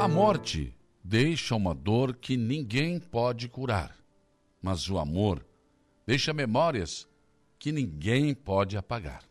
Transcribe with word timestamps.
A 0.00 0.08
morte 0.08 0.74
deixa 1.04 1.54
uma 1.54 1.74
dor 1.74 2.16
que 2.16 2.34
ninguém 2.34 2.98
pode 2.98 3.50
curar, 3.50 3.94
mas 4.62 4.88
o 4.88 4.98
amor 4.98 5.44
deixa 6.06 6.32
memórias 6.32 7.06
que 7.58 7.70
ninguém 7.70 8.32
pode 8.32 8.78
apagar. 8.78 9.22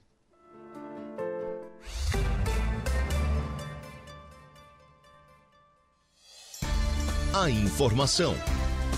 A 7.33 7.49
informação, 7.49 8.35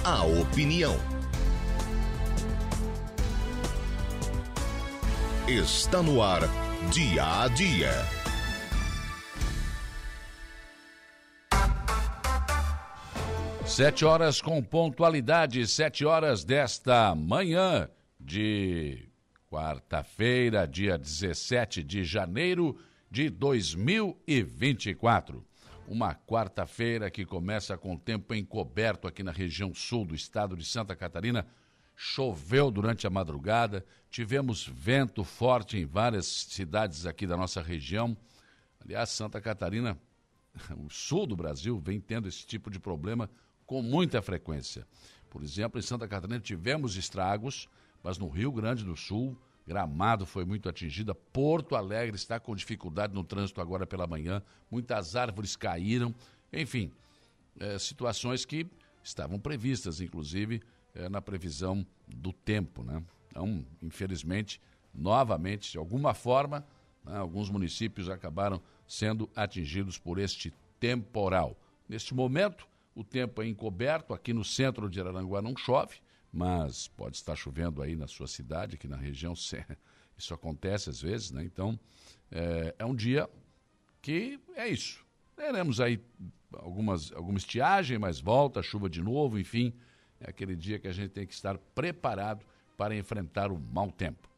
a 0.03 0.25
opinião. 0.25 0.95
Está 5.47 6.04
no 6.04 6.21
ar, 6.21 6.41
dia 6.91 7.43
a 7.43 7.47
dia. 7.47 8.21
Sete 13.71 14.04
horas 14.04 14.42
com 14.42 14.61
pontualidade, 14.61 15.66
sete 15.66 16.04
horas 16.04 16.43
desta 16.43 17.16
manhã 17.16 17.89
de 18.20 19.07
quarta-feira, 19.50 20.68
dia 20.68 20.97
17 20.97 21.82
de 21.82 22.04
janeiro 22.04 22.78
de 23.10 23.30
2024. 23.30 25.47
Uma 25.88 26.14
quarta-feira 26.14 27.10
que 27.10 27.25
começa 27.25 27.78
com 27.78 27.96
tempo 27.96 28.36
encoberto 28.36 29.07
aqui 29.07 29.24
na 29.24 29.32
região 29.32 29.74
sul 29.74 30.04
do 30.04 30.14
estado 30.14 30.58
de 30.58 30.66
Santa 30.66 30.94
Catarina. 30.94 31.47
Choveu 31.96 32.69
durante 32.69 33.08
a 33.08 33.09
madrugada, 33.09 33.86
tivemos 34.09 34.67
vento 34.67 35.23
forte 35.23 35.78
em 35.78 35.85
várias 35.85 36.25
cidades 36.25 37.06
aqui 37.06 37.25
da 37.25 37.38
nossa 37.38 37.61
região. 37.61 38.17
Aliás, 38.83 39.11
Santa 39.11 39.39
Catarina, 39.39 39.97
o 40.78 40.89
sul 40.89 41.25
do 41.25 41.38
Brasil, 41.38 41.80
vem 41.80 42.02
tendo 42.02 42.28
esse 42.28 42.45
tipo 42.45 42.69
de 42.69 42.78
problema 42.78 43.30
com 43.72 43.81
muita 43.81 44.22
frequência. 44.22 44.86
Por 45.30 45.41
exemplo, 45.41 45.80
em 45.80 45.81
Santa 45.81 46.05
Catarina 46.05 46.41
tivemos 46.41 46.97
estragos, 46.97 47.69
mas 48.03 48.17
no 48.17 48.28
Rio 48.28 48.52
Grande 48.52 48.83
do 48.83 48.97
Sul, 48.97 49.33
Gramado 49.66 50.25
foi 50.25 50.44
muito 50.44 50.67
atingida, 50.67 51.16
Porto 51.16 51.78
Alegre 51.78 52.17
está 52.17 52.38
com 52.38 52.53
dificuldade 52.53 53.13
no 53.13 53.23
trânsito 53.23 53.61
agora 53.61 53.88
pela 53.88 54.05
manhã, 54.05 54.44
muitas 54.69 55.16
árvores 55.16 55.55
caíram, 55.55 56.13
enfim, 56.52 56.91
é, 57.61 57.80
situações 57.80 58.44
que 58.44 58.67
estavam 59.02 59.39
previstas, 59.39 60.02
inclusive, 60.02 60.61
é, 60.94 61.08
na 61.08 61.22
previsão 61.22 61.88
do 62.06 62.33
tempo. 62.33 62.83
Né? 62.83 63.02
Então, 63.30 63.66
infelizmente, 63.81 64.59
novamente, 64.94 65.72
de 65.72 65.78
alguma 65.78 66.13
forma, 66.13 66.67
né, 67.06 67.16
alguns 67.16 67.50
municípios 67.50 68.09
acabaram 68.09 68.61
sendo 68.85 69.30
atingidos 69.33 69.97
por 69.97 70.19
este 70.19 70.53
temporal. 70.78 71.56
Neste 71.88 72.13
momento, 72.13 72.69
o 72.95 73.03
tempo 73.03 73.42
é 73.42 73.47
encoberto, 73.47 74.14
aqui 74.14 74.34
no 74.34 74.44
centro 74.44 74.89
de 74.89 75.00
Araranguá 75.00 75.42
não 75.42 75.56
chove, 75.56 75.97
mas 76.31 76.88
pode 76.88 77.17
estar 77.17 77.36
chovendo 77.36 77.81
aí 77.81 77.95
na 77.95 78.08
sua 78.08 78.28
cidade, 78.28 78.75
aqui 78.75 78.88
na 78.88 78.97
região, 78.97 79.34
isso 80.17 80.34
acontece 80.34 80.89
às 80.89 81.02
vezes, 81.02 81.31
né? 81.31 81.44
Então, 81.44 81.80
é, 82.31 82.75
é 82.80 82.86
um 82.86 82.95
dia 82.95 83.30
que 84.02 84.39
é 84.56 84.67
isso. 84.67 85.06
Teremos 85.36 85.80
aí 85.80 86.00
algumas, 86.53 87.12
alguma 87.14 87.38
estiagem, 87.38 87.97
mas 87.97 88.19
volta, 88.19 88.62
chuva 88.62 88.89
de 88.89 89.02
novo, 89.02 89.39
enfim, 89.39 89.73
é 90.19 90.30
aquele 90.30 90.56
dia 90.56 90.80
que 90.80 90.88
a 90.88 90.92
gente 90.92 91.12
tem 91.12 91.25
que 91.25 91.34
estar 91.34 91.58
preparado 91.58 92.45
para 92.78 92.95
enfrentar 92.95 93.52
o 93.52 93.59
mau 93.59 93.92
tempo. 93.92 94.30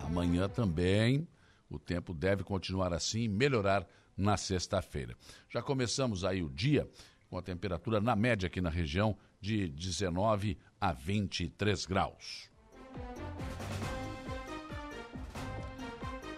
Amanhã 0.00 0.48
também 0.48 1.26
o 1.68 1.78
tempo 1.78 2.14
deve 2.14 2.42
continuar 2.42 2.92
assim 2.92 3.22
e 3.22 3.28
melhorar 3.28 3.86
na 4.18 4.36
sexta-feira. 4.36 5.16
Já 5.48 5.62
começamos 5.62 6.24
aí 6.24 6.42
o 6.42 6.50
dia 6.50 6.86
com 7.30 7.38
a 7.38 7.42
temperatura 7.42 8.00
na 8.00 8.16
média 8.16 8.48
aqui 8.48 8.60
na 8.60 8.70
região 8.70 9.16
de 9.40 9.68
19 9.68 10.58
a 10.80 10.92
23 10.92 11.86
graus. 11.86 12.50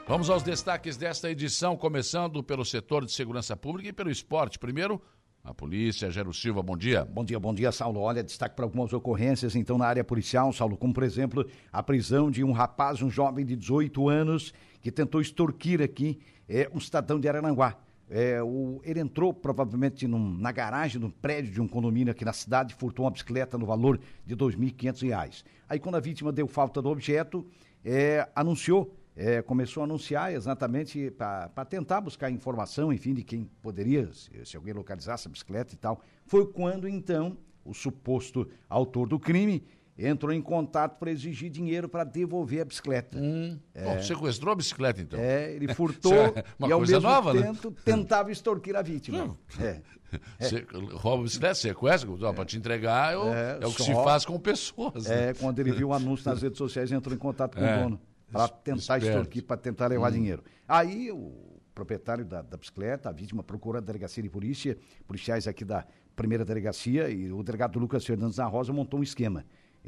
Vamos 0.06 0.28
aos 0.28 0.42
destaques 0.42 0.96
desta 0.96 1.30
edição, 1.30 1.76
começando 1.76 2.42
pelo 2.42 2.64
setor 2.64 3.06
de 3.06 3.12
segurança 3.12 3.56
pública 3.56 3.90
e 3.90 3.92
pelo 3.92 4.10
esporte. 4.10 4.58
Primeiro, 4.58 5.00
a 5.42 5.54
polícia, 5.54 6.10
Gero 6.10 6.34
Silva, 6.34 6.62
bom 6.62 6.76
dia. 6.76 7.04
Bom 7.04 7.24
dia, 7.24 7.38
bom 7.38 7.54
dia, 7.54 7.72
Saulo. 7.72 8.00
Olha, 8.00 8.22
destaque 8.22 8.56
para 8.56 8.64
algumas 8.64 8.92
ocorrências, 8.92 9.54
então, 9.54 9.78
na 9.78 9.86
área 9.86 10.04
policial, 10.04 10.52
Saulo, 10.52 10.76
como, 10.76 10.92
por 10.92 11.04
exemplo, 11.04 11.46
a 11.72 11.82
prisão 11.82 12.30
de 12.30 12.42
um 12.42 12.50
rapaz, 12.50 13.00
um 13.00 13.08
jovem 13.08 13.46
de 13.46 13.56
18 13.56 14.08
anos, 14.08 14.52
que 14.82 14.90
tentou 14.90 15.20
extorquir 15.20 15.80
aqui 15.80 16.18
é, 16.50 16.68
um 16.74 16.80
cidadão 16.80 17.20
de 17.20 17.28
Arananguá. 17.28 17.78
É, 18.10 18.42
o, 18.42 18.80
ele 18.84 18.98
entrou 18.98 19.32
provavelmente 19.32 20.08
num, 20.08 20.36
na 20.36 20.50
garagem 20.50 20.98
de 20.98 21.06
um 21.06 21.10
prédio 21.10 21.52
de 21.52 21.60
um 21.60 21.68
condomínio 21.68 22.10
aqui 22.10 22.24
na 22.24 22.32
cidade, 22.32 22.74
furtou 22.74 23.04
uma 23.04 23.10
bicicleta 23.12 23.56
no 23.56 23.64
valor 23.64 24.00
de 24.26 24.34
R$ 24.34 24.40
2.500. 24.40 25.44
Aí, 25.68 25.78
quando 25.78 25.94
a 25.94 26.00
vítima 26.00 26.32
deu 26.32 26.48
falta 26.48 26.82
do 26.82 26.88
objeto, 26.88 27.46
é, 27.84 28.28
anunciou, 28.34 28.92
é, 29.14 29.40
começou 29.42 29.82
a 29.82 29.84
anunciar 29.84 30.32
exatamente 30.32 31.12
para 31.12 31.64
tentar 31.64 32.00
buscar 32.00 32.32
informação, 32.32 32.92
enfim, 32.92 33.14
de 33.14 33.22
quem 33.22 33.48
poderia, 33.62 34.12
se, 34.12 34.44
se 34.44 34.56
alguém 34.56 34.74
localizasse 34.74 35.28
a 35.28 35.30
bicicleta 35.30 35.72
e 35.72 35.76
tal. 35.76 36.00
Foi 36.26 36.44
quando, 36.50 36.88
então, 36.88 37.38
o 37.64 37.72
suposto 37.72 38.48
autor 38.68 39.08
do 39.08 39.20
crime 39.20 39.62
entrou 40.06 40.32
em 40.32 40.40
contato 40.40 40.98
para 40.98 41.10
exigir 41.10 41.50
dinheiro 41.50 41.88
para 41.88 42.04
devolver 42.04 42.62
a 42.62 42.64
bicicleta. 42.64 43.18
Hum. 43.18 43.58
É. 43.74 43.84
Bom, 43.84 44.02
sequestrou 44.02 44.52
a 44.52 44.56
bicicleta, 44.56 45.00
então. 45.00 45.18
É, 45.18 45.52
ele 45.52 45.72
furtou 45.74 46.12
é 46.12 46.44
e 46.66 46.72
ao 46.72 46.80
mesmo 46.80 47.00
nova, 47.00 47.32
tempo 47.32 47.70
né? 47.70 47.76
tentava 47.84 48.30
extorquir 48.32 48.76
a 48.76 48.82
vítima. 48.82 49.36
É. 49.60 49.80
Rouba 50.94 51.20
a 51.20 51.24
bicicleta, 51.24 51.54
sequestra, 51.54 52.10
é. 52.10 52.32
para 52.32 52.44
te 52.44 52.56
entregar 52.56 53.12
é 53.12 53.16
o, 53.16 53.28
é, 53.28 53.58
é 53.60 53.66
o 53.66 53.72
que 53.72 53.82
se 53.82 53.94
faz 53.94 54.24
com 54.24 54.38
pessoas. 54.38 55.06
É, 55.06 55.26
né? 55.26 55.34
quando 55.34 55.58
ele 55.58 55.72
viu 55.72 55.88
o 55.88 55.92
anúncio 55.92 56.28
nas 56.28 56.42
redes 56.42 56.58
sociais, 56.58 56.90
entrou 56.90 57.14
em 57.14 57.18
contato 57.18 57.56
com 57.56 57.62
o 57.62 57.66
é. 57.66 57.82
dono 57.82 58.00
para 58.30 58.48
tentar 58.48 58.98
Esperto. 58.98 59.06
extorquir, 59.06 59.44
para 59.44 59.56
tentar 59.56 59.86
levar 59.88 60.10
hum. 60.10 60.14
dinheiro. 60.14 60.44
Aí 60.66 61.10
o 61.10 61.60
proprietário 61.74 62.24
da, 62.24 62.42
da, 62.42 62.56
bicicleta, 62.56 63.08
a 63.08 63.12
vítima 63.12 63.42
procura 63.42 63.78
a 63.78 63.80
delegacia 63.80 64.22
de 64.22 64.28
polícia, 64.28 64.76
policiais 65.06 65.46
aqui 65.46 65.64
da 65.64 65.86
primeira 66.14 66.44
delegacia, 66.44 67.08
e 67.08 67.32
o 67.32 67.42
delegado 67.42 67.78
Lucas 67.78 68.04
Fernandes 68.04 68.36
da 68.36 68.46
Rosa 68.46 68.72
montou 68.72 69.00
um 69.00 69.02
esquema. 69.02 69.44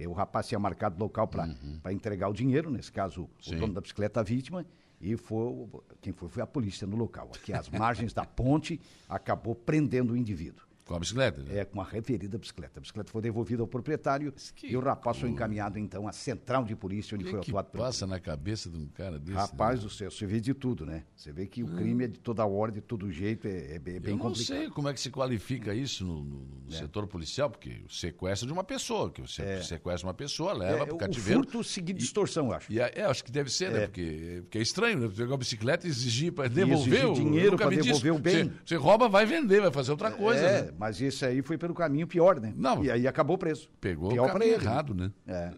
O 0.06 0.12
rapaz 0.12 0.48
tinha 0.48 0.58
marcado 0.58 0.98
local 0.98 1.28
para 1.28 1.46
uhum. 1.46 1.80
entregar 1.90 2.28
o 2.28 2.32
dinheiro, 2.32 2.70
nesse 2.70 2.90
caso, 2.90 3.28
Sim. 3.40 3.56
o 3.56 3.60
dono 3.60 3.74
da 3.74 3.80
bicicleta, 3.80 4.20
a 4.20 4.22
vítima, 4.22 4.64
e 5.00 5.16
foi, 5.16 5.66
quem 6.00 6.12
foi 6.12 6.28
foi 6.28 6.42
a 6.42 6.46
polícia 6.46 6.86
no 6.86 6.96
local. 6.96 7.30
Aqui, 7.34 7.52
às 7.52 7.68
margens 7.70 8.12
da 8.12 8.24
ponte, 8.24 8.80
acabou 9.08 9.54
prendendo 9.54 10.12
o 10.12 10.16
indivíduo. 10.16 10.64
Com 10.84 10.96
a 10.96 10.98
bicicleta? 10.98 11.42
Né? 11.42 11.58
É, 11.58 11.64
com 11.64 11.80
a 11.80 11.84
referida 11.84 12.36
bicicleta. 12.36 12.78
A 12.78 12.80
bicicleta 12.80 13.10
foi 13.10 13.22
devolvida 13.22 13.62
ao 13.62 13.68
proprietário 13.68 14.34
e 14.62 14.76
o 14.76 14.80
rapaz 14.80 15.18
foi 15.18 15.28
encaminhado, 15.28 15.78
então, 15.78 16.08
à 16.08 16.12
central 16.12 16.64
de 16.64 16.74
polícia, 16.74 17.14
onde 17.14 17.24
que 17.24 17.30
foi 17.30 17.40
que 17.40 17.50
atuado 17.50 17.70
passa 17.78 18.06
na 18.06 18.18
cabeça 18.18 18.68
de 18.68 18.76
um 18.76 18.86
cara 18.88 19.18
desse? 19.18 19.36
Rapaz 19.36 19.78
né? 19.78 19.84
do 19.86 19.90
céu, 19.90 20.10
você 20.10 20.26
vê 20.26 20.40
de 20.40 20.52
tudo, 20.52 20.84
né? 20.84 21.04
Você 21.14 21.32
vê 21.32 21.46
que 21.46 21.62
o 21.62 21.66
hum. 21.66 21.76
crime 21.76 22.04
é 22.04 22.08
de 22.08 22.18
toda 22.18 22.44
hora, 22.44 22.72
de 22.72 22.80
todo 22.80 23.10
jeito, 23.10 23.46
é, 23.46 23.76
é 23.76 23.78
bem, 23.78 24.00
Eu 24.04 24.16
não 24.16 24.34
sei 24.34 24.68
como 24.70 24.88
é 24.88 24.92
que 24.92 25.00
se 25.00 25.10
qualifica 25.10 25.74
isso 25.74 26.04
no, 26.04 26.24
no, 26.24 26.38
no 26.66 26.74
é. 26.74 26.76
setor 26.76 27.06
policial, 27.06 27.48
porque 27.48 27.82
o 27.86 27.92
sequestro 27.92 28.46
de 28.46 28.52
uma 28.52 28.64
pessoa, 28.64 29.10
que 29.10 29.20
você 29.20 29.42
é. 29.42 29.62
sequestra 29.62 30.06
uma 30.06 30.14
pessoa, 30.14 30.52
leva 30.52 30.82
é, 30.82 30.86
para 30.86 30.94
o 30.94 30.98
cativeiro. 30.98 31.40
O 31.40 31.44
furto 31.44 31.64
seguido 31.64 31.98
de 31.98 32.04
extorsão, 32.04 32.46
eu 32.46 32.54
acho. 32.54 32.72
E, 32.72 32.80
é, 32.80 33.04
acho 33.04 33.24
que 33.24 33.30
deve 33.30 33.50
ser, 33.50 33.70
né? 33.70 33.84
É. 33.84 33.86
Porque, 33.86 34.40
porque 34.42 34.58
é 34.58 34.62
estranho, 34.62 34.98
né? 34.98 35.12
Pegar 35.14 35.32
uma 35.32 35.38
bicicleta 35.38 35.86
e 35.86 35.90
exigir 35.90 36.32
para 36.32 36.48
devolver 36.48 37.06
o 37.06 37.14
dinheiro 37.14 37.56
para 37.56 37.70
devolver 37.70 38.12
o 38.12 38.18
bem. 38.18 38.44
Você, 38.44 38.52
você 38.66 38.76
rouba, 38.76 39.08
vai 39.08 39.24
vender, 39.24 39.60
vai 39.60 39.70
fazer 39.70 39.92
outra 39.92 40.10
coisa. 40.10 40.40
É, 40.40 40.62
né? 40.62 40.71
Mas 40.78 41.00
esse 41.00 41.24
aí 41.24 41.42
foi 41.42 41.58
pelo 41.58 41.74
caminho 41.74 42.06
pior, 42.06 42.40
né? 42.40 42.52
Não. 42.56 42.84
E 42.84 42.90
aí 42.90 43.06
acabou 43.06 43.38
preso. 43.38 43.68
Pegou 43.80 44.10
pior 44.10 44.28
o 44.28 44.32
caminho 44.32 44.52
errado, 44.52 44.94
né? 44.94 45.12
É. 45.26 45.50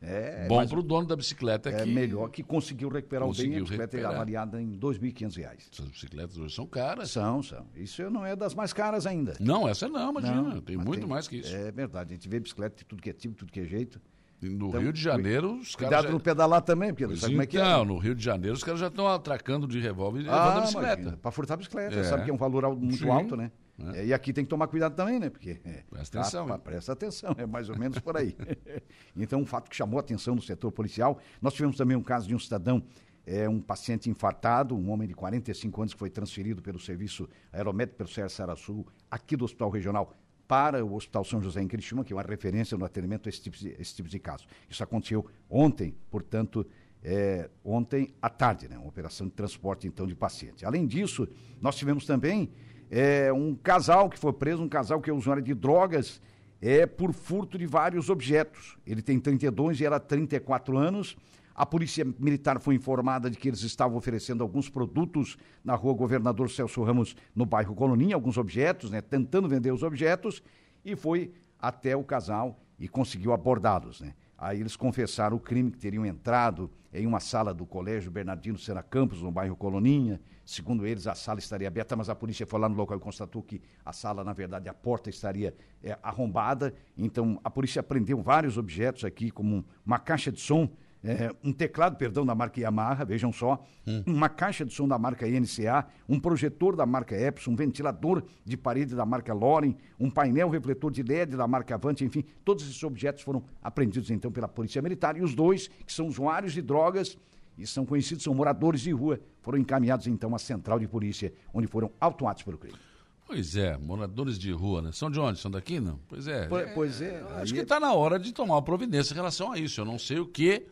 é 0.02 0.46
Bom 0.48 0.66
para 0.66 0.78
o 0.78 0.82
dono 0.82 1.06
da 1.06 1.16
bicicleta 1.16 1.70
é 1.70 1.84
que... 1.84 1.90
melhor 1.90 2.28
que 2.28 2.42
conseguiu 2.42 2.88
recuperar 2.88 3.26
conseguiu 3.26 3.50
o 3.50 3.52
bem, 3.52 3.60
a 3.60 3.64
bicicleta 3.64 3.96
recuperar. 3.96 4.14
avaliada 4.14 4.60
em 4.60 4.72
R$ 4.72 4.78
2.500. 4.78 5.70
Essas 5.72 5.88
bicicletas 5.88 6.38
hoje 6.38 6.54
são 6.54 6.66
caras. 6.66 7.10
São, 7.10 7.42
são. 7.42 7.66
Isso 7.76 8.08
não 8.10 8.24
é 8.24 8.34
das 8.34 8.54
mais 8.54 8.72
caras 8.72 9.06
ainda. 9.06 9.36
Não, 9.40 9.68
essa 9.68 9.88
não, 9.88 10.10
imagina. 10.10 10.42
Não, 10.42 10.60
tem 10.60 10.76
muito 10.76 11.00
tem, 11.00 11.08
mais 11.08 11.28
que 11.28 11.36
isso. 11.36 11.54
É 11.54 11.70
verdade. 11.70 12.12
A 12.12 12.16
gente 12.16 12.28
vê 12.28 12.40
bicicleta 12.40 12.76
de 12.76 12.84
tudo 12.84 13.02
que 13.02 13.10
é 13.10 13.12
tipo, 13.12 13.34
tudo 13.34 13.52
que 13.52 13.60
é 13.60 13.64
jeito. 13.64 14.00
No 14.42 14.68
então, 14.68 14.80
Rio 14.80 14.92
de 14.92 15.00
Janeiro, 15.00 15.54
os 15.54 15.76
caras. 15.76 15.88
Cuidado 15.88 16.04
já... 16.06 16.10
no 16.10 16.20
pedalar 16.20 16.62
também, 16.62 16.90
porque 16.90 17.06
não 17.06 17.16
sabe 17.16 17.32
como 17.32 17.42
é 17.42 17.46
que 17.46 17.58
é. 17.58 17.62
Não, 17.62 17.84
no 17.84 17.98
Rio 17.98 18.14
de 18.14 18.24
Janeiro, 18.24 18.56
os 18.56 18.64
caras 18.64 18.80
já 18.80 18.88
estão 18.88 19.06
atracando 19.06 19.68
de 19.68 19.78
revólver 19.78 20.22
e 20.22 20.28
ah, 20.28 20.32
levando 20.32 20.58
a 20.58 20.60
bicicleta. 20.62 21.18
Para 21.22 21.30
furtar 21.30 21.54
a 21.54 21.56
bicicleta, 21.58 21.94
é. 21.94 22.02
sabe 22.02 22.24
que 22.24 22.30
é 22.30 22.34
um 22.34 22.36
valor 22.36 22.76
muito 22.76 22.96
Sim. 22.96 23.08
alto, 23.08 23.36
né? 23.36 23.52
É. 23.94 24.06
e 24.06 24.14
aqui 24.14 24.32
tem 24.32 24.44
que 24.44 24.50
tomar 24.50 24.68
cuidado 24.68 24.94
também, 24.94 25.18
né? 25.18 25.30
Porque. 25.30 25.60
É, 25.64 25.82
presta 25.90 26.20
atenção. 26.20 26.46
Tá, 26.46 26.58
presta 26.58 26.92
atenção, 26.92 27.34
é 27.38 27.46
mais 27.46 27.68
ou 27.68 27.78
menos 27.78 27.98
por 27.98 28.16
aí. 28.16 28.36
então, 29.16 29.40
um 29.40 29.46
fato 29.46 29.68
que 29.68 29.76
chamou 29.76 29.98
a 29.98 30.00
atenção 30.00 30.34
no 30.34 30.42
setor 30.42 30.70
policial. 30.70 31.18
Nós 31.40 31.54
tivemos 31.54 31.76
também 31.76 31.96
um 31.96 32.02
caso 32.02 32.28
de 32.28 32.34
um 32.34 32.38
cidadão 32.38 32.82
é 33.24 33.48
um 33.48 33.60
paciente 33.60 34.10
infartado, 34.10 34.76
um 34.76 34.90
homem 34.90 35.06
de 35.06 35.14
45 35.14 35.80
anos 35.80 35.94
que 35.94 35.98
foi 35.98 36.10
transferido 36.10 36.60
pelo 36.60 36.78
serviço 36.78 37.28
aeromédico 37.52 37.98
pelo 37.98 38.08
Sérgio 38.08 38.36
Sarassu, 38.36 38.84
aqui 39.10 39.36
do 39.36 39.44
Hospital 39.44 39.70
Regional 39.70 40.12
para 40.48 40.84
o 40.84 40.94
Hospital 40.94 41.24
São 41.24 41.40
José 41.40 41.62
em 41.62 41.68
Criciúma, 41.68 42.04
que 42.04 42.12
é 42.12 42.16
uma 42.16 42.22
referência 42.22 42.76
no 42.76 42.84
atendimento 42.84 43.28
a 43.28 43.30
esse 43.30 43.40
tipo 43.40 43.56
de, 43.56 43.68
esse 43.78 43.94
tipo 43.94 44.08
de 44.08 44.18
caso. 44.18 44.44
Isso 44.68 44.82
aconteceu 44.82 45.24
ontem, 45.48 45.94
portanto, 46.10 46.66
é, 47.02 47.48
ontem 47.64 48.14
à 48.20 48.28
tarde, 48.28 48.68
né? 48.68 48.76
Uma 48.76 48.88
operação 48.88 49.26
de 49.26 49.32
transporte, 49.32 49.86
então, 49.86 50.06
de 50.06 50.14
paciente. 50.14 50.64
Além 50.64 50.86
disso, 50.86 51.28
nós 51.60 51.76
tivemos 51.76 52.04
também 52.04 52.52
é, 52.94 53.32
um 53.32 53.54
casal 53.54 54.10
que 54.10 54.18
foi 54.18 54.34
preso, 54.34 54.62
um 54.62 54.68
casal 54.68 55.00
que 55.00 55.08
é 55.08 55.12
usuário 55.14 55.42
de 55.42 55.54
drogas, 55.54 56.20
é 56.60 56.84
por 56.84 57.14
furto 57.14 57.56
de 57.56 57.64
vários 57.64 58.10
objetos. 58.10 58.76
Ele 58.86 59.00
tem 59.00 59.18
32 59.18 59.80
e 59.80 59.86
ela 59.86 59.98
34 59.98 60.76
anos. 60.76 61.16
A 61.54 61.64
polícia 61.64 62.04
militar 62.18 62.60
foi 62.60 62.74
informada 62.74 63.30
de 63.30 63.38
que 63.38 63.48
eles 63.48 63.62
estavam 63.62 63.96
oferecendo 63.96 64.42
alguns 64.42 64.68
produtos 64.68 65.38
na 65.64 65.74
rua 65.74 65.94
Governador 65.94 66.50
Celso 66.50 66.82
Ramos, 66.82 67.16
no 67.34 67.46
bairro 67.46 67.74
Coloninha, 67.74 68.14
alguns 68.14 68.36
objetos, 68.36 68.90
né, 68.90 69.00
tentando 69.00 69.48
vender 69.48 69.72
os 69.72 69.82
objetos, 69.82 70.42
e 70.84 70.94
foi 70.94 71.32
até 71.58 71.96
o 71.96 72.04
casal 72.04 72.60
e 72.78 72.88
conseguiu 72.88 73.32
abordá-los. 73.32 74.02
Né? 74.02 74.12
Aí 74.36 74.60
eles 74.60 74.76
confessaram 74.76 75.38
o 75.38 75.40
crime 75.40 75.70
que 75.70 75.78
teriam 75.78 76.04
entrado 76.04 76.70
em 76.92 77.06
uma 77.06 77.20
sala 77.20 77.54
do 77.54 77.64
Colégio 77.64 78.10
Bernardino 78.10 78.58
Sena 78.58 78.82
Campos, 78.82 79.22
no 79.22 79.30
bairro 79.30 79.56
Coloninha. 79.56 80.20
Segundo 80.52 80.86
eles, 80.86 81.06
a 81.06 81.14
sala 81.14 81.38
estaria 81.38 81.66
aberta, 81.66 81.96
mas 81.96 82.10
a 82.10 82.14
polícia 82.14 82.44
foi 82.44 82.60
lá 82.60 82.68
no 82.68 82.74
local 82.74 82.98
e 82.98 83.00
constatou 83.00 83.42
que 83.42 83.62
a 83.82 83.90
sala, 83.90 84.22
na 84.22 84.34
verdade, 84.34 84.68
a 84.68 84.74
porta 84.74 85.08
estaria 85.08 85.54
é, 85.82 85.98
arrombada. 86.02 86.74
Então, 86.94 87.40
a 87.42 87.48
polícia 87.48 87.80
apreendeu 87.80 88.20
vários 88.20 88.58
objetos 88.58 89.02
aqui, 89.02 89.30
como 89.30 89.64
uma 89.82 89.98
caixa 89.98 90.30
de 90.30 90.38
som 90.38 90.68
é, 91.02 91.34
um 91.42 91.54
teclado, 91.54 91.96
perdão, 91.96 92.26
da 92.26 92.34
marca 92.34 92.60
Yamaha, 92.60 93.02
vejam 93.02 93.32
só, 93.32 93.64
hum. 93.86 94.04
uma 94.06 94.28
caixa 94.28 94.62
de 94.62 94.74
som 94.74 94.86
da 94.86 94.98
marca 94.98 95.26
NCA, 95.26 95.86
um 96.06 96.20
projetor 96.20 96.76
da 96.76 96.84
marca 96.84 97.16
Epson, 97.16 97.52
um 97.52 97.56
ventilador 97.56 98.22
de 98.44 98.56
parede 98.58 98.94
da 98.94 99.06
marca 99.06 99.32
Loren, 99.32 99.74
um 99.98 100.10
painel 100.10 100.50
refletor 100.50 100.92
de 100.92 101.02
LED 101.02 101.34
da 101.34 101.48
marca 101.48 101.76
Avante, 101.76 102.04
enfim, 102.04 102.22
todos 102.44 102.62
esses 102.62 102.82
objetos 102.84 103.22
foram 103.22 103.42
apreendidos 103.62 104.10
então 104.10 104.30
pela 104.30 104.46
Polícia 104.46 104.82
Militar 104.82 105.16
e 105.16 105.22
os 105.22 105.34
dois, 105.34 105.68
que 105.68 105.92
são 105.92 106.06
usuários 106.06 106.52
de 106.52 106.60
drogas 106.60 107.16
e 107.56 107.66
são 107.66 107.84
conhecidos, 107.84 108.24
são 108.24 108.34
moradores 108.34 108.80
de 108.80 108.90
rua, 108.92 109.20
foram 109.40 109.58
encaminhados 109.58 110.06
então 110.06 110.34
à 110.34 110.38
central 110.38 110.78
de 110.78 110.88
polícia, 110.88 111.32
onde 111.52 111.66
foram 111.66 111.92
autuados 112.00 112.42
pelo 112.42 112.58
crime. 112.58 112.78
Pois 113.26 113.56
é, 113.56 113.76
moradores 113.78 114.38
de 114.38 114.50
rua, 114.50 114.82
né? 114.82 114.92
São 114.92 115.10
de 115.10 115.18
onde? 115.18 115.38
São 115.38 115.50
daqui, 115.50 115.80
não? 115.80 115.98
Pois 116.08 116.26
é. 116.26 116.46
Pois, 116.48 116.70
pois 116.72 117.00
é. 117.00 117.22
Acho 117.36 117.54
que 117.54 117.60
está 117.60 117.80
na 117.80 117.94
hora 117.94 118.18
de 118.18 118.32
tomar 118.32 118.54
uma 118.54 118.62
providência 118.62 119.12
em 119.12 119.16
relação 119.16 119.52
a 119.52 119.58
isso. 119.58 119.80
Eu 119.80 119.84
não 119.84 119.98
sei 119.98 120.18
o 120.18 120.26
que 120.26 120.66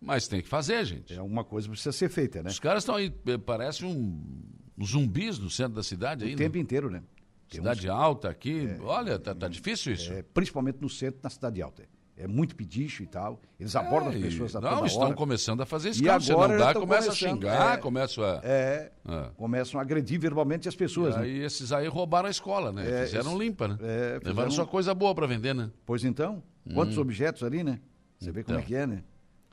mas 0.00 0.28
tem 0.28 0.40
que 0.40 0.48
fazer, 0.48 0.84
gente. 0.84 1.12
É 1.12 1.18
alguma 1.18 1.44
coisa 1.44 1.68
precisa 1.68 1.92
ser 1.92 2.08
feita, 2.08 2.42
né? 2.42 2.50
Os 2.50 2.60
caras 2.60 2.82
estão 2.82 2.94
aí, 2.94 3.12
eh, 3.26 3.38
parece 3.38 3.84
um 3.84 4.22
zumbis 4.82 5.38
no 5.38 5.50
centro 5.50 5.74
da 5.74 5.82
cidade 5.82 6.24
aí. 6.24 6.34
O 6.34 6.36
tempo 6.36 6.56
né? 6.56 6.62
inteiro, 6.62 6.90
né? 6.90 7.02
Cidade 7.48 7.86
uns... 7.86 7.92
alta 7.92 8.28
aqui. 8.28 8.68
É, 8.68 8.78
Olha, 8.82 9.18
tá, 9.18 9.34
tá 9.34 9.48
difícil 9.48 9.92
isso. 9.92 10.12
É, 10.12 10.22
principalmente 10.22 10.78
no 10.80 10.88
centro, 10.88 11.20
na 11.22 11.30
cidade 11.30 11.60
alta. 11.60 11.84
É 12.20 12.26
muito 12.26 12.56
pedicho 12.56 13.04
e 13.04 13.06
tal. 13.06 13.40
Eles 13.60 13.76
abordam 13.76 14.12
é, 14.12 14.16
as 14.16 14.22
pessoas 14.22 14.56
a 14.56 14.60
Não, 14.60 14.84
estão 14.84 15.06
hora. 15.06 15.14
começando 15.14 15.60
a 15.60 15.66
fazer 15.66 15.90
isso. 15.90 16.02
E 16.02 16.08
agora 16.08 16.58
não 16.58 16.58
dá, 16.58 16.74
começa 16.74 17.12
a 17.12 17.14
xingar, 17.14 17.74
é, 17.74 17.76
começam 17.76 18.24
a... 18.24 18.40
É, 18.42 18.90
é, 19.08 19.30
começam 19.36 19.78
a 19.78 19.82
agredir 19.84 20.18
verbalmente 20.18 20.68
as 20.68 20.74
pessoas. 20.74 21.14
E 21.14 21.18
né? 21.18 21.24
aí 21.24 21.38
esses 21.38 21.70
aí 21.70 21.86
roubaram 21.86 22.26
a 22.26 22.30
escola, 22.30 22.72
né? 22.72 22.82
É, 22.82 23.06
fizeram 23.06 23.30
esse, 23.30 23.38
limpa, 23.38 23.68
né? 23.68 23.78
É. 23.80 24.20
Levaram 24.24 24.50
só 24.50 24.66
coisa 24.66 24.92
boa 24.92 25.14
para 25.14 25.28
vender, 25.28 25.54
né? 25.54 25.70
Pois 25.86 26.02
então, 26.02 26.42
quantos 26.74 26.98
hum. 26.98 27.02
objetos 27.02 27.44
ali, 27.44 27.62
né? 27.62 27.78
Você 28.18 28.30
então. 28.30 28.34
vê 28.34 28.42
como 28.42 28.58
é 28.58 28.60
então. 28.62 28.68
que 28.68 28.74
é, 28.74 28.86
né? 28.86 29.04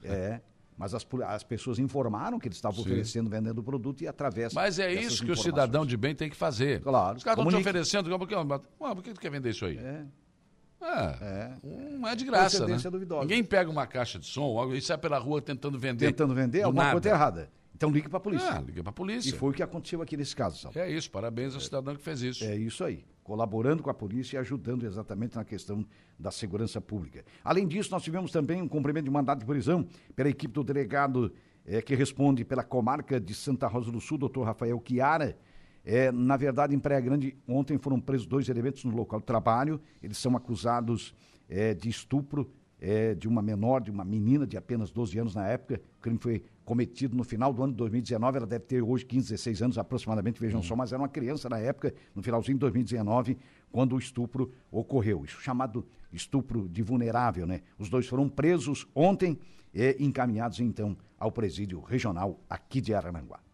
É. 0.04 0.42
Mas 0.76 0.94
as, 0.94 1.06
as 1.28 1.44
pessoas 1.44 1.78
informaram 1.78 2.40
que 2.40 2.48
eles 2.48 2.58
estavam 2.58 2.84
Sim. 2.84 2.90
oferecendo, 2.90 3.30
vendendo 3.30 3.60
o 3.60 3.64
produto 3.64 4.02
e 4.02 4.08
através. 4.08 4.54
Mas 4.54 4.80
é 4.80 4.92
isso 4.92 5.24
que 5.24 5.32
o 5.32 5.38
cidadão 5.38 5.86
de 5.86 5.96
bem 5.96 6.16
tem 6.16 6.30
que 6.30 6.36
fazer. 6.36 6.82
Claro. 6.82 7.18
Os 7.18 7.24
caras 7.24 7.40
estão 7.40 7.60
te 7.60 7.62
oferecendo, 7.62 8.10
que, 8.10 8.18
por 8.18 9.04
que 9.04 9.14
tu 9.14 9.22
quer 9.22 9.30
vender 9.30 9.52
isso 9.52 9.66
aí? 9.66 9.78
É. 9.78 10.04
É, 10.82 11.18
é. 11.22 11.98
Não 11.98 12.08
é 12.08 12.16
de 12.16 12.26
graça, 12.26 12.66
né? 12.68 12.78
Ninguém 13.22 13.44
pega 13.44 13.70
uma 13.70 13.88
caixa 13.88 14.20
de 14.20 14.26
som 14.26 14.74
e 14.74 14.82
sai 14.82 14.98
pela 14.98 15.18
rua 15.18 15.42
tentando 15.42 15.80
vender. 15.80 16.08
Tentando 16.08 16.34
vender, 16.36 16.64
alguma 16.64 16.84
nada. 16.84 16.94
coisa 16.94 17.10
errada. 17.10 17.50
Então 17.76 17.90
ligue 17.92 18.08
para 18.08 18.18
a 18.18 18.22
polícia. 18.22 18.50
Ah, 18.50 18.62
ligue 18.62 18.82
para 18.82 18.90
a 18.90 18.94
polícia. 18.94 19.30
E 19.30 19.34
foi 19.34 19.50
o 19.50 19.54
que 19.54 19.62
aconteceu 19.62 20.02
aqui 20.02 20.16
nesse 20.16 20.36
caso, 20.36 20.58
Salvo. 20.58 20.80
É 20.80 20.90
isso, 20.90 21.12
parabéns 21.12 21.54
ao 21.54 21.60
cidadão 21.60 21.96
que 21.96 22.02
fez 22.02 22.22
isso. 22.22 22.44
É 22.44 22.56
isso 22.56 22.84
aí, 22.84 23.04
colaborando 23.22 23.84
com 23.84 23.90
a 23.90 23.94
polícia 23.94 24.38
e 24.38 24.40
ajudando 24.40 24.86
exatamente 24.86 25.36
na 25.36 25.44
questão 25.44 25.86
da 26.18 26.32
segurança 26.32 26.80
pública. 26.80 27.26
Além 27.44 27.68
disso, 27.68 27.92
nós 27.92 28.02
tivemos 28.02 28.32
também 28.32 28.62
um 28.62 28.68
cumprimento 28.68 29.06
de 29.06 29.12
mandado 29.12 29.40
de 29.40 29.46
prisão 29.46 29.86
pela 30.16 30.30
equipe 30.30 30.54
do 30.54 30.64
delegado 30.64 31.34
é, 31.66 31.82
que 31.82 31.96
responde 31.96 32.46
pela 32.46 32.64
comarca 32.64 33.20
de 33.20 33.34
Santa 33.34 33.68
Rosa 33.68 33.92
do 33.92 34.00
Sul, 34.00 34.18
doutor 34.18 34.44
Rafael 34.44 34.82
Chiara. 34.88 35.38
É, 35.86 36.12
na 36.12 36.36
verdade, 36.36 36.74
em 36.74 36.80
Praia 36.80 37.00
Grande, 37.00 37.38
ontem 37.48 37.78
foram 37.78 38.00
presos 38.00 38.26
dois 38.26 38.50
elementos 38.50 38.84
no 38.84 38.96
local 38.96 39.20
de 39.20 39.26
trabalho. 39.26 39.80
Eles 40.02 40.18
são 40.18 40.36
acusados 40.36 41.14
é, 41.48 41.76
de 41.76 41.88
estupro 41.88 42.50
é, 42.82 43.14
de 43.14 43.28
uma 43.28 43.42
menor, 43.42 43.82
de 43.82 43.92
uma 43.92 44.04
menina 44.04 44.48
de 44.48 44.58
apenas 44.58 44.90
12 44.90 45.20
anos 45.20 45.36
na 45.36 45.48
época. 45.48 45.80
O 46.00 46.02
crime 46.02 46.18
foi 46.18 46.44
cometido 46.66 47.16
no 47.16 47.24
final 47.24 47.54
do 47.54 47.64
ano 47.64 47.72
de 47.72 47.78
2019. 47.78 48.38
Ela 48.38 48.48
deve 48.48 48.66
ter 48.66 48.82
hoje 48.82 49.06
15, 49.06 49.30
16 49.30 49.62
anos 49.62 49.78
aproximadamente, 49.78 50.40
vejam 50.40 50.60
uhum. 50.60 50.66
só, 50.66 50.76
mas 50.76 50.92
era 50.92 51.00
uma 51.02 51.08
criança 51.08 51.48
na 51.48 51.60
época, 51.60 51.94
no 52.16 52.24
finalzinho 52.24 52.56
de 52.56 52.62
2019, 52.62 53.38
quando 53.72 53.96
o 53.96 54.00
estupro 54.00 54.52
ocorreu. 54.72 55.24
Isso 55.24 55.40
chamado 55.40 55.86
estupro 56.12 56.68
de 56.68 56.82
vulnerável, 56.82 57.46
né? 57.46 57.62
Os 57.78 57.90
dois 57.90 58.08
foram 58.08 58.28
presos 58.28 58.88
ontem 58.96 59.38
e 59.74 59.96
encaminhados 60.00 60.60
então 60.60 60.98
ao 61.20 61.32
presídio 61.32 61.80
regional 61.82 62.40
aqui 62.50 62.82
de 62.82 62.94
Arananguá. 62.94 63.45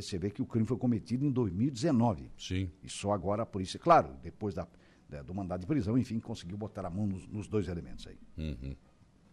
Você 0.00 0.18
vê 0.18 0.30
que 0.30 0.42
o 0.42 0.46
crime 0.46 0.66
foi 0.66 0.76
cometido 0.76 1.24
em 1.24 1.30
2019. 1.30 2.30
Sim. 2.38 2.70
E 2.82 2.88
só 2.88 3.12
agora 3.12 3.42
a 3.42 3.46
polícia, 3.46 3.78
claro, 3.78 4.16
depois 4.22 4.54
da 4.54 4.66
né, 5.08 5.22
do 5.22 5.34
mandado 5.34 5.60
de 5.60 5.66
prisão, 5.66 5.96
enfim, 5.96 6.18
conseguiu 6.18 6.56
botar 6.56 6.84
a 6.84 6.90
mão 6.90 7.06
nos, 7.06 7.26
nos 7.28 7.46
dois 7.46 7.68
elementos 7.68 8.06
aí. 8.06 8.18
Uhum. 8.36 8.74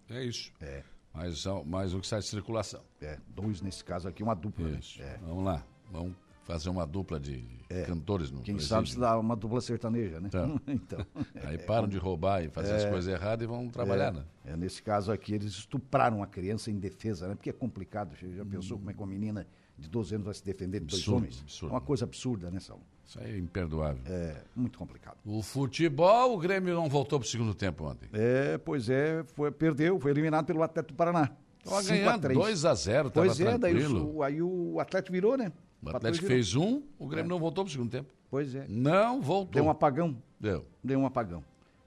É 0.09 0.23
isso. 0.23 0.51
É. 0.61 0.83
Mais, 1.13 1.43
mais 1.65 1.93
o 1.93 1.99
que 1.99 2.07
sai 2.07 2.19
de 2.19 2.27
circulação. 2.27 2.81
É, 3.01 3.17
dois 3.27 3.61
nesse 3.61 3.83
caso 3.83 4.07
aqui, 4.07 4.23
uma 4.23 4.35
dupla. 4.35 4.67
Né? 4.67 4.79
Isso. 4.79 4.99
Né? 4.99 5.13
É. 5.13 5.17
Vamos 5.17 5.43
lá, 5.43 5.65
vamos 5.91 6.15
fazer 6.43 6.69
uma 6.69 6.85
dupla 6.85 7.19
de 7.19 7.45
é. 7.69 7.83
cantores 7.83 8.31
no 8.31 8.41
Quem 8.41 8.55
presídio. 8.55 8.75
sabe 8.75 8.89
se 8.89 8.99
dá 8.99 9.17
uma 9.17 9.35
dupla 9.35 9.61
sertaneja, 9.61 10.19
né? 10.19 10.29
Então. 10.33 10.61
então 10.67 11.05
Aí 11.43 11.57
param 11.57 11.87
de 11.87 11.97
roubar 11.97 12.43
e 12.43 12.49
fazer 12.49 12.73
as 12.73 12.83
é. 12.83 12.89
coisas 12.89 13.11
erradas 13.11 13.43
e 13.43 13.47
vão 13.47 13.69
trabalhar, 13.69 14.09
é. 14.09 14.11
né? 14.11 14.25
É, 14.45 14.57
nesse 14.57 14.81
caso 14.81 15.11
aqui, 15.11 15.33
eles 15.33 15.51
estupraram 15.51 16.23
a 16.23 16.27
criança 16.27 16.71
em 16.71 16.79
defesa, 16.79 17.27
né? 17.27 17.35
Porque 17.35 17.49
é 17.49 17.53
complicado. 17.53 18.15
Já 18.15 18.45
pensou 18.45 18.77
hum. 18.77 18.79
como 18.79 18.91
é 18.91 18.93
que 18.93 18.99
uma 18.99 19.07
menina 19.07 19.47
de 19.81 19.89
12 19.89 20.15
anos 20.15 20.25
vai 20.25 20.33
se 20.33 20.45
defender 20.45 20.79
de 20.79 20.85
absurdo, 20.85 21.05
dois 21.05 21.17
homens? 21.17 21.41
Absurdo. 21.41 21.71
É 21.71 21.75
uma 21.75 21.81
coisa 21.81 22.05
absurda, 22.05 22.51
né, 22.51 22.59
Saulo? 22.59 22.83
Isso 23.05 23.19
aí 23.19 23.33
é 23.33 23.37
imperdoável. 23.37 24.01
É, 24.05 24.43
muito 24.55 24.77
complicado. 24.77 25.17
O 25.25 25.41
futebol, 25.41 26.35
o 26.35 26.37
Grêmio 26.37 26.73
não 26.73 26.87
voltou 26.87 27.19
para 27.19 27.25
o 27.25 27.29
segundo 27.29 27.53
tempo 27.53 27.83
ontem. 27.83 28.07
É, 28.13 28.57
pois 28.57 28.89
é, 28.89 29.23
foi, 29.35 29.51
perdeu, 29.51 29.99
foi 29.99 30.11
eliminado 30.11 30.45
pelo 30.45 30.63
Atlético 30.63 30.93
do 30.93 30.97
Paraná. 30.97 31.31
Estava 31.63 31.83
ganhando 31.83 32.33
2 32.33 32.65
a 32.65 32.73
0 32.73 33.11
Pois 33.11 33.39
é, 33.39 33.57
daí 33.57 33.85
o, 33.85 34.23
aí 34.23 34.41
o 34.41 34.79
Atlético 34.79 35.11
virou, 35.11 35.37
né? 35.37 35.51
O 35.83 35.89
Atlético 35.89 36.25
fez 36.25 36.55
um, 36.55 36.83
o 36.97 37.07
Grêmio 37.07 37.27
é. 37.27 37.29
não 37.29 37.39
voltou 37.39 37.63
para 37.63 37.69
o 37.69 37.71
segundo 37.71 37.89
tempo. 37.89 38.13
Pois 38.29 38.55
é. 38.55 38.65
Não 38.69 39.21
voltou. 39.21 39.53
Deu 39.53 39.65
um 39.65 39.69
apagão. 39.69 40.15
Deu. 40.39 40.65
Deu 40.83 40.99
um 40.99 41.05
apagão. 41.05 41.43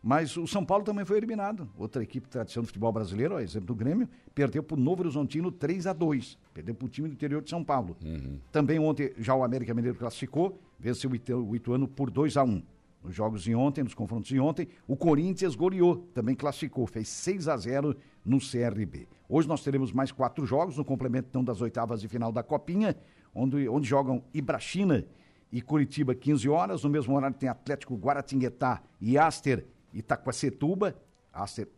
Mas 0.07 0.37
o 0.37 0.47
São 0.47 0.63
Paulo 0.63 0.85
também 0.85 1.03
foi 1.03 1.17
eliminado. 1.17 1.67
Outra 1.79 2.03
equipe 2.03 2.29
tradição 2.29 2.63
do 2.63 2.67
futebol 2.67 2.93
brasileiro, 2.93 3.37
ó, 3.37 3.41
exemplo 3.41 3.69
do 3.69 3.75
Grêmio, 3.75 4.07
perdeu 4.35 4.63
para 4.63 4.77
o 4.77 4.79
Novo 4.79 5.01
Horizontino 5.01 5.51
3 5.51 5.87
a 5.87 5.95
2 5.95 6.39
Perdeu 6.53 6.75
para 6.75 6.85
o 6.85 6.89
time 6.91 7.09
do 7.09 7.15
interior 7.15 7.41
de 7.41 7.49
São 7.49 7.65
Paulo. 7.65 7.97
Uhum. 8.05 8.39
Também 8.53 8.79
ontem 8.79 9.15
já 9.17 9.35
o 9.35 9.43
América 9.43 9.73
Mineiro 9.73 9.97
classificou, 9.97 10.61
venceu 10.79 11.11
o, 11.11 11.17
Itu, 11.17 11.35
o 11.35 11.57
Ituano 11.57 11.89
por 11.89 12.11
2 12.11 12.37
a 12.37 12.45
1 12.45 12.63
Nos 13.03 13.15
jogos 13.15 13.45
de 13.45 13.55
ontem, 13.55 13.83
nos 13.83 13.95
confrontos 13.95 14.29
de 14.29 14.39
ontem, 14.39 14.69
o 14.87 14.95
Corinthians 14.95 15.55
goleou, 15.55 16.07
também 16.13 16.35
classificou, 16.35 16.87
fez 16.87 17.09
6 17.09 17.49
a 17.49 17.57
0 17.57 17.97
no 18.23 18.39
CRB. 18.39 19.09
Hoje 19.27 19.49
nós 19.49 19.65
teremos 19.65 19.91
mais 19.91 20.13
quatro 20.13 20.45
jogos, 20.45 20.77
no 20.77 20.85
complemento 20.85 21.29
então, 21.31 21.43
das 21.43 21.63
oitavas 21.63 22.03
de 22.03 22.09
final 22.09 22.31
da 22.31 22.43
Copinha, 22.43 22.95
onde, 23.35 23.67
onde 23.71 23.89
jogam 23.89 24.23
Ibrachina 24.35 25.07
e 25.51 25.63
Curitiba 25.63 26.15
15 26.15 26.47
horas. 26.51 26.85
No 26.85 26.91
mesmo 26.91 27.17
horário 27.17 27.35
tem 27.35 27.49
Atlético 27.49 27.97
Guaratinguetá 27.97 28.83
e 29.01 29.17
Aster 29.17 29.65
Itaquacetuba, 29.95 30.97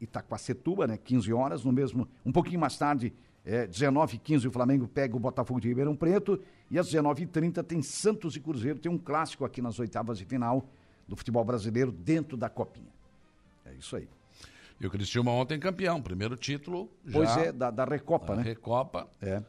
Itaquacetuba, 0.01 0.87
né, 0.87 0.97
15 0.97 1.33
horas, 1.33 1.65
no 1.65 1.73
mesmo, 1.73 2.09
um 2.25 2.33
pouquinho 2.33 2.61
mais 2.61 2.77
tarde, 2.77 3.13
é, 3.45 3.67
19 3.67 4.17
h 4.17 4.23
15 4.25 4.49
o 4.49 4.51
Flamengo 4.51 4.89
pega 4.89 5.15
o 5.15 5.21
Botafogo 5.21 5.61
de 5.61 5.69
Ribeirão 5.69 5.95
Preto 5.95 6.43
e 6.69 6.79
às 6.79 6.87
19 6.87 7.23
h 7.23 7.33
30 7.33 7.63
tem 7.63 7.81
Santos 7.81 8.35
e 8.35 8.41
Cruzeiro, 8.41 8.79
tem 8.79 8.91
um 8.91 8.99
clássico 8.99 9.45
aqui 9.45 9.63
nas 9.63 9.79
oitavas 9.79 10.19
de 10.19 10.25
final 10.25 10.69
do 11.07 11.15
futebol 11.15 11.45
brasileiro 11.45 11.93
dentro 11.93 12.37
da 12.37 12.49
Copinha. 12.49 12.93
É 13.65 13.73
isso 13.75 13.95
aí. 13.95 14.09
E 14.81 14.87
o 14.87 14.91
Cristiúma 14.91 15.31
ontem 15.31 15.61
campeão, 15.61 16.03
primeiro 16.03 16.37
título 16.37 16.91
já. 17.05 17.13
Pois 17.13 17.37
é, 17.37 17.53
da, 17.53 17.71
da 17.71 17.85
Recopa, 17.85 18.35
da 18.35 18.37
né? 18.37 18.43
Recopa. 18.43 19.09
É. 19.23 19.43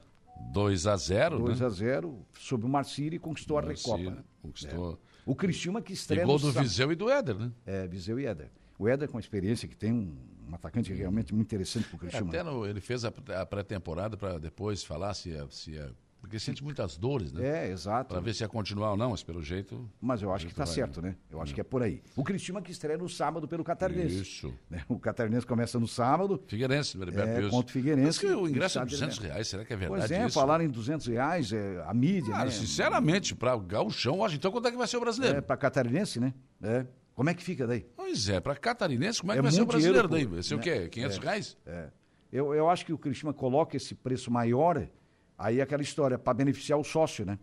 2 0.52 0.86
a 0.86 0.96
0 0.96 1.40
2 1.40 1.60
né? 1.60 1.66
a 1.66 1.70
0 1.70 2.26
sobre 2.40 2.68
o 2.68 2.70
Marcílio 2.70 3.18
e 3.18 3.20
conquistou 3.20 3.58
a 3.58 3.62
Recopa. 3.62 3.98
Né? 3.98 4.24
Conquistou. 4.42 4.94
É. 4.94 5.07
O 5.28 5.36
Criciúma 5.36 5.82
que 5.82 5.92
estreia... 5.92 6.24
E 6.24 6.26
gol 6.26 6.40
do 6.40 6.54
Viseu 6.54 6.90
e 6.90 6.96
do 6.96 7.10
Éder, 7.10 7.36
né? 7.36 7.52
É, 7.66 7.86
Viseu 7.86 8.18
e 8.18 8.26
Éder. 8.26 8.50
O 8.80 8.88
Éder 8.88 9.10
com 9.10 9.18
a 9.18 9.20
experiência 9.20 9.68
que 9.68 9.76
tem, 9.76 9.92
um, 9.92 10.16
atacante 10.54 10.94
realmente 10.94 11.36
muito 11.36 11.48
interessante 11.48 11.86
para 11.90 11.96
o 11.98 12.00
Criciúma. 12.00 12.30
Até 12.30 12.44
no, 12.44 12.66
ele 12.66 12.80
fez 12.80 13.04
a, 13.04 13.12
a 13.36 13.46
pré-temporada 13.46 14.16
para 14.16 14.38
depois 14.40 14.86
falar 14.86 15.14
se 15.14 15.30
ia, 15.30 15.46
se 15.50 15.72
ia 15.72 15.94
Porque 16.20 16.40
sente 16.40 16.64
muitas 16.64 16.98
dores, 16.98 17.32
né? 17.32 17.68
É, 17.68 17.72
exato. 17.72 18.10
Para 18.10 18.20
ver 18.20 18.34
se 18.34 18.44
ia 18.44 18.50
continuar 18.50 18.92
ou 18.92 18.98
não, 18.98 19.12
mas 19.12 19.24
pelo 19.24 19.42
jeito. 19.42 19.90
Mas 20.02 20.22
eu 20.22 20.34
acho 20.34 20.46
que 20.46 20.52
está 20.52 20.66
certo, 20.66 21.02
né? 21.02 21.16
Eu 21.30 21.42
acho 21.42 21.54
que 21.54 21.62
é 21.62 21.64
por 21.64 21.82
aí. 21.82 22.02
O 22.16 22.24
Cristiano 22.24 22.62
que 22.62 22.72
estreia 22.72 22.98
no 22.98 23.08
sábado 23.08 23.48
pelo 23.48 23.64
Catarinense. 23.64 24.22
Isso. 24.22 24.54
Né? 24.70 24.84
O 24.90 25.00
Catarinense 25.00 25.46
começa 25.46 25.80
no 25.80 25.88
sábado. 25.88 26.44
Figueirense, 26.48 27.00
Heriberto 27.00 27.30
é, 27.30 27.50
contra 27.50 27.70
o 27.70 27.72
Figueirense. 27.72 28.06
Mas 28.08 28.18
que 28.20 28.26
o 28.28 28.48
ingresso 28.48 28.80
é 28.80 28.82
Estádio 28.84 28.92
200 28.98 29.16
Heriberto. 29.18 29.34
reais, 29.34 29.48
será 29.48 29.64
que 29.66 29.74
é 29.74 29.76
verdade 29.78 30.02
Pois 30.08 30.12
é, 30.12 30.26
isso? 30.26 30.34
falaram 30.40 30.66
em 30.66 30.70
200 30.70 31.08
reais, 31.08 31.54
é, 31.54 31.84
a 31.86 31.94
mídia, 31.94 32.34
Cara, 32.34 32.46
né? 32.46 32.52
sinceramente, 32.52 33.36
para 33.36 33.56
o 33.56 33.60
gauchão, 33.62 34.20
hoje, 34.20 34.36
então 34.36 34.52
quanto 34.52 34.68
é 34.68 34.72
que 34.72 34.78
vai 34.78 34.88
ser 34.88 34.98
o 34.98 35.00
brasileiro? 35.00 35.38
É, 35.38 35.42
para 35.42 35.56
Catarinense, 35.56 36.20
né? 36.20 36.34
É. 36.62 36.86
Como 37.16 37.30
é 37.30 37.34
que 37.34 37.44
fica 37.44 37.66
daí? 37.66 37.86
Pois 37.96 38.30
é, 38.30 38.40
para 38.40 38.56
catarinense, 38.56 39.22
como 39.22 39.32
é 39.32 39.36
que 39.36 39.40
É 39.40 39.42
vai 39.42 39.52
ser 39.52 39.62
o 39.62 39.66
dinheiro, 39.66 39.94
brasileiro 39.94 40.08
daí? 40.08 40.26
Vai 40.26 40.44
ser 40.44 40.54
o 40.54 40.58
né? 40.58 40.64
quê? 40.64 40.88
500 40.90 41.18
reais? 41.18 41.58
É. 41.66 41.90
Eu, 42.32 42.54
eu 42.54 42.70
acho 42.70 42.86
que 42.86 42.94
o 42.94 42.98
Cristiano 42.98 43.34
coloca 43.34 43.76
esse 43.76 43.96
preço 43.96 44.30
maior, 44.30 44.88
aí 45.38 45.60
é 45.60 45.63
aquela 45.63 45.82
história, 45.82 46.17
para 46.17 46.34
beneficiar 46.34 46.79
o 46.79 46.84
sócio, 46.84 47.25
né? 47.25 47.38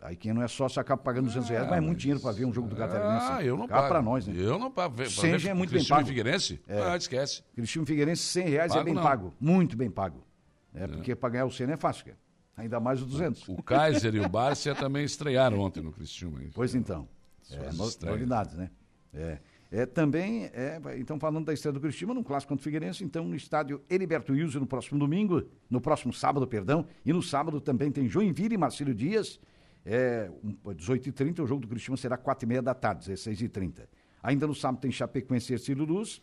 Aí 0.00 0.16
quem 0.16 0.32
não 0.32 0.42
é 0.42 0.48
sócio 0.48 0.80
acaba 0.80 1.00
pagando 1.00 1.26
200 1.26 1.48
reais, 1.48 1.68
mas 1.68 1.78
é 1.78 1.80
muito 1.80 1.98
dinheiro 1.98 2.20
para 2.20 2.32
ver 2.32 2.44
um 2.44 2.52
jogo 2.52 2.68
do 2.68 2.74
Catarinense. 2.74 3.26
Ah, 3.30 3.44
eu 3.44 3.56
não 3.56 3.68
pago. 3.68 3.88
para 3.88 4.02
nós, 4.02 4.26
né? 4.26 4.34
Eu 4.36 4.58
não 4.58 4.68
pago. 4.68 4.96
Pra 4.96 5.08
Cem 5.08 5.30
ver 5.32 5.38
já 5.38 5.50
é 5.50 5.54
muito 5.54 5.70
bem 5.70 5.78
Criciúma 5.78 6.00
e 6.00 6.02
pago. 6.02 6.08
Figueirense? 6.08 6.60
Ah, 6.68 6.96
esquece. 6.96 7.44
Cristiano 7.54 7.86
Figueirense, 7.86 8.22
100 8.22 8.48
reais 8.48 8.72
é 8.72 8.74
Pago 8.74 8.84
bem 8.84 8.94
não. 8.94 9.02
pago. 9.02 9.34
Muito 9.38 9.76
bem 9.76 9.88
pago. 9.88 10.26
É, 10.74 10.88
porque 10.88 11.14
para 11.14 11.28
ganhar 11.28 11.44
o 11.46 11.52
100 11.52 11.68
não 11.68 11.74
é 11.74 11.76
fácil, 11.76 12.06
cara. 12.06 12.18
Ainda 12.56 12.80
mais 12.80 13.00
os 13.00 13.06
200. 13.06 13.48
O 13.48 13.62
Kaiser 13.62 14.14
e 14.14 14.20
o 14.20 14.28
Bárcia 14.28 14.74
também 14.74 15.04
estrearam 15.04 15.60
ontem 15.60 15.80
no 15.80 15.94
hein? 16.40 16.50
Pois 16.52 16.74
então. 16.74 17.08
É, 17.50 17.70
novidades, 18.06 18.54
né? 18.54 18.70
É. 19.14 19.38
É, 19.74 19.86
também, 19.86 20.50
é, 20.52 20.78
então 20.98 21.18
falando 21.18 21.46
da 21.46 21.54
estreia 21.54 21.72
do 21.72 21.80
Cristiano, 21.80 22.12
num 22.12 22.22
clássico 22.22 22.50
contra 22.50 22.60
o 22.60 22.62
Figueirense, 22.64 23.02
então 23.02 23.24
no 23.24 23.34
estádio 23.34 23.80
Heriberto 23.88 24.34
Wilson 24.34 24.60
no 24.60 24.66
próximo 24.66 24.98
domingo, 24.98 25.44
no 25.70 25.80
próximo 25.80 26.12
sábado, 26.12 26.46
perdão, 26.46 26.84
e 27.06 27.10
no 27.10 27.22
sábado 27.22 27.58
também 27.58 27.90
tem 27.90 28.06
Joinville 28.06 28.54
e 28.54 28.58
Marcílio 28.58 28.94
Dias, 28.94 29.40
é, 29.82 30.30
um, 30.44 30.52
18h30, 30.74 31.42
o 31.42 31.46
jogo 31.46 31.62
do 31.62 31.68
Cristiano 31.68 31.96
será 31.96 32.18
4h30 32.18 32.60
da 32.60 32.74
tarde, 32.74 33.10
16h30. 33.10 33.88
Ainda 34.22 34.46
no 34.46 34.54
sábado 34.54 34.82
tem 34.82 34.92
Chapecoense 34.92 35.50
e 35.50 35.54
Ercílio 35.54 35.86
Luz, 35.86 36.20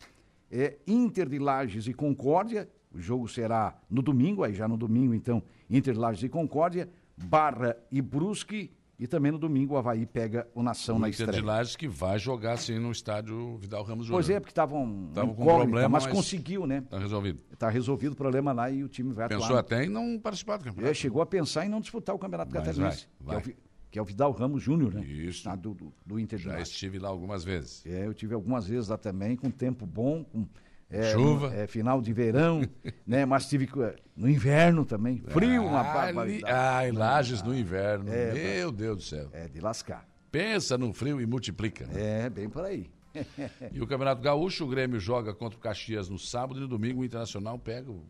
é, 0.48 0.78
Inter 0.86 1.28
de 1.28 1.40
Lages 1.40 1.88
e 1.88 1.92
Concórdia, 1.92 2.68
o 2.92 3.00
jogo 3.00 3.26
será 3.26 3.76
no 3.90 4.00
domingo, 4.00 4.44
aí 4.44 4.54
já 4.54 4.68
no 4.68 4.76
domingo 4.76 5.12
então, 5.12 5.42
Inter 5.68 5.94
de 5.94 5.98
Lages 5.98 6.22
e 6.22 6.28
Concórdia, 6.28 6.88
Barra 7.16 7.76
e 7.90 8.00
Brusque, 8.00 8.70
e 9.00 9.06
também 9.06 9.32
no 9.32 9.38
domingo 9.38 9.72
o 9.74 9.78
Havaí 9.78 10.04
pega 10.04 10.46
o 10.54 10.62
Nação 10.62 10.96
O 10.96 10.98
na 10.98 11.08
Inter 11.08 11.20
estreia. 11.22 11.40
de 11.40 11.46
Lages 11.46 11.74
que 11.74 11.88
vai 11.88 12.18
jogar 12.18 12.52
assim 12.52 12.78
no 12.78 12.92
estádio 12.92 13.56
Vidal 13.56 13.82
Ramos 13.82 14.04
Júnior. 14.06 14.22
Pois 14.22 14.28
é, 14.28 14.38
porque 14.38 14.52
estavam 14.52 15.10
Tava 15.14 15.32
com 15.34 15.42
problema, 15.42 15.88
mas, 15.88 16.04
mas- 16.04 16.12
conseguiu, 16.12 16.66
né? 16.66 16.82
Tá 16.88 16.98
resolvido. 16.98 17.40
Está 17.50 17.70
resolvido 17.70 18.12
o 18.12 18.16
problema 18.16 18.52
lá 18.52 18.70
e 18.70 18.84
o 18.84 18.88
time 18.88 19.12
vai 19.14 19.26
Pensou 19.26 19.46
atuar. 19.46 19.60
até 19.60 19.84
em 19.86 19.88
não 19.88 20.18
participar 20.18 20.58
do 20.58 20.64
campeonato. 20.64 20.90
É, 20.90 20.94
chegou 20.94 21.22
a 21.22 21.26
pensar 21.26 21.64
em 21.64 21.68
não 21.70 21.80
disputar 21.80 22.14
o 22.14 22.18
Campeonato 22.18 22.52
Mas 22.54 22.62
Catarinense, 22.62 23.08
vai, 23.18 23.36
vai. 23.36 23.42
Que, 23.42 23.48
é 23.50 23.52
o, 23.52 23.56
que 23.92 23.98
é 23.98 24.02
o 24.02 24.04
Vidal 24.04 24.32
Ramos 24.32 24.62
Júnior, 24.62 24.92
né? 24.92 25.02
Isso. 25.02 25.48
Ah, 25.48 25.56
do, 25.56 25.72
do, 25.72 25.92
do 26.04 26.20
Inter 26.20 26.38
de 26.38 26.44
Já 26.44 26.60
estive 26.60 26.98
lá 26.98 27.08
algumas 27.08 27.42
vezes. 27.42 27.84
É, 27.86 28.06
eu 28.06 28.12
tive 28.12 28.34
algumas 28.34 28.66
vezes 28.66 28.88
lá 28.90 28.98
também, 28.98 29.34
com 29.34 29.50
tempo 29.50 29.86
bom, 29.86 30.22
com 30.24 30.46
é, 30.90 31.12
Chuva. 31.12 31.54
é, 31.54 31.66
final 31.66 32.00
de 32.00 32.12
verão, 32.12 32.62
né? 33.06 33.24
Mas 33.24 33.48
tive 33.48 33.68
é, 33.82 33.96
no 34.16 34.28
inverno 34.28 34.84
também, 34.84 35.18
frio, 35.28 35.64
uma 35.64 35.80
Ah, 35.80 35.94
barbaridade. 35.94 36.52
Ai, 36.52 36.90
Lages 36.92 37.42
no 37.42 37.54
inverno. 37.56 38.12
É, 38.12 38.32
Meu 38.32 38.72
Deus 38.72 38.96
do 38.98 39.02
céu. 39.02 39.28
É, 39.32 39.48
de 39.48 39.60
lascar. 39.60 40.06
Pensa 40.32 40.76
no 40.78 40.92
frio 40.92 41.20
e 41.20 41.26
multiplica. 41.26 41.86
né? 41.86 42.26
É, 42.26 42.30
bem 42.30 42.48
por 42.48 42.64
aí. 42.64 42.90
E 43.72 43.80
o 43.80 43.86
Campeonato 43.86 44.22
Gaúcho, 44.22 44.64
o 44.64 44.68
Grêmio 44.68 45.00
joga 45.00 45.34
contra 45.34 45.58
o 45.58 45.60
Caxias 45.60 46.08
no 46.08 46.18
sábado 46.18 46.58
e 46.58 46.62
no 46.62 46.68
domingo 46.68 47.00
o 47.00 47.04
Internacional 47.04 47.58
pega 47.58 47.90
o... 47.90 48.04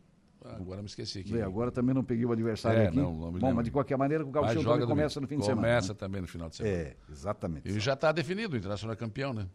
Ah, 0.44 0.56
agora 0.56 0.80
me 0.80 0.86
esqueci 0.86 1.20
aqui. 1.20 1.32
Bem, 1.32 1.42
agora 1.42 1.70
também 1.70 1.94
não 1.94 2.02
peguei 2.02 2.24
o 2.24 2.32
adversário 2.32 2.80
É, 2.80 2.86
aqui. 2.88 2.96
não, 2.96 3.12
não 3.14 3.32
Bom, 3.32 3.52
mas 3.52 3.64
de 3.64 3.70
qualquer 3.70 3.96
maneira, 3.98 4.24
o 4.24 4.30
Gauchão 4.30 4.62
também 4.62 4.86
começa 4.86 5.20
domingo. 5.20 5.20
no 5.20 5.28
fim 5.28 5.38
de 5.38 5.44
semana. 5.44 5.68
Começa 5.68 5.88
né? 5.92 5.98
também 5.98 6.20
no 6.22 6.26
final 6.28 6.48
de 6.48 6.56
semana. 6.56 6.74
É, 6.76 6.96
exatamente. 7.10 7.68
E 7.68 7.78
já 7.80 7.92
está 7.92 8.10
definido, 8.10 8.54
o 8.54 8.58
Internacional 8.58 8.94
é 8.94 8.96
campeão, 8.96 9.34
né? 9.34 9.46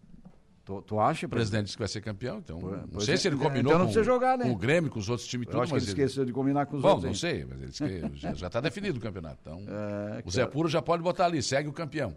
Tu, 0.66 0.82
tu 0.82 1.00
acha, 1.00 1.28
O 1.28 1.30
presidente 1.30 1.66
disse 1.66 1.78
que 1.78 1.82
vai 1.82 1.88
ser 1.88 2.02
campeão, 2.02 2.40
então. 2.40 2.60
não 2.60 2.88
pois 2.92 3.06
sei 3.06 3.14
é. 3.14 3.18
se 3.18 3.28
ele 3.28 3.36
Então 3.36 3.48
combinou 3.48 3.78
não 3.78 3.86
com, 3.86 4.04
jogar, 4.04 4.36
né? 4.36 4.46
com 4.46 4.52
o 4.52 4.56
Grêmio, 4.56 4.90
com 4.90 4.98
os 5.00 5.08
outros 5.10 5.28
times 5.28 5.46
e 5.46 5.50
Eu 5.50 5.52
tudo, 5.52 5.62
acho 5.62 5.70
que 5.72 5.76
ele 5.78 5.82
mas 5.86 5.94
ele- 5.94 6.02
esqueceu 6.04 6.26
de 6.26 6.34
combinar 6.34 6.66
com 6.66 6.78
os 6.78 6.82
Bom, 6.82 6.88
outros. 6.90 7.04
não 7.04 7.10
hein? 7.12 7.16
sei, 7.16 7.46
mas 7.48 7.80
ele 7.82 8.12
já 8.36 8.48
está 8.48 8.60
definido 8.60 8.98
o 8.98 9.02
campeonato. 9.02 9.38
Então, 9.42 9.62
É, 9.70 10.24
o 10.26 10.32
Zé 10.32 10.46
Puro 10.48 10.68
já 10.68 10.82
pode 10.82 11.04
botar 11.04 11.26
ali, 11.26 11.42
segue 11.44 11.70
o 11.70 11.74
campeão. 11.74 12.16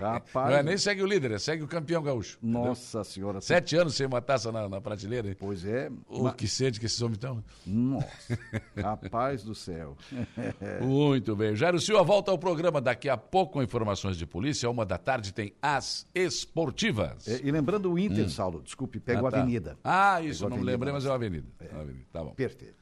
Rapaz, 0.00 0.50
Não 0.50 0.56
é 0.58 0.62
nem 0.62 0.76
segue 0.78 1.02
o 1.02 1.06
líder, 1.06 1.32
é 1.32 1.38
segue 1.38 1.62
o 1.62 1.68
campeão 1.68 2.02
gaúcho. 2.02 2.38
entendeu? 2.42 2.62
nossa 2.66 3.02
senhora. 3.04 3.40
Sete 3.40 3.76
anos 3.76 3.94
sem 3.94 4.06
uma 4.06 4.20
taça 4.22 4.50
na, 4.52 4.68
na 4.68 4.80
prateleira, 4.80 5.28
hein? 5.28 5.36
Pois 5.38 5.64
é. 5.64 5.90
O 6.08 6.24
ma- 6.24 6.32
que 6.34 6.46
sede 6.46 6.78
que 6.78 6.86
esses 6.86 7.00
homens 7.02 7.16
estão. 7.16 7.42
Nossa, 7.66 8.38
rapaz 8.76 9.42
do 9.42 9.54
céu. 9.54 9.96
Muito 10.80 11.34
bem. 11.36 11.54
Jairo 11.56 11.80
Silva 11.80 12.02
volta 12.02 12.30
ao 12.30 12.38
programa 12.38 12.80
daqui 12.80 13.08
a 13.08 13.16
pouco 13.16 13.54
com 13.54 13.62
informações 13.62 14.16
de 14.16 14.26
polícia. 14.26 14.68
Uma 14.70 14.86
da 14.86 14.98
tarde 14.98 15.32
tem 15.32 15.52
as 15.60 16.06
esportivas. 16.14 17.26
É, 17.28 17.40
e 17.42 17.50
lembrando 17.50 17.90
o 17.92 17.98
Inter, 17.98 18.28
Saulo, 18.30 18.62
desculpe, 18.62 19.00
pegou 19.00 19.26
Ah, 19.26 19.28
a 19.28 19.32
tá. 19.32 19.38
Avenida. 19.40 19.78
Ah, 19.82 20.22
isso, 20.22 20.44
Pegou 20.44 20.56
não 20.58 20.62
a 20.64 20.70
lembrei, 20.70 20.92
mas 20.92 21.04
é 21.04 21.08
uma 21.08 21.14
avenida. 21.16 21.46
É 21.60 21.72
uma 21.72 21.82
avenida. 21.82 22.04
Tá 22.12 22.22
bom. 22.24 22.30
Perfeito. 22.34 22.79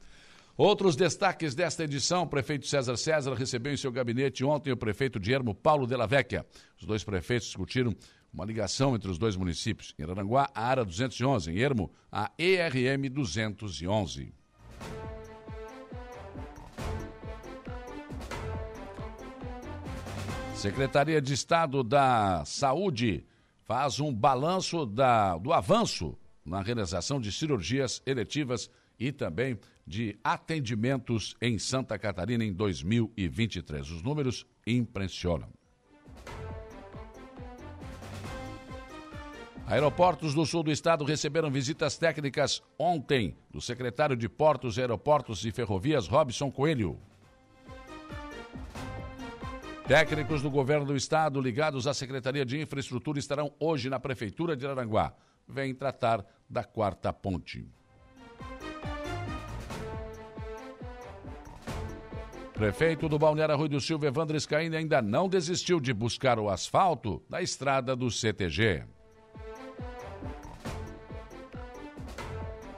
Outros 0.61 0.97
destaques 0.97 1.55
desta 1.55 1.85
edição: 1.85 2.23
o 2.23 2.27
prefeito 2.27 2.67
César 2.67 2.97
César 2.97 3.33
recebeu 3.33 3.71
em 3.73 3.77
seu 3.77 3.93
gabinete 3.93 4.43
ontem 4.43 4.73
o 4.73 4.75
prefeito 4.75 5.17
de 5.17 5.31
Ermo, 5.31 5.55
Paulo 5.55 5.87
Della 5.87 6.05
Vecchia. 6.05 6.45
Os 6.77 6.85
dois 6.85 7.01
prefeitos 7.01 7.47
discutiram 7.47 7.95
uma 8.33 8.43
ligação 8.43 8.93
entre 8.93 9.09
os 9.09 9.17
dois 9.17 9.37
municípios. 9.37 9.95
Em 9.97 10.03
Aranguá, 10.03 10.49
a 10.53 10.65
ARA 10.67 10.83
211, 10.83 11.49
em 11.49 11.59
Ermo, 11.59 11.89
a 12.11 12.29
ERM 12.37 13.09
211. 13.09 14.33
Secretaria 20.55 21.21
de 21.21 21.33
Estado 21.33 21.83
da 21.83 22.43
Saúde 22.45 23.25
faz 23.63 23.99
um 23.99 24.13
balanço 24.13 24.85
da- 24.85 25.37
do 25.37 25.53
avanço 25.53 26.17
na 26.45 26.61
realização 26.61 27.19
de 27.19 27.31
cirurgias 27.31 28.01
eletivas 28.05 28.69
e 28.99 29.11
também 29.11 29.57
de 29.89 30.19
atendimentos 30.23 31.35
em 31.41 31.57
Santa 31.57 31.97
Catarina 31.97 32.45
em 32.45 32.53
2023. 32.53 33.89
Os 33.89 34.03
números 34.03 34.45
impressionam. 34.65 35.49
Aeroportos 39.65 40.35
do 40.35 40.45
sul 40.45 40.61
do 40.61 40.71
estado 40.71 41.03
receberam 41.03 41.49
visitas 41.49 41.97
técnicas 41.97 42.61
ontem 42.77 43.35
do 43.49 43.59
secretário 43.59 44.15
de 44.15 44.29
Portos, 44.29 44.77
Aeroportos 44.77 45.43
e 45.43 45.51
Ferrovias, 45.51 46.07
Robson 46.07 46.51
Coelho. 46.51 46.99
Técnicos 49.87 50.43
do 50.43 50.51
governo 50.51 50.85
do 50.85 50.95
estado 50.95 51.41
ligados 51.41 51.87
à 51.87 51.95
Secretaria 51.95 52.45
de 52.45 52.61
Infraestrutura 52.61 53.17
estarão 53.17 53.51
hoje 53.59 53.89
na 53.89 53.99
Prefeitura 53.99 54.55
de 54.55 54.67
Aranguá. 54.67 55.15
Vêm 55.47 55.73
tratar 55.73 56.23
da 56.47 56.63
quarta 56.63 57.11
ponte. 57.11 57.78
Prefeito 62.59 63.07
do 63.07 63.17
Balneário 63.17 63.55
Rui 63.55 63.69
do 63.69 63.79
Silva, 63.79 64.07
Evandro 64.07 64.37
Scaini, 64.37 64.75
ainda 64.75 65.01
não 65.01 65.29
desistiu 65.29 65.79
de 65.79 65.93
buscar 65.93 66.37
o 66.37 66.49
asfalto 66.49 67.23
da 67.29 67.41
estrada 67.41 67.95
do 67.95 68.11
CTG. 68.11 68.83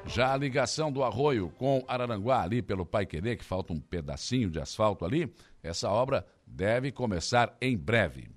Já 0.05 0.35
a 0.35 0.37
ligação 0.37 0.91
do 0.91 1.03
arroio 1.03 1.49
com 1.57 1.83
Araranguá, 1.87 2.43
ali 2.43 2.61
pelo 2.61 2.85
Pai 2.85 3.07
Querer, 3.07 3.37
que 3.37 3.43
falta 3.43 3.73
um 3.73 3.79
pedacinho 3.79 4.51
de 4.51 4.59
asfalto 4.59 5.03
ali, 5.03 5.33
essa 5.63 5.89
obra 5.89 6.27
deve 6.45 6.91
começar 6.91 7.57
em 7.59 7.75
breve. 7.75 8.29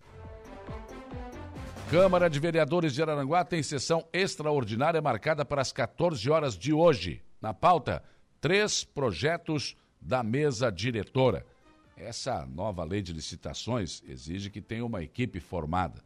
Câmara 1.90 2.30
de 2.30 2.40
Vereadores 2.40 2.94
de 2.94 3.02
Araranguá 3.02 3.44
tem 3.44 3.62
sessão 3.62 4.08
extraordinária 4.14 5.02
marcada 5.02 5.44
para 5.44 5.60
as 5.60 5.70
14 5.70 6.30
horas 6.30 6.56
de 6.56 6.72
hoje. 6.72 7.22
Na 7.38 7.52
pauta, 7.52 8.02
três 8.40 8.82
projetos 8.82 9.76
da 10.04 10.22
mesa 10.22 10.70
diretora. 10.70 11.46
Essa 11.96 12.44
nova 12.46 12.84
lei 12.84 13.00
de 13.00 13.12
licitações 13.12 14.02
exige 14.06 14.50
que 14.50 14.60
tenha 14.60 14.84
uma 14.84 15.02
equipe 15.02 15.40
formada. 15.40 16.04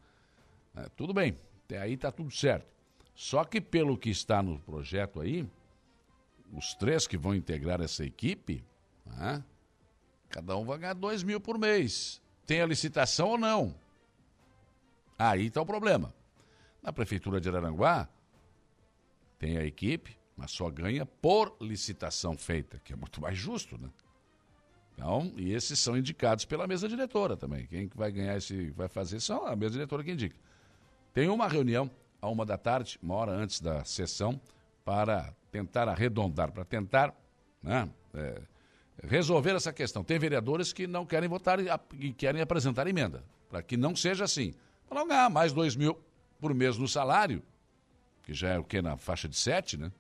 É, 0.76 0.88
tudo 0.90 1.12
bem, 1.12 1.36
até 1.64 1.80
aí 1.80 1.94
está 1.94 2.12
tudo 2.12 2.30
certo. 2.30 2.66
Só 3.14 3.44
que 3.44 3.60
pelo 3.60 3.98
que 3.98 4.10
está 4.10 4.42
no 4.42 4.60
projeto 4.60 5.20
aí, 5.20 5.48
os 6.52 6.74
três 6.74 7.06
que 7.06 7.16
vão 7.16 7.34
integrar 7.34 7.80
essa 7.80 8.04
equipe, 8.04 8.64
né, 9.04 9.42
cada 10.28 10.56
um 10.56 10.64
vai 10.64 10.78
ganhar 10.78 10.94
dois 10.94 11.22
mil 11.22 11.40
por 11.40 11.58
mês. 11.58 12.22
Tem 12.46 12.60
a 12.60 12.66
licitação 12.66 13.30
ou 13.30 13.38
não? 13.38 13.74
Aí 15.18 15.46
está 15.46 15.60
o 15.60 15.66
problema. 15.66 16.14
Na 16.82 16.92
Prefeitura 16.92 17.40
de 17.40 17.48
Araranguá, 17.48 18.08
tem 19.38 19.56
a 19.56 19.64
equipe, 19.64 20.17
mas 20.38 20.52
só 20.52 20.70
ganha 20.70 21.04
por 21.04 21.56
licitação 21.60 22.38
feita, 22.38 22.80
que 22.84 22.92
é 22.92 22.96
muito 22.96 23.20
mais 23.20 23.36
justo, 23.36 23.76
né? 23.76 23.90
Então, 24.94 25.32
e 25.36 25.52
esses 25.52 25.80
são 25.80 25.96
indicados 25.96 26.44
pela 26.44 26.66
mesa 26.66 26.88
diretora 26.88 27.36
também. 27.36 27.66
Quem 27.66 27.88
que 27.88 27.96
vai 27.96 28.12
ganhar 28.12 28.36
esse, 28.36 28.70
vai 28.70 28.88
fazer, 28.88 29.20
são 29.20 29.44
a 29.44 29.56
mesa 29.56 29.72
diretora 29.72 30.04
que 30.04 30.12
indica. 30.12 30.36
Tem 31.12 31.28
uma 31.28 31.48
reunião 31.48 31.90
a 32.22 32.28
uma 32.28 32.46
da 32.46 32.56
tarde, 32.56 32.98
uma 33.02 33.16
hora 33.16 33.32
antes 33.32 33.60
da 33.60 33.84
sessão, 33.84 34.40
para 34.84 35.34
tentar 35.50 35.88
arredondar, 35.88 36.52
para 36.52 36.64
tentar 36.64 37.12
né, 37.60 37.88
é, 38.14 38.40
resolver 39.02 39.56
essa 39.56 39.72
questão. 39.72 40.04
Tem 40.04 40.20
vereadores 40.20 40.72
que 40.72 40.86
não 40.86 41.04
querem 41.04 41.28
votar 41.28 41.58
e 41.94 42.12
querem 42.12 42.40
apresentar 42.40 42.86
emenda, 42.86 43.24
para 43.50 43.60
que 43.60 43.76
não 43.76 43.94
seja 43.94 44.24
assim. 44.24 44.54
Para 44.88 45.00
não 45.00 45.08
ganhar 45.08 45.30
mais 45.30 45.52
dois 45.52 45.74
mil 45.74 45.98
por 46.40 46.54
mês 46.54 46.78
no 46.78 46.86
salário, 46.86 47.42
que 48.22 48.32
já 48.32 48.50
é 48.50 48.58
o 48.58 48.64
que? 48.64 48.80
Na 48.80 48.96
faixa 48.96 49.28
de 49.28 49.36
sete, 49.36 49.76
né? 49.76 49.90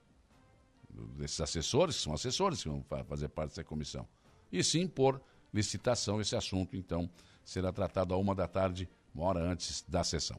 Desses 1.16 1.40
assessores, 1.40 1.96
que 1.96 2.02
são 2.02 2.12
assessores 2.12 2.62
que 2.62 2.68
vão 2.68 2.84
fazer 3.06 3.28
parte 3.28 3.50
dessa 3.50 3.64
comissão. 3.64 4.06
E 4.50 4.62
sim 4.64 4.86
por 4.86 5.20
licitação 5.52 6.20
esse 6.20 6.34
assunto, 6.34 6.76
então, 6.76 7.08
será 7.44 7.72
tratado 7.72 8.14
a 8.14 8.16
uma 8.16 8.34
da 8.34 8.46
tarde, 8.46 8.88
uma 9.14 9.24
hora 9.26 9.40
antes 9.40 9.84
da 9.88 10.02
sessão. 10.04 10.36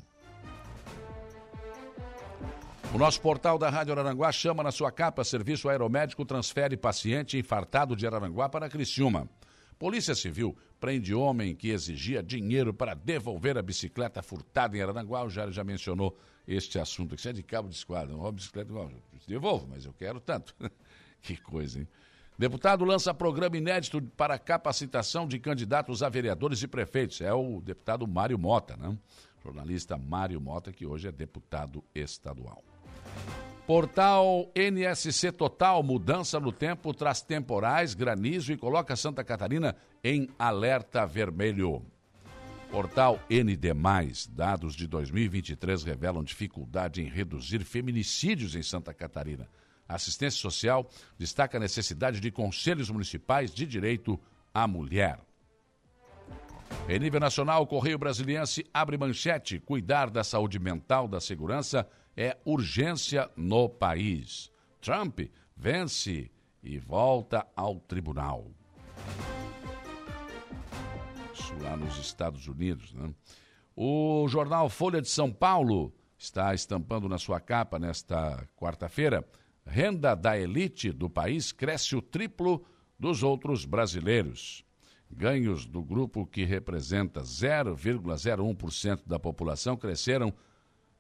O 2.94 2.98
nosso 2.98 3.22
portal 3.22 3.58
da 3.60 3.70
Rádio 3.70 3.94
Araranguá 3.94 4.32
chama 4.32 4.64
na 4.64 4.72
sua 4.72 4.92
capa 4.92 5.24
Serviço 5.24 5.70
Aeromédico 5.70 6.26
transfere 6.26 6.76
paciente 6.76 7.38
infartado 7.38 7.96
de 7.96 8.08
Araranguá 8.08 8.50
para 8.50 8.68
Criciúma. 8.68 9.30
Polícia 9.80 10.14
Civil 10.14 10.58
prende 10.78 11.16
homem 11.16 11.56
que 11.56 11.70
exigia 11.70 12.22
dinheiro 12.22 12.74
para 12.74 12.94
devolver 12.94 13.58
a 13.58 13.62
bicicleta 13.62 14.22
furtada 14.22 14.78
em 14.78 14.82
Araranguá. 14.82 15.24
O 15.24 15.30
já 15.30 15.64
mencionou 15.64 16.20
este 16.46 16.78
assunto. 16.78 17.16
Isso 17.16 17.30
é 17.30 17.34
de 17.34 17.42
cabo 17.42 17.70
de 17.70 17.76
esquadra. 17.76 18.14
Não 18.14 18.30
bicicleta 18.30 18.70
igual. 18.70 18.92
Devolvo, 19.26 19.68
mas 19.70 19.86
eu 19.86 19.94
quero 19.94 20.20
tanto. 20.20 20.54
que 21.24 21.38
coisa, 21.38 21.80
hein? 21.80 21.88
Deputado 22.38 22.84
lança 22.84 23.14
programa 23.14 23.58
inédito 23.58 24.02
para 24.16 24.38
capacitação 24.38 25.28
de 25.28 25.40
candidatos 25.40 26.04
a 26.04 26.10
vereadores 26.10 26.62
e 26.62 26.68
prefeitos. 26.68 27.22
É 27.22 27.34
o 27.34 27.62
deputado 27.62 28.06
Mário 28.06 28.38
Mota, 28.38 28.76
né? 28.76 28.98
Jornalista 29.42 29.98
Mário 29.98 30.42
Mota, 30.42 30.74
que 30.74 30.86
hoje 30.86 31.08
é 31.08 31.12
deputado 31.12 31.84
estadual. 31.96 32.64
Portal 33.70 34.52
NSC 34.56 35.32
Total, 35.32 35.84
mudança 35.84 36.40
no 36.40 36.52
tempo, 36.52 36.92
traz 36.92 37.22
temporais, 37.22 37.94
granizo 37.94 38.52
e 38.52 38.58
coloca 38.58 38.96
Santa 38.96 39.24
Catarina 39.24 39.76
em 40.04 40.28
alerta 40.40 41.06
vermelho. 41.06 41.86
Portal 42.72 43.20
ND+, 43.30 43.72
dados 44.32 44.74
de 44.74 44.88
2023 44.88 45.84
revelam 45.84 46.24
dificuldade 46.24 47.04
em 47.04 47.06
reduzir 47.08 47.64
feminicídios 47.64 48.56
em 48.56 48.64
Santa 48.64 48.92
Catarina. 48.92 49.48
A 49.88 49.94
assistência 49.94 50.42
social 50.42 50.90
destaca 51.16 51.58
a 51.60 51.62
necessidade 51.62 52.20
de 52.20 52.32
conselhos 52.32 52.90
municipais 52.90 53.54
de 53.54 53.68
direito 53.68 54.20
à 54.52 54.68
mulher. 54.68 55.20
Em 56.88 56.98
nível 56.98 57.20
nacional, 57.20 57.62
o 57.62 57.68
Correio 57.68 58.00
Brasiliense 58.00 58.66
abre 58.74 58.98
manchete: 58.98 59.60
cuidar 59.60 60.10
da 60.10 60.24
saúde 60.24 60.58
mental, 60.58 61.08
da 61.08 61.22
segurança 61.22 61.88
é 62.16 62.38
urgência 62.46 63.30
no 63.36 63.70
país. 63.70 64.52
Trump 64.82 65.20
vence 65.56 66.32
e 66.64 66.78
volta 66.78 67.46
ao 67.56 67.80
tribunal. 67.80 68.48
Isso 71.34 71.54
lá 71.62 71.76
nos 71.78 71.98
Estados 71.98 72.48
Unidos, 72.48 72.94
né? 72.94 73.14
O 73.76 74.28
jornal 74.28 74.70
Folha 74.70 75.02
de 75.02 75.08
São 75.08 75.32
Paulo 75.32 75.94
está 76.18 76.54
estampando 76.54 77.08
na 77.08 77.18
sua 77.18 77.40
capa 77.40 77.80
nesta 77.80 78.46
quarta-feira: 78.58 79.26
renda 79.66 80.16
da 80.16 80.38
elite 80.38 80.92
do 80.92 81.10
país 81.10 81.54
cresce 81.54 81.96
o 81.96 82.02
triplo 82.02 82.66
dos 83.00 83.24
outros 83.24 83.64
brasileiros. 83.64 84.66
Ganhos 85.10 85.66
do 85.66 85.82
grupo 85.82 86.28
que 86.28 86.44
representa 86.44 87.22
0,01% 87.22 89.02
da 89.08 89.18
população 89.18 89.76
cresceram 89.76 90.34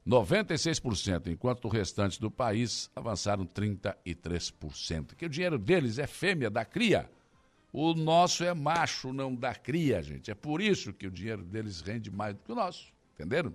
96%, 0.08 1.28
enquanto 1.28 1.66
o 1.66 1.70
restante 1.70 2.20
do 2.20 2.32
país 2.32 2.90
avançaram 2.96 3.46
33%. 3.46 5.16
Que 5.16 5.26
o 5.26 5.30
dinheiro 5.30 5.58
deles 5.58 6.00
é 6.00 6.08
fêmea 6.08 6.50
da 6.50 6.66
cria. 6.66 7.10
O 7.72 7.94
nosso 7.94 8.44
é 8.44 8.54
macho, 8.54 9.14
não 9.14 9.36
da 9.36 9.54
cria, 9.54 10.02
gente. 10.02 10.32
É 10.32 10.36
por 10.36 10.62
isso 10.62 10.92
que 10.92 11.06
o 11.06 11.12
dinheiro 11.12 11.44
deles 11.44 11.82
rende 11.82 12.10
mais 12.10 12.34
do 12.34 12.42
que 12.42 12.52
o 12.52 12.56
nosso. 12.56 12.92
Entenderam? 13.14 13.54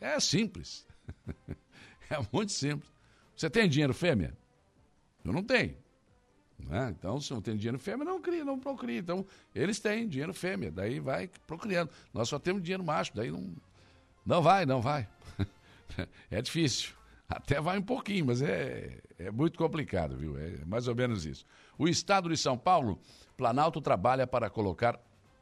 É 0.00 0.18
simples. 0.18 0.86
é 2.10 2.16
muito 2.32 2.50
simples. 2.50 2.90
Você 3.36 3.48
tem 3.48 3.68
dinheiro 3.68 3.94
fêmea? 3.94 4.36
Eu 5.24 5.32
não 5.32 5.42
tenho. 5.42 5.76
Né? 6.58 6.94
Então, 6.98 7.20
se 7.20 7.32
não 7.32 7.40
tem 7.40 7.56
dinheiro 7.56 7.78
fêmea, 7.78 8.04
não 8.04 8.20
cria, 8.20 8.44
não 8.44 8.58
procria. 8.58 8.98
Então, 8.98 9.24
eles 9.54 9.78
têm 9.78 10.08
dinheiro 10.08 10.34
fêmea, 10.34 10.70
daí 10.70 10.98
vai 10.98 11.30
procriando. 11.46 11.90
Nós 12.12 12.28
só 12.28 12.38
temos 12.38 12.62
dinheiro 12.62 12.84
macho, 12.84 13.12
daí 13.14 13.30
não, 13.30 13.54
não 14.30 14.40
vai, 14.40 14.64
não 14.64 14.80
vai. 14.80 15.08
é 16.30 16.40
difícil. 16.40 16.94
Até 17.28 17.60
vai 17.60 17.76
um 17.76 17.82
pouquinho, 17.82 18.26
mas 18.26 18.40
é, 18.40 19.00
é 19.18 19.28
muito 19.28 19.58
complicado, 19.58 20.16
viu? 20.16 20.38
É 20.38 20.64
mais 20.64 20.86
ou 20.86 20.94
menos 20.94 21.26
isso. 21.26 21.44
O 21.76 21.88
Estado 21.88 22.28
de 22.28 22.36
São 22.36 22.56
Paulo, 22.56 23.00
Planalto 23.36 23.80
trabalha 23.80 24.28
para 24.28 24.48
colocar 24.48 25.00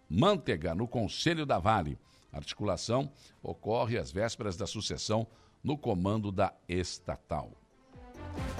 manteiga 0.09 0.75
no 0.75 0.89
Conselho 0.89 1.45
da 1.45 1.59
Vale. 1.59 1.99
Articulação 2.33 3.13
ocorre 3.43 3.99
às 3.99 4.11
vésperas 4.11 4.57
da 4.57 4.67
sucessão 4.67 5.27
no 5.63 5.77
comando 5.77 6.33
da 6.33 6.55
estatal. 6.67 7.53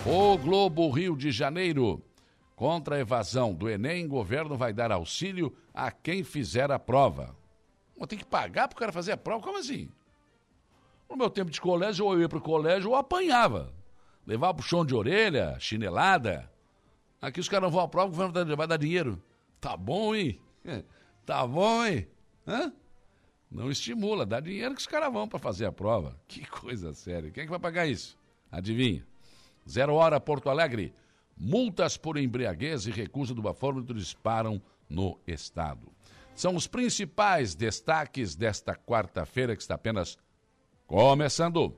O 0.05 0.37
Globo 0.37 0.91
Rio 0.91 1.17
de 1.17 1.31
Janeiro. 1.31 2.05
Contra 2.55 2.97
a 2.97 3.01
evasão 3.01 3.55
do 3.55 3.67
Enem, 3.67 4.07
governo 4.07 4.59
vai 4.59 4.75
dar 4.75 4.93
auxílio 4.93 5.57
a 5.73 5.91
quem 5.91 6.23
fizer 6.23 6.71
a 6.71 6.79
prova. 6.79 7.35
Ter 8.07 8.17
que 8.17 8.27
pagar 8.27 8.69
para 8.69 8.77
o 8.77 8.79
cara 8.79 8.93
fazer 8.93 9.13
a 9.13 9.17
prova? 9.17 9.43
Como 9.43 9.57
assim? 9.57 9.91
No 11.09 11.17
meu 11.17 11.31
tempo 11.31 11.51
de 11.51 11.61
colégio, 11.61 12.05
ou 12.05 12.15
eu 12.15 12.21
ia 12.21 12.29
para 12.29 12.39
o 12.39 12.43
colégio 12.43 12.91
ou 12.91 12.97
apanhava. 12.97 13.73
Levava 14.27 14.55
puxão 14.55 14.85
de 14.85 14.95
orelha, 14.95 15.57
chinelada. 15.59 16.51
Aqui 17.21 17.41
os 17.41 17.49
caras 17.49 17.65
não 17.65 17.71
vão 17.71 17.81
à 17.85 17.89
prova, 17.89 18.09
o 18.09 18.11
governo 18.11 18.57
vai 18.57 18.67
dar 18.67 18.77
dinheiro. 18.77 19.23
Tá 19.61 19.77
bom, 19.77 20.15
hein? 20.15 20.41
Tá 21.25 21.47
bom, 21.47 21.85
hein? 21.85 22.09
Hã? 22.47 22.73
Não 23.51 23.71
estimula, 23.71 24.25
dá 24.25 24.41
dinheiro 24.41 24.75
que 24.75 24.81
os 24.81 24.87
caras 24.87 25.13
vão 25.13 25.29
para 25.29 25.39
fazer 25.39 25.67
a 25.67 25.73
prova. 25.73 26.19
Que 26.27 26.47
coisa 26.47 26.95
séria. 26.95 27.31
Quem 27.31 27.43
é 27.43 27.45
que 27.45 27.51
vai 27.51 27.59
pagar 27.59 27.87
isso? 27.87 28.19
Adivinha? 28.51 29.07
Zero 29.69 29.95
hora, 29.95 30.19
Porto 30.19 30.49
Alegre. 30.49 30.95
Multas 31.37 31.97
por 31.99 32.17
embriaguez 32.17 32.87
e 32.87 32.91
recusa 32.91 33.35
do 33.35 33.43
bafômetro 33.43 33.95
disparam 33.95 34.61
no 34.89 35.19
estado. 35.27 35.93
São 36.35 36.57
os 36.57 36.67
principais 36.67 37.55
destaques 37.55 38.35
desta 38.35 38.75
quarta-feira 38.75 39.55
que 39.55 39.63
está 39.63 39.75
apenas 39.75 40.17
Começando. 40.89 41.77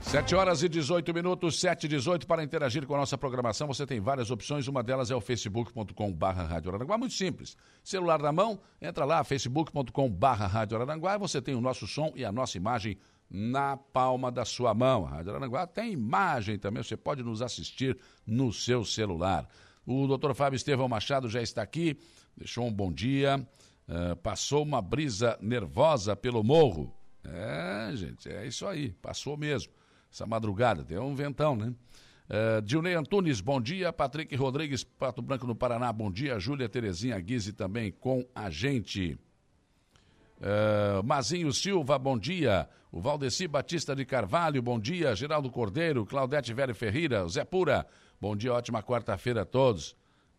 Sete 0.00 0.34
horas 0.34 0.62
e 0.62 0.70
18 0.70 1.12
minutos, 1.12 1.60
sete 1.60 1.84
e 1.84 1.88
18, 1.88 2.26
para 2.26 2.42
interagir 2.42 2.86
com 2.86 2.94
a 2.94 2.98
nossa 2.98 3.18
programação, 3.18 3.66
você 3.66 3.86
tem 3.86 4.00
várias 4.00 4.30
opções, 4.30 4.66
uma 4.68 4.82
delas 4.82 5.10
é 5.10 5.14
o 5.14 5.20
facebook.com 5.20 6.10
barra 6.14 6.44
Rádio 6.44 6.70
Araranguá, 6.70 6.96
muito 6.96 7.12
simples, 7.12 7.58
celular 7.84 8.20
na 8.20 8.32
mão, 8.32 8.58
entra 8.80 9.04
lá, 9.04 9.22
facebook.com 9.22 10.10
barra 10.10 10.46
Rádio 10.46 10.78
Araranguá, 10.78 11.14
e 11.14 11.18
você 11.18 11.40
tem 11.42 11.54
o 11.54 11.60
nosso 11.60 11.86
som 11.86 12.10
e 12.16 12.24
a 12.24 12.32
nossa 12.32 12.56
imagem 12.56 12.96
na 13.30 13.76
palma 13.76 14.32
da 14.32 14.46
sua 14.46 14.72
mão. 14.72 15.04
A 15.04 15.10
Rádio 15.10 15.32
Araranguá 15.32 15.66
tem 15.66 15.92
imagem 15.92 16.58
também, 16.58 16.82
você 16.82 16.96
pode 16.96 17.22
nos 17.22 17.42
assistir 17.42 17.98
no 18.26 18.50
seu 18.50 18.82
celular. 18.82 19.46
O 19.86 20.06
doutor 20.06 20.34
Fábio 20.34 20.56
Estevão 20.56 20.88
Machado 20.88 21.28
já 21.28 21.42
está 21.42 21.60
aqui, 21.60 21.98
deixou 22.34 22.66
um 22.66 22.72
bom 22.72 22.90
dia, 22.90 23.46
Uh, 23.92 24.16
passou 24.16 24.62
uma 24.62 24.80
brisa 24.80 25.36
nervosa 25.38 26.16
pelo 26.16 26.42
morro. 26.42 26.90
É, 27.22 27.90
gente, 27.94 28.26
é 28.26 28.46
isso 28.46 28.66
aí, 28.66 28.90
passou 29.02 29.36
mesmo. 29.36 29.70
Essa 30.10 30.24
madrugada, 30.24 30.82
tem 30.82 30.98
um 30.98 31.14
ventão, 31.14 31.54
né? 31.54 31.74
Uh, 32.26 32.62
Dilnei 32.62 32.94
Antunes, 32.94 33.42
bom 33.42 33.60
dia. 33.60 33.92
Patrick 33.92 34.34
Rodrigues, 34.34 34.82
Pato 34.82 35.20
Branco 35.20 35.46
no 35.46 35.54
Paraná, 35.54 35.92
bom 35.92 36.10
dia. 36.10 36.38
Júlia 36.38 36.70
Terezinha 36.70 37.20
Guise 37.20 37.52
também 37.52 37.92
com 37.92 38.26
a 38.34 38.48
gente. 38.48 39.18
Uh, 40.38 41.04
Mazinho 41.04 41.52
Silva, 41.52 41.98
bom 41.98 42.18
dia. 42.18 42.66
O 42.90 42.98
Valdeci 42.98 43.46
Batista 43.46 43.94
de 43.94 44.06
Carvalho, 44.06 44.62
bom 44.62 44.80
dia. 44.80 45.14
Geraldo 45.14 45.50
Cordeiro, 45.50 46.06
Claudete 46.06 46.54
Velho 46.54 46.74
Ferreira, 46.74 47.28
Zé 47.28 47.44
Pura, 47.44 47.86
bom 48.18 48.34
dia, 48.34 48.54
ótima 48.54 48.82
quarta-feira 48.82 49.42
a 49.42 49.44
todos. 49.44 49.94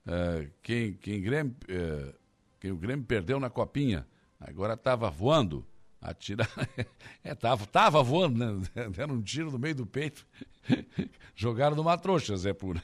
Uh, 0.07 0.49
quem, 0.63 0.93
quem 0.93 1.21
uh, 1.21 2.13
que 2.63 2.71
o 2.71 2.77
Grêmio 2.77 3.03
perdeu 3.03 3.41
na 3.41 3.49
copinha. 3.49 4.07
Agora 4.39 4.75
estava 4.75 5.09
voando. 5.09 5.65
Atira... 6.01 6.47
é, 7.21 7.35
tava, 7.35 7.65
tava 7.65 8.01
voando, 8.01 8.39
né? 8.39 8.69
Deram 8.95 9.15
um 9.15 9.21
tiro 9.21 9.51
no 9.51 9.59
meio 9.59 9.75
do 9.75 9.85
peito. 9.85 10.25
Jogaram 11.35 11.75
numa 11.75 11.97
trouxa, 11.97 12.37
Zé 12.37 12.53
Pura. 12.53 12.81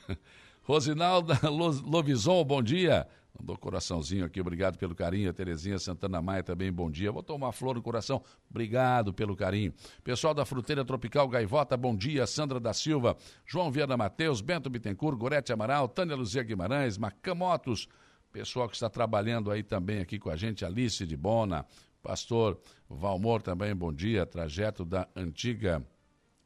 Rosinalda 0.64 1.40
Lovison, 1.50 2.44
bom 2.44 2.62
dia. 2.62 3.08
Mandou 3.40 3.58
coraçãozinho 3.58 4.26
aqui, 4.26 4.42
obrigado 4.42 4.78
pelo 4.78 4.94
carinho. 4.94 5.30
A 5.30 5.34
Terezinha 5.34 5.80
Santana 5.80 6.22
Maia 6.22 6.44
também, 6.44 6.70
bom 6.70 6.92
dia. 6.92 7.10
Vou 7.10 7.24
tomar 7.24 7.54
flor 7.54 7.76
no 7.76 7.82
coração, 7.82 8.22
obrigado 8.50 9.14
pelo 9.14 9.34
carinho. 9.34 9.74
Pessoal 10.04 10.34
da 10.34 10.44
Fruteira 10.44 10.84
Tropical 10.84 11.26
Gaivota, 11.30 11.78
bom 11.78 11.96
dia. 11.96 12.28
Sandra 12.28 12.60
da 12.60 12.74
Silva, 12.74 13.16
João 13.46 13.72
Viana 13.72 13.96
Mateus, 13.96 14.42
Bento 14.42 14.70
Bittencourt, 14.70 15.18
Gorete 15.18 15.54
Amaral, 15.54 15.88
Tânia 15.88 16.18
Luzia 16.18 16.44
Guimarães, 16.44 16.98
Macamotos, 16.98 17.88
Pessoal 18.32 18.70
que 18.70 18.76
está 18.76 18.88
trabalhando 18.88 19.50
aí 19.50 19.64
também 19.64 20.00
aqui 20.00 20.20
com 20.20 20.30
a 20.30 20.36
gente, 20.36 20.64
Alice 20.64 21.04
de 21.04 21.18
Bona, 21.18 21.66
pastor 22.04 22.60
Valmor 22.88 23.42
também, 23.42 23.76
bom 23.76 23.92
dia, 23.92 24.24
trajeto 24.24 24.86
da 24.86 25.08
antiga 25.16 25.84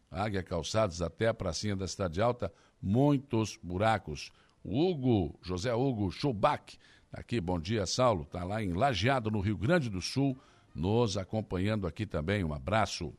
Águia 0.09 0.41
Calçados 0.41 1.01
até 1.01 1.27
a 1.27 1.33
pracinha 1.33 1.75
da 1.75 1.85
Cidade 1.85 2.21
Alta, 2.21 2.53
muitos 2.81 3.59
buracos. 3.61 4.31
Hugo, 4.63 5.37
José 5.41 5.73
Hugo 5.73 6.09
Schubach, 6.09 6.79
aqui, 7.11 7.41
bom 7.41 7.59
dia, 7.59 7.85
Saulo, 7.85 8.23
está 8.23 8.45
lá 8.45 8.63
em 8.63 8.71
Lajeado, 8.71 9.29
no 9.29 9.41
Rio 9.41 9.57
Grande 9.57 9.89
do 9.89 10.01
Sul, 10.01 10.37
nos 10.73 11.17
acompanhando 11.17 11.85
aqui 11.85 12.05
também, 12.05 12.45
um 12.45 12.53
abraço. 12.53 13.13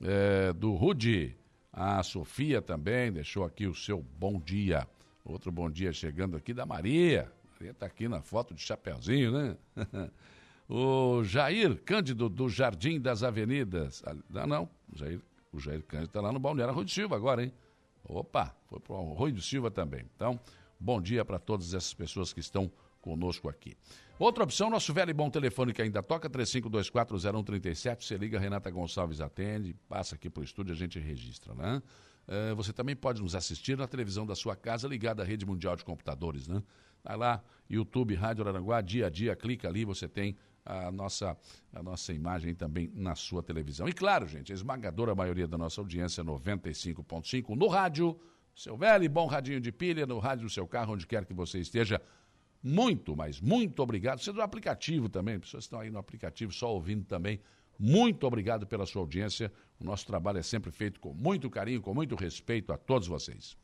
uh, 0.00 0.54
do 0.54 0.74
Rude. 0.74 1.36
A 1.80 2.02
Sofia 2.02 2.60
também 2.60 3.12
deixou 3.12 3.44
aqui 3.44 3.64
o 3.64 3.72
seu 3.72 4.02
bom 4.02 4.40
dia. 4.40 4.84
Outro 5.24 5.52
bom 5.52 5.70
dia 5.70 5.92
chegando 5.92 6.36
aqui 6.36 6.52
da 6.52 6.66
Maria. 6.66 7.30
Maria 7.52 7.70
está 7.70 7.86
aqui 7.86 8.08
na 8.08 8.20
foto 8.20 8.52
de 8.52 8.60
chapeuzinho, 8.60 9.30
né? 9.30 9.56
o 10.68 11.22
Jair 11.22 11.80
Cândido 11.84 12.28
do 12.28 12.48
Jardim 12.48 13.00
das 13.00 13.22
Avenidas. 13.22 14.02
Ah, 14.34 14.44
não, 14.44 14.68
o 14.92 14.98
Jair, 14.98 15.20
o 15.52 15.60
Jair 15.60 15.80
Cândido 15.84 16.08
está 16.08 16.20
lá 16.20 16.32
no 16.32 16.40
Balneário 16.40 16.74
Rui 16.74 16.84
de 16.84 16.90
Silva 16.90 17.14
agora, 17.14 17.44
hein? 17.44 17.52
Opa, 18.02 18.56
foi 18.66 18.80
para 18.80 18.96
o 18.96 19.12
Rui 19.12 19.30
de 19.30 19.40
Silva 19.40 19.70
também. 19.70 20.04
Então, 20.16 20.40
bom 20.80 21.00
dia 21.00 21.24
para 21.24 21.38
todas 21.38 21.74
essas 21.74 21.94
pessoas 21.94 22.32
que 22.32 22.40
estão 22.40 22.68
conosco 23.08 23.48
aqui. 23.48 23.74
Outra 24.18 24.44
opção, 24.44 24.68
nosso 24.68 24.92
velho 24.92 25.10
e 25.10 25.14
bom 25.14 25.30
telefone 25.30 25.72
que 25.72 25.80
ainda 25.80 26.02
toca, 26.02 26.28
35240137. 26.28 28.04
Você 28.04 28.18
liga, 28.18 28.38
Renata 28.38 28.70
Gonçalves 28.70 29.22
atende, 29.22 29.74
passa 29.88 30.14
aqui 30.14 30.28
para 30.28 30.42
o 30.42 30.44
estúdio, 30.44 30.74
a 30.74 30.76
gente 30.76 30.98
registra, 30.98 31.54
né? 31.54 31.82
Uh, 32.28 32.54
você 32.54 32.70
também 32.70 32.94
pode 32.94 33.22
nos 33.22 33.34
assistir 33.34 33.78
na 33.78 33.86
televisão 33.86 34.26
da 34.26 34.34
sua 34.34 34.54
casa, 34.54 34.86
ligada 34.86 35.22
à 35.22 35.24
rede 35.24 35.46
mundial 35.46 35.74
de 35.74 35.82
computadores, 35.82 36.46
né? 36.46 36.62
Vai 37.02 37.16
lá, 37.16 37.42
YouTube, 37.70 38.14
Rádio 38.14 38.46
Aranguá, 38.46 38.82
dia 38.82 39.06
a 39.06 39.10
dia, 39.10 39.34
clica 39.34 39.66
ali, 39.66 39.86
você 39.86 40.06
tem 40.06 40.36
a 40.66 40.92
nossa, 40.92 41.34
a 41.72 41.82
nossa 41.82 42.12
imagem 42.12 42.54
também 42.54 42.92
na 42.94 43.14
sua 43.14 43.42
televisão. 43.42 43.88
E 43.88 43.92
claro, 43.94 44.26
gente, 44.26 44.52
a 44.52 44.54
esmagadora 44.54 45.14
maioria 45.14 45.48
da 45.48 45.56
nossa 45.56 45.80
audiência, 45.80 46.22
95.5, 46.22 47.56
no 47.56 47.68
rádio, 47.68 48.20
seu 48.54 48.76
velho 48.76 49.04
e 49.04 49.08
bom 49.08 49.26
radinho 49.26 49.60
de 49.60 49.72
pilha, 49.72 50.04
no 50.04 50.18
rádio 50.18 50.44
do 50.44 50.50
seu 50.50 50.66
carro, 50.66 50.92
onde 50.92 51.06
quer 51.06 51.24
que 51.24 51.32
você 51.32 51.58
esteja, 51.60 52.02
muito, 52.62 53.16
mas 53.16 53.40
muito 53.40 53.82
obrigado. 53.82 54.20
Você 54.20 54.32
do 54.32 54.42
aplicativo 54.42 55.08
também, 55.08 55.38
pessoas 55.38 55.64
estão 55.64 55.80
aí 55.80 55.90
no 55.90 55.98
aplicativo 55.98 56.52
só 56.52 56.72
ouvindo 56.72 57.04
também. 57.04 57.40
Muito 57.78 58.26
obrigado 58.26 58.66
pela 58.66 58.84
sua 58.84 59.02
audiência. 59.02 59.52
O 59.78 59.84
nosso 59.84 60.06
trabalho 60.06 60.38
é 60.38 60.42
sempre 60.42 60.70
feito 60.72 60.98
com 60.98 61.14
muito 61.14 61.48
carinho, 61.48 61.80
com 61.80 61.94
muito 61.94 62.16
respeito 62.16 62.72
a 62.72 62.76
todos 62.76 63.06
vocês. 63.06 63.56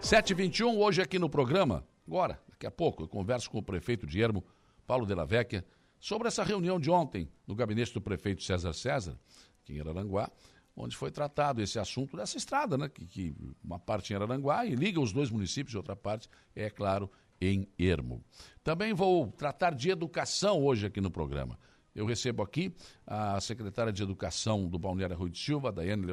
7h21, 0.00 0.76
hoje 0.76 1.02
aqui 1.02 1.18
no 1.18 1.28
programa, 1.28 1.84
agora, 2.06 2.40
daqui 2.48 2.66
a 2.66 2.70
pouco, 2.70 3.02
eu 3.02 3.08
converso 3.08 3.50
com 3.50 3.58
o 3.58 3.62
prefeito 3.62 4.06
de 4.06 4.20
Ermo, 4.20 4.44
Paulo 4.86 5.04
Della 5.04 5.26
Vecchia, 5.26 5.64
sobre 5.98 6.28
essa 6.28 6.42
reunião 6.42 6.80
de 6.80 6.90
ontem 6.90 7.28
no 7.46 7.54
gabinete 7.54 7.92
do 7.92 8.00
prefeito 8.00 8.42
César 8.42 8.72
César, 8.72 9.18
aqui 9.62 9.74
em 9.74 9.80
Araranguá, 9.80 10.30
onde 10.80 10.96
foi 10.96 11.10
tratado 11.10 11.62
esse 11.62 11.78
assunto 11.78 12.16
dessa 12.16 12.36
estrada, 12.36 12.76
né? 12.76 12.88
Que, 12.88 13.06
que 13.06 13.34
uma 13.62 13.78
parte 13.78 14.12
em 14.12 14.16
Araranguá 14.16 14.64
e 14.66 14.74
liga 14.74 15.00
os 15.00 15.12
dois 15.12 15.30
municípios, 15.30 15.74
e 15.74 15.76
outra 15.76 15.94
parte, 15.94 16.28
é 16.54 16.70
claro, 16.70 17.10
em 17.40 17.68
Ermo. 17.78 18.24
Também 18.62 18.92
vou 18.92 19.30
tratar 19.32 19.74
de 19.74 19.90
educação 19.90 20.62
hoje 20.62 20.86
aqui 20.86 21.00
no 21.00 21.10
programa. 21.10 21.58
Eu 21.94 22.06
recebo 22.06 22.42
aqui 22.42 22.74
a 23.06 23.40
secretária 23.40 23.92
de 23.92 24.02
Educação 24.02 24.68
do 24.68 24.78
Balneário 24.78 25.16
Rui 25.16 25.30
de 25.30 25.38
Silva, 25.38 25.72
Daiane 25.72 26.06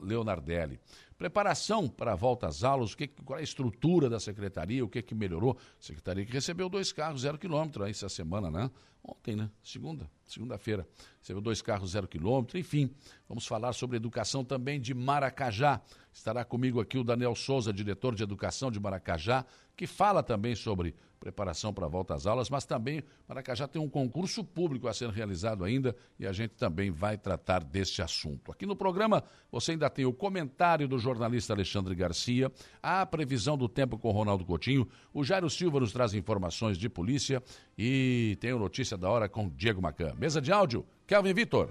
Leonardelli. 0.00 0.80
Preparação 1.18 1.88
para 1.88 2.12
a 2.12 2.16
volta 2.16 2.46
às 2.46 2.64
aulas, 2.64 2.92
o 2.92 2.96
que, 2.96 3.06
qual 3.06 3.38
é 3.38 3.42
a 3.42 3.44
estrutura 3.44 4.08
da 4.08 4.18
secretaria, 4.18 4.84
o 4.84 4.88
que, 4.88 5.02
que 5.02 5.14
melhorou. 5.14 5.56
Secretaria 5.78 6.24
que 6.24 6.32
recebeu 6.32 6.68
dois 6.68 6.92
carros 6.92 7.20
zero 7.20 7.38
quilômetro 7.38 7.84
essa 7.84 8.08
semana, 8.08 8.50
né? 8.50 8.70
Ontem, 9.04 9.36
né? 9.36 9.50
Segunda, 9.62 10.08
segunda-feira. 10.24 10.86
Recebeu 11.20 11.42
dois 11.42 11.60
carros 11.60 11.90
zero 11.90 12.08
quilômetro, 12.08 12.58
enfim. 12.58 12.90
Vamos 13.28 13.46
falar 13.46 13.72
sobre 13.72 13.96
educação 13.96 14.44
também 14.44 14.80
de 14.80 14.94
Maracajá. 14.94 15.80
Estará 16.12 16.44
comigo 16.44 16.80
aqui 16.80 16.98
o 16.98 17.04
Daniel 17.04 17.34
Souza, 17.34 17.72
diretor 17.72 18.14
de 18.14 18.22
educação 18.22 18.70
de 18.70 18.80
Maracajá, 18.80 19.44
que 19.76 19.86
fala 19.86 20.22
também 20.22 20.54
sobre 20.54 20.94
preparação 21.22 21.72
para 21.72 21.86
a 21.86 21.88
volta 21.88 22.14
às 22.14 22.26
aulas, 22.26 22.50
mas 22.50 22.64
também 22.64 23.00
Maracajá 23.28 23.68
tem 23.68 23.80
um 23.80 23.88
concurso 23.88 24.42
público 24.42 24.88
a 24.88 24.92
ser 24.92 25.08
realizado 25.10 25.62
ainda 25.62 25.94
e 26.18 26.26
a 26.26 26.32
gente 26.32 26.54
também 26.56 26.90
vai 26.90 27.16
tratar 27.16 27.62
deste 27.62 28.02
assunto. 28.02 28.50
Aqui 28.50 28.66
no 28.66 28.74
programa 28.74 29.22
você 29.50 29.70
ainda 29.70 29.88
tem 29.88 30.04
o 30.04 30.12
comentário 30.12 30.88
do 30.88 30.98
jornalista 30.98 31.52
Alexandre 31.52 31.94
Garcia, 31.94 32.50
a 32.82 33.06
previsão 33.06 33.56
do 33.56 33.68
tempo 33.68 33.96
com 33.96 34.10
Ronaldo 34.10 34.44
Coutinho, 34.44 34.88
o 35.14 35.22
Jairo 35.22 35.48
Silva 35.48 35.78
nos 35.78 35.92
traz 35.92 36.12
informações 36.12 36.76
de 36.76 36.88
polícia 36.88 37.40
e 37.78 38.36
tem 38.40 38.52
o 38.52 38.58
Notícia 38.58 38.96
da 38.96 39.08
Hora 39.08 39.28
com 39.28 39.48
Diego 39.48 39.80
Macan. 39.80 40.14
Mesa 40.18 40.40
de 40.40 40.50
áudio, 40.50 40.84
Kelvin 41.06 41.34
Vitor. 41.34 41.70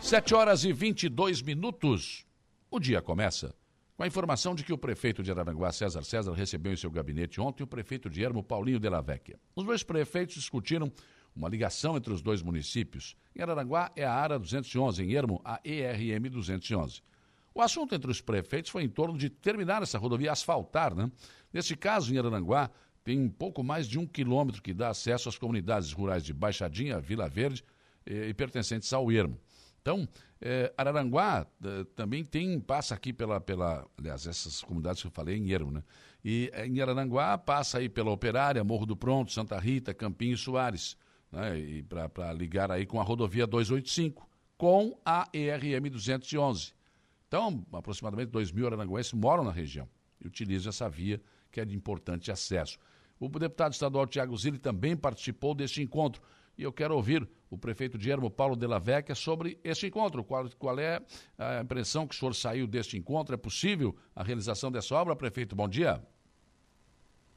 7 0.00 0.34
horas 0.34 0.64
e 0.64 0.72
22 0.72 1.40
minutos. 1.40 2.26
O 2.70 2.78
dia 2.78 3.00
começa 3.00 3.54
com 3.96 4.02
a 4.02 4.06
informação 4.06 4.54
de 4.54 4.62
que 4.62 4.72
o 4.72 4.78
prefeito 4.78 5.22
de 5.22 5.30
Araranguá, 5.30 5.72
César 5.72 6.02
César, 6.02 6.32
recebeu 6.32 6.72
em 6.72 6.76
seu 6.76 6.90
gabinete 6.90 7.40
ontem 7.40 7.62
o 7.62 7.66
prefeito 7.66 8.10
de 8.10 8.22
Ermo, 8.22 8.42
Paulinho 8.42 8.78
de 8.78 8.88
la 8.90 9.00
Vecchia. 9.00 9.38
Os 9.54 9.64
dois 9.64 9.82
prefeitos 9.82 10.34
discutiram 10.34 10.92
uma 11.34 11.48
ligação 11.48 11.96
entre 11.96 12.12
os 12.12 12.20
dois 12.20 12.42
municípios. 12.42 13.16
Em 13.34 13.40
Araranguá 13.40 13.90
é 13.96 14.04
a 14.04 14.12
ARA 14.12 14.38
211, 14.38 15.02
em 15.02 15.14
Ermo, 15.14 15.40
a 15.42 15.60
ERM 15.64 16.28
211. 16.30 17.00
O 17.54 17.62
assunto 17.62 17.94
entre 17.94 18.10
os 18.10 18.20
prefeitos 18.20 18.70
foi 18.70 18.82
em 18.82 18.88
torno 18.88 19.16
de 19.16 19.30
terminar 19.30 19.82
essa 19.82 19.98
rodovia, 19.98 20.30
asfaltar, 20.30 20.94
né? 20.94 21.10
Neste 21.50 21.74
caso, 21.74 22.12
em 22.12 22.18
Araranguá, 22.18 22.70
tem 23.02 23.18
um 23.18 23.30
pouco 23.30 23.62
mais 23.64 23.88
de 23.88 23.98
um 23.98 24.06
quilômetro 24.06 24.60
que 24.60 24.74
dá 24.74 24.88
acesso 24.88 25.28
às 25.28 25.38
comunidades 25.38 25.90
rurais 25.92 26.22
de 26.22 26.34
Baixadinha, 26.34 27.00
Vila 27.00 27.30
Verde 27.30 27.64
eh, 28.04 28.28
e 28.28 28.34
pertencentes 28.34 28.92
ao 28.92 29.10
Ermo. 29.10 29.40
Então, 29.86 30.08
é, 30.40 30.74
Araranguá 30.76 31.46
é, 31.64 31.84
também 31.94 32.24
tem, 32.24 32.58
passa 32.58 32.92
aqui 32.92 33.12
pela, 33.12 33.40
pela, 33.40 33.86
aliás, 33.96 34.26
essas 34.26 34.60
comunidades 34.60 35.00
que 35.00 35.06
eu 35.06 35.12
falei 35.12 35.36
em 35.36 35.52
Ermo, 35.52 35.70
né? 35.70 35.84
E 36.24 36.50
é, 36.52 36.66
em 36.66 36.80
Araranguá 36.80 37.38
passa 37.38 37.78
aí 37.78 37.88
pela 37.88 38.10
Operária, 38.10 38.64
Morro 38.64 38.84
do 38.84 38.96
Pronto, 38.96 39.30
Santa 39.30 39.56
Rita, 39.60 39.94
Campinho 39.94 40.34
e 40.34 40.36
Soares, 40.36 40.96
né? 41.30 41.56
E 41.56 41.84
para 41.84 42.32
ligar 42.32 42.72
aí 42.72 42.84
com 42.84 43.00
a 43.00 43.04
rodovia 43.04 43.46
285, 43.46 44.28
com 44.58 45.00
a 45.04 45.28
ERM 45.32 45.88
211. 45.88 46.72
Então, 47.28 47.64
aproximadamente 47.72 48.30
2 48.30 48.50
mil 48.50 48.66
araranguenses 48.66 49.12
moram 49.12 49.44
na 49.44 49.52
região 49.52 49.88
e 50.20 50.26
utilizam 50.26 50.70
essa 50.70 50.88
via 50.88 51.22
que 51.52 51.60
é 51.60 51.64
de 51.64 51.76
importante 51.76 52.32
acesso. 52.32 52.76
O 53.20 53.28
deputado 53.28 53.72
estadual 53.72 54.04
Tiago 54.08 54.36
Zilli 54.36 54.58
também 54.58 54.96
participou 54.96 55.54
deste 55.54 55.80
encontro 55.80 56.20
e 56.58 56.62
eu 56.62 56.72
quero 56.72 56.94
ouvir 56.94 57.28
o 57.50 57.56
prefeito 57.56 57.98
Ermo, 58.08 58.30
Paulo 58.30 58.56
de 58.56 58.66
la 58.66 58.78
Vecchia, 58.78 59.14
sobre 59.14 59.58
esse 59.62 59.86
encontro. 59.86 60.24
Qual, 60.24 60.48
qual 60.58 60.78
é 60.78 61.00
a 61.38 61.60
impressão 61.60 62.06
que 62.06 62.14
o 62.14 62.18
senhor 62.18 62.34
saiu 62.34 62.66
deste 62.66 62.96
encontro? 62.96 63.34
É 63.34 63.38
possível 63.38 63.94
a 64.14 64.22
realização 64.22 64.70
dessa 64.70 64.94
obra, 64.94 65.14
prefeito? 65.14 65.54
Bom 65.54 65.68
dia. 65.68 66.02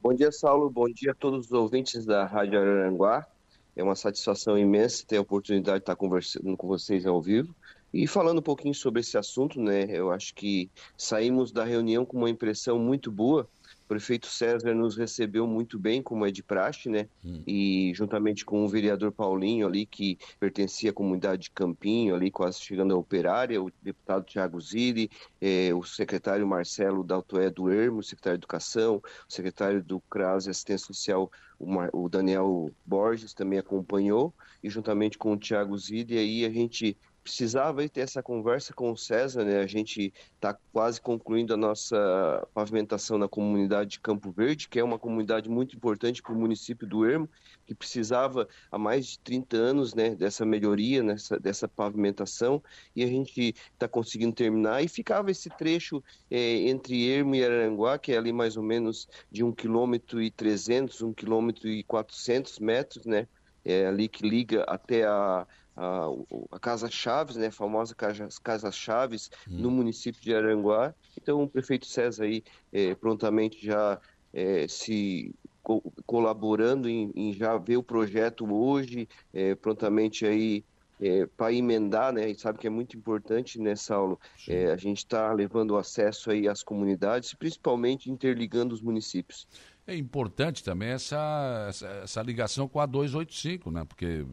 Bom 0.01 0.13
dia, 0.13 0.31
Saulo. 0.31 0.69
Bom 0.69 0.87
dia 0.87 1.11
a 1.11 1.15
todos 1.15 1.47
os 1.47 1.51
ouvintes 1.51 2.05
da 2.05 2.25
Rádio 2.25 2.59
Araranguá. 2.59 3.27
É 3.75 3.83
uma 3.83 3.95
satisfação 3.95 4.57
imensa 4.57 5.05
ter 5.05 5.17
a 5.17 5.21
oportunidade 5.21 5.79
de 5.79 5.83
estar 5.83 5.95
conversando 5.95 6.55
com 6.57 6.67
vocês 6.67 7.05
ao 7.05 7.21
vivo. 7.21 7.53
E 7.93 8.07
falando 8.07 8.39
um 8.39 8.43
pouquinho 8.43 8.73
sobre 8.73 9.01
esse 9.01 9.17
assunto, 9.17 9.59
né, 9.59 9.85
eu 9.89 10.11
acho 10.11 10.33
que 10.35 10.69
saímos 10.95 11.51
da 11.51 11.63
reunião 11.63 12.05
com 12.05 12.17
uma 12.17 12.29
impressão 12.29 12.77
muito 12.79 13.11
boa 13.11 13.49
prefeito 13.89 14.27
César 14.27 14.75
nos 14.75 14.95
recebeu 14.95 15.47
muito 15.47 15.79
bem, 15.79 15.99
como 15.99 16.23
é 16.23 16.29
de 16.29 16.43
praxe, 16.43 16.87
né? 16.87 17.09
Hum. 17.25 17.41
E 17.47 17.91
juntamente 17.95 18.45
com 18.45 18.63
o 18.63 18.67
vereador 18.67 19.11
Paulinho 19.11 19.65
ali, 19.65 19.83
que 19.83 20.19
pertencia 20.39 20.91
à 20.91 20.93
comunidade 20.93 21.43
de 21.43 21.51
Campinho, 21.51 22.13
ali 22.13 22.29
quase 22.29 22.61
chegando 22.61 22.93
à 22.93 22.97
operária, 22.97 23.61
o 23.61 23.71
deputado 23.81 24.25
Tiago 24.25 24.61
Zilli, 24.61 25.09
eh, 25.41 25.73
o 25.73 25.81
secretário 25.81 26.47
Marcelo 26.47 27.03
Daltoé 27.03 27.49
do 27.49 27.71
Ermo, 27.71 28.03
secretário 28.03 28.37
de 28.37 28.45
Educação, 28.45 28.97
o 29.27 29.33
secretário 29.33 29.83
do 29.83 29.99
CRAS 30.01 30.45
e 30.45 30.51
Assistência 30.51 30.85
Social, 30.85 31.31
o, 31.57 31.65
Mar... 31.65 31.89
o 31.91 32.07
Daniel 32.07 32.69
Borges 32.85 33.33
também 33.33 33.57
acompanhou, 33.57 34.31
e 34.63 34.69
juntamente 34.69 35.17
com 35.17 35.33
o 35.33 35.37
Tiago 35.37 35.75
Zilli, 35.75 36.15
aí 36.15 36.45
a 36.45 36.49
gente 36.51 36.95
precisava 37.29 37.87
ter 37.87 38.01
essa 38.01 38.23
conversa 38.23 38.73
com 38.73 38.91
o 38.91 38.97
César, 38.97 39.45
né? 39.45 39.59
A 39.59 39.67
gente 39.67 40.11
está 40.33 40.57
quase 40.73 40.99
concluindo 40.99 41.53
a 41.53 41.57
nossa 41.57 42.47
pavimentação 42.55 43.19
na 43.19 43.27
comunidade 43.27 43.91
de 43.91 43.99
Campo 43.99 44.31
Verde, 44.31 44.67
que 44.67 44.79
é 44.79 44.83
uma 44.83 44.97
comunidade 44.97 45.47
muito 45.47 45.75
importante 45.75 46.23
para 46.23 46.33
o 46.33 46.35
município 46.35 46.87
do 46.87 47.05
Ermo, 47.05 47.29
que 47.67 47.75
precisava 47.75 48.47
há 48.71 48.79
mais 48.79 49.05
de 49.05 49.19
30 49.19 49.57
anos, 49.57 49.93
né, 49.93 50.15
dessa 50.15 50.43
melhoria, 50.43 51.03
nessa, 51.03 51.39
dessa 51.39 51.67
pavimentação, 51.67 52.63
e 52.95 53.03
a 53.03 53.07
gente 53.07 53.53
está 53.73 53.87
conseguindo 53.87 54.33
terminar. 54.33 54.83
E 54.83 54.87
ficava 54.87 55.29
esse 55.29 55.49
trecho 55.51 56.03
é, 56.31 56.67
entre 56.67 57.07
Ermo 57.07 57.35
e 57.35 57.45
Araranguá, 57.45 57.99
que 57.99 58.11
é 58.11 58.17
ali 58.17 58.33
mais 58.33 58.57
ou 58.57 58.63
menos 58.63 59.07
de 59.31 59.43
1 59.43 59.51
km 59.51 59.93
e 60.19 60.31
300, 60.31 61.03
1 61.03 61.13
km 61.13 61.49
e 61.65 61.83
400 61.83 62.57
metros, 62.57 63.05
né? 63.05 63.27
É 63.63 63.85
ali 63.85 64.07
que 64.07 64.27
liga 64.27 64.63
até 64.63 65.05
a, 65.05 65.45
a, 65.79 66.07
a 66.51 66.59
Casa 66.59 66.89
Chaves, 66.89 67.37
né, 67.37 67.47
a 67.47 67.51
famosa 67.51 67.95
Casa, 67.95 68.27
Casa 68.43 68.71
Chaves, 68.71 69.31
hum. 69.49 69.59
no 69.59 69.71
município 69.71 70.21
de 70.21 70.35
Aranguá. 70.35 70.93
Então, 71.19 71.43
o 71.43 71.49
prefeito 71.49 71.87
César 71.87 72.25
aí 72.25 72.43
é, 72.71 72.93
prontamente 72.95 73.65
já 73.65 73.99
é, 74.33 74.67
se 74.67 75.33
co 75.63 75.81
colaborando 76.05 76.89
em, 76.89 77.11
em, 77.15 77.33
já 77.33 77.57
ver 77.57 77.77
o 77.77 77.83
projeto 77.83 78.51
hoje, 78.53 79.07
é, 79.33 79.55
prontamente 79.55 80.25
aí 80.25 80.63
é, 81.01 81.25
para 81.25 81.53
emendar, 81.53 82.11
né? 82.11 82.29
E 82.29 82.37
sabe 82.37 82.59
que 82.59 82.67
é 82.67 82.69
muito 82.69 82.97
importante 82.97 83.59
nessa 83.59 83.95
aula. 83.95 84.17
É, 84.47 84.71
a 84.71 84.75
gente 84.75 84.97
está 84.97 85.31
levando 85.31 85.77
acesso 85.77 86.29
aí 86.29 86.47
às 86.47 86.61
comunidades, 86.61 87.33
principalmente 87.33 88.11
interligando 88.11 88.73
os 88.73 88.81
municípios. 88.81 89.47
É 89.89 89.95
importante 89.95 90.63
também 90.63 90.89
essa, 90.89 91.65
essa, 91.67 91.87
essa 92.03 92.21
ligação 92.21 92.69
com 92.69 92.79
a 92.79 92.85
285, 92.85 93.71
né? 93.71 93.83
Porque 93.83 94.23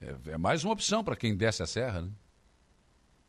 é, 0.00 0.32
é 0.32 0.36
mais 0.36 0.64
uma 0.64 0.72
opção 0.72 1.04
para 1.04 1.14
quem 1.14 1.36
desce 1.36 1.62
a 1.62 1.66
serra, 1.66 2.02
né? 2.02 2.10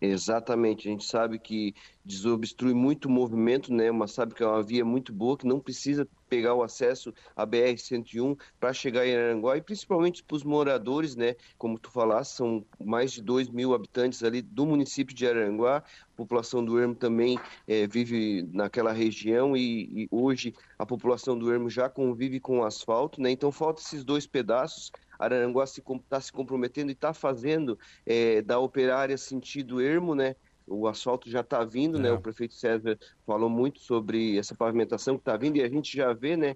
Exatamente, 0.01 0.87
a 0.87 0.91
gente 0.91 1.05
sabe 1.05 1.37
que 1.37 1.75
desobstrui 2.03 2.73
muito 2.73 3.05
o 3.05 3.11
movimento, 3.11 3.71
né? 3.71 3.91
Mas 3.91 4.11
sabe 4.11 4.33
que 4.33 4.41
é 4.41 4.47
uma 4.47 4.63
via 4.63 4.83
muito 4.83 5.13
boa, 5.13 5.37
que 5.37 5.45
não 5.45 5.59
precisa 5.59 6.07
pegar 6.27 6.53
o 6.53 6.63
acesso 6.63 7.13
à 7.35 7.45
BR-101 7.45 8.37
para 8.59 8.73
chegar 8.73 9.05
em 9.05 9.15
Aranguá 9.15 9.57
e 9.57 9.61
principalmente 9.61 10.23
para 10.23 10.35
os 10.35 10.43
moradores, 10.43 11.15
né? 11.15 11.35
Como 11.57 11.79
tu 11.79 11.89
falaste, 11.91 12.35
são 12.35 12.65
mais 12.83 13.11
de 13.11 13.21
2 13.21 13.49
mil 13.49 13.73
habitantes 13.73 14.23
ali 14.23 14.41
do 14.41 14.65
município 14.65 15.15
de 15.15 15.27
Aranguá. 15.27 15.77
A 15.77 16.15
população 16.17 16.63
do 16.63 16.79
Ermo 16.79 16.95
também 16.95 17.39
é, 17.67 17.87
vive 17.87 18.47
naquela 18.51 18.91
região 18.91 19.55
e, 19.55 20.03
e 20.03 20.07
hoje 20.11 20.53
a 20.77 20.85
população 20.85 21.37
do 21.37 21.51
Ermo 21.51 21.69
já 21.69 21.89
convive 21.89 22.39
com 22.39 22.59
o 22.59 22.65
asfalto, 22.65 23.21
né? 23.21 23.31
Então 23.31 23.51
falta 23.51 23.81
esses 23.81 24.03
dois 24.03 24.25
pedaços 24.25 24.91
Araranguá 25.19 25.63
está 25.63 25.81
se, 25.81 25.99
tá 26.09 26.21
se 26.21 26.31
comprometendo 26.31 26.89
e 26.89 26.93
está 26.93 27.13
fazendo 27.13 27.77
é, 28.05 28.41
da 28.41 28.59
operária 28.59 29.17
sentido 29.17 29.81
ermo, 29.81 30.13
né? 30.13 30.35
O 30.67 30.87
asfalto 30.87 31.29
já 31.29 31.39
está 31.39 31.63
vindo, 31.63 31.97
né? 31.97 32.09
é. 32.09 32.11
né? 32.11 32.17
O 32.17 32.21
prefeito 32.21 32.53
César 32.53 32.97
falou 33.25 33.49
muito 33.49 33.79
sobre 33.79 34.37
essa 34.37 34.53
pavimentação 34.53 35.15
que 35.15 35.21
está 35.21 35.37
vindo 35.37 35.57
e 35.57 35.63
a 35.63 35.69
gente 35.69 35.95
já 35.95 36.13
vê, 36.13 36.35
né? 36.35 36.55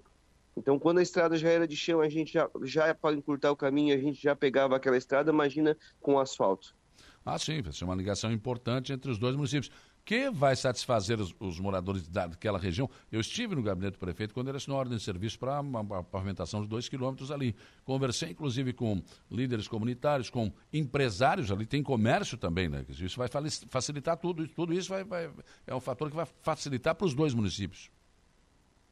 Então, 0.56 0.78
quando 0.78 0.98
a 0.98 1.02
estrada 1.02 1.36
já 1.36 1.48
era 1.48 1.66
de 1.66 1.76
chão, 1.76 2.00
a 2.00 2.08
gente 2.08 2.32
já, 2.32 2.48
já 2.62 2.94
para 2.94 3.16
encurtar 3.16 3.50
o 3.50 3.56
caminho, 3.56 3.94
a 3.94 3.98
gente 3.98 4.22
já 4.22 4.36
pegava 4.36 4.76
aquela 4.76 4.98
estrada, 4.98 5.32
imagina 5.32 5.76
com 6.00 6.18
asfalto. 6.18 6.76
Ah, 7.24 7.38
sim, 7.38 7.62
vai 7.62 7.72
ser 7.72 7.84
uma 7.84 7.94
ligação 7.94 8.30
importante 8.32 8.92
entre 8.92 9.10
os 9.10 9.18
dois 9.18 9.34
municípios 9.34 9.72
que 10.04 10.30
vai 10.30 10.56
satisfazer 10.56 11.20
os, 11.20 11.34
os, 11.38 11.60
moradores 11.60 12.08
daquela 12.08 12.58
região. 12.58 12.90
Eu 13.10 13.20
estive 13.20 13.54
no 13.54 13.62
gabinete 13.62 13.94
do 13.94 13.98
prefeito 13.98 14.34
quando 14.34 14.48
ele 14.48 14.56
assinou 14.56 14.76
a 14.76 14.80
ordem 14.80 14.98
de 14.98 15.04
serviço 15.04 15.38
para 15.38 15.58
a 15.58 16.02
pavimentação 16.02 16.62
de 16.62 16.68
dois 16.68 16.88
quilômetros 16.88 17.30
ali. 17.30 17.54
Conversei, 17.84 18.30
inclusive, 18.30 18.72
com 18.72 19.00
líderes 19.30 19.68
comunitários, 19.68 20.28
com 20.28 20.52
empresários 20.72 21.52
ali, 21.52 21.66
tem 21.66 21.82
comércio 21.82 22.36
também, 22.36 22.68
né? 22.68 22.84
Isso 22.88 23.16
vai 23.16 23.28
facilitar 23.68 24.16
tudo, 24.16 24.46
tudo 24.48 24.72
isso 24.72 24.88
vai, 24.88 25.04
vai 25.04 25.30
é 25.66 25.74
um 25.74 25.80
fator 25.80 26.10
que 26.10 26.16
vai 26.16 26.26
facilitar 26.42 26.94
para 26.94 27.06
os 27.06 27.14
dois 27.14 27.32
municípios. 27.32 27.90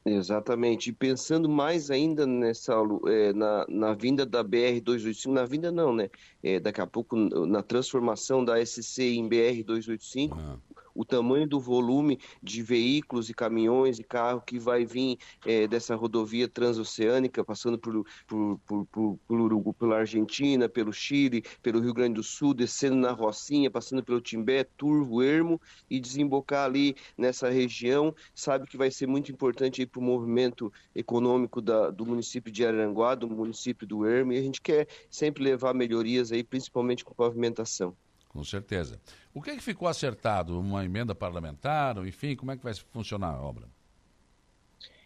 Exatamente. 0.03 0.89
E 0.89 0.93
pensando 0.93 1.47
mais 1.47 1.91
ainda 1.91 2.25
nessa 2.25 2.73
é, 3.07 3.33
na, 3.33 3.65
na 3.69 3.93
vinda 3.93 4.25
da 4.25 4.43
BR-285, 4.43 5.31
na 5.31 5.45
vinda 5.45 5.71
não, 5.71 5.93
né? 5.93 6.09
É, 6.41 6.59
daqui 6.59 6.81
a 6.81 6.87
pouco 6.87 7.15
na 7.15 7.61
transformação 7.61 8.43
da 8.43 8.65
SC 8.65 9.03
em 9.03 9.29
BR-285, 9.29 10.31
ah 10.33 10.80
o 10.93 11.05
tamanho 11.05 11.47
do 11.47 11.59
volume 11.59 12.19
de 12.41 12.61
veículos 12.61 13.29
e 13.29 13.33
caminhões 13.33 13.99
e 13.99 14.03
carro 14.03 14.41
que 14.41 14.59
vai 14.59 14.85
vir 14.85 15.17
é, 15.45 15.67
dessa 15.67 15.95
rodovia 15.95 16.47
transoceânica, 16.47 17.43
passando 17.43 17.77
por, 17.77 18.05
por, 18.27 18.59
por, 18.65 18.85
por, 18.87 19.19
por 19.27 19.73
pela 19.73 19.97
Argentina, 19.97 20.69
pelo 20.69 20.93
Chile, 20.93 21.43
pelo 21.61 21.79
Rio 21.79 21.93
Grande 21.93 22.15
do 22.15 22.23
Sul, 22.23 22.53
descendo 22.53 22.95
na 22.95 23.11
Rocinha, 23.11 23.69
passando 23.69 24.03
pelo 24.03 24.21
Timbé, 24.21 24.63
Turvo, 24.63 25.21
Ermo 25.21 25.59
e 25.89 25.99
desembocar 25.99 26.65
ali 26.65 26.95
nessa 27.17 27.49
região, 27.49 28.13
sabe 28.33 28.67
que 28.67 28.77
vai 28.77 28.91
ser 28.91 29.07
muito 29.07 29.31
importante 29.31 29.85
para 29.85 29.99
o 29.99 30.03
movimento 30.03 30.71
econômico 30.95 31.61
da, 31.61 31.89
do 31.89 32.05
município 32.05 32.51
de 32.51 32.65
Aranguá, 32.65 33.15
do 33.15 33.29
município 33.29 33.87
do 33.87 34.05
Ermo, 34.05 34.33
e 34.33 34.37
a 34.37 34.41
gente 34.41 34.61
quer 34.61 34.87
sempre 35.09 35.43
levar 35.43 35.73
melhorias 35.73 36.31
aí, 36.31 36.43
principalmente 36.43 37.03
com 37.03 37.13
pavimentação. 37.13 37.95
Com 38.31 38.45
certeza. 38.45 38.97
O 39.33 39.41
que, 39.41 39.49
é 39.49 39.55
que 39.57 39.61
ficou 39.61 39.89
acertado? 39.89 40.57
Uma 40.57 40.85
emenda 40.85 41.13
parlamentar? 41.13 41.97
Enfim, 42.07 42.33
como 42.33 42.49
é 42.53 42.55
que 42.55 42.63
vai 42.63 42.73
funcionar 42.73 43.27
a 43.27 43.41
obra? 43.41 43.67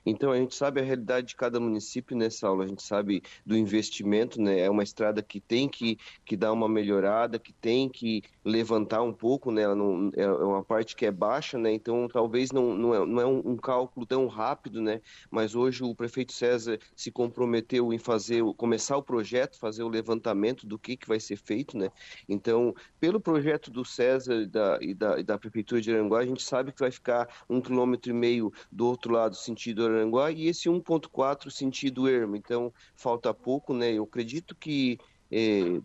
Então 0.05 0.31
a 0.31 0.37
gente 0.37 0.53
sabe 0.53 0.79
a 0.79 0.83
realidade 0.83 1.27
de 1.27 1.35
cada 1.35 1.59
município 1.59 2.15
nessa 2.15 2.47
aula, 2.47 2.65
a 2.65 2.67
gente 2.67 2.83
sabe 2.83 3.23
do 3.45 3.57
investimento, 3.57 4.39
né? 4.41 4.59
É 4.59 4.69
uma 4.69 4.83
estrada 4.83 5.21
que 5.23 5.39
tem 5.39 5.67
que, 5.67 5.97
que 6.23 6.37
dar 6.37 6.51
uma 6.53 6.69
melhorada, 6.69 7.39
que 7.39 7.51
tem 7.53 7.89
que 7.89 8.21
levantar 8.43 9.01
um 9.01 9.11
pouco, 9.11 9.51
né? 9.51 9.63
Ela 9.63 9.75
não, 9.75 10.11
é, 10.15 10.21
é 10.21 10.27
uma 10.27 10.63
parte 10.63 10.95
que 10.95 11.05
é 11.05 11.11
baixa, 11.11 11.57
né? 11.57 11.73
Então 11.73 12.07
talvez 12.07 12.51
não, 12.51 12.75
não 12.75 12.93
é, 12.93 13.05
não 13.05 13.21
é 13.21 13.25
um, 13.25 13.51
um, 13.51 13.57
cálculo 13.57 14.05
tão 14.05 14.27
rápido, 14.27 14.81
né? 14.81 15.01
Mas 15.31 15.55
hoje 15.55 15.83
o 15.83 15.95
prefeito 15.95 16.33
César 16.33 16.77
se 16.95 17.11
comprometeu 17.11 17.91
em 17.91 17.97
fazer, 17.97 18.43
começar 18.57 18.97
o 18.97 19.03
projeto, 19.03 19.57
fazer 19.57 19.83
o 19.83 19.89
levantamento 19.89 20.67
do 20.67 20.77
que, 20.77 20.95
que 20.95 21.07
vai 21.07 21.19
ser 21.19 21.37
feito, 21.37 21.77
né? 21.77 21.89
Então, 22.29 22.75
pelo 22.99 23.19
projeto 23.19 23.71
do 23.71 23.83
César 23.83 24.35
e 24.35 24.45
da, 24.45 24.77
e 24.81 24.93
da, 24.93 25.19
e 25.19 25.23
da 25.23 25.37
prefeitura 25.39 25.81
de 25.81 25.91
Aranguá, 25.91 26.19
a 26.19 26.25
gente 26.25 26.43
sabe 26.43 26.71
que 26.71 26.79
vai 26.79 26.91
ficar 26.91 27.27
um 27.49 27.59
quilômetro 27.59 28.11
e 28.11 28.13
meio 28.13 28.53
do 28.71 28.87
outro 28.87 29.11
lado, 29.11 29.35
sentido 29.35 29.85
Aranguá, 29.85 29.94
e 30.35 30.47
esse 30.47 30.69
1.4 30.69 31.49
sentido 31.49 32.07
Ermo. 32.07 32.35
Então, 32.35 32.73
falta 32.95 33.33
pouco, 33.33 33.73
né? 33.73 33.93
Eu 33.93 34.03
acredito 34.03 34.55
que 34.55 34.97
é, 35.31 35.81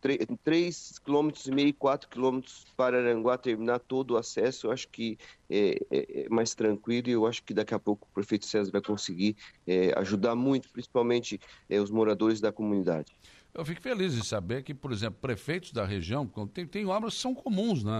3 0.00 0.98
km 1.00 1.30
e 1.46 1.50
meio, 1.50 1.74
4 1.74 2.08
km 2.08 2.40
para 2.76 2.98
Aranguá 2.98 3.36
terminar 3.36 3.78
todo 3.80 4.12
o 4.12 4.16
acesso, 4.16 4.66
eu 4.66 4.72
acho 4.72 4.88
que 4.88 5.18
é, 5.48 5.78
é, 5.90 6.22
é, 6.22 6.28
mais 6.30 6.54
tranquilo 6.54 7.08
e 7.08 7.12
eu 7.12 7.26
acho 7.26 7.42
que 7.42 7.52
daqui 7.52 7.74
a 7.74 7.78
pouco 7.78 8.08
o 8.10 8.14
prefeito 8.14 8.46
César 8.46 8.70
vai 8.72 8.80
conseguir 8.80 9.36
é, 9.66 9.92
ajudar 9.98 10.34
muito, 10.34 10.70
principalmente 10.70 11.38
é, 11.68 11.78
os 11.78 11.90
moradores 11.90 12.40
da 12.40 12.50
comunidade. 12.50 13.12
Eu 13.52 13.64
fico 13.64 13.82
feliz 13.82 14.14
de 14.14 14.24
saber 14.24 14.62
que, 14.62 14.72
por 14.72 14.92
exemplo, 14.92 15.18
prefeitos 15.20 15.72
da 15.72 15.84
região, 15.84 16.26
tem, 16.54 16.66
tem 16.66 16.86
obras 16.86 17.14
que 17.14 17.20
são 17.20 17.34
comuns 17.34 17.82
né, 17.82 17.92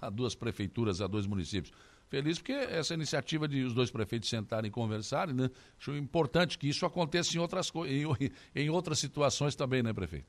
a 0.00 0.10
duas 0.10 0.34
prefeituras, 0.34 1.00
a 1.00 1.06
dois 1.06 1.26
municípios. 1.26 1.72
Feliz 2.12 2.38
porque 2.38 2.52
essa 2.52 2.92
iniciativa 2.92 3.48
de 3.48 3.64
os 3.64 3.72
dois 3.72 3.90
prefeitos 3.90 4.28
sentarem 4.28 4.68
e 4.68 4.70
conversarem, 4.70 5.34
né? 5.34 5.48
Acho 5.80 5.96
importante 5.96 6.58
que 6.58 6.68
isso 6.68 6.84
aconteça 6.84 7.34
em 7.34 7.40
outras, 7.40 7.72
em, 7.86 8.04
em 8.54 8.68
outras 8.68 8.98
situações 8.98 9.56
também, 9.56 9.82
né, 9.82 9.94
prefeito? 9.94 10.26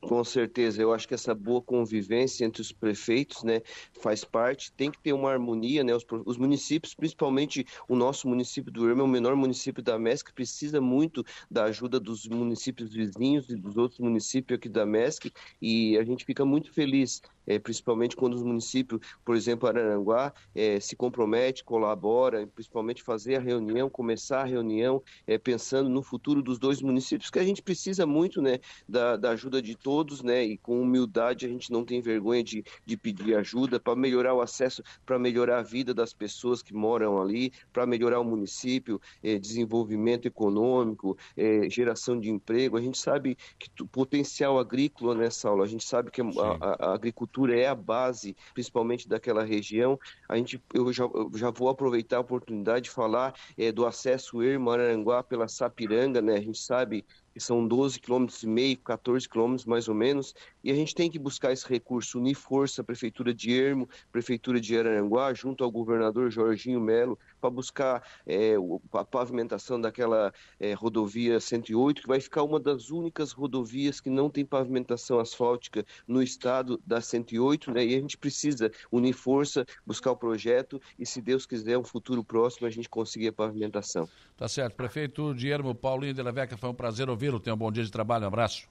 Com 0.00 0.22
certeza, 0.22 0.80
eu 0.80 0.92
acho 0.92 1.08
que 1.08 1.14
essa 1.14 1.34
boa 1.34 1.60
convivência 1.60 2.44
entre 2.44 2.60
os 2.60 2.70
prefeitos, 2.70 3.42
né, 3.42 3.60
faz 4.00 4.24
parte, 4.24 4.70
tem 4.72 4.90
que 4.90 5.00
ter 5.00 5.12
uma 5.12 5.30
harmonia, 5.30 5.82
né, 5.82 5.94
os, 5.94 6.04
os 6.24 6.36
municípios, 6.36 6.94
principalmente 6.94 7.66
o 7.88 7.96
nosso 7.96 8.28
município 8.28 8.70
do 8.70 8.88
Irma, 8.88 9.02
é 9.02 9.04
o 9.04 9.08
menor 9.08 9.34
município 9.34 9.82
da 9.82 9.98
MESC, 9.98 10.32
precisa 10.32 10.80
muito 10.80 11.24
da 11.50 11.64
ajuda 11.64 11.98
dos 11.98 12.26
municípios 12.26 12.92
vizinhos 12.92 13.48
e 13.48 13.56
dos 13.56 13.76
outros 13.76 13.98
municípios 13.98 14.58
aqui 14.58 14.68
da 14.68 14.84
MESC, 14.84 15.32
e 15.60 15.96
a 15.98 16.04
gente 16.04 16.24
fica 16.24 16.44
muito 16.44 16.72
feliz 16.72 17.22
é, 17.46 17.58
principalmente 17.58 18.16
quando 18.16 18.34
os 18.34 18.42
municípios, 18.42 19.00
por 19.24 19.36
exemplo, 19.36 19.68
Araranguá, 19.68 20.32
é, 20.54 20.80
se 20.80 20.96
compromete, 20.96 21.62
colabora, 21.62 22.46
principalmente 22.46 23.02
fazer 23.02 23.36
a 23.36 23.40
reunião, 23.40 23.88
começar 23.88 24.42
a 24.42 24.44
reunião, 24.44 25.02
é, 25.26 25.38
pensando 25.38 25.88
no 25.88 26.02
futuro 26.02 26.42
dos 26.42 26.58
dois 26.58 26.82
municípios, 26.82 27.30
que 27.30 27.38
a 27.38 27.44
gente 27.44 27.62
precisa 27.62 28.04
muito 28.04 28.42
né, 28.42 28.58
da, 28.88 29.16
da, 29.16 29.30
ajuda 29.30 29.62
de 29.62 29.76
todos, 29.86 30.20
né, 30.20 30.42
e 30.42 30.58
com 30.58 30.82
humildade 30.82 31.46
a 31.46 31.48
gente 31.48 31.70
não 31.70 31.84
tem 31.84 32.00
vergonha 32.00 32.42
de, 32.42 32.64
de 32.84 32.96
pedir 32.96 33.36
ajuda 33.36 33.78
para 33.78 33.94
melhorar 33.94 34.34
o 34.34 34.40
acesso, 34.40 34.82
para 35.06 35.16
melhorar 35.16 35.60
a 35.60 35.62
vida 35.62 35.94
das 35.94 36.12
pessoas 36.12 36.60
que 36.60 36.74
moram 36.74 37.22
ali, 37.22 37.52
para 37.72 37.86
melhorar 37.86 38.18
o 38.18 38.24
município, 38.24 39.00
é, 39.22 39.38
desenvolvimento 39.38 40.26
econômico, 40.26 41.16
é, 41.36 41.70
geração 41.70 42.18
de 42.18 42.28
emprego. 42.28 42.76
A 42.76 42.80
gente 42.80 42.98
sabe 42.98 43.38
que 43.56 43.70
o 43.80 43.86
potencial 43.86 44.58
agrícola 44.58 45.14
nessa 45.14 45.48
aula, 45.48 45.62
a 45.62 45.68
gente 45.68 45.84
sabe 45.84 46.10
que 46.10 46.20
a, 46.20 46.24
a, 46.24 46.88
a 46.88 46.92
agricultura 46.92 47.56
é 47.56 47.68
a 47.68 47.74
base, 47.76 48.34
principalmente 48.54 49.08
daquela 49.08 49.44
região. 49.44 49.96
A 50.28 50.36
gente, 50.36 50.60
eu 50.74 50.92
já, 50.92 51.04
eu 51.04 51.30
já 51.32 51.52
vou 51.52 51.68
aproveitar 51.68 52.16
a 52.16 52.22
oportunidade 52.26 52.86
de 52.86 52.90
falar 52.90 53.34
é, 53.56 53.70
do 53.70 53.86
acesso 53.86 54.42
Irma 54.42 54.72
Aranguá 54.72 55.22
pela 55.22 55.46
Sapiranga, 55.46 56.20
né? 56.20 56.34
A 56.34 56.40
gente 56.40 56.58
sabe 56.58 57.06
que 57.36 57.42
são 57.42 57.68
12 57.68 58.00
quilômetros 58.00 58.42
e 58.42 58.46
meio, 58.46 58.78
14 58.78 59.28
quilômetros 59.28 59.66
mais 59.66 59.88
ou 59.88 59.94
menos, 59.94 60.34
e 60.64 60.70
a 60.70 60.74
gente 60.74 60.94
tem 60.94 61.10
que 61.10 61.18
buscar 61.18 61.52
esse 61.52 61.68
recurso, 61.68 62.18
unir 62.18 62.34
força, 62.34 62.82
Prefeitura 62.82 63.34
de 63.34 63.52
Ermo, 63.52 63.86
Prefeitura 64.10 64.58
de 64.58 64.74
Araranguá, 64.74 65.34
junto 65.34 65.62
ao 65.62 65.70
governador 65.70 66.30
Jorginho 66.30 66.80
Melo, 66.80 67.18
para 67.38 67.50
buscar 67.50 68.02
é, 68.26 68.54
a 68.90 69.04
pavimentação 69.04 69.78
daquela 69.78 70.32
é, 70.58 70.72
rodovia 70.72 71.38
108, 71.38 72.00
que 72.00 72.08
vai 72.08 72.20
ficar 72.20 72.42
uma 72.42 72.58
das 72.58 72.88
únicas 72.88 73.32
rodovias 73.32 74.00
que 74.00 74.08
não 74.08 74.30
tem 74.30 74.42
pavimentação 74.42 75.20
asfáltica 75.20 75.84
no 76.08 76.22
estado 76.22 76.80
da 76.86 77.02
108, 77.02 77.70
né? 77.70 77.84
E 77.84 77.94
a 77.94 78.00
gente 78.00 78.16
precisa 78.16 78.72
unir 78.90 79.12
força, 79.12 79.66
buscar 79.84 80.12
o 80.12 80.16
projeto 80.16 80.80
e, 80.98 81.04
se 81.04 81.20
Deus 81.20 81.44
quiser, 81.44 81.76
um 81.76 81.84
futuro 81.84 82.24
próximo 82.24 82.66
a 82.66 82.70
gente 82.70 82.88
conseguir 82.88 83.28
a 83.28 83.32
pavimentação. 83.34 84.08
Tá 84.38 84.48
certo. 84.48 84.74
Prefeito 84.74 85.34
de 85.34 85.48
Ermo, 85.50 85.74
Paulinho 85.74 86.14
de 86.14 86.22
la 86.22 86.30
Veca, 86.30 86.56
foi 86.56 86.70
um 86.70 86.74
prazer 86.74 87.10
ouvi-lo. 87.26 87.40
Tenha 87.40 87.54
um 87.54 87.58
bom 87.58 87.70
dia 87.70 87.84
de 87.84 87.90
trabalho. 87.90 88.24
Um 88.24 88.28
abraço. 88.28 88.68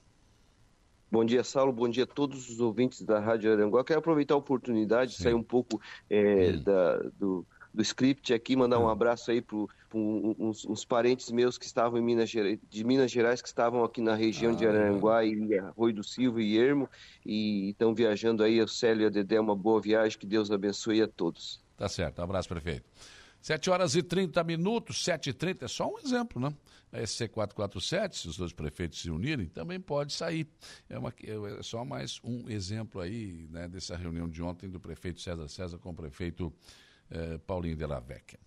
Bom 1.10 1.24
dia, 1.24 1.44
Saulo. 1.44 1.72
Bom 1.72 1.88
dia 1.88 2.04
a 2.04 2.06
todos 2.06 2.50
os 2.50 2.60
ouvintes 2.60 3.02
da 3.02 3.20
Rádio 3.20 3.52
Aranguá. 3.52 3.84
Quero 3.84 4.00
aproveitar 4.00 4.34
a 4.34 4.38
oportunidade 4.38 5.12
de 5.12 5.18
sair 5.18 5.34
um 5.34 5.42
pouco 5.42 5.80
é, 6.10 6.50
hum. 6.50 6.62
da, 6.62 6.96
do, 7.16 7.46
do 7.72 7.82
script 7.82 8.34
aqui, 8.34 8.56
mandar 8.56 8.80
um 8.80 8.84
hum. 8.84 8.88
abraço 8.88 9.30
aí 9.30 9.40
para 9.40 9.56
uns, 9.94 10.64
uns, 10.64 10.84
parentes 10.84 11.30
meus 11.30 11.56
que 11.56 11.64
estavam 11.64 11.98
em 11.98 12.02
Minas 12.02 12.28
Gerais, 12.28 12.58
de 12.68 12.84
Minas 12.84 13.10
Gerais, 13.10 13.40
que 13.40 13.46
estavam 13.46 13.84
aqui 13.84 14.00
na 14.00 14.16
região 14.16 14.52
ah, 14.52 14.56
de 14.56 14.66
Aranguá 14.66 15.24
e 15.24 15.36
Rui 15.76 15.92
do 15.92 16.02
Silva 16.02 16.42
e 16.42 16.58
Ermo, 16.58 16.88
e 17.24 17.70
estão 17.70 17.94
viajando 17.94 18.42
aí, 18.42 18.60
o 18.60 18.66
Célio 18.66 19.04
e 19.04 19.06
a 19.06 19.10
Dedé, 19.10 19.38
uma 19.38 19.54
boa 19.54 19.80
viagem, 19.80 20.18
que 20.18 20.26
Deus 20.26 20.50
abençoe 20.50 21.02
a 21.02 21.08
todos. 21.08 21.60
Tá 21.76 21.88
certo, 21.88 22.18
um 22.18 22.24
abraço, 22.24 22.48
prefeito. 22.48 22.84
7 23.40 23.70
horas 23.70 23.94
e 23.94 24.02
30 24.02 24.42
minutos, 24.42 25.04
7 25.04 25.30
e 25.30 25.32
30 25.32 25.66
é 25.66 25.68
só 25.68 25.88
um 25.88 25.98
exemplo, 26.00 26.42
né? 26.42 26.52
A 26.96 27.00
SC447, 27.02 28.14
se 28.14 28.28
os 28.28 28.38
dois 28.38 28.54
prefeitos 28.54 29.02
se 29.02 29.10
unirem, 29.10 29.46
também 29.46 29.78
pode 29.78 30.14
sair. 30.14 30.48
É, 30.88 30.98
uma, 30.98 31.12
é 31.22 31.62
só 31.62 31.84
mais 31.84 32.18
um 32.24 32.48
exemplo 32.48 33.02
aí 33.02 33.46
né, 33.50 33.68
dessa 33.68 33.94
reunião 33.96 34.26
de 34.26 34.42
ontem 34.42 34.70
do 34.70 34.80
prefeito 34.80 35.20
César 35.20 35.46
César 35.48 35.78
com 35.78 35.90
o 35.90 35.94
prefeito 35.94 36.50
eh, 37.10 37.36
Paulinho 37.46 37.76
de 37.76 37.86
la 37.86 38.00
Vecchia. 38.00 38.40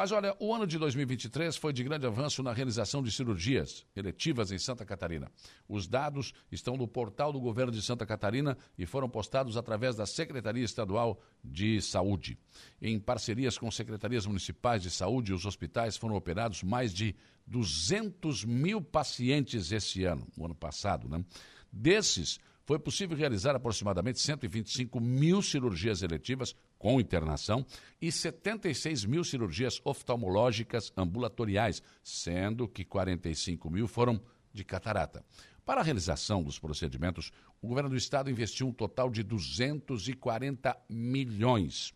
Mas 0.00 0.12
olha, 0.12 0.34
o 0.38 0.54
ano 0.54 0.66
de 0.66 0.78
2023 0.78 1.58
foi 1.58 1.74
de 1.74 1.84
grande 1.84 2.06
avanço 2.06 2.42
na 2.42 2.54
realização 2.54 3.02
de 3.02 3.12
cirurgias 3.12 3.84
eletivas 3.94 4.50
em 4.50 4.56
Santa 4.56 4.82
Catarina. 4.82 5.30
Os 5.68 5.86
dados 5.86 6.32
estão 6.50 6.74
no 6.74 6.88
portal 6.88 7.30
do 7.30 7.38
governo 7.38 7.70
de 7.70 7.82
Santa 7.82 8.06
Catarina 8.06 8.56
e 8.78 8.86
foram 8.86 9.10
postados 9.10 9.58
através 9.58 9.96
da 9.96 10.06
Secretaria 10.06 10.64
Estadual 10.64 11.20
de 11.44 11.82
Saúde. 11.82 12.38
Em 12.80 12.98
parcerias 12.98 13.58
com 13.58 13.70
secretarias 13.70 14.24
municipais 14.24 14.80
de 14.80 14.90
saúde, 14.90 15.34
os 15.34 15.44
hospitais 15.44 15.98
foram 15.98 16.16
operados 16.16 16.62
mais 16.62 16.94
de 16.94 17.14
200 17.46 18.46
mil 18.46 18.80
pacientes 18.80 19.70
esse 19.70 20.04
ano, 20.04 20.26
o 20.34 20.46
ano 20.46 20.54
passado, 20.54 21.10
né? 21.10 21.22
Desses, 21.70 22.40
foi 22.64 22.78
possível 22.78 23.18
realizar 23.18 23.54
aproximadamente 23.54 24.18
125 24.18 24.98
mil 24.98 25.42
cirurgias 25.42 26.02
eletivas 26.02 26.54
com 26.80 26.98
internação 26.98 27.64
e 28.00 28.10
76 28.10 29.04
mil 29.04 29.22
cirurgias 29.22 29.82
oftalmológicas 29.84 30.90
ambulatoriais, 30.96 31.82
sendo 32.02 32.66
que 32.66 32.86
45 32.86 33.68
mil 33.68 33.86
foram 33.86 34.18
de 34.50 34.64
catarata. 34.64 35.22
Para 35.62 35.82
a 35.82 35.84
realização 35.84 36.42
dos 36.42 36.58
procedimentos, 36.58 37.30
o 37.60 37.68
governo 37.68 37.90
do 37.90 37.96
estado 37.96 38.30
investiu 38.30 38.66
um 38.66 38.72
total 38.72 39.10
de 39.10 39.22
240 39.22 40.74
milhões. 40.88 41.92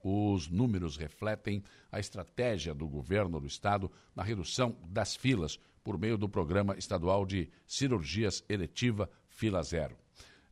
Os 0.00 0.48
números 0.48 0.96
refletem 0.96 1.64
a 1.90 1.98
estratégia 1.98 2.72
do 2.72 2.86
governo 2.86 3.40
do 3.40 3.48
estado 3.48 3.90
na 4.14 4.22
redução 4.22 4.78
das 4.86 5.16
filas 5.16 5.58
por 5.82 5.98
meio 5.98 6.16
do 6.16 6.28
programa 6.28 6.78
estadual 6.78 7.26
de 7.26 7.50
cirurgias 7.66 8.44
eletiva 8.48 9.10
Fila 9.28 9.60
Zero. 9.64 9.96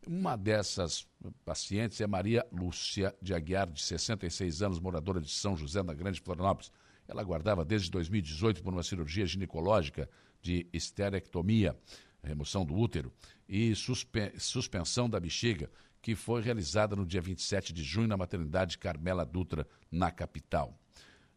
Uma 0.06 0.36
dessas 0.36 1.06
pacientes 1.44 2.00
é 2.00 2.06
Maria 2.06 2.46
Lúcia 2.50 3.14
de 3.20 3.34
Aguiar, 3.34 3.70
de 3.70 3.82
66 3.82 4.62
anos, 4.62 4.80
moradora 4.80 5.20
de 5.20 5.30
São 5.30 5.56
José, 5.56 5.82
na 5.82 5.92
Grande 5.92 6.20
Florianópolis. 6.20 6.72
Ela 7.06 7.20
aguardava 7.20 7.64
desde 7.64 7.90
2018 7.90 8.62
por 8.62 8.72
uma 8.72 8.82
cirurgia 8.82 9.26
ginecológica 9.26 10.08
de 10.40 10.66
esterectomia, 10.72 11.76
remoção 12.22 12.64
do 12.64 12.74
útero, 12.74 13.12
e 13.48 13.74
suspe 13.74 14.32
suspensão 14.38 15.08
da 15.08 15.18
bexiga, 15.18 15.70
que 16.00 16.14
foi 16.14 16.40
realizada 16.40 16.94
no 16.94 17.04
dia 17.04 17.20
27 17.20 17.72
de 17.72 17.82
junho 17.82 18.08
na 18.08 18.16
maternidade 18.16 18.78
Carmela 18.78 19.24
Dutra, 19.24 19.66
na 19.90 20.10
capital. 20.10 20.78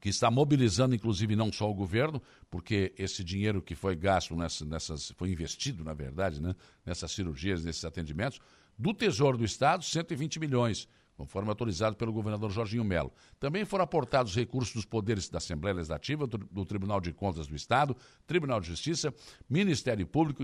que 0.06 0.10
está 0.10 0.30
mobilizando, 0.30 0.94
inclusive, 0.94 1.36
não 1.36 1.52
só 1.52 1.68
o 1.68 1.74
governo, 1.74 2.22
porque 2.52 2.94
esse 2.96 3.24
dinheiro 3.24 3.60
que 3.60 3.74
foi 3.74 3.96
gasto 3.96 4.36
nessas, 4.36 5.10
foi 5.18 5.32
investido, 5.32 5.84
na 5.84 5.96
verdade, 5.96 6.40
né, 6.40 6.54
nessas 6.86 7.12
cirurgias, 7.12 7.66
nesses 7.66 7.84
atendimentos, 7.84 8.40
do 8.78 8.94
Tesouro 8.94 9.36
do 9.36 9.44
Estado, 9.44 9.84
120 9.84 10.40
milhões, 10.40 10.88
conforme 11.16 11.50
autorizado 11.50 11.96
pelo 11.96 12.12
governador 12.12 12.52
Jorginho 12.52 12.84
Melo. 12.84 13.12
Também 13.40 13.66
foram 13.66 13.84
aportados 13.84 14.36
recursos 14.36 14.74
dos 14.74 14.86
poderes 14.86 15.30
da 15.30 15.38
Assembleia 15.38 15.76
Legislativa, 15.76 16.28
do, 16.28 16.66
Tribunal 16.66 17.00
de 17.00 17.14
Contas 17.14 17.48
do 17.48 17.56
Estado, 17.56 17.96
Tribunal 18.28 18.60
de 18.60 18.68
Justiça, 18.68 19.14
Ministério 19.50 20.06
Público, 20.06 20.44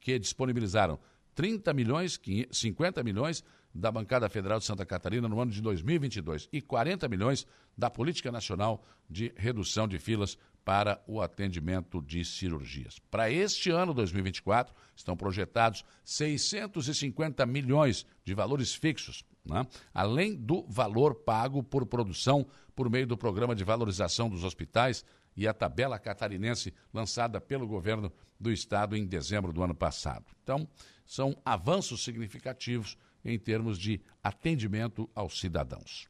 que 0.00 0.18
disponibilizaram 0.18 0.98
30 1.34 1.72
milhões, 1.72 2.20
50 2.50 3.02
milhões 3.02 3.44
da 3.74 3.90
Bancada 3.90 4.28
Federal 4.28 4.58
de 4.58 4.64
Santa 4.64 4.84
Catarina 4.84 5.28
no 5.28 5.40
ano 5.40 5.50
de 5.50 5.60
2022 5.60 6.48
e 6.52 6.60
40 6.60 7.08
milhões 7.08 7.46
da 7.76 7.88
Política 7.88 8.32
Nacional 8.32 8.84
de 9.08 9.32
Redução 9.36 9.86
de 9.86 9.98
Filas 9.98 10.36
para 10.64 11.02
o 11.06 11.20
atendimento 11.20 12.02
de 12.02 12.24
cirurgias. 12.24 12.98
Para 13.10 13.30
este 13.30 13.70
ano 13.70 13.94
2024, 13.94 14.74
estão 14.94 15.16
projetados 15.16 15.84
650 16.04 17.46
milhões 17.46 18.06
de 18.24 18.34
valores 18.34 18.74
fixos, 18.74 19.24
né? 19.44 19.66
além 19.92 20.34
do 20.34 20.64
valor 20.68 21.14
pago 21.14 21.62
por 21.62 21.86
produção 21.86 22.46
por 22.74 22.88
meio 22.88 23.06
do 23.06 23.16
Programa 23.16 23.54
de 23.54 23.64
Valorização 23.64 24.28
dos 24.28 24.44
Hospitais 24.44 25.04
e 25.36 25.46
a 25.46 25.54
tabela 25.54 25.98
catarinense 25.98 26.72
lançada 26.92 27.40
pelo 27.40 27.66
governo 27.66 28.12
do 28.38 28.50
estado 28.50 28.96
em 28.96 29.06
dezembro 29.06 29.52
do 29.52 29.62
ano 29.62 29.74
passado. 29.74 30.26
Então, 30.42 30.66
são 31.06 31.36
avanços 31.44 32.02
significativos 32.02 32.96
em 33.24 33.38
termos 33.38 33.78
de 33.78 34.00
atendimento 34.22 35.08
aos 35.14 35.38
cidadãos. 35.38 36.08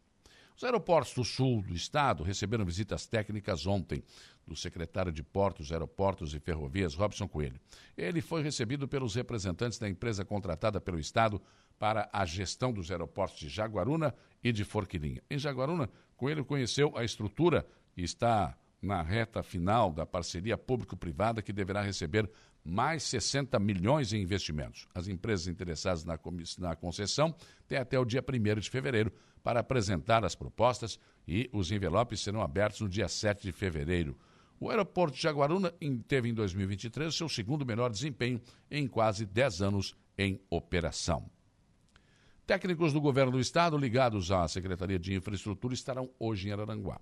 Os 0.57 0.65
aeroportos 0.65 1.15
do 1.15 1.25
sul 1.25 1.63
do 1.63 1.75
estado 1.75 2.23
receberam 2.23 2.67
visitas 2.67 3.07
técnicas 3.07 3.67
ontem 3.67 4.05
do 4.51 4.57
secretário 4.57 5.13
de 5.13 5.23
Portos, 5.23 5.71
Aeroportos 5.71 6.35
e 6.35 6.41
Ferrovias, 6.41 6.95
Robson 6.95 7.29
Coelho. 7.29 7.61
Ele 7.97 8.21
foi 8.21 8.43
recebido 8.43 8.89
pelos 8.89 9.15
representantes 9.15 9.79
da 9.79 9.89
empresa 9.89 10.25
contratada 10.25 10.81
pelo 10.81 10.99
estado 10.99 11.41
para 11.79 12.11
a 12.13 12.27
gestão 12.27 12.73
dos 12.73 12.91
aeroportos 12.91 13.39
de 13.39 13.49
Jaguaruna 13.49 14.13
e 14.43 14.51
de 14.51 14.65
Forquilinha. 14.65 15.23
Em 15.31 15.39
Jaguaruna, 15.39 15.89
Coelho 16.17 16.45
conheceu 16.45 16.93
a 16.99 17.05
estrutura 17.05 17.65
que 17.93 18.03
está 18.03 18.59
na 18.83 19.03
reta 19.03 19.41
final 19.41 19.93
da 19.93 20.05
parceria 20.05 20.59
público-privada 20.59 21.43
que 21.43 21.53
deverá 21.53 21.81
receber 21.81 22.29
mais 22.65 23.05
60 23.05 23.57
milhões 23.61 24.13
em 24.13 24.21
investimentos. 24.21 24.89
As 24.93 25.07
empresas 25.07 25.47
interessadas 25.47 26.05
na, 26.05 26.19
na 26.59 26.75
concessão 26.75 27.35
têm 27.69 27.79
até 27.79 27.99
o 27.99 28.05
dia 28.05 28.23
1 28.23 28.61
de 28.61 28.69
fevereiro 28.69 29.13
para 29.45 29.61
apresentar 29.61 30.25
as 30.25 30.35
propostas 30.35 30.99
e 31.27 31.49
os 31.53 31.71
envelopes 31.71 32.21
serão 32.21 32.43
abertos 32.43 32.81
no 32.81 32.89
dia 32.89 33.09
7 33.09 33.43
de 33.43 33.53
fevereiro. 33.53 34.19
O 34.63 34.69
aeroporto 34.69 35.17
de 35.17 35.23
Jaguaruna 35.23 35.73
teve 36.07 36.29
em 36.29 36.35
2023 36.35 37.15
seu 37.15 37.31
segundo 37.31 37.65
melhor 37.65 37.91
desempenho 37.91 38.39
em 38.71 38.87
quase 38.87 39.25
10 39.25 39.63
anos 39.63 39.97
em 40.19 40.39
operação. 40.51 41.31
Técnicos 42.47 42.93
do 42.93 43.01
governo 43.01 43.33
do 43.33 43.41
estado 43.41 43.79
ligados 43.79 44.31
à 44.31 44.47
Secretaria 44.47 44.99
de 44.99 45.15
Infraestrutura 45.15 45.73
estarão 45.73 46.11
hoje 46.19 46.49
em 46.49 46.53
Araranguá. 46.53 47.01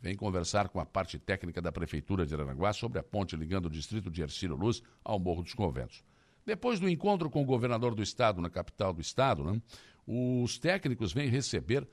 Vem 0.00 0.16
conversar 0.16 0.68
com 0.68 0.80
a 0.80 0.84
parte 0.84 1.16
técnica 1.16 1.62
da 1.62 1.70
Prefeitura 1.70 2.26
de 2.26 2.34
Araranguá 2.34 2.72
sobre 2.72 2.98
a 2.98 3.04
ponte 3.04 3.36
ligando 3.36 3.66
o 3.66 3.70
distrito 3.70 4.10
de 4.10 4.22
Ercílio 4.22 4.56
Luz 4.56 4.82
ao 5.04 5.20
Morro 5.20 5.44
dos 5.44 5.54
Conventos. 5.54 6.02
Depois 6.44 6.80
do 6.80 6.88
encontro 6.88 7.30
com 7.30 7.40
o 7.40 7.46
governador 7.46 7.94
do 7.94 8.02
estado 8.02 8.40
na 8.40 8.50
capital 8.50 8.92
do 8.92 9.00
estado, 9.00 9.44
né, 9.44 9.62
os 10.04 10.58
técnicos 10.58 11.12
vêm 11.12 11.28
receber 11.28 11.86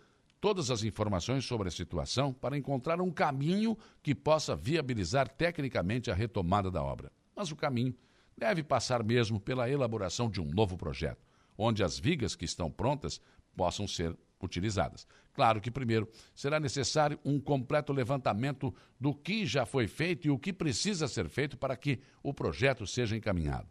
todas 0.44 0.70
as 0.70 0.84
informações 0.84 1.46
sobre 1.46 1.70
a 1.70 1.72
situação 1.72 2.34
para 2.34 2.58
encontrar 2.58 3.00
um 3.00 3.10
caminho 3.10 3.78
que 4.02 4.14
possa 4.14 4.54
viabilizar 4.54 5.26
tecnicamente 5.26 6.12
a 6.12 6.14
retomada 6.14 6.70
da 6.70 6.84
obra. 6.84 7.10
Mas 7.34 7.50
o 7.50 7.56
caminho 7.56 7.96
deve 8.38 8.62
passar 8.62 9.02
mesmo 9.06 9.40
pela 9.40 9.70
elaboração 9.70 10.30
de 10.30 10.42
um 10.42 10.46
novo 10.52 10.76
projeto, 10.76 11.26
onde 11.58 11.82
as 11.82 11.98
vigas 11.98 12.36
que 12.36 12.44
estão 12.44 12.70
prontas 12.70 13.22
possam 13.56 13.88
ser 13.88 14.18
utilizadas. 14.42 15.08
Claro 15.34 15.62
que 15.62 15.72
primeiro 15.72 16.10
será 16.36 16.60
necessário 16.60 17.18
um 17.24 17.40
completo 17.40 17.94
levantamento 17.94 18.76
do 19.00 19.16
que 19.16 19.46
já 19.46 19.66
foi 19.66 19.88
feito 19.88 20.28
e 20.28 20.30
o 20.30 20.38
que 20.38 20.52
precisa 20.52 21.08
ser 21.08 21.30
feito 21.30 21.58
para 21.58 21.78
que 21.78 22.02
o 22.22 22.34
projeto 22.34 22.86
seja 22.86 23.16
encaminhado. 23.16 23.70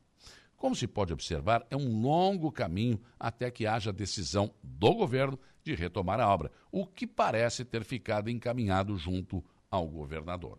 Como 0.57 0.77
se 0.77 0.87
pode 0.87 1.13
observar, 1.13 1.67
é 1.69 1.77
um 1.77 2.01
longo 2.01 2.51
caminho 2.51 2.99
até 3.19 3.51
que 3.51 3.67
haja 3.67 3.93
decisão 3.93 4.55
do 4.63 4.95
governo 4.95 5.37
de 5.63 5.75
retomar 5.75 6.21
a 6.21 6.29
obra, 6.29 6.51
o 6.71 6.87
que 6.87 7.07
parece 7.07 7.65
ter 7.65 7.85
ficado 7.85 8.29
encaminhado 8.31 8.97
junto 8.97 9.45
ao 9.71 9.87
governador. 9.87 10.59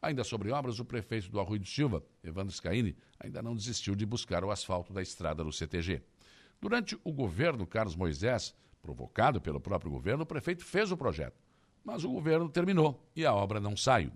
Ainda 0.00 0.22
sobre 0.22 0.50
obras, 0.50 0.78
o 0.78 0.84
prefeito 0.84 1.30
do 1.30 1.40
Arroio 1.40 1.60
do 1.60 1.66
Silva, 1.66 2.04
Evandro 2.22 2.54
Scaini, 2.54 2.96
ainda 3.18 3.42
não 3.42 3.56
desistiu 3.56 3.94
de 3.94 4.04
buscar 4.04 4.44
o 4.44 4.50
asfalto 4.50 4.92
da 4.92 5.02
estrada 5.02 5.42
do 5.42 5.52
CTG. 5.52 6.02
Durante 6.60 6.98
o 7.02 7.12
governo 7.12 7.66
Carlos 7.66 7.96
Moisés, 7.96 8.54
provocado 8.80 9.40
pelo 9.40 9.60
próprio 9.60 9.90
governo, 9.90 10.22
o 10.22 10.26
prefeito 10.26 10.64
fez 10.64 10.92
o 10.92 10.96
projeto, 10.96 11.40
mas 11.82 12.04
o 12.04 12.10
governo 12.10 12.48
terminou 12.48 13.04
e 13.16 13.26
a 13.26 13.34
obra 13.34 13.58
não 13.58 13.76
saiu. 13.76 14.12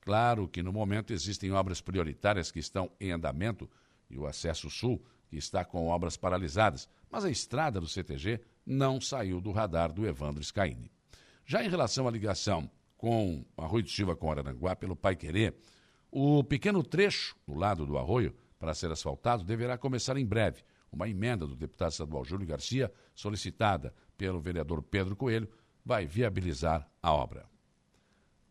Claro 0.00 0.48
que 0.48 0.62
no 0.62 0.72
momento 0.72 1.12
existem 1.12 1.52
obras 1.52 1.80
prioritárias 1.80 2.50
que 2.50 2.58
estão 2.58 2.90
em 3.00 3.10
andamento, 3.10 3.68
e 4.08 4.18
o 4.18 4.26
acesso 4.26 4.70
sul, 4.70 5.04
que 5.28 5.36
está 5.36 5.64
com 5.64 5.88
obras 5.88 6.16
paralisadas, 6.16 6.88
mas 7.10 7.24
a 7.24 7.30
estrada 7.30 7.80
do 7.80 7.88
CTG 7.88 8.40
não 8.66 9.00
saiu 9.00 9.40
do 9.40 9.52
radar 9.52 9.92
do 9.92 10.06
Evandro 10.06 10.42
Scaini. 10.42 10.90
Já 11.44 11.64
em 11.64 11.68
relação 11.68 12.08
à 12.08 12.10
ligação 12.10 12.70
com 12.96 13.44
Arroio 13.56 13.84
do 13.84 13.90
Silva 13.90 14.16
com 14.16 14.30
Araranguá 14.30 14.74
pelo 14.74 14.96
Pai 14.96 15.14
Querer, 15.14 15.54
o 16.10 16.42
pequeno 16.42 16.82
trecho 16.82 17.36
do 17.46 17.54
lado 17.54 17.84
do 17.84 17.98
arroio 17.98 18.34
para 18.58 18.72
ser 18.72 18.90
asfaltado 18.90 19.44
deverá 19.44 19.76
começar 19.76 20.16
em 20.16 20.24
breve. 20.24 20.62
Uma 20.90 21.08
emenda 21.08 21.46
do 21.46 21.56
deputado 21.56 21.90
estadual 21.90 22.24
Júlio 22.24 22.46
Garcia, 22.46 22.90
solicitada 23.14 23.92
pelo 24.16 24.40
vereador 24.40 24.80
Pedro 24.82 25.16
Coelho, 25.16 25.48
vai 25.84 26.06
viabilizar 26.06 26.88
a 27.02 27.12
obra. 27.12 27.46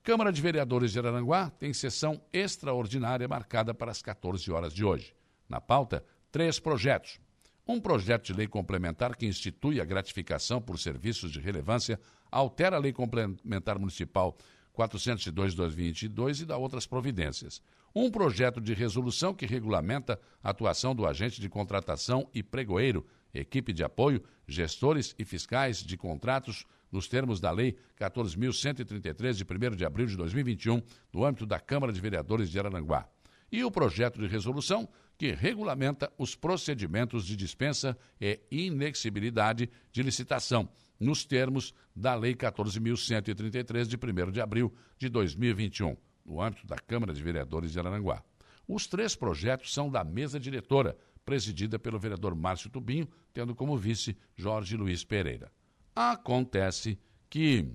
Câmara 0.04 0.34
de 0.34 0.42
Vereadores 0.42 0.92
de 0.92 1.00
Araranguá 1.00 1.50
tem 1.50 1.74
sessão 1.74 2.22
extraordinária 2.34 3.28
marcada 3.28 3.74
para 3.74 3.90
as 3.90 4.02
14 4.02 4.52
horas 4.52 4.74
de 4.74 4.84
hoje. 4.84 5.16
Na 5.48 5.62
pauta, 5.62 6.06
três 6.30 6.60
projetos. 6.60 7.22
Um 7.66 7.80
projeto 7.80 8.26
de 8.26 8.34
lei 8.34 8.46
complementar 8.46 9.16
que 9.16 9.26
institui 9.26 9.80
a 9.80 9.86
gratificação 9.86 10.62
por 10.62 10.78
serviços 10.78 11.32
de 11.32 11.40
relevância, 11.40 11.98
altera 12.30 12.76
a 12.76 12.80
Lei 12.80 12.92
Complementar 12.92 13.80
Municipal 13.80 14.36
402-2022 14.78 16.42
e 16.42 16.46
dá 16.46 16.58
outras 16.58 16.86
providências. 16.86 17.62
Um 17.96 18.12
projeto 18.12 18.60
de 18.60 18.74
resolução 18.74 19.34
que 19.34 19.46
regulamenta 19.46 20.20
a 20.44 20.50
atuação 20.50 20.94
do 20.94 21.06
agente 21.06 21.40
de 21.40 21.48
contratação 21.48 22.28
e 22.34 22.44
pregoeiro, 22.44 23.06
equipe 23.34 23.72
de 23.72 23.84
apoio, 23.84 24.22
gestores 24.46 25.16
e 25.18 25.24
fiscais 25.24 25.78
de 25.78 25.96
contratos 25.96 26.66
nos 26.92 27.08
termos 27.08 27.40
da 27.40 27.52
Lei 27.52 27.78
14.133, 27.98 29.34
de 29.34 29.44
1 29.44 29.76
de 29.76 29.86
abril 29.86 30.06
de 30.06 30.18
2021, 30.18 30.82
no 31.14 31.24
âmbito 31.24 31.46
da 31.46 31.60
Câmara 31.60 31.94
de 31.94 32.02
Vereadores 32.02 32.50
de 32.50 32.60
Araranguá. 32.60 33.08
E 33.52 33.64
o 33.64 33.72
projeto 33.72 34.20
de 34.20 34.28
resolução 34.28 34.90
que 35.24 35.32
regulamenta 35.32 36.12
os 36.18 36.36
procedimentos 36.36 37.26
de 37.26 37.38
dispensa 37.38 37.98
e 38.20 38.42
inexibilidade 38.52 39.70
de 39.90 40.04
licitação, 40.04 40.68
nos 41.00 41.24
termos 41.24 41.74
da 41.96 42.14
Lei 42.14 42.36
14.133, 42.36 43.86
de 43.86 43.96
1 43.96 44.32
de 44.32 44.42
abril 44.42 44.74
de 44.98 45.08
2021, 45.08 45.96
no 46.26 46.42
âmbito 46.42 46.68
da 46.68 46.76
Câmara 46.76 47.14
de 47.14 47.24
Vereadores 47.24 47.72
de 47.72 47.80
Araranguá. 47.80 48.22
Os 48.68 48.86
três 48.86 49.16
projetos 49.16 49.74
são 49.74 49.90
da 49.90 50.04
mesa 50.04 50.38
diretora, 50.38 50.98
presidida 51.24 51.80
pelo 51.80 51.98
vereador 51.98 52.36
Márcio 52.36 52.70
Tubinho, 52.70 53.08
tendo 53.32 53.56
como 53.56 53.78
vice 53.78 54.18
Jorge 54.36 54.76
Luiz 54.76 55.06
Pereira. 55.06 55.50
Acontece 55.96 57.00
que 57.30 57.66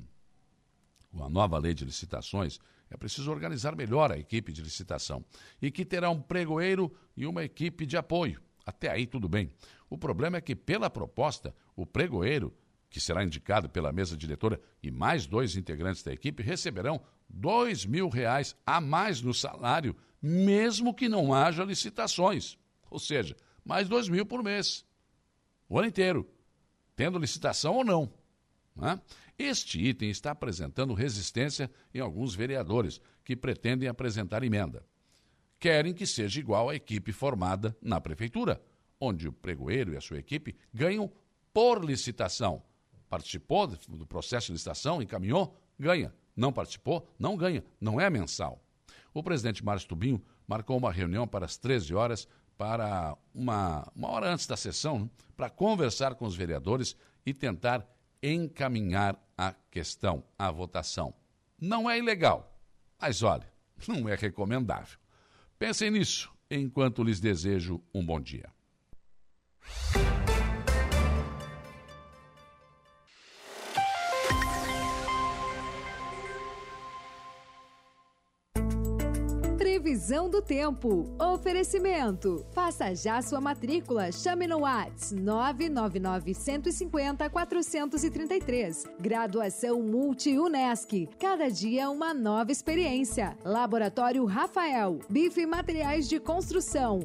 a 1.18 1.30
nova 1.30 1.56
lei 1.56 1.72
de 1.72 1.86
licitações 1.86 2.60
é 2.90 2.96
preciso 2.96 3.30
organizar 3.30 3.76
melhor 3.76 4.10
a 4.10 4.18
equipe 4.18 4.52
de 4.52 4.62
licitação 4.62 5.24
e 5.60 5.70
que 5.70 5.84
terá 5.84 6.10
um 6.10 6.20
pregoeiro 6.20 6.92
e 7.16 7.26
uma 7.26 7.44
equipe 7.44 7.86
de 7.86 7.96
apoio. 7.96 8.40
Até 8.64 8.90
aí 8.90 9.06
tudo 9.06 9.28
bem. 9.28 9.50
O 9.88 9.96
problema 9.96 10.36
é 10.36 10.40
que, 10.40 10.54
pela 10.54 10.90
proposta, 10.90 11.54
o 11.74 11.86
pregoeiro, 11.86 12.54
que 12.90 13.00
será 13.00 13.24
indicado 13.24 13.68
pela 13.68 13.92
mesa 13.92 14.16
diretora, 14.16 14.60
e 14.82 14.90
mais 14.90 15.26
dois 15.26 15.56
integrantes 15.56 16.02
da 16.02 16.12
equipe 16.12 16.42
receberão 16.42 17.00
dois 17.28 17.84
mil 17.84 18.08
reais 18.08 18.56
a 18.66 18.80
mais 18.80 19.20
no 19.20 19.32
salário, 19.32 19.96
mesmo 20.20 20.94
que 20.94 21.08
não 21.08 21.32
haja 21.32 21.64
licitações. 21.64 22.58
Ou 22.90 22.98
seja, 22.98 23.36
mais 23.64 23.88
dois 23.88 24.08
mil 24.08 24.24
por 24.24 24.42
mês. 24.42 24.84
O 25.68 25.78
ano 25.78 25.88
inteiro, 25.88 26.28
tendo 26.96 27.18
licitação 27.18 27.74
ou 27.76 27.84
não. 27.84 28.12
Né? 28.74 29.00
Este 29.38 29.80
item 29.80 30.10
está 30.10 30.32
apresentando 30.32 30.92
resistência 30.94 31.70
em 31.94 32.00
alguns 32.00 32.34
vereadores 32.34 33.00
que 33.24 33.36
pretendem 33.36 33.88
apresentar 33.88 34.42
emenda. 34.42 34.84
Querem 35.60 35.94
que 35.94 36.06
seja 36.06 36.40
igual 36.40 36.68
à 36.68 36.74
equipe 36.74 37.12
formada 37.12 37.76
na 37.80 38.00
prefeitura, 38.00 38.60
onde 39.00 39.28
o 39.28 39.32
pregoeiro 39.32 39.92
e 39.92 39.96
a 39.96 40.00
sua 40.00 40.18
equipe 40.18 40.56
ganham 40.74 41.10
por 41.52 41.84
licitação. 41.84 42.62
Participou 43.08 43.68
do 43.68 44.06
processo 44.06 44.48
de 44.48 44.54
licitação, 44.54 45.00
encaminhou, 45.00 45.56
ganha. 45.78 46.12
Não 46.36 46.52
participou, 46.52 47.08
não 47.18 47.36
ganha. 47.36 47.64
Não 47.80 48.00
é 48.00 48.10
mensal. 48.10 48.62
O 49.14 49.22
presidente 49.22 49.64
Márcio 49.64 49.88
Tubinho 49.88 50.22
marcou 50.46 50.76
uma 50.76 50.92
reunião 50.92 51.26
para 51.28 51.44
as 51.44 51.56
13 51.56 51.94
horas, 51.94 52.28
para 52.56 53.16
uma, 53.32 53.88
uma 53.94 54.08
hora 54.08 54.32
antes 54.32 54.46
da 54.46 54.56
sessão, 54.56 55.00
né, 55.00 55.10
para 55.36 55.48
conversar 55.48 56.16
com 56.16 56.26
os 56.26 56.34
vereadores 56.34 56.96
e 57.24 57.32
tentar 57.32 57.88
encaminhar 58.20 59.16
a 59.38 59.54
questão 59.70 60.24
à 60.36 60.50
votação. 60.50 61.14
Não 61.60 61.88
é 61.88 61.96
ilegal, 61.96 62.52
mas 63.00 63.22
olha, 63.22 63.50
não 63.86 64.08
é 64.08 64.16
recomendável. 64.16 64.98
Pensem 65.56 65.92
nisso 65.92 66.30
enquanto 66.50 67.04
lhes 67.04 67.20
desejo 67.20 67.80
um 67.94 68.04
bom 68.04 68.20
dia. 68.20 68.50
Previsão 80.08 80.30
do 80.30 80.40
tempo. 80.40 81.14
Oferecimento. 81.20 82.42
Faça 82.54 82.94
já 82.94 83.20
sua 83.20 83.42
matrícula. 83.42 84.10
Chame 84.10 84.46
no 84.46 84.60
Whats 84.60 85.12
999 85.12 86.32
150 86.32 87.28
433. 87.28 88.86
Graduação 88.98 89.82
Multi-UNESC. 89.82 91.10
Cada 91.20 91.50
dia 91.50 91.90
uma 91.90 92.14
nova 92.14 92.50
experiência. 92.50 93.36
Laboratório 93.44 94.24
Rafael. 94.24 94.98
Bife 95.10 95.44
Materiais 95.44 96.08
de 96.08 96.18
Construção. 96.18 97.00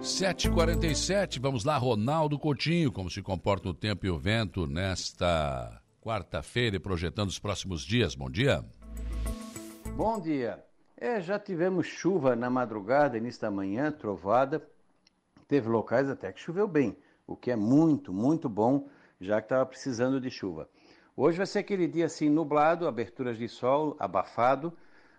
7h47, 0.00 1.40
vamos 1.40 1.64
lá, 1.64 1.76
Ronaldo 1.78 2.38
Coutinho, 2.38 2.92
como 2.92 3.10
se 3.10 3.20
comporta 3.20 3.68
o 3.68 3.74
tempo 3.74 4.06
e 4.06 4.10
o 4.10 4.16
vento 4.16 4.68
nesta 4.68 5.82
quarta-feira 6.00 6.76
e 6.76 6.80
projetando 6.80 7.28
os 7.28 7.40
próximos 7.40 7.82
dias. 7.82 8.14
Bom 8.14 8.30
dia. 8.30 8.64
Bom 10.02 10.18
dia. 10.18 10.64
É, 10.96 11.20
já 11.20 11.38
tivemos 11.38 11.86
chuva 11.86 12.34
na 12.34 12.48
madrugada, 12.48 13.18
início 13.18 13.42
da 13.42 13.50
manhã, 13.50 13.92
trovada. 13.92 14.66
Teve 15.46 15.68
locais 15.68 16.08
até 16.08 16.32
que 16.32 16.40
choveu 16.40 16.66
bem, 16.66 16.96
o 17.26 17.36
que 17.36 17.50
é 17.50 17.54
muito, 17.54 18.10
muito 18.10 18.48
bom, 18.48 18.88
já 19.20 19.42
que 19.42 19.44
estava 19.44 19.66
precisando 19.66 20.18
de 20.18 20.30
chuva. 20.30 20.70
Hoje 21.14 21.36
vai 21.36 21.46
ser 21.46 21.58
aquele 21.58 21.86
dia 21.86 22.06
assim 22.06 22.30
nublado, 22.30 22.88
aberturas 22.88 23.36
de 23.36 23.46
sol, 23.46 23.94
abafado, 24.00 24.72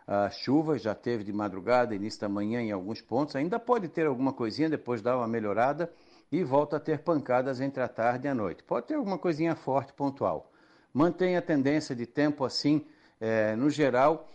a 0.08 0.32
chuva 0.32 0.80
já 0.80 0.96
teve 0.96 1.24
de 1.24 1.32
madrugada, 1.32 1.94
início 1.94 2.20
da 2.20 2.28
manhã 2.28 2.60
em 2.60 2.72
alguns 2.72 3.04
pontos, 3.04 3.36
ainda 3.36 3.60
pode 3.60 3.88
ter 3.88 4.08
alguma 4.08 4.34
coisinha, 4.34 4.68
depois 4.68 5.00
dá 5.00 5.16
uma 5.16 5.28
melhorada 5.28 5.94
e 6.32 6.44
volta 6.44 6.78
a 6.78 6.80
ter 6.80 7.04
pancadas 7.04 7.62
entre 7.62 7.84
a 7.84 7.88
tarde 7.88 8.26
e 8.26 8.32
a 8.32 8.34
noite. 8.34 8.64
Pode 8.64 8.88
ter 8.88 8.96
alguma 8.96 9.20
coisinha 9.20 9.56
forte, 9.56 9.94
pontual. 9.94 10.52
Mantém 10.92 11.38
a 11.38 11.42
tendência 11.42 11.96
de 11.96 12.08
tempo 12.08 12.44
assim, 12.44 12.84
é, 13.20 13.56
no 13.56 13.70
geral, 13.70 14.28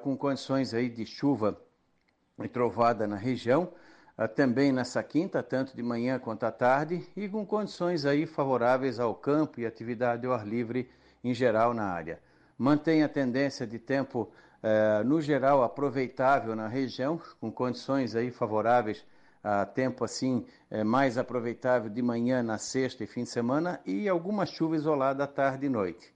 com 0.00 0.16
condições 0.16 0.72
aí 0.72 0.88
de 0.88 1.04
chuva 1.04 1.60
e 2.38 2.48
trovada 2.48 3.06
na 3.06 3.16
região, 3.16 3.72
é, 4.16 4.28
também 4.28 4.72
nessa 4.72 5.02
quinta, 5.02 5.42
tanto 5.42 5.74
de 5.74 5.82
manhã 5.82 6.18
quanto 6.18 6.44
à 6.44 6.52
tarde, 6.52 7.06
e 7.16 7.28
com 7.28 7.44
condições 7.44 8.06
aí 8.06 8.26
favoráveis 8.26 9.00
ao 9.00 9.14
campo 9.14 9.60
e 9.60 9.66
atividade 9.66 10.26
ao 10.26 10.32
ar 10.32 10.46
livre 10.46 10.88
em 11.22 11.34
geral 11.34 11.74
na 11.74 11.84
área. 11.84 12.20
Mantém 12.56 13.02
a 13.02 13.08
tendência 13.08 13.66
de 13.66 13.78
tempo, 13.78 14.30
eh, 14.62 15.02
no 15.04 15.20
geral, 15.20 15.64
aproveitável 15.64 16.54
na 16.54 16.68
região, 16.68 17.20
com 17.40 17.50
condições 17.50 18.14
aí 18.14 18.30
favoráveis 18.30 19.04
a 19.42 19.66
tempo 19.66 20.04
assim 20.04 20.46
eh, 20.70 20.84
mais 20.84 21.18
aproveitável 21.18 21.90
de 21.90 22.00
manhã 22.00 22.42
na 22.42 22.56
sexta 22.56 23.02
e 23.02 23.06
fim 23.06 23.24
de 23.24 23.30
semana 23.30 23.80
e 23.84 24.08
alguma 24.08 24.46
chuva 24.46 24.76
isolada 24.76 25.24
à 25.24 25.26
tarde 25.26 25.66
e 25.66 25.68
noite. 25.68 26.14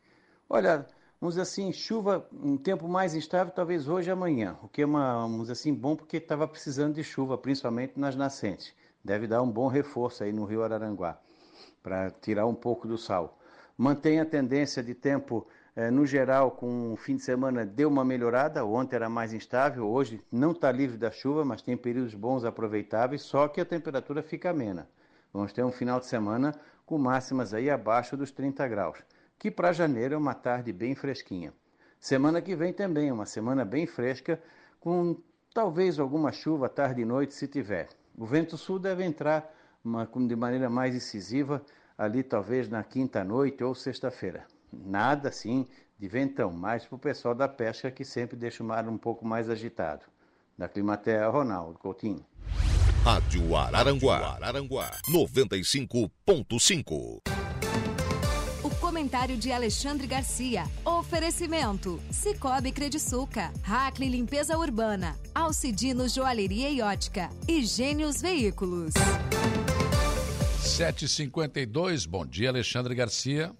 Olha, 0.49 0.87
vamos 1.21 1.35
dizer 1.35 1.43
assim, 1.43 1.73
chuva, 1.73 2.29
um 2.33 2.57
tempo 2.57 2.89
mais 2.89 3.14
instável 3.14 3.53
talvez 3.53 3.89
hoje 3.89 4.09
e 4.09 4.12
amanhã, 4.12 4.57
o 4.62 4.69
que 4.69 4.83
é 4.83 4.87
uma, 4.87 5.23
vamos 5.23 5.43
dizer 5.43 5.53
assim, 5.53 5.75
bom 5.75 5.97
porque 5.97 6.19
estava 6.19 6.47
precisando 6.47 6.95
de 6.95 7.05
chuva, 7.05 7.37
principalmente 7.37 7.99
nas 7.99 8.16
nascentes. 8.16 8.75
Deve 9.05 9.27
dar 9.27 9.43
um 9.43 9.51
bom 9.51 9.69
reforço 9.69 10.25
aí 10.25 10.33
no 10.33 10.45
Rio 10.45 10.62
Araranguá, 10.62 11.19
para 11.83 12.11
tirar 12.11 12.47
um 12.47 12.55
pouco 12.55 12.87
do 12.87 12.99
sal 12.99 13.39
mantém 13.79 14.19
a 14.19 14.27
tendência 14.27 14.83
de 14.83 14.93
tempo, 14.93 15.47
eh, 15.77 15.89
no 15.89 16.05
geral, 16.05 16.51
com 16.51 16.93
o 16.93 16.97
fim 16.97 17.14
de 17.14 17.23
semana 17.23 17.64
deu 17.64 17.89
uma 17.89 18.05
melhorada. 18.05 18.64
Ontem 18.64 18.97
era 18.97 19.09
mais 19.09 19.33
instável, 19.33 19.89
hoje 19.89 20.21
não 20.33 20.51
está 20.51 20.73
livre 20.73 20.99
da 20.99 21.12
chuva, 21.12 21.45
mas 21.45 21.62
tem 21.62 21.77
períodos 21.77 22.14
bons 22.14 22.45
aproveitáveis, 22.45 23.23
só 23.23 23.47
que 23.47 23.61
a 23.61 23.64
temperatura 23.64 24.21
fica 24.21 24.51
amena. 24.51 24.89
Vamos 25.33 25.53
ter 25.53 25.62
um 25.62 25.71
final 25.71 26.01
de 26.01 26.07
semana 26.07 26.53
com 26.85 26.99
máximas 26.99 27.55
aí 27.55 27.71
abaixo 27.71 28.16
dos 28.16 28.33
30 28.33 28.66
graus, 28.66 28.99
que 29.39 29.51
para 29.51 29.72
janeiro 29.72 30.14
é 30.14 30.18
uma 30.18 30.34
tarde 30.34 30.72
bem 30.72 30.95
fresquinha. 30.95 31.53
Semana 32.01 32.43
que 32.43 32.57
vem 32.57 32.72
também, 32.72 33.12
uma 33.12 33.26
semana 33.26 33.64
bem 33.64 33.86
fresca, 33.86 34.43
com 34.80 35.16
talvez 35.53 35.99
alguma 35.99 36.30
chuva 36.32 36.68
tarde 36.68 37.03
e 37.03 37.05
noite 37.05 37.34
se 37.34 37.47
tiver. 37.47 37.89
O 38.16 38.24
vento 38.26 38.57
sul 38.57 38.78
deve 38.78 39.05
entrar 39.05 39.55
uma, 39.84 40.07
de 40.07 40.36
maneira 40.36 40.70
mais 40.70 40.95
incisiva 40.95 41.61
ali 41.97 42.22
talvez 42.22 42.68
na 42.68 42.84
quinta 42.84 43.24
noite 43.24 43.64
ou 43.64 43.74
sexta-feira. 43.74 44.47
Nada 44.72 45.28
assim 45.28 45.66
de 45.99 46.07
ventão, 46.07 46.53
mais 46.53 46.84
para 46.84 46.97
o 46.97 46.99
pessoal 46.99 47.34
da 47.34 47.49
pesca 47.49 47.91
que 47.91 48.05
sempre 48.05 48.36
deixa 48.36 48.62
o 48.62 48.66
mar 48.66 48.89
um 48.89 48.97
pouco 48.97 49.26
mais 49.26 49.51
agitado. 49.51 50.05
Da 50.57 50.68
Climatea, 50.68 51.28
Ronaldo 51.28 51.76
Coutinho. 51.78 52.24
Rádio 53.05 53.57
Araranguá, 53.57 54.36
Araranguá 54.36 54.93
95.5. 55.11 57.38
Comentário 58.99 59.36
de 59.36 59.53
Alexandre 59.53 60.09
Garcia. 60.09 60.64
Oferecimento: 60.84 62.01
Cicobi 62.11 62.72
Crediçuca, 62.72 63.53
Hackley 63.62 64.09
Limpeza 64.09 64.59
Urbana, 64.59 65.16
Alcidino 65.32 66.09
Joalheria 66.09 66.68
e 66.68 66.82
Ótica 66.82 67.30
e 67.46 67.64
Gênios 67.64 68.20
Veículos. 68.20 68.94
7h52, 70.64 72.09
bom 72.09 72.26
dia, 72.26 72.49
Alexandre 72.49 72.92
Garcia. 72.92 73.55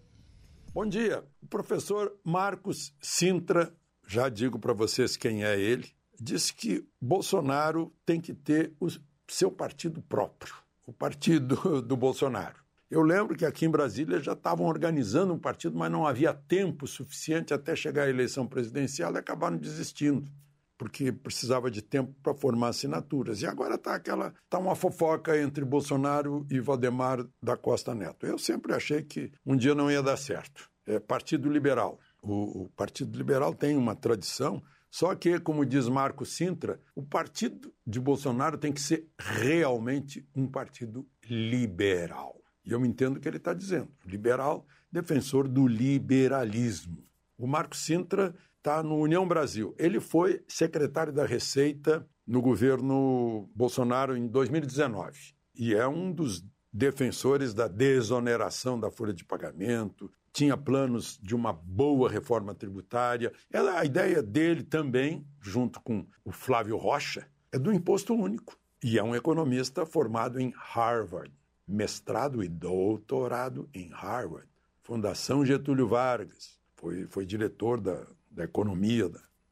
Bom 0.75 0.85
dia. 0.85 1.23
O 1.41 1.47
professor 1.47 2.13
Marcos 2.25 2.93
Sintra, 3.01 3.73
já 4.09 4.29
digo 4.29 4.59
para 4.59 4.73
vocês 4.73 5.17
quem 5.17 5.45
é 5.45 5.57
ele, 5.57 5.89
disse 6.21 6.53
que 6.53 6.85
Bolsonaro 7.01 7.95
tem 8.05 8.21
que 8.21 8.35
ter 8.35 8.73
o 8.81 8.89
seu 9.29 9.53
partido 9.53 10.03
próprio, 10.03 10.53
o 10.85 10.93
partido 10.93 11.81
do 11.81 11.97
Bolsonaro. 11.97 12.68
Eu 12.91 13.03
lembro 13.03 13.37
que 13.37 13.45
aqui 13.45 13.67
em 13.67 13.71
Brasília 13.71 14.19
já 14.19 14.33
estavam 14.33 14.67
organizando 14.67 15.35
um 15.35 15.39
partido, 15.39 15.77
mas 15.77 15.93
não 15.93 16.07
havia 16.07 16.33
tempo 16.33 16.87
suficiente 16.87 17.53
até 17.53 17.77
chegar 17.77 18.05
à 18.05 18.09
eleição 18.11 18.47
presidencial 18.47 19.13
e 19.15 19.19
acabaram 19.19 19.57
desistindo 19.57 20.31
porque 20.79 21.11
precisava 21.11 21.71
de 21.71 21.83
tempo 21.83 22.15
para 22.23 22.33
formar 22.33 22.69
assinaturas. 22.69 23.43
E 23.43 23.47
agora 23.47 23.75
está 23.75 23.97
aquela 23.97 24.33
tá 24.49 24.59
uma 24.59 24.77
fofoca 24.77 25.37
entre 25.37 25.65
Bolsonaro 25.65 26.47
e 26.49 26.61
Valdemar 26.61 27.27
da 27.43 27.57
Costa 27.57 27.95
Neto. 27.95 28.25
Eu 28.25 28.39
sempre 28.39 28.73
achei 28.73 29.03
que 29.03 29.33
um 29.45 29.57
dia 29.57 29.75
não 29.75 29.91
ia 29.91 30.03
dar 30.03 30.17
certo. 30.17 30.71
É 30.87 31.01
Partido 31.01 31.51
Liberal. 31.51 31.99
O, 32.23 32.63
o 32.63 32.69
Partido 32.71 33.19
Liberal 33.19 33.53
tem 33.53 33.77
uma 33.77 33.97
tradição, 33.97 34.63
só 34.91 35.15
que, 35.15 35.39
como 35.41 35.67
diz 35.67 35.89
Marco 35.89 36.25
Sintra, 36.25 36.81
o 36.95 37.03
partido 37.03 37.75
de 37.87 38.01
Bolsonaro 38.01 38.57
tem 38.57 38.73
que 38.73 38.81
ser 38.81 39.07
realmente 39.19 40.27
um 40.35 40.47
partido 40.47 41.07
liberal. 41.29 42.41
E 42.69 42.73
eu 42.73 42.85
entendo 42.85 43.17
o 43.17 43.21
que 43.21 43.27
ele 43.27 43.39
está 43.39 43.55
dizendo. 43.55 43.89
Liberal, 44.05 44.67
defensor 44.93 45.49
do 45.49 45.67
liberalismo. 45.67 47.03
O 47.39 47.47
Marco 47.47 47.75
Sintra 47.75 48.35
está 48.59 48.83
no 48.83 48.97
União 48.97 49.27
Brasil. 49.27 49.75
Ele 49.79 49.99
foi 49.99 50.45
secretário 50.47 51.13
da 51.13 51.25
Receita 51.25 52.07
no 52.27 52.43
governo 52.43 53.49
Bolsonaro 53.55 54.17
em 54.17 54.27
2019 54.29 55.39
e 55.59 55.75
é 55.75 55.89
um 55.89 56.13
dos 56.13 56.45
defensores 56.73 57.53
da 57.53 57.67
desoneração 57.67 58.79
da 58.79 58.91
folha 58.91 59.13
de 59.13 59.25
pagamento, 59.25 60.11
tinha 60.33 60.57
planos 60.57 61.19
de 61.21 61.35
uma 61.35 61.53
boa 61.53 62.09
reforma 62.09 62.55
tributária. 62.55 63.33
A 63.75 63.85
ideia 63.85 64.23
dele 64.23 64.63
também, 64.63 65.27
junto 65.41 65.81
com 65.81 66.07
o 66.25 66.31
Flávio 66.31 66.77
Rocha, 66.77 67.27
é 67.51 67.59
do 67.59 67.73
imposto 67.73 68.15
único. 68.15 68.57
E 68.85 68.97
é 68.97 69.03
um 69.03 69.17
economista 69.17 69.85
formado 69.85 70.39
em 70.39 70.53
Harvard, 70.55 71.33
mestrado 71.69 72.43
e 72.43 72.49
doutorado 72.49 73.69
em 73.75 73.89
Harvard, 73.91 74.49
Fundação 74.83 75.45
Getúlio 75.45 75.87
Vargas, 75.87 76.59
foi, 76.75 77.07
foi 77.07 77.27
diretor 77.27 77.81
da 77.81 78.07
da 78.39 78.45
economia. 78.45 79.11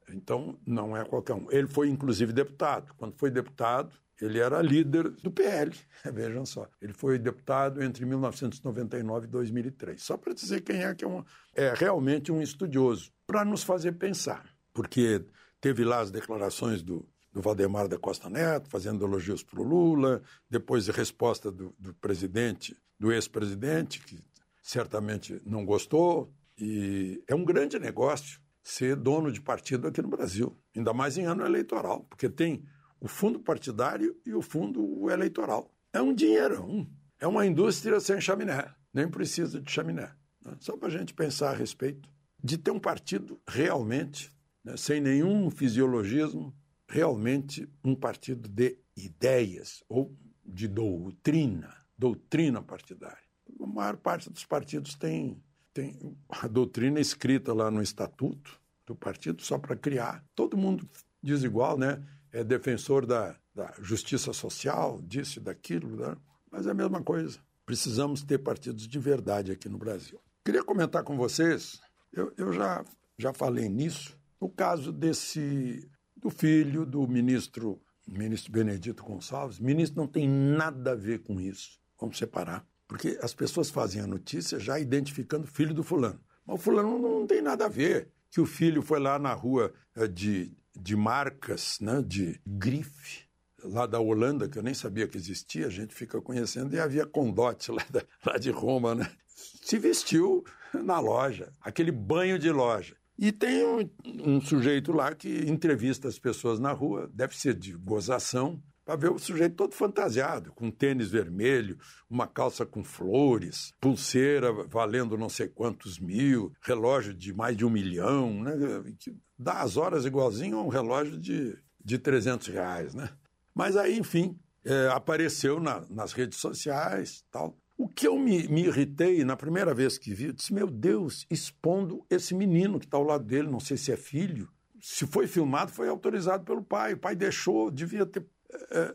Então, 0.09 0.59
não 0.65 0.97
é 0.97 1.05
qualquer 1.05 1.35
um. 1.35 1.51
Ele 1.51 1.67
foi, 1.67 1.89
inclusive, 1.89 2.33
deputado. 2.33 2.95
Quando 2.97 3.17
foi 3.17 3.31
deputado, 3.31 3.93
ele 4.21 4.39
era 4.39 4.63
líder 4.63 5.11
do 5.11 5.31
PL, 5.31 5.73
vejam 6.13 6.47
só. 6.47 6.69
Ele 6.81 6.93
foi 6.93 7.19
deputado 7.19 7.83
entre 7.83 8.07
1999 8.07 9.27
e 9.27 9.29
2003. 9.29 10.01
Só 10.01 10.17
para 10.17 10.33
dizer 10.33 10.61
quem 10.61 10.85
é 10.85 10.95
que 10.95 11.05
é, 11.05 11.09
uma, 11.09 11.27
é 11.55 11.75
realmente 11.75 12.31
um 12.31 12.41
estudioso, 12.41 13.11
para 13.27 13.45
nos 13.45 13.65
fazer 13.65 13.93
pensar. 13.93 14.49
Porque 14.73 15.25
teve 15.61 15.85
lá 15.85 16.01
as 16.01 16.11
declarações 16.11 16.83
do, 16.83 17.07
do 17.37 17.43
Valdemar 17.43 17.87
da 17.87 17.99
Costa 17.99 18.31
Neto, 18.31 18.67
fazendo 18.71 19.05
elogios 19.05 19.43
para 19.43 19.61
o 19.61 19.63
Lula, 19.63 20.23
depois 20.49 20.89
a 20.89 20.93
resposta 20.93 21.53
do, 21.53 21.75
do 21.79 21.93
presidente, 21.93 22.75
do 22.99 23.13
ex-presidente, 23.13 24.01
que 24.01 24.19
certamente 24.63 25.39
não 25.45 25.63
gostou. 25.63 26.33
E 26.59 27.23
é 27.29 27.35
um 27.35 27.45
grande 27.45 27.79
negócio 27.79 28.41
ser 28.63 28.97
dono 28.97 29.31
de 29.31 29.43
partido 29.43 29.87
aqui 29.87 30.01
no 30.01 30.09
Brasil, 30.09 30.57
ainda 30.75 30.95
mais 30.95 31.19
em 31.19 31.27
ano 31.27 31.45
eleitoral, 31.45 32.05
porque 32.09 32.31
tem 32.31 32.65
o 32.99 33.07
fundo 33.07 33.39
partidário 33.39 34.17
e 34.25 34.33
o 34.33 34.41
fundo 34.41 35.11
eleitoral. 35.11 35.71
É 35.93 36.01
um 36.01 36.15
dinheirão, 36.15 36.89
é 37.21 37.27
uma 37.27 37.45
indústria 37.45 38.01
sem 38.01 38.19
chaminé, 38.19 38.75
nem 38.95 39.07
precisa 39.07 39.61
de 39.61 39.71
chaminé. 39.71 40.11
Né? 40.43 40.57
Só 40.59 40.75
para 40.75 40.89
a 40.89 40.91
gente 40.91 41.13
pensar 41.13 41.51
a 41.51 41.55
respeito 41.55 42.09
de 42.43 42.57
ter 42.57 42.71
um 42.71 42.81
partido 42.81 43.39
realmente, 43.47 44.33
né, 44.65 44.75
sem 44.79 45.03
nenhum 45.03 45.51
fisiologismo, 45.51 46.57
realmente 46.89 47.69
um 47.85 47.95
partido 47.95 48.49
de 48.49 48.79
ideias 48.97 49.83
ou 49.89 50.17
de 50.45 50.69
doutrina, 50.69 51.75
doutrina 51.99 52.63
partidária. 52.63 53.27
A 53.61 53.67
maior 53.67 53.97
parte 53.97 54.31
dos 54.31 54.45
partidos 54.45 54.95
tem 54.95 55.43
tem 55.77 56.17
a 56.31 56.49
doutrina 56.49 56.99
escrita 56.99 57.53
lá 57.53 57.71
no 57.71 57.83
estatuto 57.83 58.59
do 58.87 58.97
partido 58.97 59.43
só 59.43 59.59
para 59.59 59.77
criar. 59.77 60.25
Todo 60.35 60.57
mundo 60.57 60.89
diz 61.23 61.43
igual, 61.43 61.77
né? 61.77 62.03
É 62.33 62.43
defensor 62.43 63.05
da, 63.05 63.37
da 63.55 63.75
justiça 63.83 64.33
social, 64.33 65.03
disso 65.03 65.39
e 65.39 65.43
daquilo, 65.43 65.97
né? 65.97 66.17
mas 66.51 66.67
é 66.67 66.71
a 66.71 66.75
mesma 66.75 67.03
coisa. 67.03 67.39
Precisamos 67.67 68.23
ter 68.23 68.39
partidos 68.39 68.89
de 68.89 68.99
verdade 68.99 69.53
aqui 69.53 69.69
no 69.69 69.77
Brasil. 69.77 70.19
Queria 70.43 70.65
comentar 70.65 71.03
com 71.03 71.15
vocês, 71.15 71.79
eu, 72.11 72.33
eu 72.39 72.55
já, 72.55 72.83
já 73.19 73.35
falei 73.35 73.69
nisso, 73.69 74.19
o 74.41 74.49
caso 74.49 74.91
desse 74.91 75.87
o 76.27 76.31
filho 76.31 76.85
do 76.85 77.07
ministro, 77.07 77.81
ministro 78.07 78.53
Benedito 78.53 79.05
Gonçalves. 79.05 79.59
Ministro 79.61 80.01
não 80.01 80.09
tem 80.09 80.29
nada 80.29 80.93
a 80.93 80.95
ver 80.95 81.21
com 81.21 81.41
isso. 81.41 81.79
Vamos 82.01 82.19
separar. 82.19 82.67
Porque 82.89 83.19
as 83.23 83.33
pessoas 83.33 83.71
fazem 83.71 84.03
a 84.03 84.07
notícia 84.07 84.59
já 84.59 84.79
identificando 84.79 85.45
o 85.45 85.51
filho 85.51 85.73
do 85.73 85.83
fulano. 85.83 86.21
Mas 86.45 86.57
o 86.57 86.63
fulano 86.63 86.99
não 86.99 87.27
tem 87.27 87.41
nada 87.41 87.67
a 87.67 87.69
ver. 87.69 88.09
Que 88.31 88.41
o 88.41 88.47
filho 88.47 88.83
foi 88.83 89.01
lá 89.01 89.19
na 89.19 89.33
rua 89.33 89.73
eh, 89.95 90.07
de, 90.07 90.53
de 90.75 90.97
marcas, 90.97 91.79
né, 91.81 92.03
de 92.03 92.41
grife, 92.47 93.25
lá 93.63 93.87
da 93.87 93.99
Holanda, 93.99 94.49
que 94.49 94.59
eu 94.59 94.63
nem 94.63 94.75
sabia 94.75 95.09
que 95.09 95.17
existia, 95.17 95.67
a 95.67 95.71
gente 95.71 95.95
fica 95.95 96.21
conhecendo, 96.21 96.75
e 96.75 96.81
havia 96.81 97.07
Condote 97.07 97.71
lá, 97.73 97.85
da, 97.91 98.03
lá 98.25 98.37
de 98.37 98.51
Roma, 98.51 98.95
né? 98.95 99.11
Se 99.35 99.79
vestiu 99.79 100.45
na 100.75 100.99
loja, 101.01 101.53
aquele 101.61 101.91
banho 101.91 102.39
de 102.39 102.51
loja. 102.51 102.97
E 103.19 103.33
tem 103.33 103.65
um, 103.65 103.91
um 104.25 104.41
sujeito 104.41 104.93
lá 104.93 105.15
que 105.15 105.49
entrevista 105.49 106.09
as 106.09 106.19
pessoas 106.19 106.61
na 106.61 106.73
rua, 106.73 107.11
deve 107.13 107.37
ser 107.37 107.55
de 107.55 107.73
gozação, 107.73 108.63
para 108.87 108.95
ver 108.95 109.11
o 109.11 109.19
sujeito 109.19 109.57
todo 109.57 109.75
fantasiado, 109.75 110.53
com 110.53 110.71
tênis 110.71 111.11
vermelho, 111.11 111.77
uma 112.09 112.27
calça 112.29 112.65
com 112.65 112.85
flores, 112.85 113.75
pulseira 113.81 114.53
valendo 114.69 115.19
não 115.19 115.29
sei 115.29 115.49
quantos 115.49 115.99
mil, 115.99 116.53
relógio 116.61 117.13
de 117.13 117.35
mais 117.35 117.57
de 117.57 117.65
um 117.65 117.71
milhão, 117.71 118.45
né? 118.45 118.53
que 118.97 119.13
dá 119.37 119.61
as 119.61 119.77
horas 119.77 120.05
igualzinho 120.05 120.59
a 120.59 120.63
um 120.63 120.69
relógio 120.69 121.19
de, 121.19 121.59
de 121.85 121.99
300 121.99 122.47
reais. 122.47 122.95
Né? 122.95 123.11
Mas 123.53 123.77
aí, 123.77 123.99
enfim, 123.99 124.39
é, 124.65 124.89
apareceu 124.93 125.59
na, 125.59 125.85
nas 125.91 126.13
redes 126.13 126.39
sociais 126.39 127.25
tal. 127.29 127.59
O 127.77 127.89
que 127.89 128.07
eu 128.07 128.19
me, 128.19 128.49
me, 128.49 128.65
irritei 128.65 129.23
na 129.23 129.37
primeira 129.37 129.75
vez 129.75 129.99
que 129.99 130.15
vi, 130.15 130.27
eu 130.27 130.33
disse: 130.33 130.55
Meu 130.55 130.67
Deus, 130.71 131.27
expondo 131.31 132.05
esse 132.09 132.35
menino 132.35 132.79
que 132.79 132.87
está 132.87 132.97
ao 132.97 133.05
lado 133.05 133.25
dele, 133.25 133.51
não 133.51 133.61
sei 133.61 133.77
se 133.77 133.93
é 133.93 133.97
filho. 133.97 134.49
Se 134.81 135.07
foi 135.07 135.27
filmado, 135.27 135.73
foi 135.73 135.89
autorizado 135.89 136.45
pelo 136.45 136.63
pai. 136.63 136.95
O 136.95 136.99
pai 136.99 137.15
deixou, 137.15 137.71
devia 137.71 138.07
ter 138.07 138.25
é, 138.71 138.95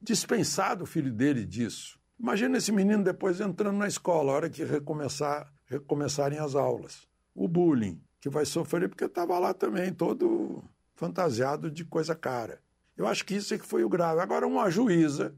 dispensado 0.00 0.84
o 0.84 0.86
filho 0.86 1.12
dele 1.12 1.44
disso. 1.44 1.98
Imagina 2.18 2.56
esse 2.56 2.72
menino 2.72 3.02
depois 3.02 3.40
entrando 3.40 3.76
na 3.76 3.88
escola, 3.88 4.32
a 4.32 4.34
hora 4.36 4.50
que 4.50 4.64
recomeçar, 4.64 5.52
recomeçarem 5.66 6.38
as 6.38 6.54
aulas. 6.54 7.06
O 7.34 7.48
bullying 7.48 8.00
que 8.20 8.30
vai 8.30 8.46
sofrer, 8.46 8.88
porque 8.88 9.04
estava 9.04 9.38
lá 9.38 9.52
também, 9.52 9.92
todo 9.92 10.62
fantasiado 10.94 11.70
de 11.70 11.84
coisa 11.84 12.14
cara. 12.14 12.60
Eu 12.96 13.06
acho 13.06 13.24
que 13.24 13.34
isso 13.34 13.52
é 13.52 13.58
que 13.58 13.66
foi 13.66 13.82
o 13.82 13.88
grave. 13.88 14.20
Agora, 14.20 14.46
uma 14.46 14.70
juíza 14.70 15.34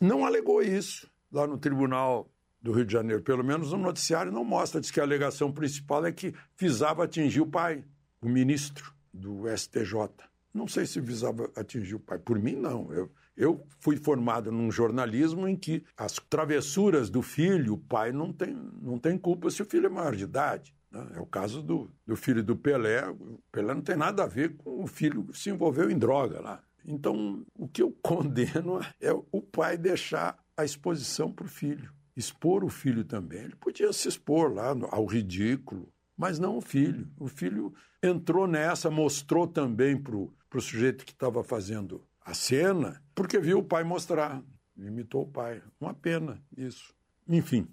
não 0.00 0.24
alegou 0.24 0.62
isso 0.62 1.10
lá 1.32 1.46
no 1.46 1.58
tribunal 1.58 2.30
do 2.60 2.72
Rio 2.72 2.84
de 2.84 2.92
Janeiro, 2.92 3.22
pelo 3.22 3.44
menos 3.44 3.72
o 3.72 3.76
noticiário 3.76 4.32
não 4.32 4.44
mostra, 4.44 4.80
diz 4.80 4.90
que 4.90 5.00
a 5.00 5.04
alegação 5.04 5.52
principal 5.52 6.04
é 6.04 6.12
que 6.12 6.34
visava 6.58 7.04
atingir 7.04 7.40
o 7.40 7.46
pai, 7.46 7.84
o 8.20 8.28
ministro 8.28 8.92
do 9.12 9.44
STJ. 9.56 10.10
Não 10.52 10.66
sei 10.66 10.86
se 10.86 11.00
visava 11.00 11.50
atingir 11.54 11.94
o 11.94 12.00
pai. 12.00 12.18
Por 12.18 12.38
mim, 12.38 12.56
não. 12.56 12.92
Eu, 12.92 13.10
eu 13.36 13.66
fui 13.78 13.96
formado 13.96 14.50
num 14.50 14.70
jornalismo 14.70 15.46
em 15.46 15.54
que 15.54 15.84
as 15.96 16.14
travessuras 16.28 17.08
do 17.08 17.22
filho, 17.22 17.74
o 17.74 17.78
pai 17.78 18.10
não 18.10 18.32
tem, 18.32 18.54
não 18.82 18.98
tem 18.98 19.16
culpa 19.16 19.50
se 19.50 19.62
o 19.62 19.66
filho 19.66 19.86
é 19.86 19.90
maior 19.90 20.16
de 20.16 20.24
idade. 20.24 20.74
Né? 20.90 21.06
É 21.14 21.20
o 21.20 21.26
caso 21.26 21.62
do, 21.62 21.90
do 22.06 22.16
filho 22.16 22.42
do 22.42 22.56
Pelé. 22.56 23.08
O 23.08 23.40
Pelé 23.52 23.74
não 23.74 23.82
tem 23.82 23.96
nada 23.96 24.24
a 24.24 24.26
ver 24.26 24.56
com 24.56 24.82
o 24.82 24.86
filho 24.86 25.24
que 25.24 25.38
se 25.38 25.50
envolveu 25.50 25.90
em 25.90 25.98
droga 25.98 26.40
lá. 26.40 26.62
Então, 26.84 27.44
o 27.54 27.68
que 27.68 27.82
eu 27.82 27.92
condeno 28.02 28.80
é 29.00 29.12
o 29.12 29.42
pai 29.42 29.76
deixar 29.76 30.36
a 30.56 30.64
exposição 30.64 31.30
para 31.30 31.46
o 31.46 31.48
filho 31.48 31.92
expor 32.18 32.64
o 32.64 32.68
filho 32.68 33.04
também. 33.04 33.44
Ele 33.44 33.54
podia 33.54 33.92
se 33.92 34.08
expor 34.08 34.52
lá 34.52 34.74
ao 34.90 35.06
ridículo, 35.06 35.88
mas 36.16 36.38
não 36.38 36.56
o 36.56 36.60
filho. 36.60 37.08
O 37.16 37.28
filho 37.28 37.72
entrou 38.02 38.46
nessa, 38.48 38.90
mostrou 38.90 39.46
também 39.46 39.96
para 39.96 40.16
o 40.16 40.60
sujeito 40.60 41.04
que 41.04 41.12
estava 41.12 41.44
fazendo 41.44 42.04
a 42.20 42.34
cena, 42.34 43.00
porque 43.14 43.38
viu 43.38 43.60
o 43.60 43.64
pai 43.64 43.84
mostrar, 43.84 44.42
imitou 44.76 45.22
o 45.22 45.30
pai. 45.30 45.62
Uma 45.80 45.94
pena 45.94 46.42
isso. 46.56 46.92
Enfim, 47.28 47.68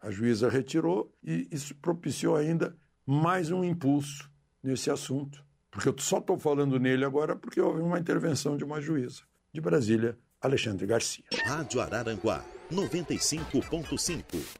a 0.00 0.10
juíza 0.10 0.48
retirou 0.48 1.12
e 1.22 1.48
isso 1.50 1.74
propiciou 1.74 2.36
ainda 2.36 2.76
mais 3.04 3.50
um 3.50 3.64
impulso 3.64 4.30
nesse 4.62 4.90
assunto. 4.90 5.44
Porque 5.70 5.88
eu 5.88 5.98
só 5.98 6.18
estou 6.18 6.38
falando 6.38 6.78
nele 6.78 7.04
agora 7.04 7.34
porque 7.34 7.60
houve 7.60 7.80
uma 7.80 7.98
intervenção 7.98 8.56
de 8.56 8.64
uma 8.64 8.80
juíza 8.80 9.22
de 9.52 9.60
Brasília, 9.60 10.16
Alexandre 10.40 10.86
Garcia. 10.86 11.24
Rádio 11.46 11.80
Araranguá 11.80 12.44
95.5. 12.72 14.58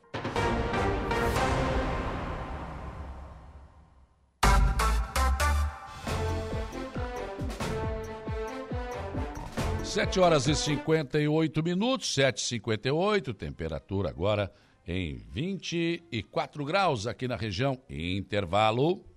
Sete 9.84 10.20
horas 10.20 10.46
e 10.46 10.54
58 10.54 11.62
minutos, 11.62 12.14
cinquenta 12.36 12.88
e 12.88 12.90
oito. 12.90 13.32
temperatura 13.32 14.10
agora 14.10 14.52
em 14.86 15.16
24 15.30 16.64
graus 16.64 17.06
aqui 17.06 17.26
na 17.28 17.36
região. 17.36 17.80
Intervalo. 17.88 19.07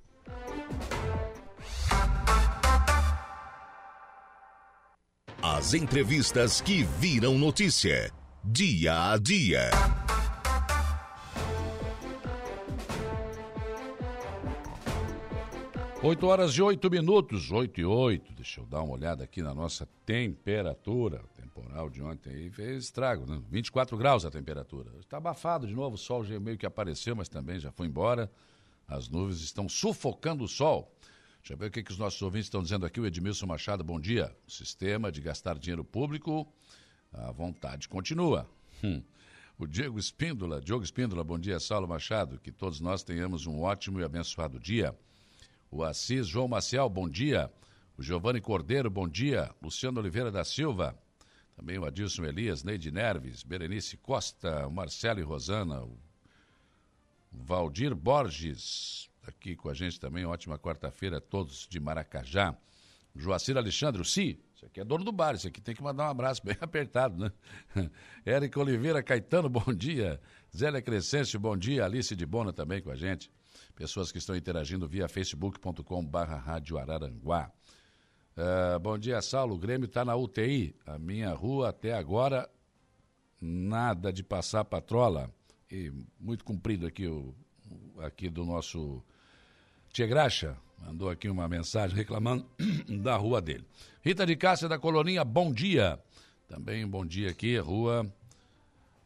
As 5.53 5.73
entrevistas 5.73 6.61
que 6.61 6.81
viram 6.81 7.37
notícia. 7.37 8.09
Dia 8.41 9.11
a 9.11 9.17
dia. 9.17 9.69
Oito 16.01 16.25
horas 16.25 16.53
e 16.53 16.61
oito 16.61 16.89
minutos, 16.89 17.51
oito 17.51 17.81
e 17.81 17.85
oito. 17.85 18.31
Deixa 18.31 18.61
eu 18.61 18.65
dar 18.65 18.81
uma 18.81 18.93
olhada 18.93 19.25
aqui 19.25 19.41
na 19.41 19.53
nossa 19.53 19.85
temperatura. 20.05 21.21
O 21.21 21.41
temporal 21.41 21.89
de 21.89 22.01
ontem 22.01 22.29
aí 22.29 22.49
fez 22.49 22.85
estrago, 22.85 23.29
né? 23.29 23.41
24 23.51 23.97
graus 23.97 24.23
a 24.23 24.31
temperatura. 24.31 24.89
Está 25.01 25.17
abafado 25.17 25.67
de 25.67 25.75
novo, 25.75 25.95
o 25.95 25.99
sol 25.99 26.23
já 26.23 26.39
meio 26.39 26.57
que 26.57 26.65
apareceu, 26.65 27.13
mas 27.13 27.27
também 27.27 27.59
já 27.59 27.73
foi 27.73 27.87
embora. 27.87 28.31
As 28.87 29.09
nuvens 29.09 29.41
estão 29.41 29.67
sufocando 29.67 30.45
o 30.45 30.47
sol. 30.47 30.89
Deixa 31.41 31.53
eu 31.53 31.57
ver 31.57 31.67
o 31.67 31.71
que, 31.71 31.81
que 31.81 31.91
os 31.91 31.97
nossos 31.97 32.21
ouvintes 32.21 32.45
estão 32.45 32.61
dizendo 32.61 32.85
aqui. 32.85 32.99
O 32.99 33.05
Edmilson 33.05 33.47
Machado, 33.47 33.83
bom 33.83 33.99
dia. 33.99 34.31
O 34.47 34.51
sistema 34.51 35.11
de 35.11 35.21
gastar 35.21 35.57
dinheiro 35.57 35.83
público, 35.83 36.47
a 37.11 37.31
vontade 37.31 37.89
continua. 37.89 38.47
Hum. 38.83 39.01
O 39.57 39.65
Diego 39.65 39.97
Espíndola, 39.97 40.61
Diogo 40.61 40.83
Espíndola, 40.83 41.23
bom 41.23 41.39
dia, 41.39 41.59
Saulo 41.59 41.87
Machado. 41.87 42.39
Que 42.39 42.51
todos 42.51 42.79
nós 42.79 43.03
tenhamos 43.03 43.47
um 43.47 43.59
ótimo 43.61 43.99
e 43.99 44.03
abençoado 44.03 44.59
dia. 44.59 44.95
O 45.71 45.83
Assis 45.83 46.27
João 46.27 46.47
Maciel, 46.47 46.87
bom 46.87 47.09
dia. 47.09 47.51
O 47.97 48.03
Giovanni 48.03 48.39
Cordeiro, 48.39 48.89
bom 48.89 49.07
dia. 49.07 49.49
Luciano 49.63 49.99
Oliveira 49.99 50.31
da 50.31 50.43
Silva, 50.43 50.95
também 51.55 51.77
o 51.79 51.85
Adilson 51.85 52.23
Elias, 52.25 52.63
Neide 52.63 52.91
Nerves, 52.91 53.41
Berenice 53.41 53.97
Costa, 53.97 54.69
Marcelo 54.69 55.19
e 55.19 55.23
Rosana, 55.23 55.87
Valdir 57.31 57.95
Borges, 57.95 59.10
aqui 59.27 59.55
com 59.55 59.69
a 59.69 59.73
gente 59.73 59.99
também. 59.99 60.25
Ótima 60.25 60.57
quarta-feira 60.57 61.17
a 61.17 61.21
todos 61.21 61.67
de 61.67 61.79
Maracajá. 61.79 62.55
Joacir 63.15 63.57
Alexandre, 63.57 64.03
sim 64.05 64.37
isso 64.61 64.67
aqui 64.67 64.79
é 64.79 64.85
dono 64.85 65.03
do 65.03 65.11
bar, 65.11 65.33
isso 65.33 65.47
aqui 65.47 65.59
tem 65.59 65.73
que 65.73 65.81
mandar 65.81 66.05
um 66.05 66.11
abraço 66.11 66.45
bem 66.45 66.55
apertado, 66.61 67.17
né? 67.17 67.31
Érica 68.23 68.59
Oliveira 68.59 69.01
Caetano, 69.01 69.49
bom 69.49 69.73
dia. 69.73 70.21
Zélia 70.55 70.81
Crescêncio, 70.83 71.39
bom 71.39 71.57
dia. 71.57 71.83
Alice 71.83 72.15
de 72.15 72.25
Bona 72.27 72.53
também 72.53 72.79
com 72.79 72.91
a 72.91 72.95
gente. 72.95 73.31
Pessoas 73.75 74.11
que 74.11 74.19
estão 74.19 74.35
interagindo 74.35 74.87
via 74.87 75.07
facebook.com 75.07 76.05
barra 76.05 76.37
Rádio 76.37 76.77
Araranguá. 76.77 77.51
Uh, 78.37 78.79
bom 78.79 78.99
dia, 78.99 79.19
Saulo. 79.19 79.55
O 79.55 79.57
Grêmio 79.57 79.87
está 79.87 80.05
na 80.05 80.15
UTI. 80.15 80.75
A 80.85 80.99
minha 80.99 81.33
rua 81.33 81.69
até 81.69 81.93
agora, 81.93 82.47
nada 83.41 84.13
de 84.13 84.23
passar 84.23 84.63
patrola. 84.63 85.33
E 85.71 85.91
muito 86.19 86.45
comprido 86.45 86.85
aqui 86.85 87.07
o 87.07 87.35
aqui 87.99 88.29
do 88.29 88.45
nosso 88.45 89.03
Tia 89.91 90.07
Graxa 90.07 90.57
mandou 90.79 91.09
aqui 91.09 91.27
uma 91.27 91.49
mensagem 91.49 91.95
reclamando 91.95 92.45
da 93.03 93.17
rua 93.17 93.41
dele. 93.41 93.65
Rita 94.01 94.25
de 94.25 94.37
Cássia 94.37 94.69
da 94.69 94.79
Colonia, 94.79 95.25
bom 95.25 95.51
dia. 95.51 95.99
Também 96.47 96.87
bom 96.87 97.05
dia 97.05 97.29
aqui, 97.29 97.57
rua 97.57 98.09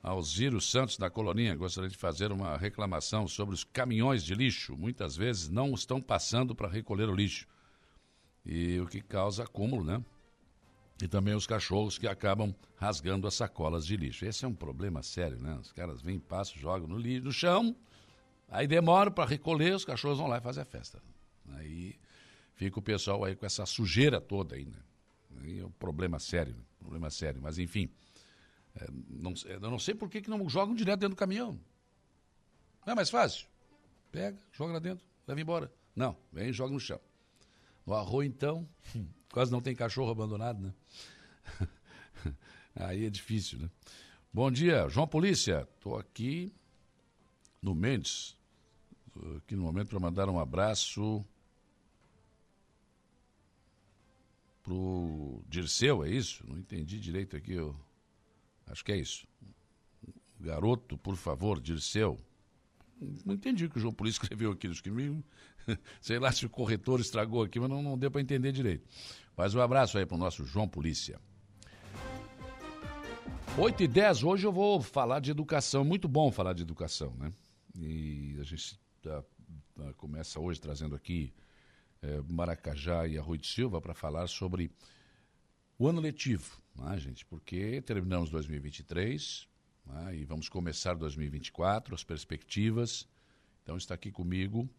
Alziro 0.03 0.61
Santos 0.61 0.97
da 0.97 1.09
Colonia 1.09 1.55
Gostaria 1.55 1.89
de 1.89 1.97
fazer 1.97 2.31
uma 2.31 2.55
reclamação 2.55 3.27
sobre 3.27 3.55
os 3.55 3.63
caminhões 3.63 4.23
de 4.23 4.35
lixo. 4.35 4.77
Muitas 4.77 5.17
vezes 5.17 5.49
não 5.49 5.73
estão 5.73 5.99
passando 5.99 6.53
para 6.53 6.67
recolher 6.67 7.09
o 7.09 7.15
lixo. 7.15 7.47
E 8.45 8.79
o 8.79 8.85
que 8.85 9.01
causa 9.01 9.43
acúmulo, 9.43 9.83
né? 9.83 10.03
E 11.01 11.07
também 11.07 11.33
os 11.33 11.47
cachorros 11.47 11.97
que 11.97 12.07
acabam 12.07 12.53
rasgando 12.77 13.25
as 13.25 13.33
sacolas 13.33 13.87
de 13.87 13.97
lixo. 13.97 14.23
Esse 14.23 14.45
é 14.45 14.47
um 14.47 14.53
problema 14.53 15.01
sério, 15.01 15.39
né? 15.39 15.57
Os 15.59 15.71
caras 15.71 15.99
vêm, 16.03 16.19
passam, 16.19 16.55
jogam 16.57 16.87
no 16.87 16.97
lixo, 16.99 17.25
no 17.25 17.31
chão, 17.31 17.75
Aí 18.47 18.67
demora 18.67 19.09
para 19.09 19.29
recolher, 19.29 19.75
os 19.75 19.85
cachorros 19.85 20.17
vão 20.17 20.27
lá 20.27 20.37
e 20.37 20.41
fazem 20.41 20.61
a 20.61 20.65
festa. 20.65 21.01
Aí 21.53 21.95
fica 22.53 22.79
o 22.79 22.81
pessoal 22.81 23.23
aí 23.23 23.35
com 23.35 23.45
essa 23.45 23.65
sujeira 23.65 24.21
toda 24.21 24.55
ainda. 24.55 24.77
Né? 25.29 25.41
Aí 25.43 25.59
é 25.59 25.65
um 25.65 25.71
problema 25.71 26.19
sério, 26.19 26.53
né? 26.53 26.61
problema 26.79 27.09
sério. 27.09 27.41
Mas 27.41 27.57
enfim, 27.57 27.89
é, 28.75 28.87
não, 29.09 29.33
é, 29.45 29.55
eu 29.55 29.71
não 29.71 29.79
sei 29.79 29.95
por 29.95 30.09
que, 30.09 30.21
que 30.21 30.29
não 30.29 30.47
jogam 30.49 30.75
direto 30.75 30.99
dentro 30.99 31.15
do 31.15 31.19
caminhão. 31.19 31.59
Não 32.85 32.93
é 32.93 32.95
mais 32.95 33.09
fácil? 33.09 33.47
Pega, 34.11 34.37
joga 34.51 34.73
lá 34.73 34.79
dentro, 34.79 35.05
leva 35.27 35.41
embora. 35.41 35.73
Não, 35.95 36.15
vem 36.31 36.49
e 36.49 36.53
joga 36.53 36.73
no 36.73 36.79
chão. 36.79 36.99
No 37.85 37.93
arroz, 37.93 38.27
então, 38.27 38.67
quase 39.31 39.51
não 39.51 39.61
tem 39.61 39.75
cachorro 39.75 40.11
abandonado, 40.11 40.61
né? 40.61 40.73
Aí 42.75 43.05
é 43.05 43.09
difícil, 43.09 43.59
né? 43.59 43.69
Bom 44.31 44.51
dia, 44.51 44.87
João 44.89 45.07
Polícia. 45.07 45.67
Estou 45.77 45.97
aqui 45.97 46.53
no 47.65 47.73
Mendes, 47.73 48.37
aqui 49.37 49.55
no 49.55 49.63
momento 49.63 49.89
para 49.89 49.99
mandar 49.99 50.29
um 50.29 50.39
abraço 50.39 51.25
pro 54.61 55.43
Dirceu, 55.49 56.03
é 56.03 56.09
isso? 56.09 56.45
Não 56.47 56.59
entendi 56.59 56.99
direito 56.99 57.35
aqui, 57.35 57.53
eu 57.53 57.75
acho 58.67 58.85
que 58.85 58.91
é 58.91 58.97
isso. 58.97 59.27
Garoto, 60.39 60.95
por 60.95 61.15
favor, 61.15 61.59
Dirceu. 61.59 62.19
Não 63.25 63.33
entendi 63.33 63.65
o 63.65 63.69
que 63.69 63.77
o 63.77 63.81
João 63.81 63.93
Polícia 63.93 64.21
escreveu 64.23 64.51
aqui, 64.51 64.67
acho 64.67 64.83
que 64.83 64.91
me... 64.91 65.23
sei 65.99 66.19
lá 66.19 66.31
se 66.31 66.45
o 66.45 66.49
corretor 66.49 66.99
estragou 66.99 67.41
aqui, 67.41 67.59
mas 67.59 67.69
não, 67.69 67.81
não 67.81 67.97
deu 67.97 68.11
para 68.11 68.21
entender 68.21 68.51
direito. 68.51 68.87
Mas 69.35 69.55
um 69.55 69.59
abraço 69.59 69.97
aí 69.97 70.05
pro 70.05 70.17
nosso 70.17 70.45
João 70.45 70.67
Polícia. 70.67 71.19
8 73.57 73.83
e 73.83 73.87
10, 73.87 74.23
hoje 74.23 74.45
eu 74.45 74.51
vou 74.51 74.79
falar 74.81 75.19
de 75.19 75.31
educação. 75.31 75.83
Muito 75.83 76.07
bom 76.07 76.31
falar 76.31 76.53
de 76.53 76.61
educação, 76.61 77.11
né? 77.17 77.33
E 77.77 78.37
a 78.39 78.43
gente 78.43 78.79
tá, 79.01 79.23
tá, 79.75 79.93
começa 79.93 80.39
hoje 80.39 80.59
trazendo 80.59 80.95
aqui 80.95 81.33
é, 82.01 82.21
Maracajá 82.29 83.07
e 83.07 83.17
Arroio 83.17 83.39
de 83.39 83.47
Silva 83.47 83.81
para 83.81 83.93
falar 83.93 84.27
sobre 84.27 84.71
o 85.77 85.87
ano 85.87 85.99
letivo, 85.99 86.61
né, 86.75 86.97
gente? 86.97 87.25
Porque 87.25 87.81
terminamos 87.81 88.29
2023 88.29 89.47
né, 89.85 90.15
e 90.15 90.25
vamos 90.25 90.47
começar 90.47 90.93
2024, 90.93 91.93
as 91.93 92.03
perspectivas. 92.03 93.07
Então 93.61 93.75
está 93.75 93.95
aqui 93.95 94.11
comigo 94.11 94.69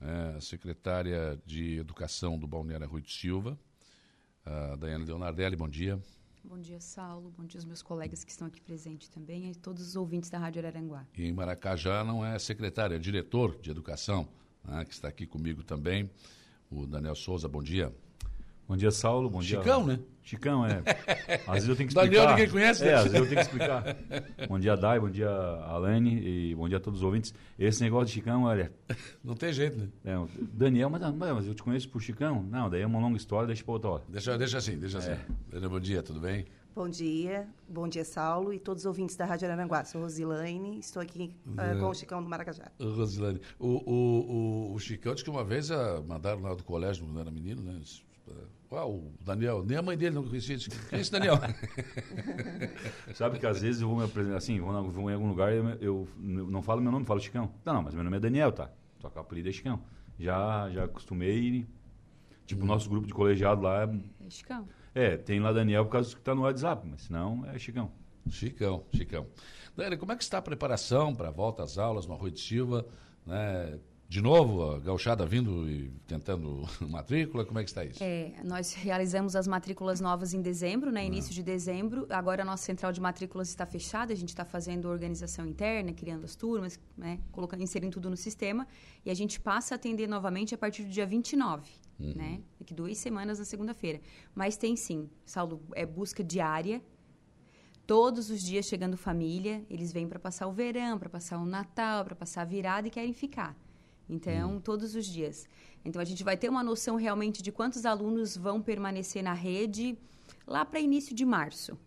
é, 0.00 0.36
a 0.36 0.40
secretária 0.40 1.40
de 1.44 1.78
Educação 1.78 2.38
do 2.38 2.46
Balneário 2.46 2.86
Arroio 2.86 3.02
de 3.02 3.12
Silva, 3.12 3.58
a 4.44 4.76
Daiane 4.76 5.04
Leonardelli, 5.04 5.56
bom 5.56 5.68
dia. 5.68 6.00
Bom 6.44 6.58
dia, 6.58 6.80
Saulo. 6.80 7.32
Bom 7.36 7.44
dia 7.44 7.58
aos 7.58 7.64
meus 7.64 7.82
colegas 7.82 8.24
que 8.24 8.30
estão 8.30 8.46
aqui 8.46 8.60
presentes 8.60 9.08
também 9.08 9.50
e 9.50 9.54
todos 9.54 9.86
os 9.86 9.96
ouvintes 9.96 10.30
da 10.30 10.38
Rádio 10.38 10.60
Araranguá. 10.60 11.06
E 11.16 11.26
em 11.26 11.32
Maracajá 11.32 12.02
não 12.04 12.24
é 12.24 12.38
secretário, 12.38 12.96
é 12.96 12.98
diretor 12.98 13.58
de 13.60 13.70
educação, 13.70 14.28
né, 14.64 14.84
que 14.84 14.94
está 14.94 15.08
aqui 15.08 15.26
comigo 15.26 15.62
também. 15.62 16.10
O 16.70 16.86
Daniel 16.86 17.14
Souza, 17.14 17.48
bom 17.48 17.62
dia. 17.62 17.94
Bom 18.68 18.76
dia, 18.76 18.90
Saulo. 18.90 19.30
Bom 19.30 19.40
Chicão, 19.40 19.82
dia. 19.84 19.96
né? 19.96 20.02
Chicão, 20.22 20.66
é. 20.66 20.82
Às 21.48 21.64
vezes 21.64 21.68
eu 21.70 21.76
tenho 21.76 21.88
que 21.88 21.94
explicar. 21.94 22.04
Daniel 22.04 22.28
ninguém 22.28 22.50
conhece, 22.50 22.84
né? 22.84 22.90
É, 22.90 22.94
às 22.96 23.04
vezes 23.04 23.18
eu 23.18 23.24
tenho 23.24 23.34
que 23.36 23.40
explicar. 23.40 23.96
bom 24.46 24.58
dia, 24.58 24.76
Dai. 24.76 25.00
Bom 25.00 25.08
dia, 25.08 25.30
Alane. 25.30 26.20
E 26.22 26.54
bom 26.54 26.68
dia 26.68 26.76
a 26.76 26.80
todos 26.80 27.00
os 27.00 27.04
ouvintes. 27.04 27.32
Esse 27.58 27.82
negócio 27.82 28.08
de 28.08 28.12
Chicão, 28.12 28.42
olha... 28.42 28.70
Não 29.24 29.34
tem 29.34 29.54
jeito, 29.54 29.78
né? 29.78 29.88
É, 30.04 30.14
Daniel, 30.52 30.90
mas, 30.90 31.14
mas 31.14 31.46
eu 31.46 31.54
te 31.54 31.62
conheço 31.62 31.88
por 31.88 32.02
Chicão? 32.02 32.42
Não, 32.42 32.68
daí 32.68 32.82
é 32.82 32.86
uma 32.86 33.00
longa 33.00 33.16
história, 33.16 33.46
deixa 33.46 33.64
para 33.64 33.72
outra 33.72 33.90
hora. 33.90 34.02
Deixa, 34.06 34.36
deixa 34.36 34.58
assim, 34.58 34.76
deixa 34.76 34.98
assim. 34.98 35.12
É. 35.12 35.20
Daniel, 35.50 35.70
bom 35.70 35.80
dia, 35.80 36.02
tudo 36.02 36.20
bem? 36.20 36.44
Bom 36.74 36.90
dia, 36.90 37.48
bom 37.66 37.88
dia, 37.88 38.04
Saulo 38.04 38.52
e 38.52 38.58
todos 38.58 38.82
os 38.82 38.86
ouvintes 38.86 39.16
da 39.16 39.24
Rádio 39.24 39.48
Araranguá. 39.48 39.82
Sou 39.84 40.02
Rosilane, 40.02 40.78
estou 40.78 41.02
aqui 41.02 41.34
uh, 41.46 41.80
com 41.80 41.88
o 41.88 41.94
Chicão 41.94 42.22
do 42.22 42.28
Maracajá. 42.28 42.70
Rosilane, 42.78 43.40
o, 43.58 43.66
o, 43.66 44.70
o, 44.70 44.74
o 44.74 44.78
Chicão 44.78 45.14
disse 45.14 45.24
que 45.24 45.30
uma 45.30 45.42
vez 45.42 45.70
uh, 45.70 46.04
mandaram 46.06 46.42
lá 46.42 46.54
do 46.54 46.62
colégio, 46.62 47.04
quando 47.04 47.18
era 47.18 47.30
menino, 47.30 47.62
né? 47.62 47.80
Uau, 48.70 48.92
o 48.96 49.14
Daniel, 49.24 49.64
nem 49.64 49.78
a 49.78 49.82
mãe 49.82 49.96
dele 49.96 50.14
não 50.14 50.24
conhecia. 50.24 50.56
Disse, 50.56 50.70
Quem 50.88 50.98
é 50.98 51.00
esse 51.00 51.10
Daniel? 51.10 51.36
Sabe 53.14 53.38
que 53.38 53.46
às 53.46 53.60
vezes 53.60 53.80
eu 53.80 53.88
vou 53.88 53.96
me 53.98 54.04
apresentar, 54.04 54.36
assim, 54.36 54.60
vou, 54.60 54.72
na, 54.72 54.80
vou 54.82 55.10
em 55.10 55.14
algum 55.14 55.28
lugar 55.28 55.52
e 55.52 55.56
eu, 55.56 55.68
eu, 55.80 56.08
não 56.50 56.60
falo 56.62 56.80
meu 56.80 56.92
nome, 56.92 57.04
falo 57.06 57.20
Chicão. 57.20 57.50
Não, 57.64 57.74
não, 57.74 57.82
mas 57.82 57.94
meu 57.94 58.04
nome 58.04 58.16
é 58.16 58.20
Daniel, 58.20 58.52
tá? 58.52 58.70
Só 59.00 59.08
que 59.08 59.16
o 59.16 59.20
apelido 59.20 59.48
é 59.48 59.52
Chicão. 59.52 59.80
Já, 60.18 60.68
já 60.70 60.84
acostumei, 60.84 61.66
tipo, 62.46 62.60
o 62.60 62.64
Hum. 62.64 62.68
nosso 62.68 62.90
grupo 62.90 63.06
de 63.06 63.14
colegiado 63.14 63.62
lá 63.62 63.84
é 63.84 64.26
É 64.26 64.30
Chicão. 64.30 64.68
É, 64.94 65.16
tem 65.16 65.40
lá 65.40 65.52
Daniel 65.52 65.84
por 65.86 65.92
causa 65.92 66.14
que 66.14 66.20
está 66.20 66.34
no 66.34 66.42
WhatsApp, 66.42 66.86
mas 66.90 67.02
senão 67.02 67.46
é 67.46 67.58
Chicão. 67.58 67.90
Chicão, 68.28 68.84
Chicão. 68.92 69.26
Dani, 69.76 69.96
como 69.96 70.12
é 70.12 70.16
que 70.16 70.22
está 70.22 70.38
a 70.38 70.42
preparação 70.42 71.14
para 71.14 71.28
a 71.28 71.30
volta 71.30 71.62
às 71.62 71.78
aulas 71.78 72.06
no 72.06 72.12
Arroio 72.14 72.32
de 72.32 72.40
Silva? 72.40 72.84
Né? 73.24 73.78
De 74.08 74.22
novo, 74.22 74.62
a 74.62 74.78
gauchada 74.78 75.26
vindo 75.26 75.68
e 75.68 75.90
tentando 76.06 76.62
matrícula, 76.80 77.44
como 77.44 77.58
é 77.58 77.62
que 77.62 77.68
está 77.68 77.84
isso? 77.84 78.02
É, 78.02 78.32
nós 78.42 78.72
realizamos 78.72 79.36
as 79.36 79.46
matrículas 79.46 80.00
novas 80.00 80.32
em 80.32 80.40
dezembro, 80.40 80.90
né, 80.90 81.04
início 81.04 81.34
de 81.34 81.42
dezembro. 81.42 82.06
Agora 82.08 82.40
a 82.40 82.44
nossa 82.44 82.64
central 82.64 82.90
de 82.90 83.02
matrículas 83.02 83.50
está 83.50 83.66
fechada, 83.66 84.10
a 84.10 84.16
gente 84.16 84.30
está 84.30 84.46
fazendo 84.46 84.88
organização 84.88 85.44
interna, 85.46 85.92
criando 85.92 86.24
as 86.24 86.34
turmas, 86.34 86.80
né, 86.96 87.20
colocando, 87.30 87.62
inserindo 87.62 87.92
tudo 87.92 88.08
no 88.08 88.16
sistema. 88.16 88.66
E 89.04 89.10
a 89.10 89.14
gente 89.14 89.38
passa 89.38 89.74
a 89.74 89.76
atender 89.76 90.08
novamente 90.08 90.54
a 90.54 90.58
partir 90.58 90.84
do 90.84 90.88
dia 90.88 91.04
29, 91.04 91.70
né? 91.98 92.40
Daqui 92.58 92.72
duas 92.72 92.96
semanas 92.96 93.38
na 93.38 93.44
segunda-feira. 93.44 94.00
Mas 94.34 94.56
tem 94.56 94.74
sim, 94.74 95.10
Saulo, 95.26 95.60
é 95.74 95.84
busca 95.84 96.24
diária. 96.24 96.80
Todos 97.86 98.30
os 98.30 98.40
dias 98.40 98.64
chegando 98.64 98.96
família, 98.96 99.62
eles 99.68 99.92
vêm 99.92 100.08
para 100.08 100.18
passar 100.18 100.46
o 100.46 100.52
verão, 100.52 100.98
para 100.98 101.10
passar 101.10 101.38
o 101.38 101.44
Natal, 101.44 102.06
para 102.06 102.14
passar 102.14 102.40
a 102.40 102.44
virada 102.46 102.88
e 102.88 102.90
querem 102.90 103.12
ficar. 103.12 103.54
Então, 104.08 104.60
todos 104.60 104.94
os 104.94 105.06
dias. 105.06 105.46
Então, 105.84 106.00
a 106.00 106.04
gente 106.04 106.24
vai 106.24 106.36
ter 106.36 106.48
uma 106.48 106.62
noção 106.62 106.96
realmente 106.96 107.42
de 107.42 107.52
quantos 107.52 107.84
alunos 107.84 108.36
vão 108.36 108.60
permanecer 108.60 109.22
na 109.22 109.34
rede 109.34 109.98
lá 110.46 110.64
para 110.64 110.80
início 110.80 111.14
de 111.14 111.24
março. 111.24 111.78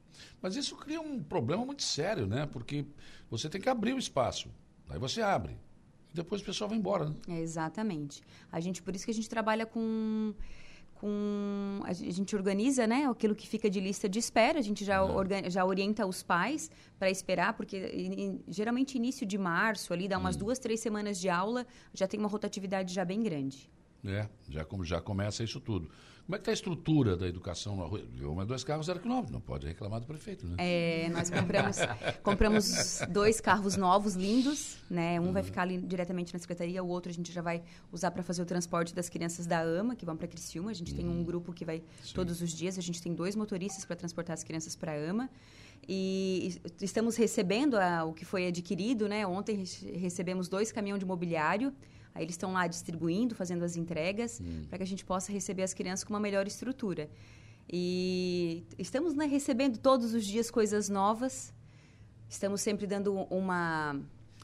Mas 0.42 0.56
isso 0.56 0.76
cria 0.76 1.02
um 1.02 1.22
problema 1.22 1.66
muito 1.66 1.84
sério, 1.84 2.28
né? 2.28 2.46
Porque 2.46 2.86
você 3.30 3.50
tem 3.50 3.60
que 3.60 3.70
abrir 3.70 3.94
o 3.94 4.00
espaço. 4.00 4.50
Aí 4.90 5.00
você 5.00 5.22
abre. 5.22 5.58
E 6.12 6.16
depois 6.16 6.42
o 6.42 6.46
pessoal 6.46 6.70
vai 6.70 6.78
embora, 6.78 7.10
né? 7.10 7.16
É, 7.28 7.40
exatamente. 7.40 8.22
A 8.52 8.60
gente, 8.60 8.82
por 8.82 8.96
isso 8.96 9.06
que 9.06 9.12
a 9.12 9.14
gente 9.14 9.30
trabalha 9.30 9.66
com 9.66 10.34
com 11.02 11.82
a 11.84 11.92
gen- 11.94 12.08
a 12.08 12.12
gente 12.12 12.36
organiza 12.36 12.86
né 12.86 13.06
aquilo 13.08 13.36
que 13.36 13.48
fica 13.48 13.68
de 13.76 13.80
lista 13.88 14.08
de 14.08 14.20
espera 14.20 14.60
a 14.60 14.62
gente 14.62 14.86
já 14.86 15.04
orga- 15.04 15.50
já 15.50 15.66
orienta 15.66 16.06
os 16.06 16.22
pais 16.22 16.70
para 17.00 17.10
esperar 17.10 17.52
porque 17.58 17.76
i- 17.78 18.26
i- 18.26 18.40
geralmente 18.48 18.96
início 19.02 19.26
de 19.26 19.38
março 19.38 19.92
ali 19.94 20.08
dá 20.08 20.18
umas 20.20 20.36
duas 20.36 20.60
três 20.60 20.80
semanas 20.80 21.20
de 21.20 21.28
aula 21.30 21.66
já 22.00 22.08
tem 22.08 22.20
uma 22.20 22.30
rotatividade 22.30 22.94
já 22.94 23.04
bem 23.04 23.22
grande. 23.24 23.70
É, 24.06 24.28
já, 24.50 24.64
como 24.66 24.84
já 24.84 25.00
começa 25.00 25.44
isso 25.44 25.60
tudo. 25.60 25.90
Como 26.32 26.38
é 26.38 26.40
que 26.40 26.44
está 26.44 26.52
a 26.52 26.54
estrutura 26.54 27.18
da 27.18 27.28
educação 27.28 27.76
no 27.76 27.84
Arroio? 27.84 28.08
Uma, 28.32 28.46
dois 28.46 28.64
carros 28.64 28.86
zero 28.86 29.02
quilômetro, 29.02 29.34
não 29.34 29.42
pode 29.42 29.68
reclamar 29.68 30.00
do 30.00 30.08
prefeito, 30.08 30.48
né? 30.48 30.56
É, 30.60 31.10
nós 31.10 31.30
compramos, 31.30 31.76
compramos 32.24 33.02
dois 33.10 33.42
carros 33.42 33.76
novos, 33.76 34.16
lindos, 34.16 34.78
né? 34.90 35.20
Um 35.20 35.34
vai 35.34 35.44
ficar 35.44 35.64
ali 35.64 35.78
diretamente 35.78 36.32
na 36.34 36.40
secretaria, 36.40 36.82
o 36.82 36.88
outro 36.88 37.10
a 37.12 37.14
gente 37.14 37.34
já 37.34 37.42
vai 37.42 37.62
usar 37.92 38.12
para 38.12 38.24
fazer 38.24 38.42
o 38.42 38.46
transporte 38.46 38.96
das 38.96 39.10
crianças 39.10 39.46
da 39.46 39.60
AMA, 39.60 39.94
que 39.94 40.06
vão 40.06 40.16
para 40.16 40.26
Criciúma. 40.26 40.72
A 40.72 40.74
gente 40.74 40.96
tem 40.96 41.06
um 41.06 41.22
grupo 41.22 41.52
que 41.52 41.66
vai 41.66 41.84
todos 42.14 42.42
os 42.42 42.52
dias, 42.54 42.78
a 42.78 42.82
gente 42.82 43.02
tem 43.02 43.14
dois 43.14 43.36
motoristas 43.36 43.84
para 43.84 43.98
transportar 43.98 44.34
as 44.34 44.42
crianças 44.42 44.74
para 44.74 44.94
a 44.94 44.96
AMA. 45.10 45.30
E 45.86 46.62
estamos 46.80 47.18
recebendo 47.18 47.76
a- 47.76 48.06
o 48.06 48.14
que 48.14 48.24
foi 48.24 48.48
adquirido, 48.48 49.10
né? 49.10 49.28
Ontem 49.28 49.66
re- 49.66 49.98
recebemos 49.98 50.48
dois 50.48 50.72
caminhões 50.72 51.02
de 51.02 51.06
mobiliário. 51.06 51.74
Aí 52.14 52.24
eles 52.24 52.34
estão 52.34 52.54
lá 52.54 52.68
distribuindo, 52.68 53.34
fazendo 53.36 53.64
as 53.64 53.76
entregas, 53.76 54.42
para 54.68 54.78
que 54.78 54.84
a 54.84 54.88
gente 54.88 55.06
possa 55.06 55.32
receber 55.32 55.64
as 55.64 55.74
crianças 55.74 56.04
com 56.04 56.14
uma 56.14 56.20
melhor 56.20 56.46
estrutura. 56.48 57.10
E 57.72 58.64
estamos 58.78 59.14
né, 59.14 59.26
recebendo 59.26 59.78
todos 59.78 60.14
os 60.14 60.26
dias 60.26 60.52
coisas 60.52 60.90
novas. 60.90 61.54
Estamos 62.30 62.62
sempre 62.62 62.86
dando 62.86 63.14
uma 63.30 63.96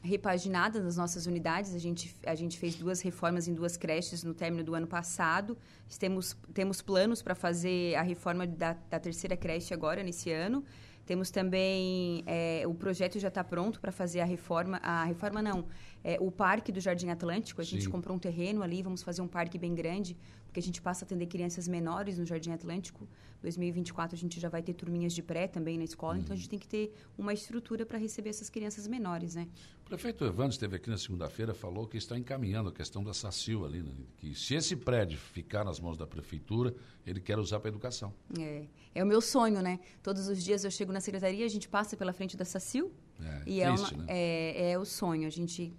repaginada 0.01 0.81
nas 0.81 0.95
nossas 0.95 1.25
unidades. 1.25 1.73
A 1.73 1.79
gente, 1.79 2.15
a 2.25 2.35
gente 2.35 2.57
fez 2.57 2.75
duas 2.75 3.01
reformas 3.01 3.47
em 3.47 3.53
duas 3.53 3.75
creches 3.75 4.23
no 4.23 4.33
término 4.33 4.63
do 4.63 4.75
ano 4.75 4.87
passado. 4.87 5.57
Temos, 5.99 6.37
temos 6.53 6.81
planos 6.81 7.21
para 7.21 7.35
fazer 7.35 7.95
a 7.95 8.01
reforma 8.01 8.47
da, 8.47 8.77
da 8.89 8.99
terceira 8.99 9.35
creche 9.35 9.73
agora, 9.73 10.03
nesse 10.03 10.31
ano. 10.31 10.63
Temos 11.05 11.31
também 11.31 12.21
é, 12.25 12.63
o 12.67 12.73
projeto 12.73 13.17
já 13.17 13.29
está 13.29 13.41
pronto 13.41 13.79
para 13.79 13.93
fazer 13.93 14.19
a 14.19 14.25
reforma. 14.25 14.77
A 14.83 15.05
reforma 15.05 15.41
não, 15.41 15.65
é, 16.07 16.17
o 16.21 16.31
parque 16.31 16.71
do 16.71 16.79
Jardim 16.79 17.09
Atlântico. 17.09 17.59
A 17.59 17.63
gente 17.65 17.83
Sim. 17.83 17.89
comprou 17.89 18.15
um 18.15 18.19
terreno 18.19 18.63
ali, 18.63 18.81
vamos 18.81 19.03
fazer 19.03 19.21
um 19.21 19.27
parque 19.27 19.57
bem 19.57 19.75
grande, 19.75 20.15
porque 20.45 20.57
a 20.57 20.63
gente 20.63 20.81
passa 20.81 21.03
a 21.03 21.05
atender 21.05 21.25
crianças 21.25 21.67
menores 21.67 22.17
no 22.17 22.25
Jardim 22.25 22.51
Atlântico. 22.51 23.05
2024 23.41 24.15
a 24.15 24.17
gente 24.17 24.39
já 24.39 24.47
vai 24.47 24.63
ter 24.63 24.73
turminhas 24.73 25.11
de 25.13 25.21
pré 25.21 25.47
também 25.47 25.77
na 25.77 25.83
escola, 25.83 26.17
então 26.17 26.33
a 26.33 26.37
gente 26.37 26.47
tem 26.47 26.57
que 26.57 26.67
ter 26.67 26.93
uma 27.17 27.33
estrutura 27.33 27.85
para 27.85 27.97
receber 27.97 28.29
essas 28.29 28.49
crianças 28.49 28.87
menores, 28.87 29.35
né? 29.35 29.49
O 29.81 29.89
prefeito 29.89 30.23
Evandro 30.23 30.51
esteve 30.53 30.77
aqui 30.77 30.89
na 30.89 30.97
segunda-feira 30.97 31.53
falou 31.53 31.85
que 31.87 31.97
está 31.97 32.17
encaminhando 32.17 32.69
a 32.69 32.71
questão 32.71 33.03
da 33.03 33.13
SACIL 33.13 33.65
ali, 33.65 33.81
né? 33.83 33.91
que 34.17 34.33
se 34.33 34.55
esse 34.55 34.75
prédio 34.77 35.17
ficar 35.19 35.65
nas 35.65 35.77
mãos 35.79 35.97
da 35.97 36.07
prefeitura, 36.07 36.73
ele 37.05 37.19
quer 37.19 37.37
usar 37.37 37.59
para 37.59 37.67
educação. 37.69 38.13
É, 38.39 38.65
é 38.95 39.03
o 39.03 39.07
meu 39.07 39.19
sonho, 39.21 39.61
né? 39.61 39.79
Todos 40.01 40.27
os 40.29 40.41
dias 40.41 40.63
eu 40.63 40.71
chego 40.71 40.91
na 40.93 41.01
secretaria, 41.01 41.45
a 41.45 41.49
gente 41.49 41.67
passa 41.69 41.95
pela 41.97 42.13
frente 42.13 42.35
da 42.37 42.45
SACIL 42.45 42.91
É, 43.21 43.41
e 43.45 43.61
é, 43.61 43.67
triste, 43.73 43.93
uma- 43.93 44.03
né? 44.03 44.09
é, 44.09 44.71
é 44.71 44.79
o 44.79 44.85
sonho. 44.85 45.27
A 45.27 45.29
gente, 45.29 45.73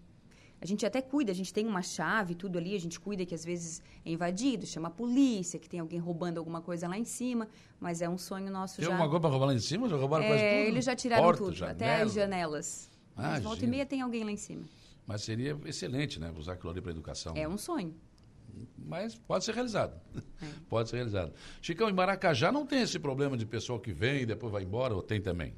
a 0.61 0.66
gente 0.66 0.84
até 0.84 1.00
cuida, 1.00 1.30
a 1.30 1.34
gente 1.34 1.52
tem 1.52 1.66
uma 1.66 1.82
chave, 1.82 2.34
tudo 2.34 2.59
ali, 2.59 2.74
a 2.74 2.80
gente 2.80 2.98
cuida 2.98 3.24
que 3.24 3.34
às 3.34 3.44
vezes 3.44 3.82
é 4.04 4.11
invadido, 4.11 4.66
chama 4.66 4.88
a 4.88 4.90
polícia, 4.90 5.59
que 5.59 5.68
tem 5.68 5.78
alguém 5.80 5.98
roubando 5.98 6.38
alguma 6.38 6.61
coisa 6.61 6.88
lá 6.88 6.98
em 6.98 7.04
cima, 7.04 7.48
mas 7.80 8.02
é 8.02 8.09
um 8.09 8.18
sonho 8.18 8.50
nosso 8.50 8.76
Tem 8.76 8.84
já. 8.86 8.90
alguma 8.92 9.09
coisa 9.09 9.20
para 9.20 9.30
roubar 9.30 9.46
lá 9.46 9.54
em 9.54 9.59
cima? 9.61 9.88
Já 9.88 9.96
roubaram 9.96 10.24
quase 10.26 10.42
tudo? 10.42 10.52
É, 10.52 10.66
eles 10.68 10.84
já 10.84 10.96
tiraram 10.96 11.22
Porta, 11.24 11.44
tudo, 11.44 11.54
janela. 11.54 11.76
até 11.76 12.02
as 12.02 12.12
janelas. 12.12 12.90
Ah, 13.16 13.22
Mas 13.30 13.42
volta 13.44 13.64
e 13.64 13.68
meia 13.68 13.86
tem 13.86 14.00
alguém 14.00 14.24
lá 14.24 14.30
em 14.30 14.36
cima. 14.36 14.64
Mas 15.06 15.22
seria 15.22 15.59
excelente, 15.64 16.20
né? 16.20 16.32
Usar 16.36 16.52
aquilo 16.52 16.70
ali 16.70 16.80
para 16.80 16.90
educação. 16.90 17.34
É 17.36 17.48
um 17.48 17.56
sonho. 17.56 17.94
Mas 18.76 19.14
pode 19.14 19.44
ser 19.44 19.54
realizado. 19.54 20.00
É. 20.42 20.46
Pode 20.68 20.88
ser 20.88 20.96
realizado. 20.96 21.32
Chicão, 21.62 21.88
em 21.88 21.92
Maracajá 21.92 22.50
não 22.50 22.66
tem 22.66 22.82
esse 22.82 22.98
problema 22.98 23.36
de 23.36 23.46
pessoal 23.46 23.78
que 23.78 23.92
vem 23.92 24.22
e 24.22 24.26
depois 24.26 24.52
vai 24.52 24.62
embora, 24.64 24.94
ou 24.94 25.02
tem 25.02 25.20
também? 25.20 25.54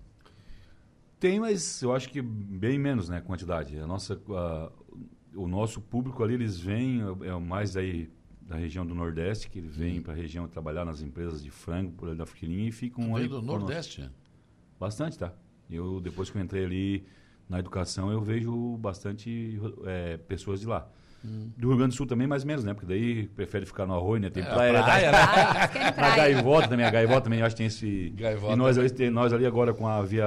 Tem, 1.18 1.38
mas 1.38 1.82
eu 1.82 1.92
acho 1.94 2.08
que 2.08 2.20
bem 2.22 2.78
menos, 2.78 3.08
né, 3.08 3.20
quantidade. 3.20 3.78
A 3.78 3.86
nossa, 3.86 4.20
a- 4.30 4.72
o 5.34 5.46
nosso 5.46 5.80
público 5.80 6.22
ali, 6.22 6.34
eles 6.34 6.58
vêm, 6.58 7.00
é 7.22 7.32
mais 7.38 7.76
aí 7.76 8.10
da 8.42 8.56
região 8.56 8.84
do 8.84 8.94
Nordeste, 8.94 9.48
que 9.48 9.58
eles 9.58 9.76
vêm 9.76 10.00
para 10.02 10.12
a 10.12 10.16
região 10.16 10.48
trabalhar 10.48 10.84
nas 10.84 11.00
empresas 11.02 11.42
de 11.42 11.50
frango, 11.50 11.92
por 11.92 12.08
ali 12.08 12.18
da 12.18 12.26
Fiquilinha, 12.26 12.68
e 12.68 12.72
ficam 12.72 13.04
Veio 13.04 13.16
ali 13.16 13.28
do. 13.28 13.42
Nordeste? 13.42 14.10
Bastante, 14.78 15.18
tá? 15.18 15.32
Eu, 15.70 16.00
depois 16.00 16.30
que 16.30 16.36
eu 16.38 16.42
entrei 16.42 16.64
ali 16.64 17.04
na 17.48 17.58
educação, 17.60 18.10
eu 18.10 18.20
vejo 18.20 18.76
bastante 18.78 19.60
é, 19.86 20.16
pessoas 20.16 20.60
de 20.60 20.66
lá. 20.66 20.88
Do 21.22 21.68
Rio 21.68 21.76
Grande 21.76 21.92
do 21.94 21.96
Sul 21.98 22.06
também, 22.06 22.26
mais 22.26 22.42
ou 22.44 22.46
menos, 22.48 22.64
né? 22.64 22.72
Porque 22.72 22.86
daí 22.86 23.26
prefere 23.28 23.66
ficar 23.66 23.84
no 23.86 23.92
arroio, 23.94 24.22
né? 24.22 24.30
Tem 24.30 24.42
É, 24.42 24.46
a 24.46 24.54
praia, 24.54 24.82
praia, 24.82 25.12
né? 25.12 25.18
Ah, 25.20 25.68
querem 25.68 25.86
A 25.88 25.92
praia. 25.92 26.16
gaivota 26.16 26.68
também, 26.68 26.86
a 26.86 26.90
gaivota 26.90 27.20
também, 27.20 27.40
eu 27.40 27.46
acho 27.46 27.54
que 27.54 27.58
tem 27.58 27.66
esse... 27.66 28.08
Gaivota 28.16 28.54
e 28.54 28.56
nós 28.56 28.78
ali, 28.78 29.10
nós 29.10 29.32
ali 29.34 29.44
agora 29.44 29.74
com 29.74 29.86
a 29.86 30.00
via, 30.00 30.24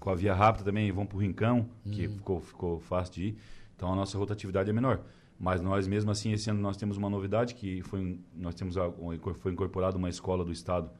com 0.00 0.08
a 0.08 0.14
via 0.14 0.32
rápida 0.34 0.64
também 0.64 0.90
vamos 0.90 1.10
pro 1.10 1.18
Rincão, 1.18 1.68
que 1.92 2.08
ficou, 2.08 2.40
ficou 2.40 2.80
fácil 2.80 3.14
de 3.14 3.22
ir. 3.26 3.36
Então 3.76 3.92
a 3.92 3.96
nossa 3.96 4.16
rotatividade 4.18 4.70
é 4.70 4.72
menor. 4.72 5.00
Mas 5.38 5.60
nós 5.60 5.86
mesmo 5.86 6.10
assim, 6.10 6.32
esse 6.32 6.48
ano 6.48 6.60
nós 6.60 6.76
temos 6.76 6.96
uma 6.96 7.10
novidade, 7.10 7.54
que 7.54 7.82
foi, 7.82 8.18
nós 8.34 8.54
temos 8.54 8.76
a, 8.78 8.90
foi 9.36 9.52
incorporado 9.52 9.98
uma 9.98 10.08
escola 10.08 10.44
do 10.44 10.52
Estado 10.52 10.90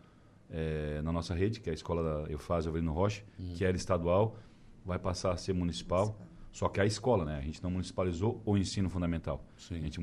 eh, 0.51 1.01
na 1.05 1.13
nossa 1.13 1.35
rede, 1.35 1.61
que 1.61 1.71
é 1.71 1.73
a 1.73 1.75
escola 1.75 2.03
da 2.03 2.31
Eufásio 2.33 2.71
Avelino 2.71 2.93
Rocha, 2.93 3.23
que 3.57 3.65
era 3.65 3.77
estadual, 3.77 4.37
vai 4.85 4.99
passar 4.99 5.33
a 5.33 5.37
ser 5.37 5.53
municipal. 5.53 6.19
Só 6.51 6.69
que 6.69 6.81
a 6.81 6.87
escola, 6.87 7.25
né? 7.25 7.39
A 7.39 7.41
gente 7.41 7.63
não 7.63 7.71
municipalizou 7.71 8.41
o 8.45 8.57
ensino 8.57 8.89
fundamental. 8.91 9.45
Sim. 9.57 9.77
A 9.77 9.81
gente 9.81 10.01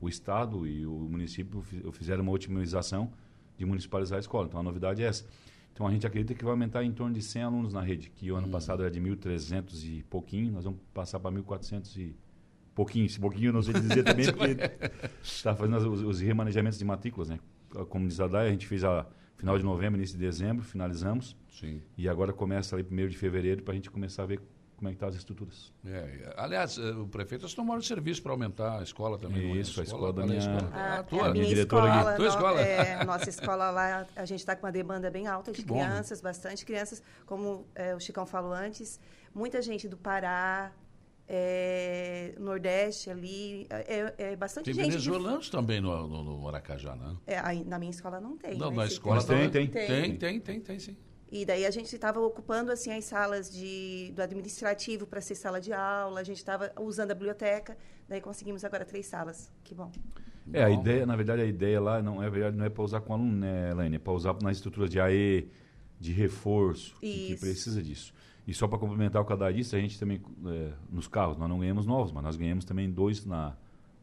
o 0.00 0.08
Estado 0.08 0.66
e 0.66 0.86
o 0.86 0.90
município 0.92 1.60
fi- 1.62 1.82
fizeram 1.92 2.22
uma 2.22 2.32
otimização 2.32 3.12
de 3.56 3.64
municipalizar 3.64 4.16
a 4.16 4.20
escola. 4.20 4.46
Então 4.46 4.58
a 4.60 4.62
novidade 4.62 5.02
é 5.02 5.06
essa. 5.06 5.24
Então 5.72 5.86
a 5.86 5.90
gente 5.90 6.06
acredita 6.06 6.34
que 6.34 6.44
vai 6.44 6.52
aumentar 6.52 6.84
em 6.84 6.92
torno 6.92 7.14
de 7.14 7.22
100 7.22 7.42
alunos 7.42 7.72
na 7.72 7.80
rede, 7.80 8.10
que 8.10 8.30
o 8.30 8.36
ano 8.36 8.48
passado 8.48 8.82
era 8.82 8.90
de 8.90 9.00
1.300 9.00 9.84
e 9.84 10.02
pouquinho, 10.04 10.52
nós 10.52 10.64
vamos 10.64 10.80
passar 10.92 11.18
para 11.18 11.30
1.400 11.34 11.96
e 11.96 12.14
pouquinho. 12.74 13.06
Esse 13.06 13.18
pouquinho 13.18 13.48
eu 13.48 13.52
não 13.52 13.62
sei 13.62 13.74
dizer 13.74 14.02
também, 14.04 14.26
porque 14.32 14.56
está 15.22 15.54
fazendo 15.56 15.76
as- 15.76 15.84
os, 15.84 16.00
os 16.02 16.20
remanejamentos 16.20 16.78
de 16.78 16.84
matrículas, 16.84 17.28
né? 17.30 17.38
Como 17.88 18.06
diz 18.06 18.20
a 18.20 18.26
Dai, 18.26 18.48
a 18.48 18.50
gente 18.50 18.66
fez 18.66 18.84
a 18.84 19.06
final 19.38 19.56
de 19.58 19.64
novembro, 19.64 19.98
início 19.98 20.16
de 20.18 20.24
dezembro, 20.24 20.62
finalizamos. 20.62 21.34
Sim. 21.50 21.80
E 21.96 22.06
agora 22.08 22.32
começa 22.32 22.76
ali 22.76 22.84
primeiro 22.84 23.10
de 23.10 23.16
fevereiro 23.16 23.62
para 23.62 23.72
a 23.72 23.74
gente 23.74 23.90
começar 23.90 24.22
a 24.24 24.26
ver 24.26 24.40
como 24.82 24.90
é 24.90 24.94
que 24.94 24.98
tá 24.98 25.06
as 25.06 25.14
estruturas. 25.14 25.72
É, 25.86 26.34
aliás, 26.36 26.76
eh, 26.76 26.90
o 26.90 27.06
prefeito 27.06 27.46
está 27.46 27.54
tomando 27.62 27.84
serviço 27.84 28.20
para 28.20 28.32
aumentar 28.32 28.80
a 28.80 28.82
escola 28.82 29.16
também. 29.16 29.52
é? 29.52 29.60
Isso, 29.60 29.80
a 29.80 29.84
escola 29.84 30.12
da 30.12 30.22
é 30.22 30.26
minha- 30.26 30.38
escola? 30.40 30.70
A, 30.74 30.94
Ah, 30.98 31.02
tua. 31.04 31.20
é 31.20 31.30
a 31.30 31.32
minha 31.32 31.46
diretora 31.46 31.84
aqui. 31.84 31.96
escola, 31.98 32.16
Tua 32.16 32.24
no- 32.24 32.30
escola? 32.32 32.60
é, 32.60 32.94
a 32.96 33.04
nossa 33.06 33.30
escola 33.30 33.70
lá, 33.70 34.06
a 34.16 34.24
gente 34.24 34.40
está 34.40 34.56
com 34.56 34.66
uma 34.66 34.72
demanda 34.72 35.08
bem 35.08 35.28
alta 35.28 35.52
de 35.52 35.62
Que 35.62 35.68
bom, 35.68 35.76
né? 35.76 35.84
crianças, 35.84 36.20
bastante 36.20 36.66
crianças, 36.66 37.00
como 37.26 37.64
é, 37.76 37.94
o 37.94 38.00
Chicão 38.00 38.26
falou 38.26 38.52
antes, 38.52 38.98
muita 39.32 39.62
gente 39.62 39.86
do 39.88 39.96
Pará, 39.96 40.72
é, 41.28 42.34
Nordeste 42.40 43.08
ali, 43.08 43.68
é, 43.70 44.12
é 44.18 44.36
bastante 44.36 44.64
Tem 44.64 44.74
gente. 44.74 44.84
de- 44.86 44.90
venezuelanos 45.08 45.48
também 45.48 45.80
no, 45.80 46.08
no, 46.08 46.24
no 46.24 46.38
Maracajá, 46.42 46.96
né? 46.96 47.16
é, 47.24 47.38
aí, 47.38 47.62
na 47.64 47.78
minha 47.78 47.92
escola 47.92 48.20
não 48.20 48.36
tem. 48.36 48.58
Não, 48.58 48.70
né? 48.70 48.78
na 48.78 48.86
escola 48.86 49.22
tem, 49.22 49.48
também. 49.48 49.68
tem. 49.68 49.68
Tem, 49.86 50.16
tem, 50.16 50.40
tem, 50.40 50.60
tem, 50.60 50.78
sim. 50.80 50.96
E 51.34 51.46
daí 51.46 51.64
a 51.64 51.70
gente 51.70 51.94
estava 51.94 52.20
ocupando 52.20 52.70
assim 52.70 52.92
as 52.92 53.06
salas 53.06 53.50
de, 53.50 54.12
do 54.14 54.20
administrativo 54.20 55.06
para 55.06 55.18
ser 55.22 55.34
sala 55.34 55.58
de 55.58 55.72
aula, 55.72 56.20
a 56.20 56.24
gente 56.24 56.36
estava 56.36 56.70
usando 56.78 57.10
a 57.12 57.14
biblioteca, 57.14 57.74
daí 58.06 58.20
conseguimos 58.20 58.64
agora 58.66 58.84
três 58.84 59.06
salas. 59.06 59.50
Que 59.64 59.74
bom. 59.74 59.90
É, 60.52 60.64
a 60.64 60.68
Bom. 60.68 60.80
ideia, 60.80 61.06
na 61.06 61.16
verdade, 61.16 61.40
a 61.40 61.46
ideia 61.46 61.80
lá 61.80 62.02
não 62.02 62.22
é, 62.22 62.28
verdade, 62.28 62.56
não 62.56 62.64
é 62.66 62.68
para 62.68 62.82
usar 62.82 63.00
com 63.00 63.14
aluno, 63.14 63.32
né, 63.38 63.70
Elaine? 63.70 63.96
É 63.96 63.98
para 63.98 64.12
usar 64.12 64.36
nas 64.42 64.58
estruturas 64.58 64.90
de 64.90 65.00
AE, 65.00 65.48
de 65.98 66.12
reforço, 66.12 66.96
que- 67.00 67.28
que 67.28 67.36
precisa 67.40 67.82
disso. 67.82 68.12
E 68.46 68.52
só 68.52 68.68
para 68.68 68.76
complementar 68.78 69.22
o 69.22 69.24
que 69.24 69.32
a 69.32 69.46
a 69.46 69.52
gente 69.52 69.98
também, 69.98 70.20
é, 70.46 70.72
nos 70.90 71.06
carros, 71.08 71.38
nós 71.38 71.48
não 71.48 71.60
ganhamos 71.60 71.86
novos, 71.86 72.12
mas 72.12 72.22
nós 72.24 72.36
ganhamos 72.36 72.64
também 72.66 72.90
dois 72.90 73.24
na, 73.24 73.56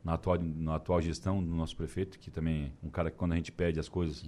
na, 0.03 0.13
atual, 0.13 0.39
na 0.39 0.75
atual 0.75 1.01
gestão 1.01 1.43
do 1.43 1.53
nosso 1.53 1.75
prefeito, 1.75 2.17
que 2.17 2.31
também 2.31 2.73
é 2.81 2.87
um 2.87 2.89
cara 2.89 3.11
que 3.11 3.17
quando 3.17 3.33
a 3.33 3.35
gente 3.35 3.51
pede 3.51 3.79
as 3.79 3.89
coisas, 3.89 4.23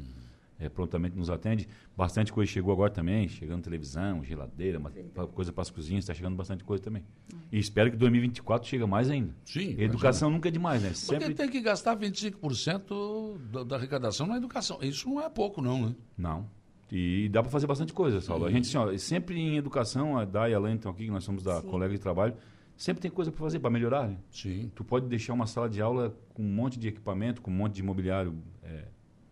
é, 0.61 0.69
prontamente 0.69 1.17
nos 1.17 1.29
atende. 1.29 1.67
Bastante 1.97 2.31
coisa 2.31 2.51
chegou 2.51 2.71
agora 2.71 2.91
também, 2.91 3.27
chegando 3.27 3.63
televisão, 3.63 4.23
geladeira, 4.23 4.77
uma, 4.77 4.91
coisa 5.27 5.51
para 5.51 5.63
as 5.63 5.71
cozinhas, 5.71 6.03
está 6.03 6.13
chegando 6.13 6.35
bastante 6.35 6.63
coisa 6.63 6.83
também. 6.83 7.03
E 7.51 7.57
espero 7.57 7.89
que 7.89 7.97
2024 7.97 8.69
chegue 8.69 8.85
mais 8.85 9.09
ainda. 9.09 9.35
Sim, 9.43 9.75
Educação 9.79 10.29
nunca 10.29 10.49
é 10.49 10.51
demais, 10.51 10.83
né? 10.83 10.89
Porque 10.89 11.25
Sempre... 11.25 11.33
tem 11.33 11.49
que 11.49 11.59
gastar 11.61 11.97
25% 11.97 13.39
da, 13.51 13.63
da 13.63 13.75
arrecadação 13.75 14.27
na 14.27 14.37
educação. 14.37 14.77
Isso 14.81 15.09
não 15.09 15.19
é 15.19 15.29
pouco, 15.29 15.61
não, 15.61 15.87
né? 15.87 15.95
Não. 16.15 16.47
E 16.91 17.29
dá 17.29 17.41
para 17.41 17.49
fazer 17.49 17.65
bastante 17.65 17.93
coisa, 17.93 18.21
Saulo. 18.21 18.45
A 18.45 18.51
gente, 18.51 18.67
assim, 18.67 18.77
ó, 18.77 18.95
sempre 18.97 19.39
em 19.39 19.57
educação, 19.57 20.17
a 20.17 20.25
Dai 20.25 20.51
e 20.51 20.53
a 20.53 20.57
Elaine 20.57 20.75
estão 20.75 20.91
aqui, 20.91 21.05
que 21.05 21.11
nós 21.11 21.23
somos 21.23 21.41
da 21.41 21.61
Sim. 21.61 21.67
colega 21.67 21.93
de 21.93 21.99
trabalho, 21.99 22.35
sempre 22.75 23.01
tem 23.01 23.09
coisa 23.09 23.31
para 23.31 23.39
fazer, 23.39 23.59
para 23.59 23.69
melhorar, 23.69 24.07
né? 24.09 24.17
Sim. 24.29 24.69
Tu 24.75 24.83
pode 24.83 25.07
deixar 25.07 25.33
uma 25.33 25.47
sala 25.47 25.69
de 25.69 25.81
aula 25.81 26.13
com 26.33 26.43
um 26.43 26.53
monte 26.53 26.77
de 26.77 26.89
equipamento, 26.89 27.41
com 27.41 27.49
um 27.49 27.53
monte 27.53 27.75
de 27.75 27.81
imobiliário 27.81 28.35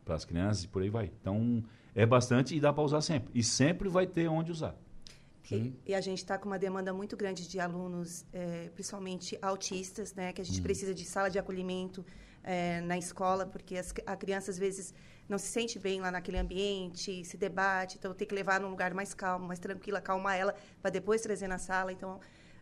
para 0.10 0.16
as 0.16 0.26
crianças 0.26 0.64
e 0.64 0.68
por 0.68 0.82
aí 0.82 0.90
vai. 0.90 1.12
Então, 1.22 1.64
é 1.94 2.04
bastante 2.04 2.56
e 2.56 2.60
dá 2.60 2.74
para 2.74 2.84
usar 2.84 3.02
sempre. 3.02 3.30
E 3.36 3.44
sempre 3.44 3.88
vai 3.88 4.08
ter 4.08 4.28
onde 4.28 4.52
usar. 4.52 4.76
E, 5.52 5.74
e 5.86 5.96
a 5.96 6.02
gente 6.02 6.18
está 6.18 6.36
com 6.38 6.48
uma 6.48 6.58
demanda 6.60 6.92
muito 6.94 7.16
grande 7.16 7.48
de 7.48 7.60
alunos, 7.60 8.26
eh, 8.34 8.70
principalmente 8.74 9.38
autistas, 9.42 10.14
né? 10.14 10.32
Que 10.34 10.42
a 10.42 10.46
gente 10.46 10.62
precisa 10.62 10.94
de 10.94 11.06
sala 11.06 11.30
de 11.30 11.40
acolhimento 11.40 12.04
eh, 12.44 12.82
na 12.82 12.98
escola, 12.98 13.46
porque 13.46 13.76
as, 13.78 13.94
a 14.06 14.16
criança 14.16 14.52
às 14.52 14.60
vezes 14.60 14.94
não 15.28 15.38
se 15.38 15.48
sente 15.48 15.78
bem 15.80 16.02
lá 16.02 16.12
naquele 16.12 16.38
ambiente, 16.38 17.24
se 17.24 17.38
debate, 17.38 17.98
então 17.98 18.14
tem 18.14 18.28
que 18.28 18.36
levar 18.36 18.60
num 18.60 18.70
lugar 18.70 18.94
mais 18.94 19.14
calmo, 19.14 19.48
mais 19.48 19.60
tranquilo, 19.60 19.98
acalmar 19.98 20.38
ela 20.38 20.56
para 20.82 20.92
depois 20.92 21.22
trazer 21.22 21.48
na 21.48 21.58
sala. 21.58 21.92
Então, 21.92 22.20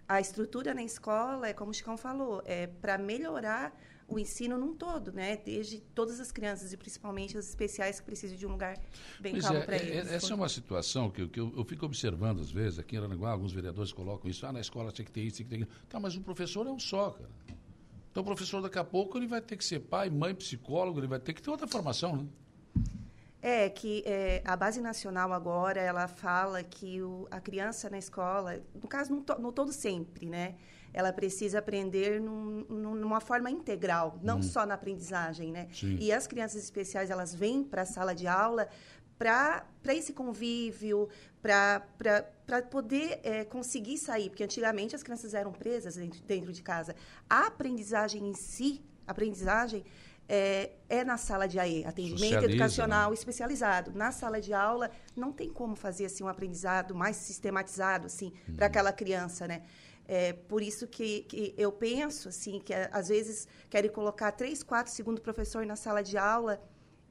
a 0.08 0.20
estrutura 0.22 0.74
na 0.74 0.84
escola, 0.84 1.48
é 1.48 1.54
como 1.54 1.72
o 1.72 1.74
Chicão 1.74 1.98
falou, 1.98 2.42
é 2.46 2.68
para 2.68 2.98
melhorar 2.98 3.78
o 4.08 4.18
ensino 4.18 4.58
num 4.58 4.74
todo, 4.74 5.12
né? 5.12 5.36
Desde 5.38 5.80
todas 5.94 6.20
as 6.20 6.32
crianças 6.32 6.72
e 6.72 6.78
principalmente 6.78 7.38
as 7.38 7.48
especiais 7.50 8.00
que 8.00 8.06
precisam 8.06 8.38
de 8.38 8.46
um 8.48 8.52
lugar 8.52 8.78
bem 9.20 9.34
Pois 9.34 9.44
calmo 9.44 9.60
é, 9.60 9.66
para 9.66 9.76
é, 9.76 9.86
eles. 9.86 10.12
essa 10.12 10.32
é 10.32 10.36
uma 10.36 10.48
situação 10.48 11.10
que, 11.12 11.22
eu- 11.24 11.30
que 11.30 11.40
eu, 11.40 11.54
eu 11.58 11.66
fico 11.66 11.86
observando 11.86 12.40
às 12.40 12.50
vezes, 12.50 12.80
aqui 12.80 12.96
em 12.96 13.00
Aranaguá, 13.00 13.32
alguns 13.32 13.52
vereadores 13.52 13.92
colocam 13.92 14.30
isso, 14.32 14.46
ah, 14.46 14.52
na 14.54 14.62
escola 14.62 14.92
tinha 14.92 15.04
que 15.06 15.12
ter 15.12 15.22
isso, 15.22 15.38
tinha 15.38 15.46
que 15.50 15.56
ter 15.58 15.64
aquilo. 15.64 15.80
Tá, 15.90 16.00
mas 16.00 16.16
o 16.16 16.22
professor 16.22 16.66
é 16.66 16.70
um 16.72 16.80
só, 16.80 17.12
cara. 17.12 17.30
Então 18.12 18.24
o 18.24 18.26
professor 18.26 18.62
daqui 18.62 18.80
a 18.80 18.84
pouco 18.84 19.18
ele 19.18 19.28
vai 19.28 19.42
ter 19.42 19.58
que 19.58 19.66
ser 19.66 19.80
pai, 19.82 20.10
mãe, 20.10 20.34
psicólogo, 20.34 21.00
ele 21.00 21.08
vai 21.08 21.20
ter 21.20 21.34
que 21.34 21.42
ter 21.42 21.50
outra 21.50 21.68
formação, 21.68 22.16
né? 22.16 22.26
É 23.42 23.70
que 23.70 24.04
é, 24.06 24.42
a 24.44 24.56
base 24.56 24.82
nacional 24.82 25.32
agora 25.32 25.80
ela 25.80 26.08
fala 26.08 26.64
que 26.64 27.02
o, 27.04 27.28
a 27.30 27.40
criança 27.40 27.90
na 27.90 27.98
escola, 28.00 28.60
no 28.82 28.88
caso 28.88 29.14
no, 29.14 29.22
to- 29.22 29.40
no 29.40 29.52
todo 29.52 29.72
sempre, 29.72 30.26
né, 30.26 30.56
ela 30.94 31.12
precisa 31.14 31.60
aprender 31.60 32.20
num- 32.20 32.66
num- 32.70 32.96
numa 32.96 33.20
forma 33.20 33.50
integral, 33.52 34.20
não 34.22 34.42
só 34.42 34.66
na 34.66 34.74
aprendizagem, 34.76 35.52
né? 35.52 35.68
Sim. 35.74 35.98
E 36.00 36.12
as 36.12 36.28
crianças 36.28 36.64
especiais 36.64 37.10
elas 37.10 37.34
vêm 37.34 37.64
para 37.64 37.84
a 37.84 37.86
sala 37.86 38.14
de 38.16 38.28
aula 38.28 38.68
para 39.18 39.66
esse 39.88 40.14
convívio, 40.14 41.10
para 41.42 42.62
poder 42.70 43.20
é, 43.24 43.44
conseguir 43.46 43.98
sair, 43.98 44.30
porque 44.30 44.44
antigamente 44.44 44.96
as 44.96 45.02
crianças 45.04 45.34
eram 45.34 45.52
presas 45.52 45.96
dentro, 45.96 46.22
dentro 46.24 46.54
de 46.54 46.62
casa. 46.62 46.96
A 47.30 47.48
aprendizagem 47.48 48.28
em 48.28 48.34
si, 48.34 48.82
aprendizagem 49.08 49.84
é, 50.30 50.72
é 50.90 51.04
na 51.04 51.18
sala 51.18 51.48
de 51.48 51.58
AE, 51.58 51.86
atendimento 51.86 52.20
Socializa, 52.34 52.52
educacional 52.52 53.10
né? 53.10 53.14
especializado. 53.16 53.92
Na 53.96 54.12
sala 54.12 54.42
de 54.42 54.54
aula, 54.54 54.92
não 55.16 55.32
tem 55.32 55.50
como 55.50 55.76
fazer 55.76 56.06
assim, 56.06 56.24
um 56.24 56.28
aprendizado 56.28 56.94
mais 56.94 57.16
sistematizado 57.16 58.08
assim, 58.08 58.34
para 58.56 58.66
aquela 58.68 58.92
criança, 58.92 59.48
né? 59.48 59.64
É, 60.08 60.32
por 60.32 60.62
isso 60.62 60.88
que, 60.88 61.24
que 61.24 61.54
eu 61.58 61.72
penso 61.72 62.30
assim 62.30 62.60
que 62.60 62.74
é, 62.74 62.90
às 62.94 63.10
vezes 63.10 63.48
querem 63.70 63.92
colocar 63.92 64.32
três, 64.32 64.64
quatro 64.64 64.92
segundo 64.92 65.22
professor 65.22 65.66
na 65.66 65.76
sala 65.76 66.02
de 66.02 66.18
aula. 66.18 66.62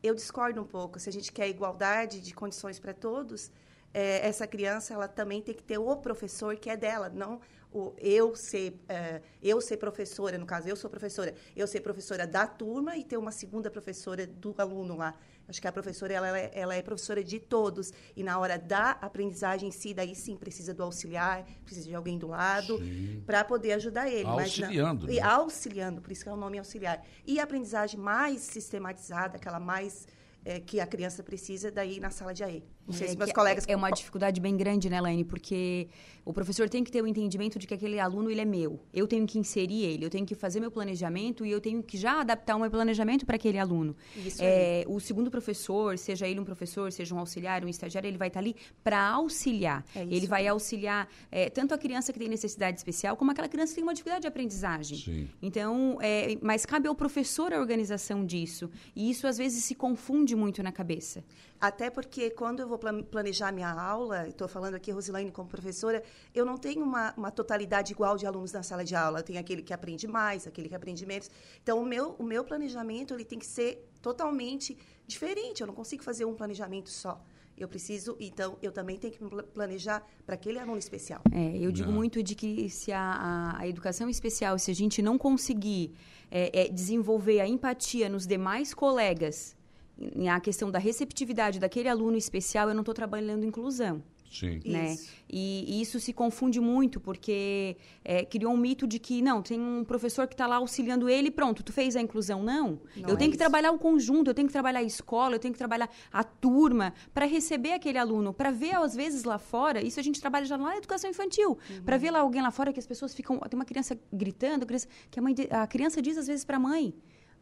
Eu 0.02 0.14
discordo 0.14 0.62
um 0.62 0.66
pouco. 0.66 0.98
Se 0.98 1.08
a 1.08 1.12
gente 1.12 1.30
quer 1.30 1.48
igualdade 1.48 2.20
de 2.20 2.32
condições 2.32 2.78
para 2.78 2.94
todos, 2.94 3.50
é, 3.92 4.26
essa 4.26 4.46
criança 4.46 4.94
ela 4.94 5.08
também 5.08 5.42
tem 5.42 5.54
que 5.54 5.62
ter 5.62 5.78
o 5.78 5.96
professor 5.96 6.56
que 6.56 6.70
é 6.70 6.76
dela, 6.76 7.08
não 7.08 7.40
o 7.72 7.92
eu 7.98 8.34
ser 8.34 8.78
é, 8.88 9.20
eu 9.42 9.60
ser 9.60 9.76
professora, 9.76 10.38
no 10.38 10.46
caso 10.46 10.68
eu 10.68 10.76
sou 10.76 10.88
professora, 10.88 11.34
eu 11.54 11.66
ser 11.66 11.80
professora 11.80 12.26
da 12.26 12.46
turma 12.46 12.96
e 12.96 13.04
ter 13.04 13.16
uma 13.16 13.32
segunda 13.32 13.70
professora 13.70 14.26
do 14.26 14.54
aluno 14.56 14.96
lá. 14.96 15.14
Acho 15.48 15.60
que 15.60 15.68
a 15.68 15.72
professora 15.72 16.12
ela 16.12 16.38
é, 16.38 16.50
ela 16.54 16.74
é 16.74 16.82
professora 16.82 17.22
de 17.22 17.38
todos 17.38 17.92
e 18.16 18.22
na 18.22 18.38
hora 18.38 18.58
da 18.58 18.92
aprendizagem 18.92 19.68
em 19.68 19.72
si, 19.72 19.94
daí 19.94 20.14
sim 20.14 20.36
precisa 20.36 20.74
do 20.74 20.82
auxiliar, 20.82 21.44
precisa 21.64 21.88
de 21.88 21.94
alguém 21.94 22.18
do 22.18 22.28
lado 22.28 22.80
para 23.24 23.44
poder 23.44 23.72
ajudar 23.72 24.08
ele. 24.08 24.24
mas 24.24 24.46
Auxiliando, 24.46 25.10
e 25.10 25.16
né? 25.16 25.22
auxiliando, 25.22 26.00
por 26.00 26.10
isso 26.12 26.22
que 26.22 26.28
é 26.28 26.32
o 26.32 26.36
nome 26.36 26.58
auxiliar. 26.58 27.04
E 27.24 27.38
a 27.38 27.44
aprendizagem 27.44 27.98
mais 27.98 28.40
sistematizada, 28.40 29.36
aquela 29.36 29.60
mais 29.60 30.06
é, 30.44 30.60
que 30.60 30.80
a 30.80 30.86
criança 30.86 31.22
precisa 31.22 31.70
daí 31.70 32.00
na 32.00 32.10
sala 32.10 32.34
de 32.34 32.42
AE. 32.44 32.75
Não 32.86 32.94
sei 32.94 33.08
É 33.08 33.10
se 33.10 33.16
meus 33.16 33.30
que 33.30 33.34
colegas... 33.34 33.64
É 33.66 33.74
uma 33.74 33.90
dificuldade 33.90 34.40
bem 34.40 34.56
grande, 34.56 34.88
né, 34.88 35.00
Laine? 35.00 35.24
Porque 35.24 35.88
o 36.24 36.32
professor 36.32 36.68
tem 36.68 36.82
que 36.82 36.90
ter 36.90 37.02
o 37.02 37.06
entendimento 37.06 37.58
de 37.58 37.66
que 37.66 37.74
aquele 37.74 37.98
aluno 37.98 38.30
ele 38.30 38.40
é 38.40 38.44
meu. 38.44 38.80
Eu 38.92 39.06
tenho 39.06 39.26
que 39.26 39.38
inserir 39.38 39.84
ele, 39.84 40.04
eu 40.04 40.10
tenho 40.10 40.26
que 40.26 40.34
fazer 40.34 40.60
meu 40.60 40.70
planejamento 40.70 41.44
e 41.44 41.50
eu 41.50 41.60
tenho 41.60 41.82
que 41.82 41.96
já 41.96 42.20
adaptar 42.20 42.56
o 42.56 42.60
meu 42.60 42.70
planejamento 42.70 43.24
para 43.24 43.36
aquele 43.36 43.58
aluno. 43.58 43.96
Isso 44.16 44.38
É, 44.40 44.84
o 44.88 44.98
segundo 45.00 45.30
professor, 45.30 45.96
seja 45.98 46.26
ele 46.26 46.40
um 46.40 46.44
professor, 46.44 46.90
seja 46.92 47.14
um 47.14 47.18
auxiliar, 47.18 47.64
um 47.64 47.68
estagiário, 47.68 48.08
ele 48.08 48.18
vai 48.18 48.28
estar 48.28 48.40
ali 48.40 48.56
para 48.82 49.00
auxiliar. 49.00 49.84
É 49.94 50.02
isso 50.02 50.12
ele 50.14 50.26
vai 50.26 50.46
auxiliar 50.46 51.08
é, 51.30 51.48
tanto 51.50 51.74
a 51.74 51.78
criança 51.78 52.12
que 52.12 52.18
tem 52.18 52.28
necessidade 52.28 52.78
especial, 52.78 53.16
como 53.16 53.30
aquela 53.30 53.48
criança 53.48 53.70
que 53.70 53.76
tem 53.76 53.84
uma 53.84 53.94
dificuldade 53.94 54.22
de 54.22 54.28
aprendizagem. 54.28 54.98
Sim. 54.98 55.28
Então, 55.40 55.98
é, 56.00 56.36
mas 56.40 56.66
cabe 56.66 56.88
ao 56.88 56.94
professor 56.94 57.52
a 57.52 57.60
organização 57.60 58.24
disso. 58.24 58.70
E 58.94 59.10
isso 59.10 59.26
às 59.26 59.38
vezes 59.38 59.64
se 59.64 59.74
confunde 59.74 60.34
muito 60.34 60.62
na 60.62 60.72
cabeça. 60.72 61.24
Até 61.60 61.88
porque 61.90 62.28
quando 62.30 62.60
eu 62.60 62.68
vou 62.68 62.78
plan- 62.78 63.02
planejar 63.02 63.50
minha 63.52 63.70
aula, 63.70 64.28
estou 64.28 64.46
falando 64.46 64.74
aqui, 64.74 64.90
Rosilaine, 64.90 65.30
como 65.30 65.48
professora, 65.48 66.02
eu 66.34 66.44
não 66.44 66.56
tenho 66.58 66.82
uma, 66.82 67.14
uma 67.16 67.30
totalidade 67.30 67.92
igual 67.92 68.16
de 68.16 68.26
alunos 68.26 68.52
na 68.52 68.62
sala 68.62 68.84
de 68.84 68.94
aula. 68.94 69.22
Tem 69.22 69.38
aquele 69.38 69.62
que 69.62 69.72
aprende 69.72 70.06
mais, 70.06 70.46
aquele 70.46 70.68
que 70.68 70.74
aprende 70.74 71.06
menos. 71.06 71.30
Então, 71.62 71.80
o 71.80 71.86
meu, 71.86 72.14
o 72.18 72.22
meu 72.22 72.44
planejamento 72.44 73.14
ele 73.14 73.24
tem 73.24 73.38
que 73.38 73.46
ser 73.46 73.88
totalmente 74.02 74.76
diferente. 75.06 75.62
Eu 75.62 75.66
não 75.66 75.74
consigo 75.74 76.02
fazer 76.02 76.24
um 76.26 76.34
planejamento 76.34 76.90
só. 76.90 77.20
Eu 77.56 77.66
preciso, 77.68 78.14
então, 78.20 78.58
eu 78.60 78.70
também 78.70 78.98
tenho 78.98 79.14
que 79.14 79.24
planejar 79.54 80.06
para 80.26 80.34
aquele 80.34 80.58
aluno 80.58 80.76
especial. 80.76 81.22
É, 81.32 81.56
eu 81.56 81.72
digo 81.72 81.88
Não. 81.88 81.96
muito 81.96 82.22
de 82.22 82.34
que 82.34 82.68
se 82.68 82.92
a, 82.92 83.00
a- 83.00 83.58
a 83.60 83.66
educação 83.66 84.10
especial, 84.10 84.58
se 84.58 84.70
a 84.70 84.74
gente 84.74 85.00
não 85.00 85.16
conseguir 85.16 85.94
é, 86.30 86.64
é, 86.64 86.68
desenvolver 86.68 87.40
a 87.40 87.48
empatia 87.48 88.10
nos 88.10 88.26
demais 88.26 88.74
colegas, 88.74 89.55
em- 89.98 90.28
a 90.28 90.38
questão 90.40 90.70
da 90.70 90.78
receptividade 90.78 91.58
daquele 91.58 91.88
aluno 91.88 92.16
especial, 92.16 92.68
eu 92.68 92.74
não 92.74 92.82
estou 92.82 92.94
trabalhando 92.94 93.44
inclusão. 93.44 94.02
Sim. 94.28 94.60
Né? 94.66 94.92
Isso. 94.92 95.08
E, 95.30 95.64
e 95.78 95.80
isso 95.80 95.98
se 96.00 96.12
confunde 96.12 96.60
muito, 96.60 97.00
porque 97.00 97.76
é, 98.04 98.24
criou 98.24 98.52
um 98.52 98.56
mito 98.56 98.86
de 98.86 98.98
que, 98.98 99.22
não, 99.22 99.40
tem 99.40 99.58
um 99.58 99.84
professor 99.84 100.26
que 100.26 100.34
está 100.34 100.46
lá 100.48 100.56
auxiliando 100.56 101.08
ele, 101.08 101.30
pronto, 101.30 101.62
tu 101.62 101.72
fez 101.72 101.94
a 101.96 102.00
inclusão. 102.02 102.42
Não. 102.42 102.80
Não 102.96 103.08
eu 103.08 103.14
é 103.14 103.16
tenho 103.16 103.30
que 103.30 103.36
isso. 103.36 103.38
trabalhar 103.38 103.70
o 103.70 103.78
conjunto, 103.78 104.28
eu 104.28 104.34
tenho 104.34 104.48
que 104.48 104.52
trabalhar 104.52 104.80
a 104.80 104.82
escola, 104.82 105.36
eu 105.36 105.38
tenho 105.38 105.52
que 105.54 105.58
trabalhar 105.58 105.88
a 106.12 106.24
turma 106.24 106.92
para 107.14 107.24
receber 107.24 107.72
aquele 107.72 107.98
aluno, 107.98 108.34
para 108.34 108.50
ver, 108.50 108.74
às 108.74 108.94
vezes, 108.94 109.22
lá 109.24 109.38
fora, 109.38 109.80
isso 109.82 109.98
a 110.00 110.02
gente 110.02 110.20
trabalha 110.20 110.44
já 110.44 110.56
lá 110.56 110.70
na 110.70 110.76
educação 110.76 111.08
infantil, 111.08 111.50
Uhum. 111.70 111.82
para 111.84 111.96
ver 111.96 112.10
lá 112.10 112.18
alguém 112.18 112.42
lá 112.42 112.50
fora 112.50 112.72
que 112.72 112.80
as 112.80 112.86
pessoas 112.86 113.14
ficam. 113.14 113.38
Tem 113.38 113.56
uma 113.58 113.64
criança 113.64 113.98
gritando, 114.12 114.64
a 114.64 114.66
criança- 114.66 114.88
que 115.10 115.18
a, 115.18 115.22
mãe, 115.22 115.34
a 115.50 115.66
criança 115.68 116.02
diz 116.02 116.18
às 116.18 116.26
vezes 116.26 116.44
para 116.44 116.56
a 116.56 116.60
mãe. 116.60 116.92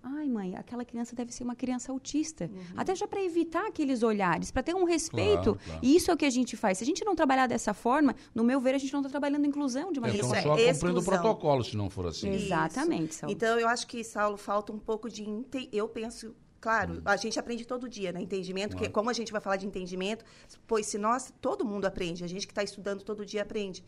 Ai, 0.06 0.28
mãe, 0.28 0.54
aquela 0.54 0.84
criança 0.84 1.16
deve 1.16 1.32
ser 1.32 1.44
uma 1.44 1.54
criança 1.54 1.90
autista. 1.90 2.44
Uhum. 2.52 2.62
Até 2.76 2.94
já 2.94 3.08
para 3.08 3.22
evitar 3.24 3.66
aqueles 3.66 4.02
olhares, 4.02 4.50
para 4.50 4.62
ter 4.62 4.74
um 4.74 4.84
respeito. 4.84 5.54
Claro, 5.54 5.60
claro. 5.64 5.80
E 5.82 5.96
isso 5.96 6.10
é 6.10 6.14
o 6.14 6.16
que 6.16 6.26
a 6.26 6.30
gente 6.30 6.56
faz. 6.56 6.76
Se 6.78 6.84
a 6.84 6.86
gente 6.86 7.02
não 7.04 7.14
trabalhar 7.16 7.46
dessa 7.46 7.72
forma, 7.72 8.14
no 8.34 8.44
meu 8.44 8.60
ver, 8.60 8.74
a 8.74 8.78
gente 8.78 8.92
não 8.92 9.00
está 9.00 9.08
trabalhando 9.10 9.46
inclusão 9.46 9.90
de 9.92 9.98
É, 9.98 10.02
maneira 10.02 10.22
Estão 10.26 10.38
Isso 10.38 10.60
é 10.60 10.74
só 10.74 10.80
cumprindo 10.80 11.00
o 11.00 11.04
protocolo, 11.04 11.64
se 11.64 11.76
não 11.76 11.88
for 11.88 12.06
assim. 12.06 12.30
Isso. 12.32 12.44
Exatamente, 12.46 13.10
Isso. 13.10 13.20
Saulo. 13.20 13.34
Então, 13.34 13.58
eu 13.58 13.66
acho 13.66 13.86
que, 13.86 14.04
Saulo, 14.04 14.36
falta 14.36 14.72
um 14.72 14.78
pouco 14.78 15.08
de... 15.08 15.22
inte- 15.28 15.68
Eu 15.72 15.88
penso... 15.88 16.34
Claro, 16.60 17.02
a 17.04 17.16
gente 17.16 17.38
aprende 17.38 17.66
todo 17.66 17.86
dia, 17.86 18.10
né? 18.10 18.22
Entendimento, 18.22 18.74
que 18.74 18.88
como 18.88 19.10
a 19.10 19.12
gente 19.12 19.30
vai 19.30 19.40
falar 19.40 19.56
de 19.56 19.66
entendimento, 19.66 20.24
pois 20.66 20.86
se 20.86 20.96
nós, 20.96 21.30
todo 21.38 21.62
mundo 21.62 21.84
aprende, 21.84 22.24
a 22.24 22.26
gente 22.26 22.46
que 22.46 22.52
está 22.52 22.62
estudando 22.62 23.02
todo 23.02 23.24
dia 23.24 23.42
aprende. 23.42 23.84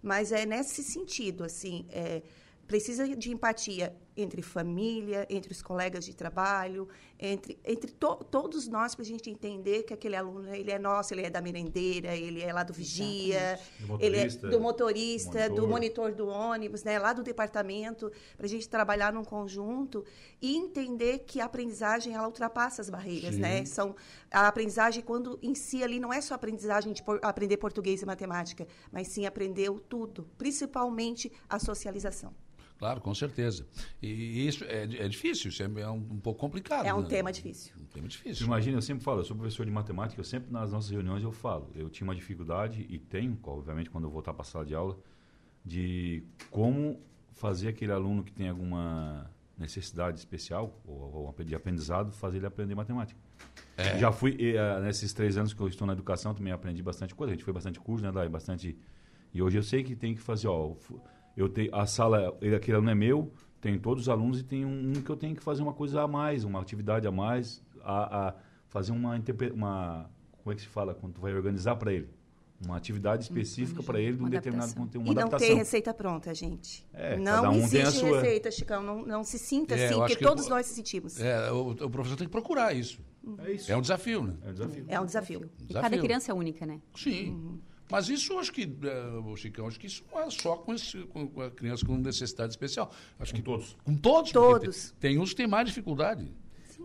Mas 0.00 0.30
é 0.30 0.46
nesse 0.46 0.82
sentido, 0.84 1.42
assim, 1.42 1.86
é, 1.90 2.22
precisa 2.74 3.04
de 3.16 3.32
empatia 3.32 3.92
entre 4.16 4.42
família, 4.42 5.26
entre 5.28 5.50
os 5.50 5.60
colegas 5.60 6.04
de 6.04 6.14
trabalho, 6.14 6.88
entre, 7.18 7.58
entre 7.64 7.90
to- 7.90 8.22
todos 8.30 8.68
nós, 8.68 8.94
para 8.94 9.02
a 9.02 9.06
gente 9.06 9.28
entender 9.28 9.82
que 9.82 9.92
aquele 9.92 10.14
aluno, 10.14 10.54
ele 10.54 10.70
é 10.70 10.78
nosso, 10.78 11.12
ele 11.12 11.22
é 11.22 11.30
da 11.30 11.40
merendeira, 11.40 12.14
ele 12.14 12.40
é 12.40 12.52
lá 12.52 12.62
do 12.62 12.72
vigia, 12.72 13.58
Do 13.80 13.98
ele 14.00 14.16
é 14.18 14.20
motorista, 14.24 14.48
do 14.48 14.60
motorista, 14.60 15.48
do 15.48 15.66
monitor. 15.66 15.68
monitor 15.68 16.12
do 16.12 16.28
ônibus, 16.28 16.84
né, 16.84 16.96
lá 17.00 17.12
do 17.12 17.24
departamento, 17.24 18.08
para 18.36 18.46
a 18.46 18.48
gente 18.48 18.68
trabalhar 18.68 19.12
num 19.12 19.24
conjunto 19.24 20.04
e 20.40 20.56
entender 20.56 21.20
que 21.20 21.40
a 21.40 21.46
aprendizagem 21.46 22.14
ela 22.14 22.26
ultrapassa 22.28 22.80
as 22.82 22.88
barreiras, 22.88 23.34
Sim. 23.34 23.40
né? 23.40 23.64
São 23.64 23.96
a 24.30 24.46
aprendizagem 24.46 25.02
quando 25.02 25.40
em 25.42 25.56
si 25.56 25.82
ali 25.82 25.98
não 25.98 26.12
é 26.12 26.20
só 26.20 26.34
aprendizagem 26.34 26.92
de 26.92 27.02
por- 27.02 27.18
aprender 27.22 27.56
português 27.56 28.00
e 28.00 28.06
matemática, 28.06 28.64
mas 28.92 29.08
sim 29.08 29.26
aprender 29.26 29.70
o 29.70 29.80
tudo, 29.80 30.28
principalmente 30.38 31.32
a 31.48 31.58
socialização. 31.58 32.32
Claro, 32.80 32.98
com 33.02 33.14
certeza. 33.14 33.66
E 34.00 34.48
isso 34.48 34.64
é, 34.64 34.84
é 34.84 35.06
difícil, 35.06 35.50
isso 35.50 35.62
é 35.62 35.90
um, 35.90 35.96
um 35.96 36.18
pouco 36.18 36.40
complicado. 36.40 36.86
É 36.86 36.94
um 36.94 37.02
né? 37.02 37.08
tema 37.08 37.30
difícil. 37.30 37.74
Um 37.78 37.84
tema 37.84 38.08
difícil. 38.08 38.46
imagina, 38.46 38.78
eu 38.78 38.82
sempre 38.82 39.04
falo, 39.04 39.20
eu 39.20 39.24
sou 39.24 39.36
professor 39.36 39.66
de 39.66 39.70
matemática, 39.70 40.18
eu 40.18 40.24
sempre 40.24 40.50
nas 40.50 40.72
nossas 40.72 40.88
reuniões 40.90 41.22
eu 41.22 41.30
falo, 41.30 41.70
eu 41.74 41.90
tinha 41.90 42.08
uma 42.08 42.14
dificuldade, 42.14 42.86
e 42.88 42.98
tenho, 42.98 43.38
obviamente, 43.42 43.90
quando 43.90 44.04
eu 44.04 44.10
voltar 44.10 44.32
para 44.32 44.40
a 44.40 44.44
sala 44.46 44.64
de 44.64 44.74
aula, 44.74 44.98
de 45.62 46.24
como 46.50 46.98
fazer 47.32 47.68
aquele 47.68 47.92
aluno 47.92 48.24
que 48.24 48.32
tem 48.32 48.48
alguma 48.48 49.30
necessidade 49.58 50.18
especial, 50.18 50.80
ou, 50.86 51.34
ou 51.38 51.44
de 51.44 51.54
aprendizado, 51.54 52.10
fazer 52.10 52.38
ele 52.38 52.46
aprender 52.46 52.74
matemática. 52.74 53.20
Já 53.98 54.10
fui, 54.10 54.34
e, 54.38 54.56
ah, 54.56 54.80
nesses 54.80 55.12
três 55.12 55.36
anos 55.36 55.52
que 55.52 55.60
eu 55.60 55.68
estou 55.68 55.86
na 55.86 55.92
educação, 55.92 56.32
também 56.32 56.50
aprendi 56.50 56.82
bastante 56.82 57.14
coisa, 57.14 57.34
a 57.34 57.36
gente 57.36 57.44
foi 57.44 57.52
bastante 57.52 57.78
curso, 57.78 58.02
né, 58.02 58.10
Dai? 58.10 58.26
Bastante... 58.26 58.74
E 59.34 59.42
hoje 59.42 59.58
eu 59.58 59.62
sei 59.62 59.84
que 59.84 59.94
tem 59.94 60.14
que 60.14 60.20
fazer, 60.20 60.48
ó, 60.48 60.74
eu 61.36 61.48
tenho, 61.48 61.74
a 61.74 61.86
sala, 61.86 62.36
ele, 62.40 62.54
aquele 62.54 62.76
aluno 62.76 62.90
é 62.90 62.94
meu, 62.94 63.32
tem 63.60 63.78
todos 63.78 64.04
os 64.04 64.08
alunos 64.08 64.40
e 64.40 64.42
tem 64.44 64.64
um, 64.64 64.90
um 64.90 65.02
que 65.02 65.10
eu 65.10 65.16
tenho 65.16 65.34
que 65.36 65.42
fazer 65.42 65.62
uma 65.62 65.72
coisa 65.74 66.02
a 66.02 66.08
mais, 66.08 66.44
uma 66.44 66.60
atividade 66.60 67.06
a 67.06 67.10
mais, 67.10 67.62
a, 67.82 68.28
a 68.28 68.34
fazer 68.68 68.92
uma, 68.92 69.14
uma, 69.54 70.10
como 70.42 70.52
é 70.52 70.54
que 70.54 70.62
se 70.62 70.68
fala, 70.68 70.94
quando 70.94 71.14
tu 71.14 71.20
vai 71.20 71.34
organizar 71.34 71.76
para 71.76 71.92
ele? 71.92 72.08
Uma 72.62 72.76
atividade 72.76 73.22
específica 73.22 73.82
para 73.82 73.98
ele 73.98 74.16
de 74.16 74.22
um 74.22 74.24
Uma 74.24 74.30
determinado 74.30 74.64
adaptação. 74.72 74.84
conteúdo, 74.86 75.06
e 75.06 75.08
uma 75.08 75.14
não 75.14 75.22
adaptação. 75.28 75.48
ter 75.48 75.54
receita 75.58 75.94
pronta, 75.94 76.34
gente. 76.34 76.86
É, 76.92 77.16
não 77.16 77.42
cada 77.42 77.48
um 77.50 77.52
tem 77.52 77.80
a 77.80 77.84
existe 77.84 78.00
sua- 78.00 78.20
receita, 78.20 78.50
Chicão. 78.50 78.82
Não, 78.82 79.02
não 79.06 79.24
se 79.24 79.38
sinta 79.38 79.74
É, 79.74 79.86
assim, 79.86 79.94
porque 79.98 80.16
que 80.16 80.22
todos 80.22 80.44
eu- 80.44 80.50
nós 80.50 80.66
se 80.66 80.74
sentimos. 80.74 81.18
É, 81.18 81.50
o, 81.50 81.70
o 81.70 81.90
professor 81.90 82.16
tem 82.18 82.26
que 82.26 82.30
procurar 82.30 82.74
isso. 82.74 83.00
É 83.46 83.52
isso. 83.52 83.72
É 83.72 83.76
um 83.76 83.80
desafio, 83.80 84.24
né? 84.24 84.34
É 84.44 84.50
um 84.50 84.52
desafio. 84.52 84.84
É 84.88 85.00
um 85.00 85.06
desafio. 85.06 85.50
E 85.58 85.64
Desafio. 85.68 85.90
cada 85.90 85.98
criança 86.02 86.32
é 86.32 86.34
única, 86.34 86.66
né? 86.66 86.80
Sim. 86.94 87.58
Mas 87.90 88.08
isso 88.08 88.32
eu 88.32 88.38
acho 88.38 88.52
que, 88.52 88.68
o 89.24 89.36
Chicão, 89.36 89.66
acho 89.66 89.78
que 89.78 89.86
isso 89.86 90.04
não 90.12 90.20
é 90.20 90.30
só 90.30 90.56
com, 90.56 90.72
esse, 90.72 90.98
com, 91.06 91.26
com 91.26 91.42
a 91.42 91.50
criança 91.50 91.84
com 91.84 91.96
necessidade 91.96 92.52
especial. 92.52 92.90
Acho 93.18 93.34
que 93.34 93.42
todos. 93.42 93.76
Com 93.84 93.96
todos. 93.96 94.32
Todos. 94.32 94.94
Tem, 95.00 95.12
tem 95.12 95.20
uns 95.20 95.30
que 95.30 95.36
têm 95.36 95.46
mais 95.46 95.66
dificuldade. 95.66 96.30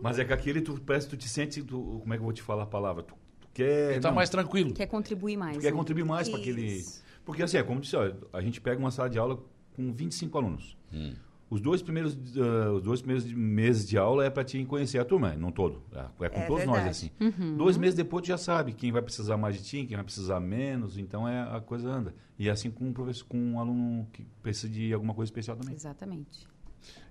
Mas 0.02 0.18
é 0.18 0.24
que 0.24 0.32
aquele 0.32 0.60
tu 0.60 0.80
parece 0.80 1.06
que 1.06 1.16
tu 1.16 1.18
te 1.18 1.28
sente, 1.28 1.62
tu, 1.62 2.00
como 2.00 2.12
é 2.12 2.16
que 2.16 2.20
eu 2.20 2.24
vou 2.24 2.32
te 2.32 2.42
falar 2.42 2.64
a 2.64 2.66
palavra? 2.66 3.02
Tu, 3.02 3.14
tu 3.40 3.48
quer. 3.54 3.96
Está 3.96 4.08
não, 4.08 4.16
mais 4.16 4.28
tranquilo. 4.28 4.74
Quer 4.74 4.86
contribuir 4.86 5.36
mais. 5.36 5.56
tu 5.56 5.60
quer 5.60 5.70
né? 5.70 5.76
contribuir 5.76 6.04
mais 6.04 6.28
para 6.28 6.38
aquele. 6.38 6.84
Porque 7.24 7.42
assim, 7.42 7.56
é 7.56 7.62
como 7.62 7.78
eu 7.78 7.82
disse, 7.82 7.96
ó, 7.96 8.12
a 8.32 8.40
gente 8.40 8.60
pega 8.60 8.78
uma 8.78 8.90
sala 8.90 9.08
de 9.08 9.18
aula 9.18 9.42
com 9.74 9.92
25 9.92 10.38
alunos. 10.38 10.76
Hum. 10.92 11.14
Os 11.48 11.60
dois 11.60 11.80
primeiros, 11.80 12.18
ah, 12.36 12.72
os 12.72 12.82
dois 12.82 13.00
primeiros 13.00 13.30
meses 13.32 13.86
de 13.88 13.96
aula 13.96 14.24
é 14.24 14.30
para 14.30 14.42
te 14.42 14.64
conhecer 14.64 14.98
a 14.98 15.04
turma, 15.04 15.34
não 15.36 15.52
todo. 15.52 15.80
É, 15.92 16.24
é 16.26 16.28
com 16.28 16.40
É 16.40 16.46
todos 16.46 16.64
nós 16.66 16.76
verdade. 16.82 16.88
assim. 16.88 17.10
Uhum. 17.20 17.56
Dois 17.56 17.76
meses 17.76 17.94
depois 17.94 18.22
tu 18.22 18.28
já 18.28 18.38
sabe 18.38 18.72
quem 18.72 18.90
vai 18.90 19.00
precisar 19.00 19.36
mais 19.36 19.56
de 19.56 19.62
ti, 19.62 19.84
quem 19.86 19.96
vai 19.96 20.04
precisar 20.04 20.40
menos, 20.40 20.98
então 20.98 21.28
é 21.28 21.42
a 21.42 21.60
coisa 21.60 21.88
anda. 21.88 22.14
E 22.38 22.48
é 22.48 22.50
assim 22.50 22.68
com 22.70 22.86
um 22.86 22.92
professor, 22.92 23.24
com 23.26 23.38
um 23.38 23.60
aluno 23.60 24.08
que 24.12 24.24
precisa 24.42 24.68
de 24.72 24.92
alguma 24.92 25.14
coisa 25.14 25.28
especial 25.28 25.56
também. 25.56 25.74
Exatamente. 25.74 26.46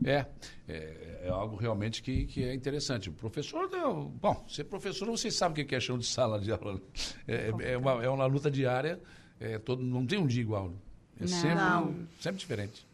É, 0.03 0.25
é, 0.67 1.21
é 1.23 1.29
algo 1.29 1.55
realmente 1.55 2.01
que, 2.01 2.25
que 2.25 2.43
é 2.43 2.53
interessante. 2.53 3.09
O 3.09 3.13
professor, 3.13 3.69
né, 3.69 3.79
bom, 4.21 4.45
ser 4.47 4.65
professor, 4.65 5.05
vocês 5.07 5.33
sabem 5.36 5.63
o 5.63 5.67
que 5.67 5.75
é 5.75 5.79
chão 5.79 5.97
de 5.97 6.05
sala 6.05 6.39
de 6.39 6.51
aula. 6.51 6.73
né? 6.75 6.79
É, 7.27 7.71
é, 7.73 7.77
uma, 7.77 8.03
é 8.03 8.09
uma 8.09 8.25
luta 8.25 8.49
diária, 8.51 9.01
é 9.39 9.57
todo, 9.59 9.81
não 9.83 10.05
tem 10.05 10.19
um 10.19 10.27
dia 10.27 10.41
igual. 10.41 10.69
né? 10.69 10.75
É 11.19 11.23
Não. 11.23 11.27
sempre, 11.29 11.55
Não. 11.55 11.95
sempre 12.19 12.39
diferente. 12.39 12.86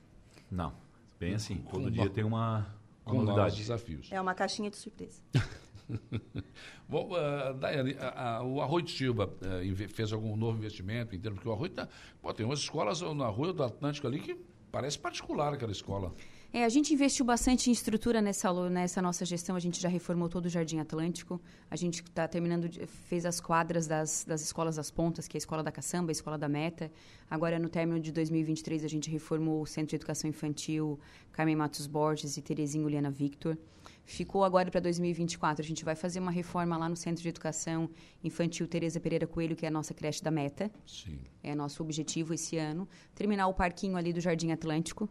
Não, 0.50 0.74
bem 1.22 1.36
assim. 1.36 1.58
Todo 1.70 1.84
no- 1.84 1.92
dia 1.92 2.10
tem 2.10 2.24
uma, 2.24 2.66
uma 3.06 3.16
Com 3.16 3.22
novidade. 3.22 3.56
desafios. 3.58 4.08
É 4.12 4.20
uma 4.20 4.34
caixinha 4.34 4.72
de 4.72 4.76
surpresa. 4.78 5.22
Bom, 6.90 7.12
ah, 7.16 7.54
Daiane, 7.54 7.96
a- 8.00 8.38
a- 8.38 8.44
o 8.44 8.60
Arroio 8.60 8.84
de 8.86 8.92
Silva 8.92 9.32
inve- 9.64 9.88
fez 9.88 10.12
algum 10.12 10.36
novo 10.36 10.58
investimento 10.58 11.16
em 11.16 11.20
termos, 11.20 11.38
porque 11.40 11.50
o 11.50 11.54
Arroio 11.54 11.70
tá, 11.70 11.88
pô, 12.22 12.34
tem 12.34 12.46
umas 12.46 12.60
escolas 12.60 13.02
na 13.02 13.28
Rua 13.28 13.54
do 13.54 13.64
Atlântico 13.64 14.08
ali 14.08 14.20
que 14.20 14.36
parece 14.72 14.98
particular 14.98 15.54
aquela 15.54 15.72
escola. 15.72 16.12
É, 16.54 16.66
a 16.66 16.70
gente 16.70 16.94
investiu 16.94 17.24
bastante 17.24 17.70
em 17.70 17.74
estrutura 17.74 18.22
nessa, 18.22 18.52
nessa 18.70 19.02
nossa 19.02 19.24
gestão. 19.24 19.56
A 19.56 19.60
gente 19.60 19.82
já 19.82 19.88
reformou 19.88 20.28
todo 20.28 20.48
o 20.48 20.50
Jardim 20.50 20.80
Atlântico. 20.80 21.42
A 21.70 21.78
gente 21.78 22.02
está 22.02 22.28
terminando, 22.28 22.70
fez 23.08 23.26
as 23.26 23.40
quadras 23.40 23.88
das, 23.88 24.26
das 24.26 24.42
escolas 24.42 24.76
das 24.76 24.92
pontas, 24.92 25.30
que 25.30 25.38
é 25.38 25.40
a 25.40 25.40
Escola 25.40 25.64
da 25.64 25.72
Caçamba, 25.72 26.12
a 26.12 26.14
Escola 26.14 26.38
da 26.38 26.50
Meta. 26.50 26.92
Agora, 27.30 27.58
no 27.58 27.70
término 27.70 28.02
de 28.02 28.12
2023, 28.12 28.84
a 28.84 28.88
gente 28.90 29.10
reformou 29.10 29.62
o 29.62 29.66
Centro 29.66 29.92
de 29.92 29.96
Educação 29.96 30.30
Infantil 30.30 31.00
Carmen 31.32 31.56
Matos 31.56 31.88
Borges 31.88 32.36
e 32.36 32.42
Terezinha 32.42 32.86
Uliana 32.86 33.10
Victor. 33.10 33.58
Ficou 34.04 34.44
agora 34.44 34.70
para 34.70 34.82
2024. 34.82 35.64
A 35.64 35.66
gente 35.66 35.86
vai 35.86 35.96
fazer 35.96 36.20
uma 36.20 36.32
reforma 36.32 36.76
lá 36.76 36.90
no 36.90 36.98
Centro 36.98 37.24
de 37.24 37.30
Educação 37.30 37.90
Infantil 38.22 38.68
Tereza 38.68 39.00
Pereira 39.00 39.26
Coelho, 39.26 39.56
que 39.56 39.66
é 39.66 39.70
a 39.70 39.72
nossa 39.72 39.94
creche 39.94 40.22
da 40.22 40.30
Meta. 40.30 40.70
Sim. 40.86 41.18
É 41.42 41.56
nosso 41.56 41.82
objetivo 41.82 42.34
esse 42.34 42.58
ano. 42.58 42.90
Terminar 43.16 43.48
o 43.48 43.54
parquinho 43.54 43.96
ali 43.96 44.12
do 44.12 44.20
Jardim 44.20 44.52
Atlântico. 44.52 45.10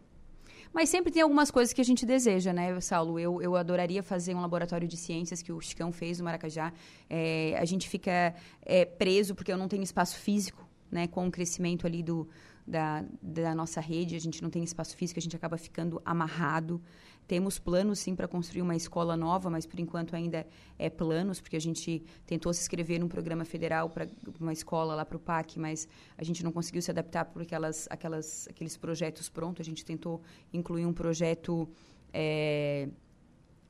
Mas 0.73 0.89
sempre 0.89 1.11
tem 1.11 1.21
algumas 1.21 1.51
coisas 1.51 1.73
que 1.73 1.81
a 1.81 1.83
gente 1.83 2.05
deseja, 2.05 2.53
né, 2.53 2.79
Saulo? 2.79 3.19
Eu, 3.19 3.41
eu 3.41 3.55
adoraria 3.55 4.01
fazer 4.01 4.33
um 4.33 4.41
laboratório 4.41 4.87
de 4.87 4.95
ciências 4.95 5.41
que 5.41 5.51
o 5.51 5.59
Chicão 5.59 5.91
fez 5.91 6.19
no 6.19 6.25
Maracajá. 6.25 6.71
É, 7.09 7.57
a 7.59 7.65
gente 7.65 7.89
fica 7.89 8.33
é, 8.65 8.85
preso 8.85 9.35
porque 9.35 9.51
eu 9.51 9.57
não 9.57 9.67
tenho 9.67 9.83
espaço 9.83 10.17
físico, 10.17 10.65
né? 10.89 11.07
Com 11.07 11.27
o 11.27 11.31
crescimento 11.31 11.85
ali 11.85 12.01
do, 12.01 12.27
da, 12.71 13.03
da 13.21 13.53
nossa 13.53 13.81
rede, 13.81 14.15
a 14.15 14.19
gente 14.19 14.41
não 14.41 14.49
tem 14.49 14.63
espaço 14.63 14.95
físico, 14.95 15.19
a 15.19 15.21
gente 15.21 15.35
acaba 15.35 15.57
ficando 15.57 16.01
amarrado. 16.05 16.81
Temos 17.27 17.59
planos, 17.59 17.99
sim, 17.99 18.15
para 18.15 18.29
construir 18.29 18.61
uma 18.61 18.75
escola 18.75 19.17
nova, 19.17 19.49
mas 19.49 19.65
por 19.65 19.77
enquanto 19.79 20.15
ainda 20.15 20.47
é 20.79 20.89
planos, 20.89 21.41
porque 21.41 21.57
a 21.57 21.61
gente 21.61 22.01
tentou 22.25 22.53
se 22.53 22.61
inscrever 22.61 22.99
num 22.99 23.09
programa 23.09 23.43
federal 23.43 23.89
para 23.89 24.07
uma 24.39 24.53
escola 24.53 24.95
lá 24.95 25.05
para 25.05 25.17
o 25.17 25.19
PAC, 25.19 25.59
mas 25.59 25.87
a 26.17 26.23
gente 26.23 26.43
não 26.43 26.51
conseguiu 26.51 26.81
se 26.81 26.89
adaptar 26.89 27.25
por 27.25 27.41
aquelas, 27.41 27.87
aquelas, 27.89 28.47
aqueles 28.49 28.77
projetos 28.77 29.27
prontos. 29.27 29.61
A 29.61 29.69
gente 29.69 29.83
tentou 29.83 30.21
incluir 30.53 30.85
um 30.85 30.93
projeto 30.93 31.69
é, 32.13 32.87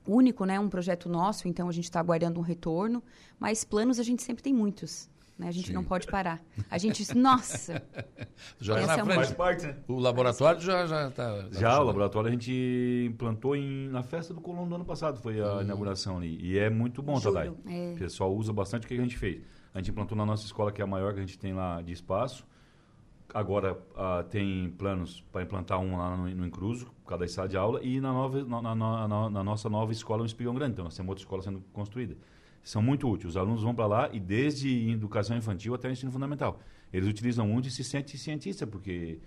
único, 0.05 0.45
né? 0.45 0.59
um 0.59 0.69
projeto 0.69 1.09
nosso, 1.09 1.47
então 1.47 1.67
a 1.67 1.71
gente 1.71 1.85
está 1.85 1.99
aguardando 1.99 2.39
um 2.39 2.43
retorno, 2.43 3.03
mas 3.39 3.63
planos 3.63 3.99
a 3.99 4.03
gente 4.03 4.21
sempre 4.21 4.43
tem 4.43 4.53
muitos. 4.53 5.09
Né? 5.41 5.47
A 5.47 5.51
gente 5.51 5.69
Sim. 5.69 5.73
não 5.73 5.83
pode 5.83 6.05
parar. 6.05 6.39
A 6.69 6.77
gente, 6.77 7.17
nossa. 7.17 7.81
Já 8.61 8.75
na 8.75 8.93
é 8.93 9.03
frente. 9.03 9.15
Faz 9.15 9.31
parte, 9.33 9.65
né? 9.65 9.75
O 9.87 9.99
laboratório 9.99 10.61
já 10.61 10.85
já 10.85 11.07
está. 11.07 11.47
Já, 11.49 11.79
o 11.79 11.83
laboratório 11.83 12.29
a 12.29 12.31
gente 12.31 13.07
implantou 13.09 13.55
em, 13.55 13.89
na 13.89 14.03
festa 14.03 14.35
do 14.35 14.41
Colombo 14.41 14.69
do 14.69 14.75
ano 14.75 14.85
passado, 14.85 15.19
foi 15.19 15.41
a 15.41 15.55
hum. 15.55 15.61
inauguração 15.61 16.17
ali. 16.17 16.37
E 16.39 16.59
é 16.59 16.69
muito 16.69 17.01
bom, 17.01 17.19
Tadai. 17.19 17.51
É. 17.65 17.93
O 17.93 17.97
pessoal 17.97 18.31
usa 18.35 18.53
bastante. 18.53 18.85
O 18.85 18.87
que 18.87 18.93
a 18.93 18.97
gente 18.97 19.17
fez? 19.17 19.41
A 19.73 19.79
gente 19.79 19.89
implantou 19.89 20.15
na 20.15 20.25
nossa 20.25 20.45
escola, 20.45 20.71
que 20.71 20.79
é 20.79 20.83
a 20.83 20.87
maior 20.87 21.11
que 21.13 21.19
a 21.19 21.23
gente 21.23 21.39
tem 21.39 21.53
lá 21.53 21.81
de 21.81 21.91
espaço. 21.91 22.45
Agora 23.33 23.73
uh, 23.73 24.23
tem 24.29 24.69
planos 24.77 25.21
para 25.31 25.41
implantar 25.41 25.79
um 25.79 25.97
lá 25.97 26.15
no, 26.15 26.29
no 26.29 26.45
Incruso, 26.45 26.91
cada 27.07 27.27
sala 27.27 27.47
de 27.47 27.57
aula, 27.57 27.79
e 27.81 27.99
na, 27.99 28.11
nova, 28.13 28.43
na, 28.43 28.61
na, 28.61 29.07
na, 29.07 29.29
na 29.29 29.43
nossa 29.43 29.69
nova 29.69 29.91
escola 29.91 30.19
no 30.19 30.25
Espigão 30.25 30.53
Grande. 30.53 30.73
Então, 30.73 30.85
nós 30.85 30.95
temos 30.95 31.09
outra 31.09 31.23
escola 31.23 31.41
sendo 31.41 31.63
construída 31.73 32.15
são 32.63 32.81
muito 32.81 33.09
úteis. 33.09 33.31
Os 33.31 33.37
alunos 33.37 33.63
vão 33.63 33.73
para 33.73 33.85
lá 33.85 34.09
e 34.11 34.19
desde 34.19 34.89
educação 34.89 35.35
infantil 35.37 35.73
até 35.73 35.91
ensino 35.91 36.11
fundamental. 36.11 36.59
Eles 36.91 37.07
utilizam 37.07 37.47
muito 37.47 37.67
e 37.67 37.71
se 37.71 37.83
sentem 37.83 38.17
cientistas, 38.17 38.69
porque 38.69 39.19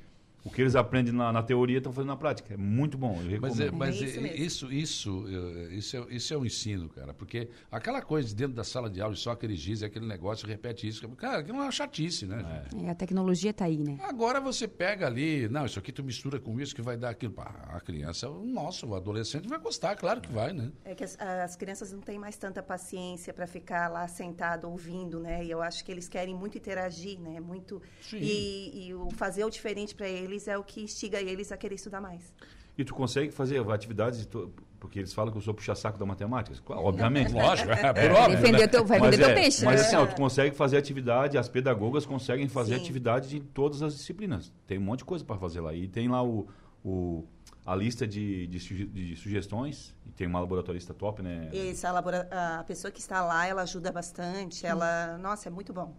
o 0.45 0.51
que 0.51 0.61
eles 0.61 0.77
aprendem 0.77 1.13
na, 1.13 1.33
na 1.33 1.43
teoria 1.43 1.79
estão 1.79 1.93
fazendo 1.93 2.11
na 2.11 2.17
prática. 2.17 2.53
É 2.53 2.57
muito 2.57 2.99
bom. 2.99 3.19
mas 3.41 3.59
é, 3.59 3.71
mas 3.71 4.01
é 4.03 4.37
isso, 4.37 4.71
isso, 4.71 4.73
isso, 4.73 5.27
isso, 5.71 5.97
é, 5.97 6.15
isso 6.15 6.35
é 6.35 6.37
um 6.37 6.45
ensino, 6.45 6.89
cara. 6.91 7.15
Porque 7.15 7.49
aquela 7.73 8.03
coisa 8.03 8.29
de 8.29 8.35
dentro 8.35 8.55
da 8.55 8.63
sala 8.63 8.91
de 8.91 9.01
aula, 9.01 9.17
só 9.17 9.31
aquele 9.31 9.57
giz, 9.57 9.83
aquele 9.83 10.07
negócio, 10.07 10.47
repete 10.47 10.87
isso. 10.87 11.09
Cara, 11.17 11.39
aquilo 11.39 11.59
é 11.59 11.63
uma 11.63 11.71
chatice, 11.71 12.27
né? 12.27 12.69
É. 12.77 12.91
a 12.91 12.95
tecnologia 12.95 13.53
está 13.53 13.65
aí, 13.65 13.79
né? 13.79 13.99
Agora 14.03 14.39
você 14.39 14.69
pega 14.69 15.07
ali, 15.07 15.49
não, 15.49 15.65
isso 15.65 15.79
aqui 15.79 15.91
tu 15.91 16.05
mistura 16.05 16.39
com 16.39 16.61
isso 16.61 16.75
que 16.75 16.83
vai 16.83 16.97
dar 16.99 17.11
aquilo. 17.11 17.35
a 17.39 17.81
criança, 17.81 18.29
nossa, 18.29 18.85
o 18.87 18.95
adolescente 18.95 19.49
vai 19.49 19.59
gostar, 19.59 19.97
claro 19.97 20.21
que 20.21 20.31
vai, 20.31 20.53
né? 20.53 20.71
É 20.85 20.95
que 20.95 21.05
as, 21.05 21.19
as 21.19 21.57
crianças 21.57 21.91
não 21.91 22.01
têm 22.01 22.19
mais 22.19 22.37
tanta 22.37 22.63
paciência 22.63 23.33
para 23.33 23.47
ficar 23.47 23.89
lá 23.89 24.07
sentado 24.07 24.69
ouvindo, 24.69 25.19
né? 25.19 25.43
E 25.43 25.51
eu 25.51 25.63
acho 25.63 25.83
que 25.83 25.91
eles 25.91 26.07
querem 26.07 26.35
muito 26.35 26.59
interagir, 26.59 27.19
né? 27.19 27.41
Muito. 27.41 27.81
Sim. 28.03 28.19
E, 28.19 28.89
e 28.89 28.95
o 28.95 29.11
fazer 29.11 29.43
o 29.45 29.51
diferente 29.51 29.95
para 29.95 30.09
eles 30.09 30.34
eles 30.35 30.49
é 30.49 30.59
o 30.59 30.64
que 30.64 30.82
instiga 30.82 31.20
eles 31.20 31.53
a 31.53 31.57
querer 31.57 31.76
estudar 31.76 32.01
mais. 32.01 32.32
E 32.76 32.85
tu 32.85 32.93
consegue 32.93 33.30
fazer 33.30 33.59
atividades, 33.72 34.28
porque 34.80 34.99
eles 34.99 35.14
falam 35.14 35.30
que 35.30 35.39
eu 35.39 35.43
sou 35.43 35.55
puxa-saco 35.55 35.97
da 35.97 36.05
matemática. 36.05 36.57
Obviamente, 36.66 37.30
lógico, 37.32 37.70
é, 37.70 37.93
por 37.93 38.16
óbvio. 38.16 38.53
Né? 38.53 38.66
teu, 38.66 38.85
vai 38.85 39.01
vender 39.01 39.22
é, 39.22 39.26
teu 39.26 39.35
peixe. 39.35 39.64
Mas 39.64 39.80
né? 39.80 39.87
assim, 39.87 39.97
ó, 39.97 40.07
tu 40.07 40.16
consegue 40.16 40.57
fazer 40.57 40.76
atividade, 40.76 41.39
as 41.39 41.49
pedagogas 41.49 42.05
conseguem 42.05 42.49
fazer 42.49 42.74
Sim. 42.74 42.80
atividade 42.80 43.37
em 43.37 43.41
todas 43.41 43.80
as 43.80 43.97
disciplinas. 43.97 44.53
Tem 44.66 44.76
um 44.76 44.82
monte 44.82 44.99
de 44.99 45.05
coisa 45.05 45.24
para 45.24 45.39
fazer 45.39 45.61
lá. 45.61 45.72
E 45.72 45.87
tem 45.87 46.09
lá 46.09 46.24
o, 46.24 46.49
o 46.85 47.24
a 47.64 47.76
lista 47.76 48.07
de, 48.07 48.47
de, 48.49 48.87
de, 48.87 49.16
sugestões, 49.16 49.95
e 50.05 50.11
tem 50.11 50.26
uma 50.26 50.41
laboratorista 50.41 50.93
top, 50.93 51.22
né? 51.22 51.49
Isso, 51.51 51.87
a, 51.87 51.93
labora, 51.93 52.28
a 52.30 52.64
pessoa 52.64 52.91
que 52.91 53.01
está 53.01 53.24
lá, 53.24 53.47
ela 53.47 53.62
ajuda 53.62 53.91
bastante, 53.91 54.66
ela, 54.66 55.14
hum. 55.16 55.22
nossa, 55.22 55.49
é 55.49 55.51
muito 55.51 55.72
bom. 55.72 55.95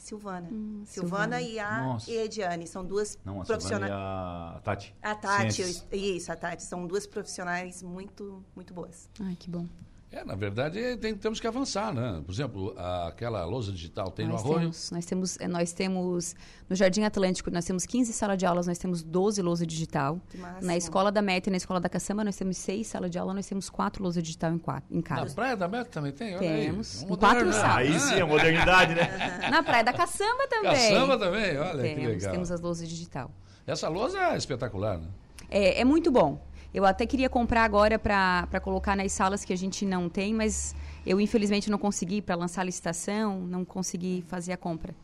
A 0.00 0.02
Silvana. 0.02 0.48
Hum, 0.50 0.82
Silvana, 0.86 1.36
Silvana, 1.36 1.42
e 1.42 1.58
a 1.58 1.82
Nossa. 1.82 2.10
Ediane. 2.10 2.66
São 2.66 2.82
duas 2.84 3.18
Não, 3.22 3.42
a 3.42 3.44
profissionais. 3.44 3.92
Silvana 3.92 4.54
e 4.54 4.56
a 4.56 4.60
Tati. 4.62 4.94
A 5.02 5.14
Tati, 5.14 5.52
Ciências. 5.52 5.86
isso, 5.92 6.32
a 6.32 6.36
Tati. 6.36 6.62
São 6.62 6.86
duas 6.86 7.06
profissionais 7.06 7.82
muito, 7.82 8.42
muito 8.56 8.72
boas. 8.72 9.10
Ai, 9.20 9.36
que 9.36 9.50
bom. 9.50 9.68
É, 10.12 10.24
na 10.24 10.34
verdade, 10.34 10.96
tem, 10.96 11.14
temos 11.14 11.38
que 11.38 11.46
avançar, 11.46 11.94
né? 11.94 12.20
Por 12.26 12.32
exemplo, 12.32 12.74
a, 12.76 13.06
aquela 13.08 13.44
lousa 13.44 13.70
digital 13.70 14.10
tem 14.10 14.26
nós 14.26 14.42
no 14.42 14.48
Arroio? 14.48 14.60
Temos, 14.62 14.90
nós 14.90 15.06
temos, 15.06 15.40
é, 15.40 15.46
nós 15.46 15.72
temos, 15.72 16.34
no 16.68 16.74
Jardim 16.74 17.04
Atlântico, 17.04 17.48
nós 17.48 17.64
temos 17.64 17.86
15 17.86 18.12
salas 18.12 18.36
de 18.36 18.44
aulas, 18.44 18.66
nós 18.66 18.76
temos 18.76 19.04
12 19.04 19.40
lousa 19.40 19.64
digital. 19.64 20.20
Na 20.60 20.76
Escola 20.76 21.12
da 21.12 21.22
Meta 21.22 21.48
e 21.48 21.52
na 21.52 21.58
Escola 21.58 21.78
da 21.78 21.88
Caçamba, 21.88 22.24
nós 22.24 22.34
temos 22.34 22.56
6 22.56 22.88
salas 22.88 23.08
de 23.08 23.20
aula, 23.20 23.32
nós 23.32 23.46
temos 23.46 23.70
4 23.70 24.02
lousa 24.02 24.20
digital 24.20 24.52
em, 24.52 24.58
quatro, 24.58 24.84
em 24.90 25.00
cada. 25.00 25.24
Na 25.24 25.30
Praia 25.32 25.56
da 25.56 25.68
Meta 25.68 25.90
também 25.90 26.10
tem? 26.10 26.36
Olha 26.36 26.40
temos, 26.40 27.04
aí. 27.04 27.16
4 27.16 27.52
salas. 27.52 27.76
Aí 27.76 28.00
sim, 28.00 28.20
a 28.20 28.26
modernidade, 28.26 28.94
né? 28.96 29.38
na 29.48 29.62
Praia 29.62 29.84
da 29.84 29.92
Caçamba 29.92 30.48
também. 30.48 30.72
Caçamba 30.72 31.18
também, 31.18 31.56
olha 31.56 31.82
temos, 31.82 32.00
que 32.00 32.06
legal. 32.08 32.32
Temos 32.32 32.50
as 32.50 32.60
lousas 32.60 32.88
digital. 32.88 33.30
Essa 33.64 33.88
lousa 33.88 34.18
é 34.18 34.36
espetacular, 34.36 34.98
né? 34.98 35.06
É, 35.48 35.80
é 35.80 35.84
muito 35.84 36.10
bom. 36.10 36.49
Eu 36.72 36.84
até 36.84 37.04
queria 37.04 37.28
comprar 37.28 37.64
agora 37.64 37.98
para 37.98 38.60
colocar 38.62 38.96
nas 38.96 39.10
salas 39.12 39.44
que 39.44 39.52
a 39.52 39.56
gente 39.56 39.84
não 39.84 40.08
tem, 40.08 40.32
mas 40.32 40.74
eu 41.04 41.20
infelizmente 41.20 41.70
não 41.70 41.78
consegui 41.78 42.22
para 42.22 42.36
lançar 42.36 42.60
a 42.60 42.64
licitação, 42.64 43.40
não 43.40 43.64
consegui 43.64 44.24
fazer 44.28 44.52
a 44.52 44.56
compra. 44.56 44.94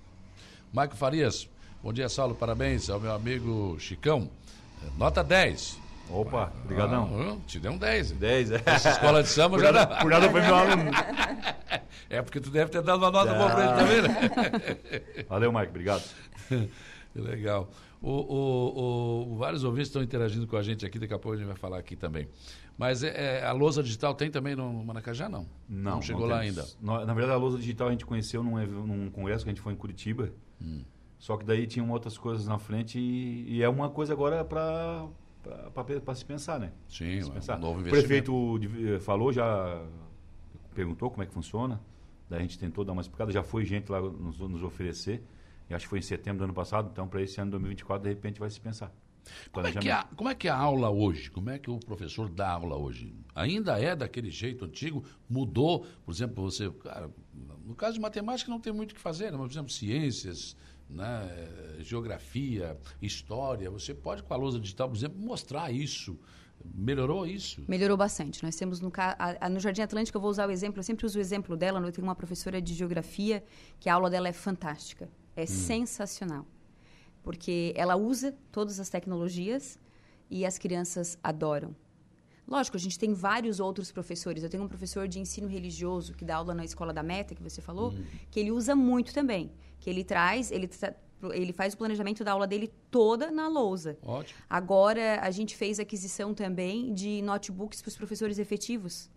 Marco 0.72 0.96
Farias, 0.96 1.48
bom 1.82 1.92
dia, 1.92 2.08
Saulo, 2.08 2.34
parabéns 2.34 2.88
ao 2.88 3.00
meu 3.00 3.12
amigo 3.12 3.76
Chicão. 3.80 4.30
Nota 4.96 5.24
10. 5.24 5.78
Opa, 6.08 6.52
obrigadão. 6.64 7.10
Ah, 7.20 7.36
te 7.48 7.58
deu 7.58 7.72
um 7.72 7.78
10. 7.78 8.12
10, 8.12 8.52
é. 8.52 8.62
Essa 8.64 8.90
escola 8.90 9.24
de 9.24 9.28
samba 9.28 9.58
já 9.58 9.72
nada, 9.72 9.96
Por 9.96 10.08
nada 10.08 10.30
foi 10.30 10.40
meu 10.40 10.54
aluno. 10.54 10.90
É 12.08 12.22
porque 12.22 12.40
tu 12.40 12.48
deve 12.50 12.70
ter 12.70 12.80
dado 12.82 12.98
uma 12.98 13.10
nota 13.10 13.34
boa 13.34 13.50
para 13.50 13.64
ele 13.64 13.74
também, 13.74 14.02
né? 14.02 15.24
Valeu, 15.28 15.52
Mike, 15.52 15.70
obrigado. 15.70 16.04
Que 16.48 16.70
legal. 17.20 17.68
O, 18.06 18.12
o, 18.12 19.32
o, 19.32 19.36
vários 19.36 19.64
ouvintes 19.64 19.88
estão 19.88 20.00
interagindo 20.00 20.46
com 20.46 20.56
a 20.56 20.62
gente 20.62 20.86
aqui, 20.86 20.96
daqui 20.96 21.12
a 21.12 21.18
pouco 21.18 21.34
a 21.34 21.38
gente 21.38 21.48
vai 21.48 21.56
falar 21.56 21.78
aqui 21.78 21.96
também. 21.96 22.28
Mas 22.78 23.02
é, 23.02 23.40
é 23.40 23.44
a 23.44 23.50
lousa 23.50 23.82
digital 23.82 24.14
tem 24.14 24.30
também 24.30 24.54
no 24.54 24.84
Maracajá, 24.84 25.28
não? 25.28 25.44
Não, 25.68 25.96
não 25.96 26.02
chegou 26.02 26.22
não 26.22 26.28
lá 26.28 26.38
ainda. 26.38 26.64
Na, 26.80 27.04
na, 27.04 27.12
verdade, 27.12 27.36
a 27.36 27.40
lousa 27.40 27.58
digital 27.58 27.88
a 27.88 27.90
gente 27.90 28.06
conheceu 28.06 28.44
num, 28.44 28.64
num 28.86 29.10
congresso 29.10 29.42
que 29.42 29.50
a 29.50 29.52
gente 29.52 29.60
foi 29.60 29.72
em 29.72 29.76
Curitiba. 29.76 30.30
Hum. 30.62 30.84
Só 31.18 31.36
que 31.36 31.44
daí 31.44 31.66
tinham 31.66 31.90
outras 31.90 32.16
coisas 32.16 32.46
na 32.46 32.60
frente 32.60 32.96
e, 32.96 33.56
e 33.56 33.62
é 33.64 33.68
uma 33.68 33.90
coisa 33.90 34.12
agora 34.12 34.44
para 34.44 35.08
para 35.74 36.14
se 36.14 36.24
pensar, 36.24 36.60
né? 36.60 36.72
Sim, 36.88 37.20
se 37.20 37.30
pensar. 37.30 37.58
Um 37.58 37.60
novo 37.60 37.80
o 37.80 37.84
prefeito 37.90 38.60
eh, 38.86 39.00
falou, 39.00 39.32
já 39.32 39.84
perguntou 40.76 41.10
como 41.10 41.24
é 41.24 41.26
que 41.26 41.32
funciona. 41.32 41.80
Daí 42.30 42.38
a 42.38 42.42
gente 42.42 42.56
tentou 42.56 42.84
dar 42.84 42.92
uma 42.92 43.02
explicada. 43.02 43.32
Já 43.32 43.42
foi 43.42 43.64
gente 43.64 43.90
lá 43.90 44.00
nos, 44.00 44.38
nos 44.38 44.62
oferecer. 44.62 45.24
E 45.68 45.74
acho 45.74 45.86
que 45.86 45.90
foi 45.90 45.98
em 45.98 46.02
setembro 46.02 46.38
do 46.38 46.44
ano 46.44 46.54
passado, 46.54 46.88
então 46.92 47.08
para 47.08 47.22
esse 47.22 47.40
ano 47.40 47.50
2024, 47.52 48.02
de 48.04 48.08
repente, 48.08 48.38
vai 48.40 48.50
se 48.50 48.60
pensar. 48.60 48.92
Como 49.50 49.66
é, 49.66 49.72
que 49.72 49.88
é 49.88 49.92
a, 49.92 50.04
como 50.04 50.28
é 50.28 50.34
que 50.34 50.48
a 50.48 50.56
aula 50.56 50.90
hoje? 50.90 51.30
Como 51.30 51.50
é 51.50 51.58
que 51.58 51.70
o 51.70 51.78
professor 51.78 52.28
dá 52.28 52.50
aula 52.50 52.76
hoje? 52.76 53.12
Ainda 53.34 53.78
é 53.80 53.96
daquele 53.96 54.30
jeito 54.30 54.64
antigo? 54.64 55.04
Mudou? 55.28 55.84
Por 56.04 56.12
exemplo, 56.12 56.44
você. 56.44 56.70
Cara, 56.70 57.10
no 57.64 57.74
caso 57.74 57.94
de 57.94 58.00
matemática 58.00 58.50
não 58.50 58.60
tem 58.60 58.72
muito 58.72 58.92
o 58.92 58.94
que 58.94 59.00
fazer, 59.00 59.32
né? 59.32 59.38
mas, 59.38 59.48
por 59.48 59.52
exemplo, 59.52 59.72
ciências, 59.72 60.56
né? 60.88 61.28
geografia, 61.80 62.78
história. 63.02 63.70
Você 63.70 63.92
pode, 63.94 64.22
com 64.22 64.32
a 64.32 64.36
lousa 64.36 64.60
digital, 64.60 64.88
por 64.88 64.96
exemplo, 64.96 65.18
mostrar 65.18 65.72
isso. 65.72 66.18
Melhorou 66.64 67.26
isso? 67.26 67.62
Melhorou 67.68 67.96
bastante. 67.96 68.42
Nós 68.42 68.56
temos 68.56 68.80
no, 68.80 68.90
a, 68.96 69.46
a, 69.46 69.48
no 69.48 69.60
Jardim 69.60 69.82
Atlântico, 69.82 70.16
eu 70.16 70.22
vou 70.22 70.30
usar 70.30 70.48
o 70.48 70.50
exemplo, 70.50 70.78
eu 70.78 70.82
sempre 70.82 71.04
uso 71.04 71.18
o 71.18 71.20
exemplo 71.20 71.56
dela. 71.56 71.80
Eu 71.80 71.92
tenho 71.92 72.06
uma 72.06 72.14
professora 72.14 72.60
de 72.62 72.74
geografia 72.74 73.44
que 73.78 73.88
a 73.88 73.94
aula 73.94 74.08
dela 74.08 74.28
é 74.28 74.32
fantástica. 74.32 75.08
É 75.36 75.42
hum. 75.42 75.46
sensacional. 75.46 76.46
Porque 77.22 77.72
ela 77.76 77.96
usa 77.96 78.36
todas 78.50 78.80
as 78.80 78.88
tecnologias 78.88 79.78
e 80.30 80.46
as 80.46 80.58
crianças 80.58 81.18
adoram. 81.22 81.74
Lógico, 82.46 82.76
a 82.76 82.80
gente 82.80 82.98
tem 82.98 83.12
vários 83.12 83.58
outros 83.58 83.90
professores. 83.90 84.42
Eu 84.42 84.48
tenho 84.48 84.62
um 84.62 84.68
professor 84.68 85.08
de 85.08 85.18
ensino 85.18 85.48
religioso 85.48 86.14
que 86.14 86.24
dá 86.24 86.36
aula 86.36 86.54
na 86.54 86.64
escola 86.64 86.92
da 86.92 87.02
Meta, 87.02 87.34
que 87.34 87.42
você 87.42 87.60
falou, 87.60 87.90
hum. 87.90 88.04
que 88.30 88.38
ele 88.38 88.52
usa 88.52 88.76
muito 88.76 89.12
também. 89.12 89.50
Que 89.80 89.90
ele 89.90 90.04
traz, 90.04 90.52
ele, 90.52 90.70
ele 91.32 91.52
faz 91.52 91.74
o 91.74 91.76
planejamento 91.76 92.22
da 92.22 92.32
aula 92.32 92.46
dele 92.46 92.72
toda 92.90 93.32
na 93.32 93.48
lousa. 93.48 93.98
Ótimo. 94.02 94.38
Agora, 94.48 95.20
a 95.20 95.30
gente 95.32 95.56
fez 95.56 95.80
aquisição 95.80 96.32
também 96.32 96.94
de 96.94 97.20
notebooks 97.22 97.82
para 97.82 97.88
os 97.88 97.96
professores 97.96 98.38
efetivos. 98.38 99.10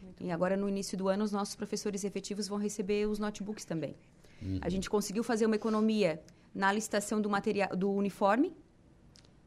Muito 0.00 0.22
e 0.22 0.30
agora, 0.30 0.56
no 0.56 0.68
início 0.68 0.96
do 0.96 1.08
ano, 1.08 1.24
os 1.24 1.32
nossos 1.32 1.56
professores 1.56 2.04
efetivos 2.04 2.46
vão 2.46 2.58
receber 2.58 3.08
os 3.08 3.18
notebooks 3.18 3.64
também. 3.64 3.96
Uhum. 4.42 4.58
A 4.60 4.68
gente 4.68 4.88
conseguiu 4.88 5.22
fazer 5.24 5.46
uma 5.46 5.56
economia 5.56 6.22
na 6.54 6.72
licitação 6.72 7.20
do 7.20 7.28
material 7.28 7.76
do 7.76 7.90
uniforme 7.90 8.54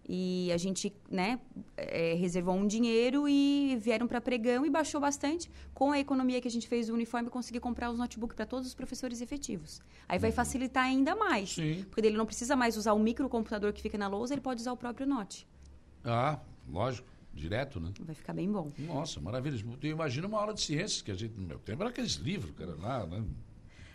e 0.07 0.51
a 0.51 0.57
gente 0.57 0.91
né, 1.09 1.39
é, 1.77 2.13
reservou 2.15 2.55
um 2.55 2.65
dinheiro 2.65 3.29
e 3.29 3.77
vieram 3.79 4.07
para 4.07 4.19
pregão 4.19 4.65
e 4.65 4.69
baixou 4.69 4.99
bastante. 4.99 5.49
Com 5.73 5.91
a 5.91 5.99
economia 5.99 6.41
que 6.41 6.47
a 6.47 6.51
gente 6.51 6.67
fez 6.67 6.87
do 6.87 6.93
uniforme, 6.93 7.29
consegui 7.29 7.59
comprar 7.59 7.91
os 7.91 7.97
notebooks 7.97 8.35
para 8.35 8.45
todos 8.45 8.67
os 8.67 8.73
professores 8.73 9.21
efetivos. 9.21 9.81
Aí 10.07 10.17
vai 10.17 10.31
uhum. 10.31 10.35
facilitar 10.35 10.85
ainda 10.85 11.15
mais. 11.15 11.53
Sim. 11.53 11.85
Porque 11.91 12.07
ele 12.07 12.17
não 12.17 12.25
precisa 12.25 12.55
mais 12.55 12.75
usar 12.75 12.93
o 12.93 12.99
microcomputador 12.99 13.71
que 13.71 13.81
fica 13.81 13.97
na 13.97 14.07
lousa, 14.07 14.33
ele 14.33 14.41
pode 14.41 14.61
usar 14.61 14.71
o 14.71 14.77
próprio 14.77 15.05
note. 15.05 15.47
Ah, 16.03 16.39
Lógico, 16.71 17.07
direto, 17.33 17.79
né? 17.79 17.91
Vai 17.99 18.15
ficar 18.15 18.33
bem 18.33 18.51
bom. 18.51 18.71
Nossa, 18.77 19.19
maravilha. 19.19 19.59
Eu 19.81 19.91
imagino 19.91 20.27
uma 20.27 20.39
aula 20.39 20.53
de 20.53 20.61
ciências, 20.61 21.01
que 21.01 21.11
a 21.11 21.15
gente, 21.15 21.33
no 21.35 21.47
meu 21.47 21.59
tempo, 21.59 21.81
era 21.81 21.89
aqueles 21.89 22.13
livros, 22.13 22.51
cara, 22.55 22.75
lá, 22.75 23.05
né? 23.05 23.23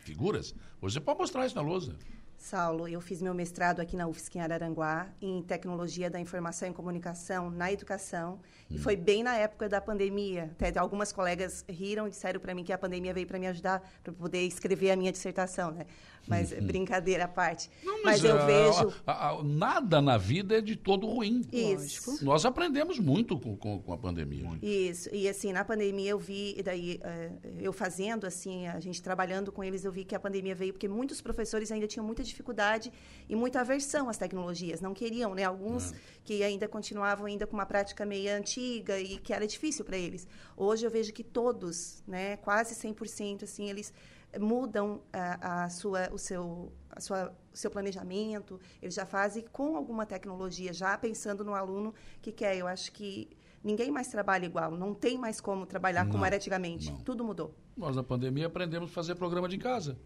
Figuras. 0.05 0.55
Você 0.81 1.01
pode 1.01 1.19
mostrar 1.19 1.47
isso 1.47 1.57
na 1.57 1.63
lousa. 1.63 1.97
Saulo, 2.36 2.86
eu 2.86 3.01
fiz 3.01 3.23
meu 3.23 3.32
mestrado 3.32 3.81
aqui 3.81 3.97
na 3.97 4.06
UFSC 4.06 4.36
em 4.39 4.40
Araranguá, 4.43 5.09
em 5.20 5.43
Tecnologia 5.43 6.11
da 6.11 6.20
Informação 6.20 6.69
e 6.69 6.73
Comunicação 6.73 7.51
na 7.51 7.73
Educação, 7.73 8.39
e 8.70 8.78
foi 8.78 8.97
bem 8.97 9.23
na 9.23 9.36
época 9.36 9.69
da 9.69 9.81
pandemia. 9.81 10.51
Até 10.61 10.78
algumas 10.78 11.12
colegas 11.12 11.65
riram 11.69 12.06
e 12.06 12.11
disseram 12.11 12.40
para 12.40 12.55
mim 12.55 12.62
que 12.65 12.73
a 12.73 12.78
pandemia 12.78 13.15
veio 13.15 13.27
para 13.27 13.39
me 13.39 13.47
ajudar 13.47 13.82
para 14.02 14.12
poder 14.12 14.43
escrever 14.47 14.90
a 14.90 14.97
minha 14.97 15.11
dissertação, 15.12 15.70
né? 15.70 15.86
Mas 16.27 16.52
brincadeira 16.55 17.24
à 17.24 17.28
parte. 17.28 17.70
Não, 17.82 18.02
mas, 18.02 18.24
eu 18.24 18.35
ah, 18.39 18.47
vejo 18.47 18.93
a- 19.06 19.28
a- 19.31 19.43
nada 19.44 20.01
na 20.01 20.16
vida 20.16 20.56
é 20.56 20.61
de 20.62 20.74
todo 20.74 21.06
ruim. 21.06 21.43
Isso. 21.52 22.24
Nós 22.24 22.47
aprendemos 22.47 22.98
muito 22.98 23.39
com, 23.39 23.55
com, 23.56 23.78
com 23.81 23.93
a 23.93 23.98
pandemia. 23.98 24.59
Isso, 24.62 25.09
e 25.12 25.28
assim, 25.28 25.52
na 25.52 25.65
pandemia 25.65 26.11
eu 26.11 26.19
vi, 26.19 26.55
e 26.56 26.62
daí 26.62 26.98
eh, 27.02 27.31
eu 27.61 27.74
fazendo, 27.74 28.27
assim, 28.27 28.66
a 28.66 28.81
gente 28.81 29.02
trabalhando 29.02 29.52
com 29.52 29.62
eles, 29.62 29.85
eu 29.85 29.93
vi 29.93 30.02
que 30.05 30.15
a 30.15 30.20
pandemia 30.20 30.55
veio 30.55 30.73
porque 30.73 30.89
muitos 30.89 31.20
professores 31.20 31.70
ainda 31.70 31.86
tinham 31.86 32.05
muita 32.06 32.24
dificuldade 32.29 32.93
e 33.29 33.35
muita 33.37 33.61
aversão 33.61 34.09
às 34.09 34.17
tecnologias, 34.19 34.81
não 34.81 34.93
queriam, 34.95 35.35
né? 35.35 35.45
Alguns 35.45 35.95
que 36.25 36.43
ainda 36.43 36.67
continuavam 36.69 37.27
ainda 37.27 37.47
com 37.47 37.55
uma 37.55 37.67
prática 37.67 38.05
meio 38.05 38.35
antiga 38.37 38.99
e 38.99 39.19
que 39.19 39.33
era 39.33 39.47
difícil 39.47 39.85
para 39.85 39.97
eles. 39.97 40.27
Hoje 40.57 40.87
eu 40.87 40.91
vejo 40.91 41.13
que 41.13 41.23
todos, 41.23 42.03
né, 42.07 42.37
quase 42.39 42.75
100%, 42.75 43.45
assim, 43.45 43.69
eles 43.69 43.93
mudam 44.39 45.01
a, 45.13 45.65
a 45.65 45.69
sua, 45.69 46.09
o 46.13 46.19
seu, 46.19 46.73
a 46.91 47.01
sua, 47.01 47.35
o 47.53 47.57
seu 47.57 47.71
planejamento, 47.71 48.61
eles 48.83 48.95
já 48.95 49.07
fazem 49.07 49.45
com 49.53 49.77
alguma 49.77 50.05
tecnologia, 50.07 50.73
já 50.73 50.97
pensando 50.99 51.45
no 51.45 51.55
aluno 51.55 51.95
que 52.21 52.33
quer. 52.33 52.57
Eu 52.57 52.67
acho 52.67 52.93
que 52.93 53.29
ninguém 53.63 53.91
mais 53.91 54.09
trabalha 54.09 54.45
igual, 54.45 54.73
não 54.73 54.95
tem 54.95 55.17
mais 55.17 55.41
como 55.41 55.67
trabalhar 55.67 56.05
como 56.07 56.19
Não, 56.19 56.27
era 56.27 56.37
antigamente. 56.37 56.91
não. 56.91 56.99
Tudo 56.99 57.25
mudou. 57.25 57.55
Nós, 57.77 57.97
na 57.97 58.03
pandemia, 58.03 58.47
aprendemos 58.47 58.91
a 58.91 58.93
fazer 58.93 59.15
programa 59.15 59.49
de 59.49 59.59
casa. 59.59 59.99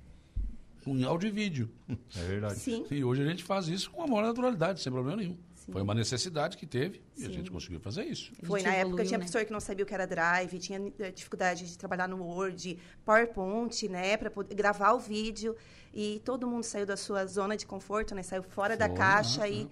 Com 0.89 1.07
áudio 1.07 1.29
e 1.29 1.31
vídeo. 1.31 1.71
É 2.17 2.21
verdade. 2.27 2.59
Sim. 2.59 2.87
E 2.91 3.05
hoje 3.05 3.23
a 3.23 3.27
gente 3.27 3.45
faz 3.45 3.69
isso 3.69 3.91
com 3.91 4.03
a 4.03 4.07
maior 4.07 4.23
naturalidade, 4.23 4.81
sem 4.81 4.91
problema 4.93 5.21
nenhum. 5.21 5.37
Foi 5.71 5.83
uma 5.83 5.95
necessidade 5.95 6.57
que 6.57 6.67
teve 6.67 7.03
e 7.15 7.25
a 7.25 7.27
Sim. 7.27 7.33
gente 7.35 7.51
conseguiu 7.51 7.79
fazer 7.79 8.05
isso. 8.05 8.33
Foi 8.43 8.63
na 8.63 8.71
época, 8.71 8.81
evoluiu, 8.87 9.05
tinha 9.07 9.19
né? 9.19 9.25
professor 9.25 9.45
que 9.45 9.53
não 9.53 9.61
sabia 9.61 9.85
o 9.85 9.87
que 9.87 9.93
era 9.93 10.07
Drive, 10.07 10.59
tinha 10.59 10.93
eh, 10.99 11.11
dificuldade 11.11 11.67
de 11.71 11.77
trabalhar 11.77 12.09
no 12.09 12.23
Word, 12.25 12.79
PowerPoint, 13.05 13.87
né, 13.89 14.17
para 14.17 14.31
poder 14.31 14.55
gravar 14.55 14.93
o 14.95 14.99
vídeo. 14.99 15.55
E 15.93 16.23
todo 16.25 16.47
mundo 16.47 16.63
saiu 16.65 16.87
da 16.87 16.97
sua 16.97 17.27
zona 17.27 17.55
de 17.55 17.67
conforto, 17.67 18.15
né, 18.15 18.23
saiu 18.23 18.43
fora 18.43 18.79
da 18.79 18.89
caixa 18.89 19.43
ah, 19.43 19.49
e, 19.49 19.69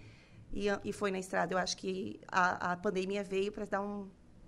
e, 0.53 0.67
e 0.85 0.93
foi 0.93 1.11
na 1.11 1.19
estrada. 1.19 1.55
Eu 1.55 1.59
acho 1.59 1.75
que 1.79 2.21
a, 2.29 2.73
a 2.73 2.77
pandemia 2.77 3.25
veio 3.25 3.51
para 3.51 3.65
dar 3.65 3.81
um- 3.81 4.07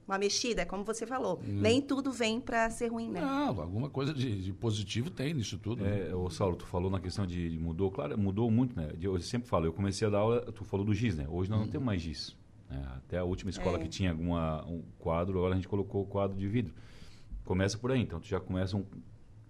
uma 0.09 0.19
mexida, 0.19 0.65
como 0.67 0.83
você 0.85 1.07
falou. 1.07 1.39
Hum. 1.47 1.61
Nem 1.61 1.81
tudo 1.83 2.11
vem 2.11 2.41
para 2.41 2.69
ser 2.71 2.89
ruim, 2.89 3.11
né? 3.11 3.21
Não, 3.21 3.61
alguma 3.61 3.91
coisa 3.91 4.13
de, 4.15 4.43
de 4.43 4.53
positivo 4.53 5.11
tem 5.11 5.35
nisso 5.35 5.59
tudo. 5.59 5.85
né? 5.85 6.09
É, 6.11 6.15
ô 6.15 6.29
Saulo, 6.31 6.57
tu 6.57 6.65
falou 6.67 6.91
na 6.91 6.99
questão 6.99 7.27
de, 7.27 7.51
de 7.51 7.59
mudou, 7.59 7.91
claro, 7.91 8.17
mudou 8.19 8.51
muito, 8.51 8.75
né? 8.75 8.89
De- 8.97 9.07
Eu 9.07 9.21
sempre 9.21 9.49
falo, 9.49 9.67
eu 9.67 9.73
comecei 9.73 10.07
a 10.09 10.11
dar 10.11 10.19
aula, 10.19 10.41
tu 10.53 10.65
falou 10.65 10.85
do 10.87 10.95
GIS, 10.95 11.17
né? 11.17 11.27
Hoje 11.29 11.51
nós 11.51 11.61
não 11.61 11.69
temos 11.69 11.85
mais 11.87 12.01
GIS. 12.01 12.35
né? 12.71 12.83
Até 12.97 13.19
a 13.19 13.25
última 13.25 13.51
escola 13.51 13.79
É. 13.79 13.83
que 13.83 13.89
tinha 13.89 14.11
alguma 14.11 14.65
um 14.67 14.83
quadro, 14.99 15.37
agora 15.39 15.53
a 15.53 15.57
gente 15.57 15.69
colocou 15.69 16.03
o 16.03 16.07
quadro 16.07 16.37
de 16.37 16.49
vidro. 16.49 16.73
Começa 17.45 17.77
por 17.79 17.91
aí, 17.93 18.01
então 18.01 18.19
tu 18.21 18.27
já 18.27 18.39
começa 18.41 18.77
um, 18.77 18.85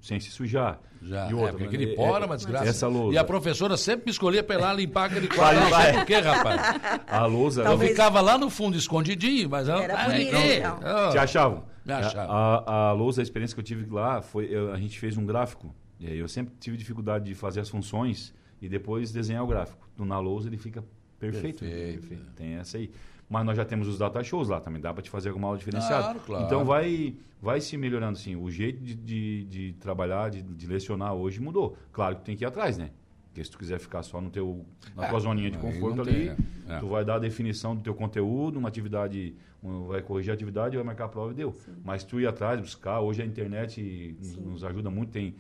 sem 0.00 0.18
se 0.20 0.30
sujar. 0.30 0.80
Já, 1.00 1.26
e 1.28 1.30
é, 1.30 1.34
outra, 1.34 1.50
porque 1.52 1.62
né? 1.64 1.68
aquele 1.68 1.92
É- 1.92 1.94
pó 1.96 2.16
era 2.16 2.24
é- 2.24 2.26
uma 2.26 2.36
desgraça. 2.36 2.68
Essa 2.68 2.88
lousa. 2.88 3.14
E 3.14 3.18
a 3.18 3.22
professora 3.24 3.76
sempre 3.76 4.06
me 4.06 4.10
escolhia 4.10 4.42
pra 4.42 4.56
ir 4.56 4.60
lá 4.60 4.72
limpar 4.72 5.04
aquele 5.10 5.28
quadro. 5.30 5.60
Não 5.60 5.70
Vai, 5.70 5.82
sei 5.84 5.92
vai. 5.92 6.00
por 6.00 6.06
quê, 6.06 6.14
rapaz. 6.18 6.60
A 7.06 7.26
lousa... 7.26 7.60
Eu 7.60 7.64
Talvez- 7.66 7.90
ficava 7.92 8.20
lá 8.20 8.36
no 8.36 8.50
fundo, 8.50 8.76
escondidinho, 8.76 9.48
mas... 9.48 9.68
eu- 9.68 9.76
Era 9.76 9.94
Ah, 10.02 10.04
bonito, 10.08 10.34
é, 10.34 10.56
então. 10.58 11.10
Te 11.12 11.18
achavam? 11.18 11.64
Me 11.84 11.92
achavam. 11.92 12.34
A, 12.34 12.64
a, 12.66 12.88
a 12.88 12.92
lousa, 12.92 13.20
a 13.20 13.24
experiência 13.24 13.54
que 13.54 13.60
eu 13.60 13.64
tive 13.64 13.88
lá, 13.92 14.20
foi 14.20 14.46
eu- 14.50 14.72
a 14.72 14.76
gente 14.78 14.98
fez 14.98 15.16
um 15.16 15.24
gráfico. 15.24 15.72
E 16.00 16.06
aí 16.06 16.18
eu 16.18 16.28
sempre 16.28 16.52
tive 16.58 16.76
dificuldade 16.76 17.24
de 17.26 17.34
fazer 17.34 17.60
as 17.60 17.68
funções 17.68 18.34
e 18.60 18.68
depois 18.68 19.12
desenhar 19.12 19.42
o 19.44 19.46
gráfico. 19.46 19.88
Na 19.98 20.18
lousa 20.18 20.48
ele 20.48 20.56
fica 20.58 20.84
perfeito. 21.18 21.64
né? 21.64 21.70
Perfeito. 21.70 22.24
Tem 22.36 22.54
essa 22.54 22.76
aí. 22.76 22.90
Mas 23.28 23.44
nós 23.44 23.56
já 23.56 23.64
temos 23.64 23.86
os 23.88 23.98
data 23.98 24.22
shows 24.24 24.48
lá, 24.48 24.58
também 24.60 24.80
dá 24.80 24.92
para 24.92 25.02
te 25.02 25.10
fazer 25.10 25.28
alguma 25.28 25.48
aula 25.48 25.58
diferenciada. 25.58 26.02
Claro, 26.04 26.20
claro. 26.20 26.44
Então 26.46 26.64
vai, 26.64 27.14
vai 27.42 27.60
se 27.60 27.76
melhorando, 27.76 28.16
sim. 28.18 28.36
O 28.36 28.50
jeito 28.50 28.82
de, 28.82 28.94
de, 28.94 29.44
de 29.44 29.72
trabalhar, 29.74 30.30
de, 30.30 30.42
de 30.42 30.66
lecionar 30.66 31.12
hoje 31.14 31.40
mudou. 31.40 31.76
Claro 31.92 32.16
que 32.16 32.22
tu 32.22 32.24
tem 32.24 32.36
que 32.36 32.44
ir 32.44 32.46
atrás, 32.46 32.78
né? 32.78 32.90
Porque 33.26 33.44
se 33.44 33.50
tu 33.50 33.58
quiser 33.58 33.78
ficar 33.78 34.02
só 34.02 34.20
no 34.20 34.30
teu, 34.30 34.64
na 34.96 35.04
É, 35.06 35.08
tua 35.10 35.20
zoninha 35.20 35.50
de 35.50 35.58
conforto 35.58 35.96
não 35.96 36.04
ali, 36.04 36.30
tem, 36.30 36.74
é. 36.74 36.78
tu 36.78 36.86
vai 36.88 37.04
dar 37.04 37.16
a 37.16 37.18
definição 37.18 37.76
do 37.76 37.82
teu 37.82 37.94
conteúdo, 37.94 38.58
uma 38.58 38.68
atividade, 38.68 39.34
um- 39.62 39.86
vai 39.88 40.00
corrigir 40.00 40.30
a 40.30 40.34
atividade, 40.34 40.74
vai 40.76 40.84
marcar 40.84 41.04
a 41.04 41.08
prova 41.08 41.30
e 41.32 41.34
deu. 41.34 41.54
Mas 41.84 42.02
tu 42.02 42.18
ir 42.18 42.26
atrás, 42.26 42.58
buscar, 42.60 43.00
hoje 43.00 43.20
a 43.22 43.26
internet 43.26 44.16
nos, 44.18 44.36
nos 44.38 44.64
ajuda 44.64 44.90
muito, 44.90 45.10
tem, 45.12 45.34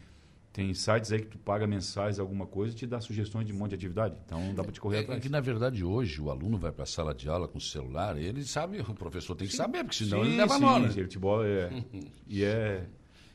tem 0.58 0.74
sites 0.74 1.12
aí 1.12 1.20
que 1.20 1.28
tu 1.28 1.38
paga 1.38 1.68
mensais 1.68 2.18
alguma 2.18 2.44
coisa 2.44 2.74
e 2.74 2.76
te 2.76 2.84
dá 2.84 3.00
sugestões 3.00 3.46
de 3.46 3.52
um 3.52 3.56
monte 3.56 3.70
de 3.70 3.74
atividade. 3.76 4.16
Então 4.26 4.52
dá 4.56 4.64
para 4.64 4.72
te 4.72 4.80
correr 4.80 4.96
É, 4.96 4.98
é 4.98 5.02
atrás. 5.04 5.22
que, 5.22 5.28
na 5.28 5.40
verdade, 5.40 5.84
hoje, 5.84 6.20
o 6.20 6.32
aluno 6.32 6.58
vai 6.58 6.72
para 6.72 6.82
a 6.82 6.86
sala 6.86 7.14
de 7.14 7.28
aula 7.28 7.46
com 7.46 7.58
o 7.58 7.60
celular, 7.60 8.18
ele 8.18 8.42
sabe, 8.42 8.80
o 8.80 8.92
professor 8.92 9.36
tem 9.36 9.46
que 9.46 9.54
saber, 9.54 9.84
porque 9.84 9.98
senão 9.98 10.24
ele 10.24 10.36
leva 10.36 10.54
sim, 10.58 10.90
sim, 10.90 10.98
ele 10.98 11.06
te 11.08 11.16
bola, 11.16 11.46
é. 11.46 11.84
e 12.26 12.42
é. 12.42 12.88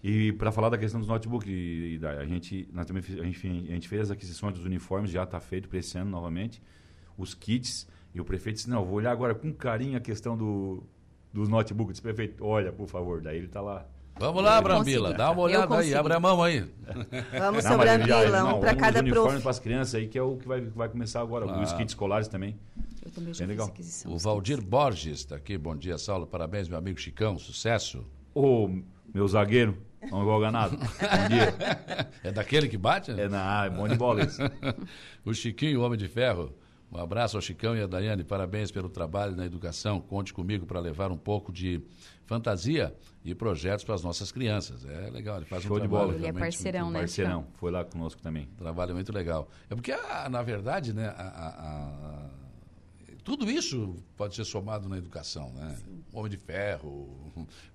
E 0.04 0.34
para 0.34 0.52
falar 0.52 0.68
da 0.68 0.78
questão 0.78 1.00
dos 1.00 1.08
notebooks, 1.08 1.48
e, 1.48 1.98
e 1.98 2.06
a 2.06 2.26
gente, 2.26 2.68
nós 2.74 2.86
também 2.86 3.02
a 3.02 3.24
gente, 3.24 3.48
a 3.48 3.74
gente 3.74 3.88
fez 3.88 4.02
as 4.02 4.12
aquisições 4.12 4.56
dos 4.56 4.66
uniformes, 4.66 5.10
já 5.10 5.24
está 5.24 5.40
feito 5.40 5.70
para 5.70 5.80
esse 5.80 5.98
ano 5.98 6.12
novamente, 6.12 6.62
os 7.18 7.34
kits, 7.34 7.88
e 8.14 8.20
o 8.20 8.26
prefeito 8.26 8.58
disse, 8.58 8.70
não, 8.70 8.84
vou 8.84 8.95
olhar 8.95 9.14
agora 9.14 9.34
com 9.34 9.54
carinho 9.54 9.98
a 9.98 10.02
questão 10.02 10.36
do, 10.36 10.84
dos 11.32 11.48
notebooks. 11.48 11.94
Disse, 11.94 12.02
prefeito, 12.02 12.44
olha, 12.44 12.74
por 12.74 12.90
favor, 12.90 13.22
daí 13.22 13.38
ele 13.38 13.45
está 13.45 13.62
lá. 13.62 13.88
Vamos 14.19 14.44
lá, 14.44 14.61
Brambila, 14.61 15.07
consigo. 15.10 15.18
dá 15.18 15.31
uma 15.31 15.41
olhada 15.41 15.77
aí, 15.77 15.94
abre 15.95 16.14
a 16.14 16.19
mão 16.19 16.41
aí. 16.44 16.60
Vamos 17.38 17.64
Não, 17.64 17.72
sobre 17.72 17.77
mas 17.77 17.90
a 17.90 17.94
ele 17.95 18.06
já- 18.07 18.22
Vila, 18.23 18.40
não, 18.41 18.57
um 18.57 18.60
para 18.60 18.73
os 18.73 18.80
cada 18.80 19.03
prof. 19.03 19.41
para 19.41 19.52
as 19.52 19.60
crianças 19.60 19.95
aí, 19.95 20.07
que 20.07 20.18
é 20.18 20.22
o 20.22 20.38
que 20.38 20.48
vai, 20.48 20.61
vai 20.61 20.88
começar 20.88 21.19
agora, 21.22 21.45
os 21.45 21.73
Ah. 21.73 21.77
kits 21.77 21.91
escolares 21.91 22.27
também. 22.27 22.56
Eu 23.03 23.11
também 23.11 23.34
já 23.34 23.40
Bem 23.45 23.48
legal. 23.57 23.73
O 24.06 24.18
Valdir 24.18 24.61
Borges 24.61 25.19
está 25.19 25.35
aqui, 25.35 25.57
bom 25.57 25.76
dia, 25.76 25.98
Saulo, 25.98 26.26
parabéns, 26.27 26.69
meu 26.69 26.77
amigo 26.77 26.99
Chicão, 26.99 27.38
sucesso. 27.38 28.06
Ô, 28.34 28.69
meu 29.14 29.27
zagueiro, 29.27 29.77
não 30.10 30.23
joga 30.23 30.52
nada. 30.52 30.77
Bom 30.77 31.27
dia. 31.30 31.53
É 32.23 32.31
daquele 32.31 32.69
que 32.69 32.77
bate? 32.77 33.11
É, 33.11 33.27
na, 33.27 33.65
é 33.65 33.69
bom 33.69 33.85
de 33.88 33.95
bola 33.98 34.23
isso. 34.23 34.40
O 35.26 35.34
Chiquinho, 35.34 35.81
o 35.81 35.84
Homem 35.84 35.98
de 35.98 36.07
Ferro. 36.07 36.53
Um 36.94 36.99
abraço 36.99 37.36
ao 37.38 37.41
Chicão 37.41 37.76
e 37.76 37.82
à 37.82 37.88
Daiane. 37.88 38.24
Parabéns 38.24 38.70
pelo 38.72 38.88
trabalho 38.88 39.36
na 39.36 39.45
educação. 39.45 39.99
Conte 39.99 40.32
comigo 40.32 40.65
para 40.65 40.80
levar 40.80 41.11
um 41.11 41.18
pouco 41.18 41.52
de 41.52 41.82
fantasia 42.26 42.94
e 43.26 43.34
projetos 43.34 43.84
para 43.84 43.95
as 43.95 44.03
nossas 44.03 44.32
crianças. 44.32 44.86
É 44.86 45.10
legal, 45.10 45.38
ele 45.38 45.45
faz 45.45 45.64
Show 45.64 45.78
um 45.78 45.80
de 45.82 45.88
bola. 45.88 46.14
Ele 46.14 46.28
é 46.28 46.32
parceirão, 46.32 46.82
muito- 46.86 46.94
né? 46.94 46.99
Parceirão, 46.99 47.48
foi 47.56 47.72
lá 47.72 47.84
conosco 47.84 48.22
também. 48.22 48.48
trabalho 48.57 48.94
muito 48.94 49.11
legal. 49.11 49.49
É 49.70 49.76
porque, 49.76 49.91
ah, 49.91 50.30
na 50.30 50.44
verdade, 50.44 50.94
né, 50.94 51.07
a- 51.07 51.22
a- 51.22 52.28
a- 52.28 52.30
tudo 53.24 53.49
isso 53.49 53.95
pode 54.15 54.36
ser 54.36 54.44
somado 54.45 54.88
na 54.88 54.98
educação, 54.98 55.52
né? 55.53 55.76
Homem 56.14 56.30
de 56.30 56.38
Ferro, 56.38 57.32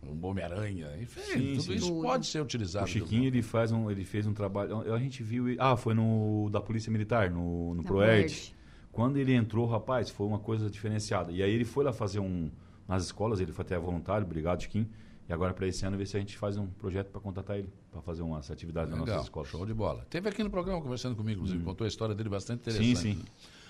um 0.06 0.24
Homem-Aranha, 0.26 0.90
enfim, 1.00 1.20
Sim, 1.22 1.50
tudo 1.56 1.62
sim. 1.62 1.74
isso 1.74 1.88
Tudo. 1.88 2.02
pode 2.02 2.26
ser 2.26 2.40
utilizado. 2.40 2.84
O 2.84 2.88
Chiquinho 2.88 3.24
ele 3.24 3.42
faz 3.42 3.72
um, 3.72 3.90
ele 3.90 4.04
fez 4.04 4.26
um 4.26 4.32
trabalho. 4.34 4.92
A 4.94 4.98
gente 4.98 5.22
viu, 5.24 5.46
ah, 5.58 5.76
foi 5.76 5.94
no 5.94 6.48
da 6.52 6.60
Polícia 6.60 6.92
Militar, 6.92 7.30
no, 7.30 7.74
no. 7.74 7.82
Proerd. 7.82 8.54
Quando 8.92 9.16
ele 9.16 9.32
entrou, 9.34 9.66
rapaz, 9.66 10.10
foi 10.10 10.26
uma 10.26 10.38
coisa 10.38 10.68
diferenciada. 10.70 11.30
E 11.32 11.42
aí 11.42 11.50
ele 11.52 11.64
foi 11.64 11.84
lá 11.84 11.92
fazer 11.92 12.20
um 12.20 12.50
nas 12.86 13.04
escolas, 13.04 13.38
ele 13.38 13.52
foi 13.52 13.64
até 13.64 13.78
voluntário, 13.78 14.24
obrigado 14.24 14.62
Chiquinho. 14.62 14.88
E 15.28 15.32
agora 15.32 15.52
para 15.52 15.66
esse 15.66 15.84
ano 15.84 15.96
ver 15.98 16.06
se 16.06 16.16
a 16.16 16.20
gente 16.20 16.38
faz 16.38 16.56
um 16.56 16.66
projeto 16.66 17.10
para 17.10 17.20
contratar 17.20 17.58
ele 17.58 17.70
para 17.90 18.00
fazer 18.00 18.22
umas 18.22 18.50
atividades 18.50 18.90
nas 18.90 19.00
Legal, 19.00 19.14
nossas 19.16 19.26
escolas. 19.26 19.48
show 19.50 19.66
de 19.66 19.74
bola. 19.74 20.06
Teve 20.08 20.28
aqui 20.30 20.42
no 20.42 20.48
programa 20.50 20.80
conversando 20.80 21.14
comigo, 21.14 21.40
inclusive, 21.40 21.62
contou 21.62 21.84
a 21.84 21.88
história 21.88 22.14
dele 22.14 22.30
bastante 22.30 22.64
Sim, 22.72 22.80
interessante. 22.80 23.16
sim. 23.18 23.24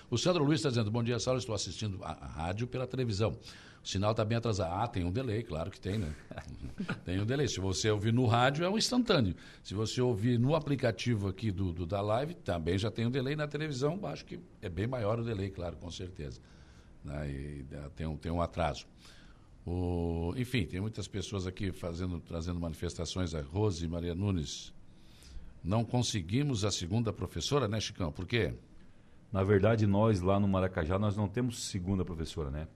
O 0.09 0.17
Sandro 0.17 0.43
Luiz 0.43 0.59
está 0.59 0.69
dizendo, 0.69 0.89
bom 0.89 1.03
dia, 1.03 1.19
Saulo, 1.19 1.37
estou 1.37 1.53
assistindo 1.53 1.99
a, 2.03 2.13
rádio 2.13 2.65
pela 2.65 2.87
televisão. 2.87 3.37
O 3.83 3.87
sinal 3.87 4.11
está 4.11 4.25
bem 4.25 4.39
atrasado. 4.39 4.73
Ah, 4.73 4.87
tem 4.87 5.05
um 5.05 5.11
delay, 5.11 5.43
claro 5.43 5.69
que 5.69 5.79
tem, 5.79 5.99
né? 5.99 6.13
tem 7.05 7.21
um 7.21 7.25
delay. 7.25 7.47
Se 7.47 7.59
você 7.59 7.91
ouvir 7.91 8.11
no 8.11 8.25
rádio, 8.25 8.65
é 8.65 8.69
um 8.69 8.77
instantâneo. 8.77 9.35
Se 9.63 9.75
você 9.75 10.01
ouvir 10.01 10.39
no 10.39 10.55
aplicativo 10.55 11.27
aqui 11.27 11.51
do, 11.51 11.71
do 11.71 11.85
da 11.85 12.01
live, 12.01 12.33
também 12.33 12.77
já 12.77 12.89
tem 12.89 13.05
um 13.05 13.11
delay 13.11 13.35
na 13.35 13.47
televisão. 13.47 13.99
Acho 14.03 14.25
que 14.25 14.39
é 14.61 14.67
bem 14.67 14.87
maior 14.87 15.19
o 15.19 15.23
delay, 15.23 15.51
claro, 15.51 15.77
com 15.77 15.91
certeza. 15.91 16.41
Né? 17.05 17.65
Eh, 17.71 17.89
tem, 17.95 18.07
um, 18.07 18.17
tem 18.17 18.31
um 18.31 18.41
atraso. 18.41 18.87
O, 19.65 20.33
enfim, 20.35 20.65
tem 20.65 20.81
muitas 20.81 21.07
pessoas 21.07 21.45
aqui 21.45 21.71
fazendo, 21.71 22.19
trazendo 22.19 22.59
manifestações. 22.59 23.35
A 23.35 23.41
Rose 23.41 23.87
Maria 23.87 24.15
Nunes. 24.15 24.73
Não 25.63 25.85
conseguimos 25.85 26.65
a 26.65 26.71
segunda 26.71 27.13
professora, 27.13 27.67
né, 27.67 27.79
Chicão? 27.79 28.11
Por 28.11 28.25
quê? 28.25 28.55
Na 29.31 29.43
verdade, 29.43 29.85
nós 29.85 30.21
lá 30.21 30.39
no 30.39 30.47
Maracajá, 30.47 30.97
nós 30.97 31.15
não 31.15 31.27
temos 31.27 31.63
segunda 31.65 32.03
professora, 32.03 32.49
né? 32.49 32.67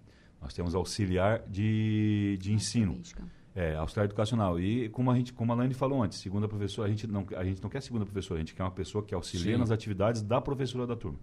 Nós 0.41 0.53
temos 0.53 0.75
auxiliar 0.75 1.41
de, 1.47 2.37
de 2.39 2.53
ensino. 2.53 2.93
Política. 2.93 3.23
É, 3.55 3.75
auxiliar 3.75 4.05
educacional. 4.05 4.59
E 4.59 4.89
como 4.89 5.11
a 5.11 5.15
gente, 5.15 5.31
como 5.31 5.51
a 5.51 5.55
Laine 5.55 5.73
falou 5.73 6.01
antes, 6.01 6.17
segunda 6.17 6.47
professora, 6.47 6.87
a 6.87 6.91
gente 6.91 7.05
não, 7.07 7.25
a 7.35 7.43
gente 7.43 7.61
não 7.61 7.69
quer 7.69 7.81
segunda 7.81 8.03
professora, 8.03 8.39
a 8.39 8.41
gente 8.41 8.55
quer 8.55 8.63
uma 8.63 8.71
pessoa 8.71 9.03
que 9.03 9.13
auxilie 9.13 9.53
Sim. 9.53 9.59
nas 9.59 9.69
atividades 9.71 10.21
da 10.21 10.41
professora 10.41 10.87
da 10.87 10.95
turma. 10.95 11.19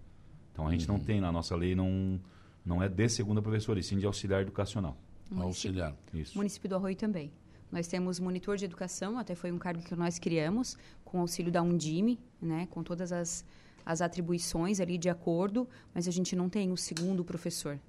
Então 0.51 0.65
a 0.67 0.71
gente 0.71 0.87
não 0.87 0.97
tem, 0.97 1.19
na 1.19 1.31
nossa 1.31 1.55
lei 1.55 1.75
não 1.75 2.19
Não 2.65 2.81
é 2.81 2.87
de 2.87 3.09
segunda 3.09 3.41
professora, 3.41 3.79
e 3.79 3.83
sim 3.83 3.97
de 3.97 4.05
auxiliar 4.05 4.41
educacional. 4.41 4.97
Auxiliar. 5.35 5.95
Isso. 6.13 6.37
Município 6.37 6.69
do 6.69 6.75
Arroio 6.75 6.95
também. 6.95 7.31
Nós 7.71 7.87
temos 7.87 8.19
monitor 8.19 8.57
de 8.57 8.65
educação, 8.65 9.17
até 9.17 9.33
foi 9.33 9.51
um 9.51 9.57
cargo 9.57 9.81
que 9.81 9.95
nós 9.95 10.19
criamos, 10.19 10.77
com 11.05 11.21
auxílio 11.21 11.51
da 11.51 11.61
Undime, 11.61 12.19
né, 12.41 12.67
com 12.69 12.83
todas 12.83 13.11
as, 13.11 13.45
as 13.85 14.01
atribuições 14.01 14.79
ali 14.79 14.97
de 14.97 15.09
acordo, 15.09 15.67
mas 15.93 16.07
a 16.07 16.11
gente 16.11 16.35
não 16.35 16.49
tem 16.49 16.71
o 16.71 16.77
segundo 16.77 17.23
professor. 17.23 17.79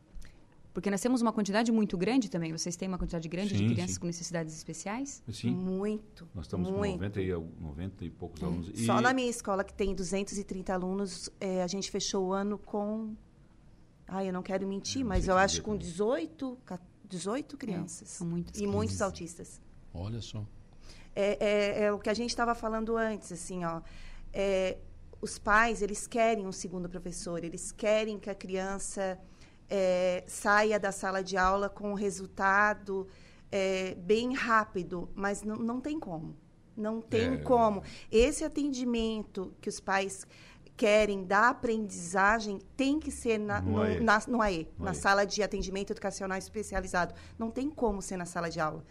Porque 0.75 0.91
nós 0.91 1.03
temos 1.03 1.21
uma 1.21 1.33
quantidade 1.35 1.71
muito 1.71 1.99
grande 1.99 2.31
também. 2.31 2.51
Vocês 2.51 2.75
têm 2.77 2.89
uma 2.89 2.97
quantidade 2.97 3.29
grande 3.29 3.51
Sim, 3.51 3.67
de 3.69 3.75
crianças 3.75 3.95
sim. 3.97 4.01
com 4.01 4.07
necessidades 4.07 4.57
especiais? 4.57 5.23
Sim, 5.31 5.51
Muito. 5.51 6.27
nós 6.35 6.47
estamos 6.47 6.71
com 6.71 6.77
muito. 6.79 6.95
90 6.95 7.21
e, 7.21 7.31
al- 7.31 7.47
90 7.61 8.05
e 8.07 8.11
poucos 8.11 8.43
alunos. 8.43 8.71
E 8.75 8.87
Só 8.87 8.99
na 8.99 9.13
minha 9.13 9.29
escola, 9.29 9.63
que 9.65 9.75
tem 9.75 9.95
230 9.95 10.73
alunos, 10.73 11.29
é, 11.39 11.63
a 11.63 11.67
gente 11.67 11.91
fechou 11.91 12.29
o 12.29 12.33
ano 12.33 12.57
com. 12.57 13.15
Ai, 14.09 14.29
eu 14.29 14.33
não 14.33 14.43
quero 14.43 14.67
mentir, 14.67 15.03
não 15.03 15.09
mas 15.11 15.25
sei 15.25 15.33
eu 15.35 15.37
acho 15.37 15.61
com 15.63 15.73
também. 15.73 15.87
18, 15.89 16.59
ca- 16.65 16.81
18 17.07 17.57
crianças. 17.59 18.09
são 18.09 18.27
muitas 18.27 18.59
E 18.59 18.67
muitos 18.67 19.03
autistas. 19.03 19.61
Olha 19.93 20.23
só. 20.23 20.43
É, 21.15 21.37
é- 21.83 21.85
é 21.85 21.93
o 21.93 21.99
que 21.99 22.09
a 22.09 22.15
gente 22.15 22.31
estava 22.31 22.55
falando 22.55 22.97
antes, 22.97 23.31
assim, 23.31 23.63
ó. 23.67 23.83
Os 25.23 25.39
pais, 25.39 25.81
eles 25.83 26.07
querem 26.07 26.47
um 26.47 26.53
segundo 26.53 26.89
professor, 26.89 27.43
eles 27.45 27.71
querem 27.71 28.19
que 28.19 28.29
a 28.29 28.35
criança 28.35 29.19
é, 29.71 30.25
saia 30.27 30.79
da 30.81 30.91
sala 30.93 31.23
de 31.23 31.37
aula 31.37 31.69
com 31.69 31.93
um 31.93 31.95
resultado 31.95 33.07
é, 33.51 33.95
bem 33.95 34.35
rápido, 34.35 35.09
mas 35.15 35.43
não, 35.43 35.57
não 35.57 35.81
tem 35.81 35.99
como. 36.01 36.37
Não 36.77 37.01
tem 37.01 37.35
É. 37.35 37.37
como. 37.37 37.83
Esse 38.11 38.45
atendimento 38.45 39.55
que 39.61 39.69
os 39.69 39.79
pais 39.79 40.27
querem 40.77 41.23
da 41.23 41.51
aprendizagem 41.51 42.59
tem 42.77 42.99
que 42.99 43.11
ser 43.13 43.39
na, 43.39 43.61
No 43.61 43.71
no, 43.73 43.83
AE. 43.83 44.01
na, 44.01 44.23
no 44.27 44.43
AE, 44.43 44.69
No 44.79 44.85
na 44.87 44.91
AE. 44.91 44.97
sala 44.97 45.25
de 45.25 45.43
atendimento 45.43 45.93
educacional 45.93 46.37
especializado. 46.39 47.15
Não 47.39 47.51
tem 47.51 47.71
como 47.71 48.03
ser 48.03 48.17
na 48.17 48.25
sala 48.25 48.51
de 48.51 48.59
aula. 48.59 48.83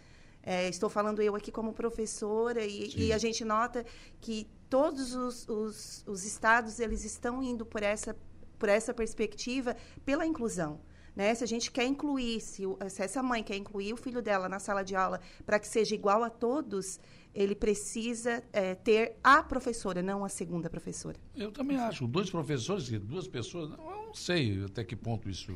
É, 0.42 0.68
estou 0.68 0.90
falando 0.90 1.22
eu 1.22 1.36
aqui 1.36 1.52
como 1.52 1.72
professora 1.72 2.64
e, 2.64 2.90
e 2.96 3.12
a 3.12 3.18
gente 3.18 3.44
nota 3.44 3.84
que 4.20 4.46
todos 4.68 5.14
os, 5.14 5.48
os, 5.48 6.04
os 6.06 6.24
estados 6.24 6.80
eles 6.80 7.04
estão 7.04 7.42
indo 7.42 7.64
por 7.64 7.82
essa, 7.82 8.16
por 8.58 8.68
essa 8.68 8.92
perspectiva 8.92 9.76
pela 10.04 10.26
inclusão. 10.26 10.80
Né? 11.14 11.34
Se 11.34 11.44
a 11.44 11.46
gente 11.46 11.70
quer 11.70 11.84
incluir, 11.84 12.40
se, 12.40 12.66
o- 12.66 12.78
se 12.88 13.02
essa 13.02 13.22
mãe 13.22 13.44
quer 13.44 13.56
incluir 13.56 13.92
o 13.92 13.96
filho 13.96 14.22
dela 14.22 14.48
na 14.48 14.58
sala 14.58 14.82
de 14.82 14.96
aula 14.96 15.20
para 15.44 15.58
que 15.58 15.68
seja 15.68 15.94
igual 15.94 16.24
a 16.24 16.30
todos, 16.30 16.98
ele 17.34 17.54
precisa 17.54 18.42
é, 18.52 18.74
ter 18.74 19.16
a 19.22 19.42
professora, 19.42 20.02
não 20.02 20.24
a 20.24 20.28
segunda 20.28 20.68
professora. 20.70 21.18
Eu 21.36 21.52
também 21.52 21.76
acho. 21.76 22.06
Dois 22.06 22.30
professores 22.30 22.88
duas 23.00 23.28
pessoas, 23.28 23.70
eu 23.70 23.76
não 23.76 24.14
sei 24.14 24.64
até 24.64 24.82
que 24.84 24.96
ponto 24.96 25.28
isso. 25.28 25.52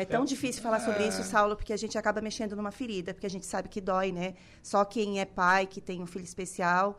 É 0.00 0.04
tão 0.04 0.24
difícil 0.24 0.62
falar 0.62 0.80
sobre 0.80 1.04
É. 1.04 1.08
isso, 1.08 1.22
Saulo, 1.24 1.56
porque 1.56 1.72
a 1.72 1.76
gente 1.76 1.96
acaba 1.98 2.20
mexendo 2.20 2.54
numa 2.54 2.70
ferida, 2.70 3.12
porque 3.12 3.26
a 3.26 3.30
gente 3.30 3.46
sabe 3.46 3.68
que 3.68 3.80
dói, 3.80 4.12
né? 4.12 4.34
Só 4.62 4.84
quem 4.84 5.18
é 5.20 5.24
pai, 5.24 5.66
que 5.66 5.80
tem 5.80 6.00
um 6.02 6.06
filho 6.06 6.24
especial 6.24 6.96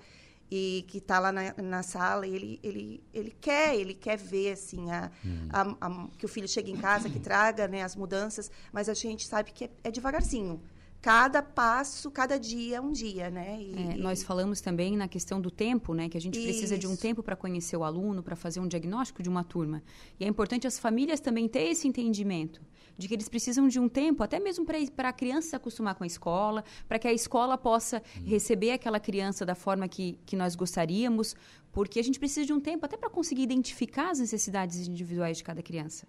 e 0.52 0.84
que 0.88 0.98
está 0.98 1.20
lá 1.20 1.32
na, 1.32 1.54
na 1.62 1.84
sala, 1.84 2.26
ele, 2.28 2.60
ele, 2.64 3.04
ele 3.14 3.34
quer, 3.40 3.76
ele 3.76 3.94
quer 3.94 4.18
ver, 4.18 4.54
assim, 4.54 4.90
a, 4.92 5.12
a- 5.52 5.76
a- 5.80 6.08
que 6.18 6.26
o 6.26 6.28
filho 6.30 6.48
chegue 6.48 6.72
em 6.72 6.76
casa, 6.78 7.08
que 7.10 7.20
traga 7.20 7.68
né, 7.68 7.84
as 7.84 7.96
mudanças, 7.96 8.50
mas 8.74 8.90
a 8.90 8.94
gente 8.94 9.28
sabe 9.28 9.52
que 9.52 9.66
é, 9.66 9.70
é 9.84 9.92
devagarzinho. 9.92 10.60
Cada 11.02 11.42
passo, 11.42 12.12
cada 12.12 12.38
dia 12.38 12.76
é 12.78 12.82
um 12.82 12.92
dia, 12.92 13.30
né? 13.30 13.58
E- 13.62 13.94
É, 13.94 13.96
nós 13.96 14.22
falamos 14.24 14.60
também 14.60 14.98
na 14.98 15.08
questão 15.08 15.40
do 15.40 15.50
tempo, 15.50 15.94
né? 15.94 16.10
Que 16.10 16.18
a 16.18 16.22
gente 16.22 16.38
precisa 16.42 16.78
de 16.78 16.86
um 16.88 16.92
Isso. 16.94 17.02
tempo 17.02 17.24
para 17.24 17.38
conhecer 17.38 17.78
o 17.78 17.86
aluno, 17.86 18.22
para 18.22 18.36
fazer 18.36 18.60
um 18.60 18.68
diagnóstico 18.68 19.24
de 19.24 19.30
uma 19.30 19.42
turma. 19.44 19.82
E 20.20 20.26
é 20.26 20.28
importante 20.28 20.68
as 20.68 20.78
famílias 20.78 21.22
também 21.22 21.48
ter 21.48 21.62
esse 21.70 21.88
entendimento 21.88 22.60
de 23.00 23.08
que 23.08 23.14
eles 23.14 23.30
precisam 23.30 23.68
de 23.68 23.80
um 23.80 23.88
tempo, 23.88 24.22
até 24.22 24.40
mesmo 24.40 24.66
para 24.66 25.10
a 25.10 25.14
criança 25.14 25.50
se 25.50 25.56
acostumar 25.56 25.96
com 25.96 26.04
a 26.04 26.08
escola, 26.08 26.64
para 26.88 27.00
que 27.00 27.08
a 27.08 27.14
escola 27.14 27.58
possa 27.58 28.04
receber 28.26 28.72
aquela 28.72 29.00
criança 29.00 29.46
da 29.46 29.56
forma 29.56 29.88
que, 29.88 30.20
que 30.26 30.36
nós 30.36 30.54
gostaríamos, 30.54 31.34
porque 31.72 31.98
a 32.00 32.04
gente 32.04 32.20
precisa 32.20 32.46
de 32.46 32.52
um 32.52 32.60
tempo 32.60 32.86
até 32.86 32.98
para 32.98 33.10
conseguir 33.10 33.44
identificar 33.44 34.12
as 34.12 34.20
necessidades 34.20 34.86
individuais 34.86 35.38
de 35.38 35.44
cada 35.46 35.64
criança. 35.64 36.06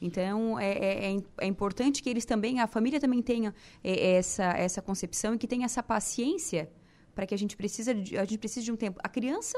Então, 0.00 0.58
é, 0.58 0.72
é- 0.72 1.14
é 1.14 1.22
é 1.38 1.46
importante 1.46 2.02
que 2.02 2.10
eles 2.10 2.24
também, 2.24 2.58
a 2.58 2.66
família 2.66 2.98
também 2.98 3.22
tenha 3.22 3.54
é, 3.84 4.16
essa, 4.16 4.46
essa 4.52 4.82
concepção 4.82 5.34
e 5.34 5.38
que 5.38 5.46
tenha 5.46 5.64
essa 5.64 5.82
paciência 5.82 6.68
para 7.14 7.24
que 7.24 7.34
a 7.34 7.38
gente 7.38 7.56
precisa 7.56 7.94
de, 7.94 8.18
a 8.18 8.24
gente 8.24 8.38
precisa 8.38 8.64
de 8.64 8.72
um 8.72 8.76
tempo. 8.76 8.98
A 9.00 9.08
criança 9.08 9.56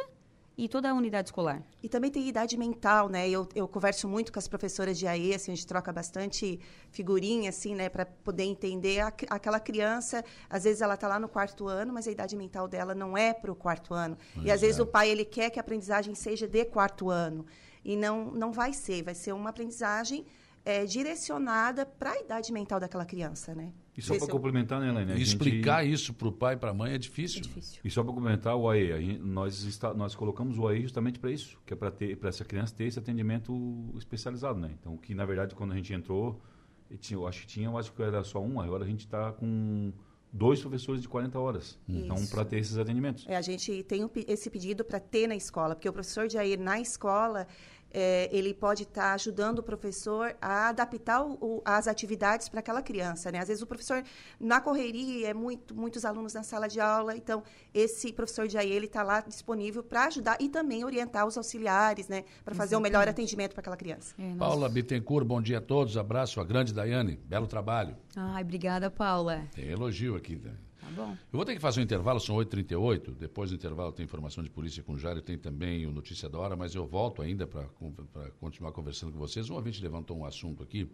e 0.56 0.68
toda 0.68 0.89
a 0.89 0.94
unidade 0.94 1.28
escolar. 1.28 1.62
E 1.82 1.89
também 1.89 2.10
tem 2.10 2.28
idade 2.28 2.56
mental, 2.56 3.09
né? 3.09 3.28
Eu, 3.28 3.48
eu 3.55 3.66
converso 3.66 4.09
muito 4.09 4.32
com 4.32 4.39
as 4.39 4.47
professoras 4.47 4.97
de 4.97 5.06
AE, 5.06 5.35
assim, 5.35 5.52
a 5.52 5.55
gente 5.55 5.66
troca 5.66 5.93
bastante 5.93 6.60
figurinha, 6.90 7.51
assim, 7.51 7.74
né? 7.74 7.89
Para 7.89 8.06
poder 8.06 8.44
entender 8.44 9.01
a, 9.01 9.09
aquela 9.31 9.59
criança. 9.59 10.24
Às 10.48 10.64
vezes 10.64 10.81
ela 10.81 10.94
está 10.94 11.09
lá 11.09 11.18
no 11.18 11.28
quarto 11.28 11.66
ano, 11.66 11.93
mas 11.93 12.06
a 12.06 12.10
idade 12.10 12.36
mental 12.36 12.68
dela 12.68 12.94
não 12.94 13.18
é 13.18 13.35
para 13.35 13.51
o 13.51 13.55
quarto 13.55 13.93
ano. 13.93 14.16
e 14.43 14.51
às 14.51 14.60
vezes 14.60 14.78
o 14.78 14.86
pai, 14.86 15.10
ele 15.10 15.24
quer 15.24 15.51
que 15.51 15.59
a 15.59 15.62
aprendizagem 15.62 16.14
seja 16.14 16.47
de 16.47 16.64
quarto 16.64 17.10
ano. 17.10 17.44
E 17.85 17.97
não, 17.97 18.31
não 18.31 18.52
vai 18.52 18.72
ser. 18.72 19.02
Vai 19.02 19.14
ser 19.14 19.32
uma 19.32 19.51
aprendizagem 19.51 20.24
eh, 20.64 20.85
direcionada 20.86 21.85
para 21.85 22.12
a 22.12 22.20
idade 22.20 22.52
mental 22.52 22.78
daquela 22.78 23.05
criança, 23.05 23.55
né? 23.55 23.72
E 23.97 24.03
só 24.03 24.15
para 24.16 24.25
eu- 24.25 24.29
complementar, 24.31 24.81
né, 24.81 24.89
Helene? 24.89 25.12
a 25.12 25.15
E 25.15 25.19
gente- 25.19 25.29
explicar 25.29 25.87
isso 25.87 26.12
para 26.15 26.27
o 26.29 26.33
pai 26.33 26.55
e 26.55 26.57
para 26.57 26.71
a 26.71 26.75
mãe 26.75 26.93
é 26.93 26.95
É 26.97 26.99
difícil. 26.99 27.41
difícil. 27.43 27.81
E 27.85 27.91
só 27.91 28.03
para 28.03 28.12
complementar 28.12 28.57
o 28.57 28.69
AE, 28.69 29.01
gente- 29.01 29.21
nós, 29.21 29.62
está, 29.62 29.95
nós 29.95 30.15
colocamos 30.15 30.59
o 30.59 30.66
AE 30.66 30.83
justamente 30.83 31.19
para 31.19 31.31
isso, 31.31 31.59
que 31.65 31.73
é 31.73 31.77
para 31.77 31.91
ter 31.91 32.16
para 32.16 32.29
essa 32.29 32.45
criança 32.45 32.75
ter 32.75 32.85
esse 32.85 32.99
atendimento 32.99 33.95
especializado, 33.97 34.59
né? 34.59 34.71
Então, 34.81 34.97
que 34.97 35.15
na 35.15 35.25
verdade 35.25 35.55
quando 35.55 35.73
a 35.73 35.77
gente 35.77 35.93
entrou, 35.93 36.41
e 36.91 36.97
tinha, 36.97 37.16
eu 37.19 37.27
acho 37.27 37.43
que 37.43 37.47
tinha, 37.47 37.66
eu 37.69 37.79
acho 37.79 37.93
que 37.93 38.03
era 38.03 38.23
só 38.25 38.41
um, 38.43 38.61
agora 38.61 38.85
a 38.85 38.87
gente 38.87 39.01
está 39.01 39.33
com 39.33 39.93
dois 40.33 40.61
professores 40.61 41.01
de 41.01 41.09
40 41.09 41.39
horas. 41.39 41.79
Então, 41.89 42.16
Isso. 42.16 42.31
para 42.35 42.45
ter 42.45 42.59
esses 42.59 42.77
atendimentos. 42.77 43.25
É, 43.29 43.37
a 43.37 43.41
gente 43.41 43.85
tem 43.85 44.11
esse 44.27 44.51
pedido 44.51 44.85
para 44.85 44.99
ter 44.99 45.29
na 45.29 45.37
escola, 45.37 45.77
porque 45.77 45.89
o 45.89 45.93
professor 45.93 46.27
de 46.27 46.37
AE 46.37 46.57
na 46.57 46.81
escola, 46.81 47.47
é, 47.95 48.29
ele 48.37 48.53
pode 48.53 48.83
estar 48.83 49.15
ajudando 49.15 49.61
o 49.61 49.62
professor 49.62 50.37
a 50.43 50.69
adaptar 50.69 51.23
o- 51.25 51.62
as 51.65 51.87
atividades 51.87 52.49
para 52.49 52.59
aquela 52.61 52.83
criança. 52.83 53.31
Né? 53.31 53.39
Às 53.39 53.49
vezes 53.49 53.62
o 53.62 53.66
professor, 53.66 54.03
na 54.41 54.61
correria, 54.61 55.29
é 55.29 55.35
muito, 55.35 55.75
muitos 55.75 56.05
alunos 56.05 56.35
na 56.35 56.43
sala 56.43 56.66
de 56.69 56.81
aula, 56.81 57.16
então 57.16 57.43
esse 57.73 58.12
professor 58.12 58.49
de 58.49 58.59
AE 58.59 58.71
ele 58.73 58.87
está 58.87 59.03
lá 59.05 59.21
disponível 59.21 59.83
para 59.83 60.07
ajudar 60.07 60.37
e 60.41 60.49
também 60.49 60.85
orientar 60.85 61.25
os 61.27 61.37
auxiliares, 61.39 62.09
né? 62.09 62.25
para 62.45 62.55
fazer 62.55 62.75
o 62.77 62.81
melhor 62.81 63.07
atendimento 63.09 63.53
para 63.53 63.61
aquela 63.61 63.77
criança. 63.77 64.15
É, 64.19 64.35
Paula 64.37 64.69
Bittencourt, 64.69 65.25
bom 65.27 65.41
dia 65.41 65.59
a 65.59 65.61
todos. 65.61 65.97
Abraço, 65.97 66.41
a 66.41 66.45
grande 66.45 66.75
Daiane. 66.75 67.16
Belo 67.25 67.47
trabalho. 67.47 67.97
Ai, 68.16 68.43
obrigada, 68.43 68.91
Paula. 68.91 69.45
Tem 69.55 69.66
elogio 69.66 70.16
aqui. 70.16 70.35
né? 70.37 70.51
Tá 70.95 71.03
bom. 71.03 71.12
Eu 71.12 71.37
vou 71.37 71.45
ter 71.45 71.55
que 71.55 71.61
fazer 71.61 71.81
um 71.81 71.83
intervalo, 71.83 72.21
são 72.21 72.37
8h38. 72.37 73.15
Depois 73.16 73.51
do 73.51 73.57
intervalo 73.57 73.93
tem 73.93 74.05
informação 74.05 74.43
de 74.43 74.51
polícia 74.51 74.83
com 74.83 74.93
o 74.93 74.99
Jário, 74.99 75.21
tem 75.21 75.37
também 75.37 75.87
o 75.87 75.93
Notícia 75.93 76.29
da 76.29 76.39
Hora, 76.39 76.57
mas 76.57 76.75
eu 76.75 76.87
volto 76.87 77.23
ainda 77.23 77.47
para 77.47 77.65
continuar 78.41 78.73
conversando 78.73 79.12
com 79.12 79.19
vocês. 79.19 79.51
Um 79.51 79.55
ouvinte 79.55 79.83
levantou 79.83 80.16
um 80.16 80.25
assunto 80.25 80.62
aqui 80.62 80.89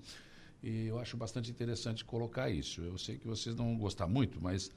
e 0.62 0.86
eu 0.86 0.98
acho 0.98 1.16
bastante 1.16 1.50
interessante 1.50 2.04
colocar 2.04 2.50
isso. 2.50 2.80
Eu 2.82 2.98
sei 2.98 3.18
que 3.18 3.26
vocês 3.26 3.54
não 3.54 3.66
vão 3.66 3.78
gostar 3.78 4.06
muito, 4.06 4.40
mas 4.40 4.70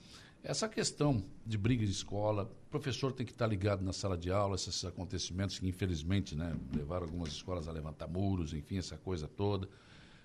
essa 0.43 0.67
questão 0.67 1.23
de 1.45 1.57
briga 1.57 1.85
de 1.85 1.91
escola, 1.91 2.51
o 2.67 2.69
professor 2.69 3.13
tem 3.13 3.25
que 3.25 3.31
estar 3.31 3.47
ligado 3.47 3.81
na 3.81 3.93
sala 3.93 4.17
de 4.17 4.29
aula, 4.29 4.55
esses 4.55 4.83
acontecimentos 4.83 5.57
que 5.57 5.67
infelizmente 5.67 6.35
né, 6.35 6.53
levaram 6.75 7.05
algumas 7.05 7.29
escolas 7.29 7.67
a 7.67 7.71
levantar 7.71 8.07
muros, 8.07 8.53
enfim, 8.53 8.77
essa 8.77 8.97
coisa 8.97 9.27
toda. 9.27 9.69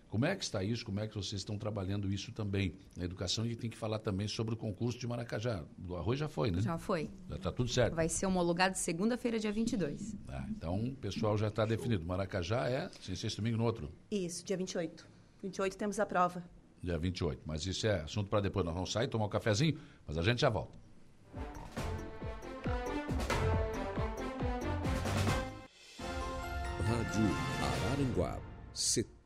Como 0.09 0.24
é 0.24 0.35
que 0.35 0.43
está 0.43 0.64
isso? 0.64 0.85
Como 0.86 0.98
é 1.01 1.06
que 1.06 1.14
vocês 1.14 1.40
estão 1.40 1.59
trabalhando 1.59 2.10
isso 2.10 2.32
também 2.32 2.74
na 2.97 3.05
educação? 3.05 3.44
E 3.44 3.55
tem 3.55 3.68
que 3.68 3.76
falar 3.76 3.98
também 3.98 4.26
sobre 4.26 4.55
o 4.55 4.56
concurso 4.56 4.98
de 4.98 5.06
Maracajá. 5.06 5.62
Do 5.76 5.97
arroz 5.97 6.18
já 6.18 6.28
foi, 6.28 6.51
né? 6.51 6.62
Já 6.62 6.78
foi. 6.78 7.10
Já 7.28 7.36
está 7.36 7.52
tudo 7.52 7.68
certo. 7.70 7.94
Vai 7.94 8.09
ser 8.09 8.24
homologado 8.24 8.76
segunda-feira, 8.76 9.39
dia 9.39 9.52
22. 9.52 10.16
Tá, 10.26 10.47
então, 10.48 10.82
o 10.82 10.94
pessoal 10.97 11.36
já 11.36 11.48
está 11.48 11.66
definido. 11.66 12.06
Maracajá 12.06 12.68
é, 12.70 12.89
sem 13.01 13.14
ser 13.14 13.26
esse 13.26 13.36
domingo 13.36 13.59
no 13.59 13.64
outro, 13.64 13.90
Isso, 14.10 14.44
dia 14.44 14.56
28. 14.56 15.06
28 15.43 15.76
temos 15.76 16.01
a 16.01 16.06
prova. 16.06 16.43
dia 16.82 16.98
28. 16.98 17.43
Mas 17.44 17.66
isso 17.66 17.86
é 17.86 18.01
assunto 18.01 18.28
para 18.30 18.40
depois. 18.40 18.64
Nós 18.64 18.74
vamos 18.74 18.90
sair, 18.90 19.09
tomar 19.09 19.26
um 19.26 19.28
cafezinho, 19.28 19.78
mas 20.06 20.16
a 20.16 20.22
gente 20.22 20.40
já 20.40 20.48
volta. 20.48 20.72
Rádio 26.86 27.26
Araranguá, 27.62 28.39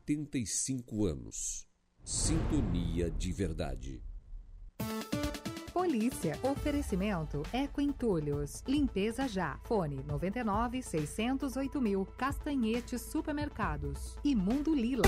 75 0.05 1.05
anos. 1.05 1.65
Sintonia 2.03 3.09
de 3.09 3.31
verdade. 3.31 4.03
Polícia. 5.71 6.37
Oferecimento 6.43 7.41
Eco 7.53 7.79
Entulhos. 7.79 8.61
Limpeza 8.67 9.29
já. 9.29 9.57
Fone 9.63 10.03
99 10.05 10.81
608 10.81 11.81
mil. 11.81 12.05
Castanhetes 12.17 13.01
Supermercados. 13.01 14.17
E 14.25 14.35
Mundo 14.35 14.75
Lila. 14.75 15.03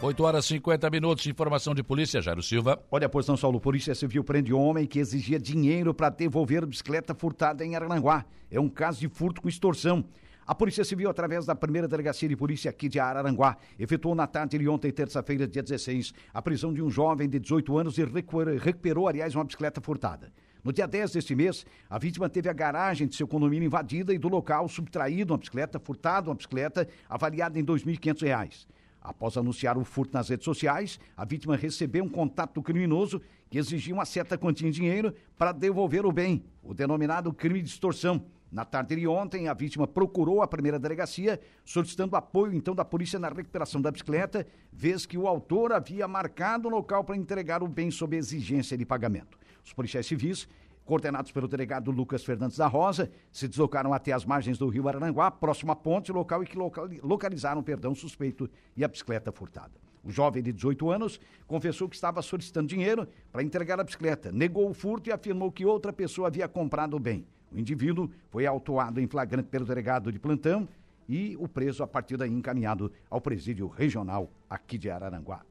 8 0.00 0.24
horas 0.24 0.46
e 0.46 0.48
50 0.48 0.90
minutos, 0.90 1.26
informação 1.26 1.74
de 1.74 1.82
polícia, 1.82 2.20
Jairo 2.20 2.42
Silva. 2.42 2.82
Olha, 2.90 3.08
pois 3.08 3.24
São 3.26 3.36
Saulo, 3.36 3.60
Polícia 3.60 3.94
Civil 3.94 4.24
prende 4.24 4.52
homem 4.52 4.86
que 4.86 4.98
exigia 4.98 5.38
dinheiro 5.38 5.94
para 5.94 6.08
devolver 6.08 6.66
bicicleta 6.66 7.14
furtada 7.14 7.64
em 7.64 7.76
Arananguá. 7.76 8.24
É 8.50 8.58
um 8.58 8.68
caso 8.68 8.98
de 8.98 9.08
furto 9.08 9.42
com 9.42 9.48
extorsão. 9.48 10.04
A 10.44 10.56
Polícia 10.56 10.84
Civil, 10.84 11.08
através 11.08 11.46
da 11.46 11.54
primeira 11.54 11.86
delegacia 11.86 12.28
de 12.28 12.34
polícia 12.34 12.68
aqui 12.68 12.88
de 12.88 12.98
Araranguá, 12.98 13.56
efetuou 13.78 14.12
na 14.12 14.26
tarde 14.26 14.58
de 14.58 14.68
ontem, 14.68 14.90
terça-feira, 14.90 15.46
dia 15.46 15.62
16, 15.62 16.12
a 16.34 16.42
prisão 16.42 16.74
de 16.74 16.82
um 16.82 16.90
jovem 16.90 17.28
de 17.28 17.38
18 17.38 17.78
anos 17.78 17.96
e 17.96 18.04
recuperou, 18.04 19.06
aliás, 19.06 19.36
uma 19.36 19.44
bicicleta 19.44 19.80
furtada. 19.80 20.32
No 20.64 20.72
dia 20.72 20.86
10 20.88 21.12
deste 21.12 21.32
mês, 21.36 21.64
a 21.88 21.96
vítima 21.96 22.28
teve 22.28 22.48
a 22.48 22.52
garagem 22.52 23.06
de 23.06 23.14
seu 23.14 23.26
condomínio 23.26 23.66
invadida 23.66 24.12
e 24.12 24.18
do 24.18 24.28
local 24.28 24.68
subtraído 24.68 25.32
uma 25.32 25.38
bicicleta, 25.38 25.78
furtada 25.78 26.28
uma 26.28 26.34
bicicleta 26.34 26.88
avaliada 27.08 27.56
em 27.56 27.62
R$ 27.62 27.68
2.500. 27.68 28.66
Após 29.00 29.36
anunciar 29.36 29.78
o 29.78 29.84
furto 29.84 30.12
nas 30.14 30.28
redes 30.28 30.44
sociais, 30.44 30.98
a 31.16 31.24
vítima 31.24 31.56
recebeu 31.56 32.02
um 32.02 32.08
contato 32.08 32.54
do 32.54 32.62
criminoso 32.62 33.20
que 33.48 33.58
exigia 33.58 33.94
uma 33.94 34.04
certa 34.04 34.36
quantia 34.36 34.68
em 34.68 34.72
dinheiro 34.72 35.14
para 35.38 35.52
devolver 35.52 36.04
o 36.04 36.10
bem, 36.10 36.44
o 36.64 36.74
denominado 36.74 37.32
crime 37.32 37.62
de 37.62 37.68
extorsão. 37.68 38.24
Na 38.52 38.66
tarde 38.66 38.96
de 38.96 39.08
ontem, 39.08 39.48
a 39.48 39.54
vítima 39.54 39.88
procurou 39.88 40.42
a 40.42 40.46
primeira 40.46 40.78
delegacia, 40.78 41.40
solicitando 41.64 42.14
apoio 42.16 42.52
então 42.52 42.74
da 42.74 42.84
polícia 42.84 43.18
na 43.18 43.30
recuperação 43.30 43.80
da 43.80 43.90
bicicleta, 43.90 44.46
vez 44.70 45.06
que 45.06 45.16
o 45.16 45.26
autor 45.26 45.72
havia 45.72 46.06
marcado 46.06 46.68
o 46.68 46.70
local 46.70 47.02
para 47.02 47.16
entregar 47.16 47.62
o 47.62 47.66
bem 47.66 47.90
sob 47.90 48.14
exigência 48.14 48.76
de 48.76 48.84
pagamento. 48.84 49.38
Os 49.64 49.72
policiais 49.72 50.04
civis, 50.04 50.46
coordenados 50.84 51.32
pelo 51.32 51.48
delegado 51.48 51.90
Lucas 51.90 52.22
Fernandes 52.22 52.58
da 52.58 52.66
Rosa, 52.66 53.10
se 53.32 53.48
deslocaram 53.48 53.94
até 53.94 54.12
as 54.12 54.26
margens 54.26 54.58
do 54.58 54.68
rio 54.68 54.86
Aranguá, 54.86 55.30
próximo 55.30 55.72
à 55.72 55.76
ponte, 55.76 56.12
local 56.12 56.42
em 56.42 56.46
que 56.46 56.58
localizaram 57.02 57.62
perdão 57.62 57.94
suspeito 57.94 58.50
e 58.76 58.84
a 58.84 58.88
bicicleta 58.88 59.32
furtada. 59.32 59.72
O 60.04 60.10
jovem 60.10 60.42
de 60.42 60.52
18 60.52 60.90
anos 60.90 61.18
confessou 61.46 61.88
que 61.88 61.94
estava 61.94 62.20
solicitando 62.20 62.68
dinheiro 62.68 63.08
para 63.30 63.42
entregar 63.42 63.80
a 63.80 63.84
bicicleta, 63.84 64.30
negou 64.30 64.68
o 64.68 64.74
furto 64.74 65.08
e 65.08 65.12
afirmou 65.12 65.50
que 65.50 65.64
outra 65.64 65.90
pessoa 65.90 66.28
havia 66.28 66.46
comprado 66.46 66.98
o 66.98 67.00
bem. 67.00 67.26
O 67.54 67.58
indivíduo 67.58 68.10
foi 68.30 68.46
autuado 68.46 69.00
em 69.00 69.06
flagrante 69.06 69.48
pelo 69.48 69.66
delegado 69.66 70.10
de 70.10 70.18
plantão 70.18 70.68
e 71.08 71.36
o 71.38 71.46
preso, 71.46 71.82
a 71.82 71.86
partir 71.86 72.16
daí, 72.16 72.30
encaminhado 72.30 72.90
ao 73.10 73.20
presídio 73.20 73.68
regional 73.68 74.30
aqui 74.48 74.78
de 74.78 74.90
Araranguá. 74.90 75.44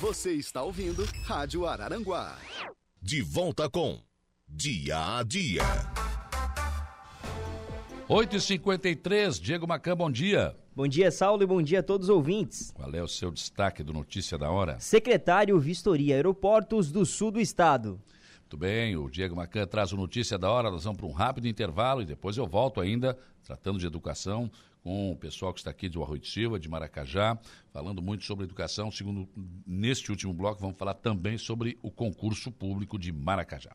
Você 0.00 0.32
está 0.32 0.62
ouvindo 0.62 1.04
Rádio 1.24 1.66
Araranguá. 1.66 2.36
De 3.00 3.22
volta 3.22 3.70
com 3.70 4.00
Dia 4.48 5.18
a 5.18 5.22
Dia. 5.22 5.62
8h53, 8.08 9.40
Diego 9.40 9.66
Macan, 9.66 9.96
bom 9.96 10.10
dia. 10.10 10.56
Bom 10.74 10.86
dia, 10.86 11.10
Saulo, 11.10 11.42
e 11.42 11.46
bom 11.46 11.62
dia 11.62 11.80
a 11.80 11.82
todos 11.82 12.08
os 12.08 12.14
ouvintes. 12.14 12.70
Qual 12.72 12.92
é 12.92 13.02
o 13.02 13.08
seu 13.08 13.30
destaque 13.30 13.82
do 13.82 13.92
Notícia 13.92 14.36
da 14.36 14.50
Hora? 14.50 14.78
Secretário 14.78 15.58
Vistoria 15.58 16.14
Aeroportos 16.14 16.92
do 16.92 17.06
Sul 17.06 17.30
do 17.30 17.40
Estado. 17.40 18.00
Muito 18.46 18.58
bem, 18.58 18.96
o 18.96 19.10
Diego 19.10 19.34
Macan 19.34 19.66
traz 19.66 19.92
o 19.92 19.96
Notícia 19.96 20.38
da 20.38 20.48
Hora. 20.48 20.70
Nós 20.70 20.84
vamos 20.84 20.98
para 20.98 21.06
um 21.08 21.12
rápido 21.12 21.48
intervalo 21.48 22.00
e 22.00 22.04
depois 22.04 22.36
eu 22.36 22.46
volto 22.46 22.80
ainda, 22.80 23.18
tratando 23.42 23.76
de 23.76 23.84
educação, 23.88 24.48
com 24.84 25.10
o 25.10 25.16
pessoal 25.16 25.52
que 25.52 25.58
está 25.58 25.72
aqui 25.72 25.88
de 25.88 26.00
Arroio 26.00 26.20
de 26.20 26.28
Silva, 26.28 26.56
de 26.56 26.68
Maracajá, 26.68 27.36
falando 27.72 28.00
muito 28.00 28.24
sobre 28.24 28.44
educação. 28.44 28.88
Segundo, 28.88 29.28
neste 29.66 30.12
último 30.12 30.32
bloco, 30.32 30.60
vamos 30.60 30.78
falar 30.78 30.94
também 30.94 31.36
sobre 31.36 31.76
o 31.82 31.90
concurso 31.90 32.52
público 32.52 32.96
de 32.96 33.10
Maracajá. 33.10 33.74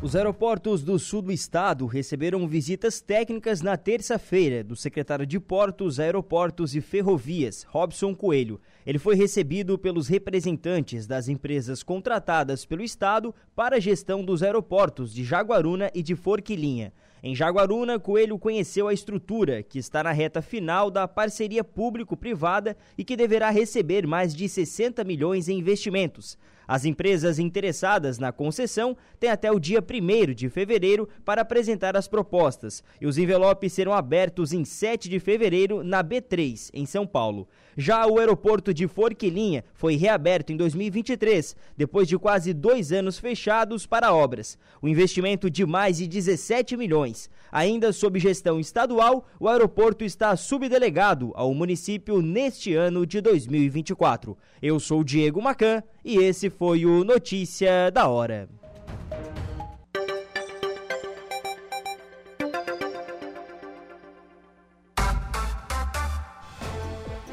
Os 0.00 0.14
aeroportos 0.14 0.84
do 0.84 0.96
sul 0.96 1.20
do 1.20 1.32
estado 1.32 1.84
receberam 1.84 2.46
visitas 2.46 3.00
técnicas 3.00 3.62
na 3.62 3.76
terça-feira 3.76 4.62
do 4.62 4.76
secretário 4.76 5.26
de 5.26 5.40
Portos, 5.40 5.98
Aeroportos 5.98 6.76
e 6.76 6.80
Ferrovias, 6.80 7.64
Robson 7.64 8.14
Coelho. 8.14 8.60
Ele 8.86 8.96
foi 9.00 9.16
recebido 9.16 9.76
pelos 9.76 10.06
representantes 10.06 11.04
das 11.04 11.26
empresas 11.26 11.82
contratadas 11.82 12.64
pelo 12.64 12.84
estado 12.84 13.34
para 13.56 13.74
a 13.74 13.80
gestão 13.80 14.24
dos 14.24 14.40
aeroportos 14.40 15.12
de 15.12 15.24
Jaguaruna 15.24 15.90
e 15.92 16.00
de 16.00 16.14
Forquilinha. 16.14 16.92
Em 17.20 17.34
Jaguaruna, 17.34 17.98
Coelho 17.98 18.38
conheceu 18.38 18.86
a 18.86 18.94
estrutura, 18.94 19.64
que 19.64 19.80
está 19.80 20.04
na 20.04 20.12
reta 20.12 20.40
final 20.40 20.92
da 20.92 21.08
parceria 21.08 21.64
público-privada 21.64 22.76
e 22.96 23.02
que 23.02 23.16
deverá 23.16 23.50
receber 23.50 24.06
mais 24.06 24.32
de 24.32 24.48
60 24.48 25.02
milhões 25.02 25.48
em 25.48 25.58
investimentos. 25.58 26.38
As 26.68 26.84
empresas 26.84 27.38
interessadas 27.38 28.18
na 28.18 28.30
concessão 28.30 28.94
têm 29.18 29.30
até 29.30 29.50
o 29.50 29.58
dia 29.58 29.80
1 29.80 30.34
de 30.34 30.50
fevereiro 30.50 31.08
para 31.24 31.40
apresentar 31.40 31.96
as 31.96 32.06
propostas, 32.06 32.84
e 33.00 33.06
os 33.06 33.16
envelopes 33.16 33.72
serão 33.72 33.94
abertos 33.94 34.52
em 34.52 34.66
7 34.66 35.08
de 35.08 35.18
fevereiro 35.18 35.82
na 35.82 36.04
B3, 36.04 36.68
em 36.74 36.84
São 36.84 37.06
Paulo. 37.06 37.48
Já 37.74 38.06
o 38.06 38.18
aeroporto 38.18 38.74
de 38.74 38.86
Forquilinha 38.88 39.64
foi 39.72 39.94
reaberto 39.94 40.52
em 40.52 40.56
2023, 40.56 41.56
depois 41.76 42.06
de 42.06 42.18
quase 42.18 42.52
dois 42.52 42.92
anos 42.92 43.18
fechados 43.18 43.86
para 43.86 44.12
obras. 44.12 44.58
O 44.82 44.88
investimento 44.88 45.48
de 45.48 45.64
mais 45.64 45.96
de 45.96 46.06
17 46.06 46.76
milhões. 46.76 47.30
Ainda 47.50 47.92
sob 47.92 48.18
gestão 48.18 48.60
estadual, 48.60 49.26
o 49.38 49.48
aeroporto 49.48 50.04
está 50.04 50.36
subdelegado 50.36 51.30
ao 51.34 51.54
município 51.54 52.20
neste 52.20 52.74
ano 52.74 53.06
de 53.06 53.20
2024. 53.20 54.36
Eu 54.60 54.78
sou 54.80 55.04
Diego 55.04 55.40
Macan 55.40 55.82
e 56.04 56.18
esse 56.18 56.50
foi 56.50 56.86
o 56.86 57.04
Notícia 57.04 57.90
da 57.90 58.08
Hora. 58.08 58.48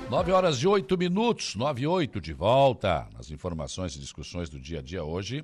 Nove 0.10 0.32
horas 0.32 0.58
e 0.58 0.68
oito 0.68 0.98
minutos, 0.98 1.56
nove 1.56 1.82
e 1.82 1.88
oito, 1.88 2.22
de 2.22 2.32
volta 2.32 3.08
nas 3.14 3.32
informações 3.32 3.96
e 3.96 4.00
discussões 4.00 4.50
do 4.50 4.60
dia 4.60 4.80
a 4.80 4.82
dia 4.82 5.04
hoje, 5.04 5.44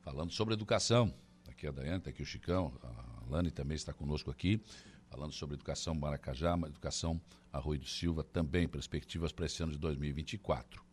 falando 0.00 0.32
sobre 0.32 0.54
educação. 0.54 1.14
Aqui 1.48 1.66
a 1.66 1.70
Daiane, 1.70 2.00
tá 2.00 2.10
aqui 2.10 2.22
o 2.22 2.26
Chicão, 2.26 2.72
a 2.82 3.30
Lani 3.30 3.50
também 3.50 3.76
está 3.76 3.92
conosco 3.92 4.30
aqui, 4.30 4.60
falando 5.08 5.32
sobre 5.32 5.54
educação 5.54 5.94
Maracajá, 5.94 6.58
educação 6.66 7.20
Arroio 7.52 7.80
do 7.80 7.86
Silva, 7.86 8.24
também 8.24 8.66
perspectivas 8.66 9.30
para 9.30 9.46
esse 9.46 9.62
ano 9.62 9.72
de 9.72 9.78
2024. 9.78 10.87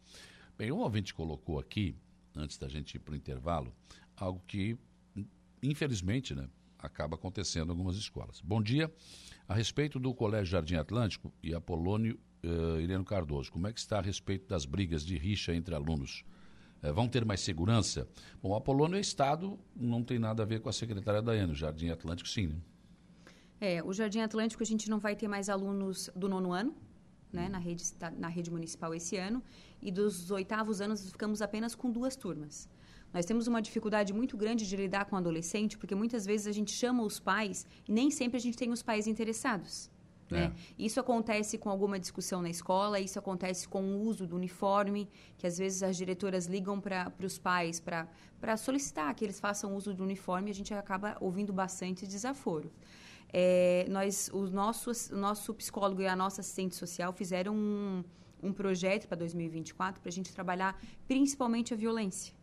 Bem, 0.57 0.71
um 0.71 0.77
ouvinte 0.77 1.13
colocou 1.13 1.59
aqui, 1.59 1.97
antes 2.33 2.57
da 2.57 2.69
gente 2.69 2.95
ir 2.95 2.99
para 2.99 3.11
o 3.11 3.15
intervalo, 3.15 3.73
algo 4.15 4.41
que, 4.47 4.77
infelizmente, 5.61 6.33
né, 6.33 6.47
acaba 6.79 7.15
acontecendo 7.15 7.67
em 7.67 7.71
algumas 7.71 7.97
escolas. 7.97 8.39
Bom 8.39 8.61
dia. 8.61 8.89
A 9.49 9.53
respeito 9.53 9.99
do 9.99 10.13
Colégio 10.13 10.45
Jardim 10.45 10.75
Atlântico 10.75 11.33
e 11.43 11.53
Apolônio 11.53 12.17
uh, 12.41 12.79
Ireno 12.79 13.03
Cardoso, 13.03 13.51
como 13.51 13.67
é 13.67 13.73
que 13.73 13.79
está 13.79 13.99
a 13.99 14.01
respeito 14.01 14.47
das 14.47 14.65
brigas 14.65 15.05
de 15.05 15.17
rixa 15.17 15.53
entre 15.53 15.75
alunos? 15.75 16.23
Uh, 16.81 16.93
vão 16.93 17.09
ter 17.09 17.25
mais 17.25 17.41
segurança? 17.41 18.07
Bom, 18.41 18.51
o 18.51 18.55
Apolônio 18.55 18.95
é 18.95 19.01
Estado, 19.01 19.59
não 19.75 20.03
tem 20.03 20.17
nada 20.17 20.43
a 20.43 20.45
ver 20.45 20.61
com 20.61 20.69
a 20.69 20.73
secretária 20.73 21.21
Daiane. 21.21 21.51
O 21.51 21.55
Jardim 21.55 21.89
Atlântico, 21.89 22.29
sim, 22.29 22.47
né? 22.47 22.55
É, 23.59 23.83
o 23.83 23.91
Jardim 23.91 24.19
Atlântico 24.19 24.63
a 24.63 24.65
gente 24.65 24.89
não 24.89 24.99
vai 24.99 25.17
ter 25.17 25.27
mais 25.27 25.49
alunos 25.49 26.09
do 26.15 26.29
nono 26.29 26.53
ano, 26.53 26.73
né, 27.35 27.49
na, 27.49 27.59
rede, 27.59 27.83
na 28.17 28.27
rede 28.27 28.49
municipal 28.49 28.93
esse 28.95 29.17
ano, 29.17 29.43
e 29.81 29.91
dos 29.91 30.31
oitavos 30.31 30.81
anos 30.81 31.11
ficamos 31.11 31.41
apenas 31.41 31.75
com 31.75 31.91
duas 31.91 32.15
turmas. 32.15 32.67
Nós 33.13 33.25
temos 33.25 33.47
uma 33.47 33.61
dificuldade 33.61 34.13
muito 34.13 34.35
grande 34.35 34.67
de 34.67 34.75
lidar 34.75 35.05
com 35.05 35.15
o 35.15 35.19
adolescente, 35.19 35.77
porque 35.77 35.95
muitas 35.95 36.25
vezes 36.25 36.47
a 36.47 36.51
gente 36.51 36.71
chama 36.71 37.03
os 37.03 37.19
pais 37.19 37.65
e 37.87 37.91
nem 37.91 38.09
sempre 38.09 38.37
a 38.37 38.41
gente 38.41 38.57
tem 38.57 38.71
os 38.71 38.81
pais 38.81 39.07
interessados. 39.07 39.89
Né? 40.29 40.45
É. 40.45 40.51
Isso 40.77 40.99
acontece 40.99 41.57
com 41.57 41.69
alguma 41.69 41.99
discussão 41.99 42.41
na 42.41 42.49
escola, 42.49 42.99
isso 42.99 43.19
acontece 43.19 43.67
com 43.67 43.83
o 43.83 44.01
uso 44.01 44.25
do 44.25 44.35
uniforme, 44.35 45.07
que 45.37 45.45
às 45.45 45.57
vezes 45.57 45.83
as 45.83 45.95
diretoras 45.95 46.47
ligam 46.47 46.79
para 46.81 47.13
os 47.23 47.37
pais 47.37 47.79
para 47.79 48.57
solicitar 48.57 49.13
que 49.13 49.23
eles 49.23 49.39
façam 49.39 49.75
uso 49.75 49.93
do 49.93 50.03
uniforme 50.03 50.49
e 50.49 50.51
a 50.51 50.55
gente 50.55 50.73
acaba 50.73 51.15
ouvindo 51.21 51.53
bastante 51.53 52.07
desaforo. 52.07 52.71
É, 53.37 53.85
nós, 53.89 54.29
o 54.31 54.43
nosso, 54.49 54.91
o 55.11 55.17
nosso 55.17 55.53
psicólogo 55.53 56.01
e 56.01 56.07
a 56.07 56.15
nossa 56.15 56.39
assistente 56.39 56.73
social 56.73 57.11
fizeram 57.11 57.53
um, 57.53 58.01
um 58.41 58.53
projeto 58.53 59.09
para 59.09 59.17
2024 59.17 59.99
para 59.99 60.07
a 60.07 60.11
gente 60.11 60.31
trabalhar 60.31 60.81
principalmente 61.05 61.73
a 61.73 61.77
violência. 61.77 62.33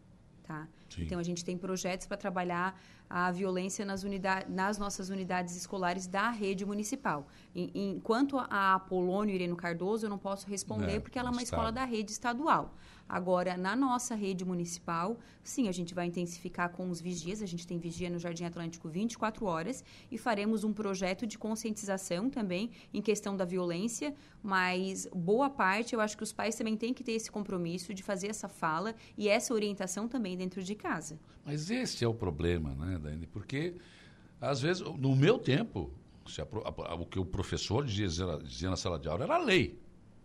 Tá? 0.42 0.68
Então, 0.98 1.18
a 1.18 1.22
gente 1.22 1.42
tem 1.42 1.56
projetos 1.56 2.06
para 2.06 2.18
trabalhar 2.18 2.78
a 3.14 3.30
violência 3.30 3.84
nas, 3.84 4.04
unidade, 4.04 4.50
nas 4.50 4.78
nossas 4.78 5.10
unidades 5.10 5.54
escolares 5.54 6.06
da 6.06 6.30
rede 6.30 6.64
municipal. 6.64 7.26
E, 7.54 7.70
enquanto 7.74 8.38
a 8.38 8.74
Apolônio 8.76 9.34
Irene 9.34 9.54
Cardoso, 9.54 10.06
eu 10.06 10.10
não 10.10 10.16
posso 10.16 10.48
responder, 10.48 10.92
É, 10.92 11.00
porque 11.00 11.18
ela 11.18 11.28
é 11.28 11.32
uma 11.32 11.42
escola 11.42 11.70
da 11.70 11.84
rede 11.84 12.10
estadual. 12.10 12.74
Agora, 13.06 13.54
na 13.58 13.76
nossa 13.76 14.14
rede 14.14 14.46
municipal, 14.46 15.18
sim, 15.44 15.68
a 15.68 15.72
gente 15.72 15.92
vai 15.92 16.06
intensificar 16.06 16.70
com 16.70 16.88
os 16.88 16.98
vigias. 16.98 17.42
A 17.42 17.46
gente 17.46 17.66
tem 17.66 17.78
vigia 17.78 18.08
no 18.08 18.18
Jardim 18.18 18.44
Atlântico 18.44 18.88
24 18.88 19.44
horas 19.44 19.84
e 20.10 20.16
faremos 20.16 20.64
um 20.64 20.72
projeto 20.72 21.26
de 21.26 21.36
conscientização 21.36 22.30
também 22.30 22.70
em 22.94 23.02
questão 23.02 23.36
da 23.36 23.44
violência. 23.44 24.14
Mas 24.42 25.06
boa 25.14 25.50
parte, 25.50 25.94
eu 25.94 26.00
acho 26.00 26.16
que 26.16 26.22
os 26.22 26.32
pais 26.32 26.54
também 26.54 26.74
têm 26.74 26.94
que 26.94 27.04
ter 27.04 27.12
esse 27.12 27.30
compromisso 27.30 27.92
de 27.92 28.02
fazer 28.02 28.28
essa 28.28 28.48
fala 28.48 28.94
e 29.18 29.28
essa 29.28 29.52
orientação 29.52 30.08
também 30.08 30.34
dentro 30.34 30.62
de 30.62 30.74
casa. 30.74 31.18
Mas 31.44 31.70
esse 31.70 32.04
é 32.04 32.08
o 32.08 32.14
problema, 32.14 32.74
né, 32.74 32.98
Dani? 32.98 33.26
Porque, 33.26 33.74
às 34.40 34.60
vezes, 34.60 34.82
no 34.82 35.14
meu 35.16 35.38
tempo, 35.38 35.90
a 36.64 36.92
a- 36.92 36.94
o 36.94 37.04
que 37.06 37.18
o 37.18 37.24
professor 37.24 37.84
dizia, 37.84 38.38
dizia 38.42 38.70
na 38.70 38.76
sala 38.76 38.98
de 38.98 39.08
aula 39.08 39.24
era 39.24 39.38
lei. 39.38 39.78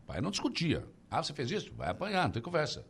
O 0.04 0.08
pai 0.08 0.22
não 0.22 0.30
discutia. 0.32 0.86
Ah, 1.10 1.24
você 1.24 1.34
fez 1.34 1.50
isso? 1.50 1.74
Vai 1.76 1.90
apanhar, 1.90 2.24
não 2.26 2.32
tem 2.32 2.42
conversa. 2.42 2.86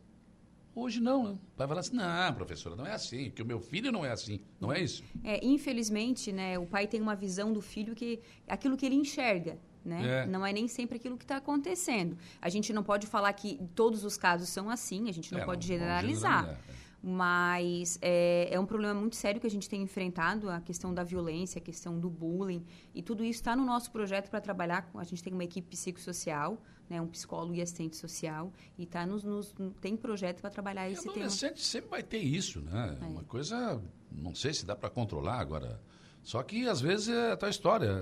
Hoje 0.74 1.00
não, 1.00 1.24
né? 1.24 1.30
O 1.32 1.56
pai 1.56 1.66
fala 1.66 1.80
assim, 1.80 1.96
não, 1.96 2.34
professora, 2.34 2.76
não 2.76 2.86
é 2.86 2.92
assim, 2.92 3.30
que 3.30 3.42
o 3.42 3.46
meu 3.46 3.58
filho 3.60 3.90
não 3.90 4.04
é 4.04 4.12
assim. 4.12 4.40
Não 4.60 4.72
é 4.72 4.80
isso. 4.80 5.02
É, 5.24 5.44
infelizmente, 5.44 6.30
né, 6.30 6.56
o 6.58 6.66
pai 6.66 6.86
tem 6.86 7.00
uma 7.00 7.16
visão 7.16 7.52
do 7.52 7.60
filho 7.60 7.94
que 7.96 8.20
aquilo 8.46 8.76
que 8.76 8.86
ele 8.86 8.94
enxerga, 8.94 9.58
né? 9.84 10.22
É. 10.22 10.26
Não 10.26 10.46
é 10.46 10.52
nem 10.52 10.68
sempre 10.68 10.96
aquilo 10.98 11.16
que 11.16 11.24
está 11.24 11.38
acontecendo. 11.38 12.16
A 12.40 12.48
gente 12.48 12.72
não 12.72 12.84
pode 12.84 13.08
falar 13.08 13.32
que 13.32 13.58
todos 13.74 14.04
os 14.04 14.16
casos 14.16 14.50
são 14.50 14.70
assim, 14.70 15.08
a 15.08 15.12
gente 15.12 15.32
não 15.32 15.40
É, 15.40 15.44
pode 15.44 15.66
não 15.66 15.74
generalizar. 15.78 16.44
generalizar, 16.44 16.64
Mas 17.02 17.98
é, 18.02 18.48
é 18.52 18.58
um 18.58 18.66
problema 18.66 18.94
muito 18.98 19.14
sério 19.16 19.40
que 19.40 19.46
a 19.46 19.50
gente 19.50 19.68
tem 19.68 19.82
enfrentado, 19.82 20.50
a 20.50 20.60
questão 20.60 20.92
da 20.92 21.02
violência, 21.04 21.58
a 21.58 21.62
questão 21.62 21.98
do 21.98 22.10
bullying. 22.10 22.64
E 22.94 23.02
tudo 23.02 23.24
isso 23.24 23.38
está 23.40 23.54
no 23.54 23.64
nosso 23.64 23.90
projeto 23.90 24.28
para 24.28 24.40
trabalhar. 24.40 24.90
A 24.94 25.04
gente 25.04 25.22
tem 25.22 25.32
uma 25.32 25.44
equipe 25.44 25.68
psicossocial, 25.68 26.60
né, 26.90 27.00
um 27.00 27.06
psicólogo 27.06 27.54
e 27.54 27.62
assistente 27.62 27.96
social. 27.96 28.52
E 28.76 28.84
tá 28.84 29.06
nos, 29.06 29.22
nos- 29.22 29.54
tem 29.80 29.96
projeto 29.96 30.40
para 30.40 30.50
trabalhar 30.50 30.90
esse 30.90 31.02
tema. 31.02 31.12
Adolescente 31.14 31.62
sempre 31.64 31.88
vai 31.90 32.02
ter 32.02 32.18
isso, 32.18 32.60
né? 32.60 32.98
É. 33.00 33.04
Uma 33.04 33.22
coisa, 33.24 33.80
não 34.10 34.34
sei 34.34 34.52
se 34.52 34.66
dá 34.66 34.74
para 34.74 34.90
controlar 34.90 35.38
agora. 35.38 35.80
Só 36.22 36.42
que 36.42 36.66
às 36.68 36.80
vezes 36.80 37.08
é 37.08 37.32
a 37.32 37.36
tua 37.36 37.48
história. 37.48 37.92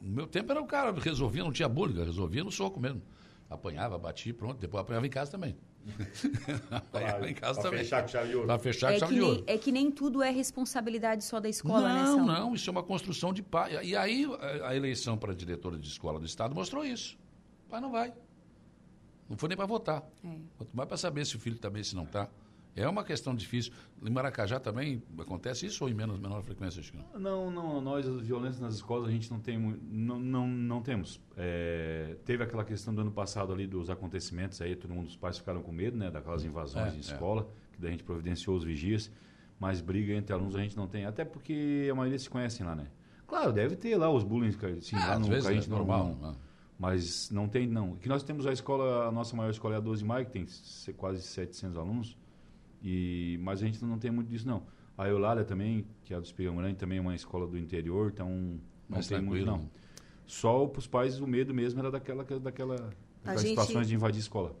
No 0.00 0.10
meu 0.10 0.26
tempo 0.26 0.50
era 0.50 0.60
o 0.60 0.66
cara 0.66 0.90
resolvia, 0.92 1.44
não 1.44 1.52
tinha 1.52 1.68
bullying, 1.68 2.02
resolvia 2.02 2.42
no 2.42 2.50
soco 2.50 2.80
mesmo. 2.80 3.02
Apanhava, 3.50 3.98
batia, 3.98 4.32
pronto. 4.32 4.58
Depois 4.58 4.80
apanhava 4.82 5.06
em 5.06 5.10
casa 5.10 5.30
também. 5.30 5.54
apanhava 6.70 7.28
em 7.28 7.34
casa 7.34 7.60
pra 7.60 7.70
também. 7.70 7.84
fechar 7.84 8.02
com 8.02 8.08
chave 8.08 8.28
de 8.28 8.34
ouro. 8.36 8.46
Pra 8.46 8.58
fechar 8.58 8.88
com 8.88 8.94
É 8.94 8.98
chave 8.98 9.12
que, 9.12 9.18
de 9.18 9.24
nem, 9.26 9.30
ouro. 9.30 9.44
é 9.46 9.58
que 9.58 9.72
nem 9.72 9.90
tudo 9.90 10.22
é 10.22 10.30
responsabilidade 10.30 11.24
só 11.24 11.40
da 11.40 11.48
escola, 11.48 11.92
né, 11.92 12.02
Não, 12.02 12.26
não, 12.26 12.54
isso 12.54 12.68
é 12.68 12.72
uma 12.72 12.82
construção 12.82 13.32
de 13.32 13.42
pai. 13.42 13.84
E 13.84 13.96
aí 13.96 14.24
a- 14.40 14.68
a 14.68 14.76
eleição 14.76 15.16
para 15.18 15.34
diretora 15.34 15.78
de 15.78 15.86
escola 15.88 16.18
do 16.18 16.26
Estado 16.26 16.54
mostrou 16.54 16.84
isso. 16.84 17.16
O 17.66 17.70
pai 17.70 17.80
não 17.80 17.90
vai. 17.90 18.12
Não 19.28 19.36
foi 19.36 19.48
nem 19.48 19.56
para 19.56 19.66
votar. 19.66 20.02
É. 20.24 20.28
Quanto 20.56 20.70
mais 20.76 20.88
para 20.88 20.96
saber 20.98 21.24
se 21.24 21.36
o 21.36 21.40
filho 21.40 21.56
está 21.56 21.70
bem, 21.70 21.82
se 21.82 21.94
não 21.96 22.04
está. 22.04 22.28
É 22.76 22.88
uma 22.88 23.04
questão 23.04 23.34
difícil. 23.34 23.72
Em 24.02 24.10
Maracajá 24.10 24.58
também 24.58 25.00
acontece 25.18 25.66
isso 25.66 25.84
ou 25.84 25.90
em 25.90 25.94
menos, 25.94 26.18
menor 26.18 26.42
frequência? 26.42 26.82
Que 26.82 26.96
não. 27.18 27.50
Não, 27.50 27.80
nós, 27.80 28.06
as 28.08 28.20
violências 28.22 28.60
nas 28.60 28.74
escolas, 28.74 29.08
a 29.08 29.12
gente 29.12 29.30
não 29.30 29.38
tem, 29.38 29.56
não, 29.58 30.18
não, 30.18 30.48
não 30.48 30.82
temos. 30.82 31.20
É, 31.36 32.16
teve 32.24 32.42
aquela 32.42 32.64
questão 32.64 32.92
do 32.94 33.00
ano 33.02 33.12
passado 33.12 33.52
ali 33.52 33.66
dos 33.66 33.88
acontecimentos 33.90 34.60
aí, 34.60 34.74
todo 34.74 34.92
mundo, 34.92 35.06
os 35.06 35.16
pais 35.16 35.38
ficaram 35.38 35.62
com 35.62 35.70
medo, 35.70 35.96
né, 35.96 36.10
daquelas 36.10 36.44
invasões 36.44 36.92
É, 36.92 36.94
em 36.94 36.98
é. 36.98 37.00
escola, 37.00 37.48
que 37.72 37.80
daí 37.80 37.88
a 37.88 37.92
gente 37.92 38.02
providenciou 38.04 38.56
os 38.56 38.64
vigias, 38.64 39.10
mas 39.60 39.80
briga 39.80 40.12
entre 40.12 40.32
alunos 40.34 40.56
a 40.56 40.60
gente 40.60 40.76
não 40.76 40.88
tem, 40.88 41.04
até 41.06 41.24
porque 41.24 41.88
a 41.90 41.94
maioria 41.94 42.18
se 42.18 42.28
conhecem 42.28 42.66
lá, 42.66 42.74
né. 42.74 42.88
Claro, 43.26 43.52
deve 43.52 43.76
ter 43.76 43.96
lá 43.96 44.10
os 44.10 44.24
bullying, 44.24 44.48
assim, 44.78 44.96
Ah, 44.96 45.10
lá 45.10 45.18
no, 45.18 45.28
vezes 45.28 45.46
a 45.46 45.52
é 45.52 45.54
gente 45.54 45.70
não- 45.70 45.78
normal, 45.78 46.16
não- 46.20 46.32
né? 46.32 46.36
mas 46.78 47.30
não 47.30 47.48
tem, 47.48 47.66
não. 47.68 47.94
Que 47.96 48.08
nós 48.08 48.22
temos 48.24 48.46
a 48.48 48.52
escola, 48.52 49.06
a 49.06 49.12
nossa 49.12 49.34
maior 49.36 49.50
escola 49.50 49.74
é 49.74 49.78
a 49.78 49.80
12 49.80 50.02
de 50.02 50.08
maio, 50.08 50.26
que 50.26 50.32
tem 50.32 50.46
se- 50.46 50.92
quase 50.92 51.22
700 51.22 51.76
alunos, 51.78 52.16
e, 52.84 53.38
mas 53.42 53.62
a 53.62 53.66
gente 53.66 53.82
não 53.84 53.98
tem 53.98 54.10
muito 54.10 54.28
disso, 54.28 54.46
não. 54.46 54.62
A 54.96 55.08
Eulália 55.08 55.44
também, 55.44 55.86
que 56.04 56.12
é 56.12 56.16
a 56.16 56.20
do 56.20 56.26
Espigão 56.26 56.54
Grande, 56.56 56.76
também 56.76 56.98
é 56.98 57.00
uma 57.00 57.14
escola 57.14 57.46
do 57.46 57.58
interior, 57.58 58.10
então 58.14 58.28
não 58.28 58.60
Mais 58.88 59.08
tem 59.08 59.20
muito, 59.20 59.44
não. 59.46 59.68
Só 60.26 60.66
para 60.66 60.78
os 60.78 60.86
pais 60.86 61.18
o 61.20 61.26
medo 61.26 61.52
mesmo 61.52 61.80
era 61.80 61.90
daquela, 61.90 62.22
daquela, 62.22 62.76
daquelas 63.22 63.40
gente- 63.42 63.48
situações 63.50 63.88
de 63.88 63.94
invadir 63.94 64.20
escola. 64.20 64.54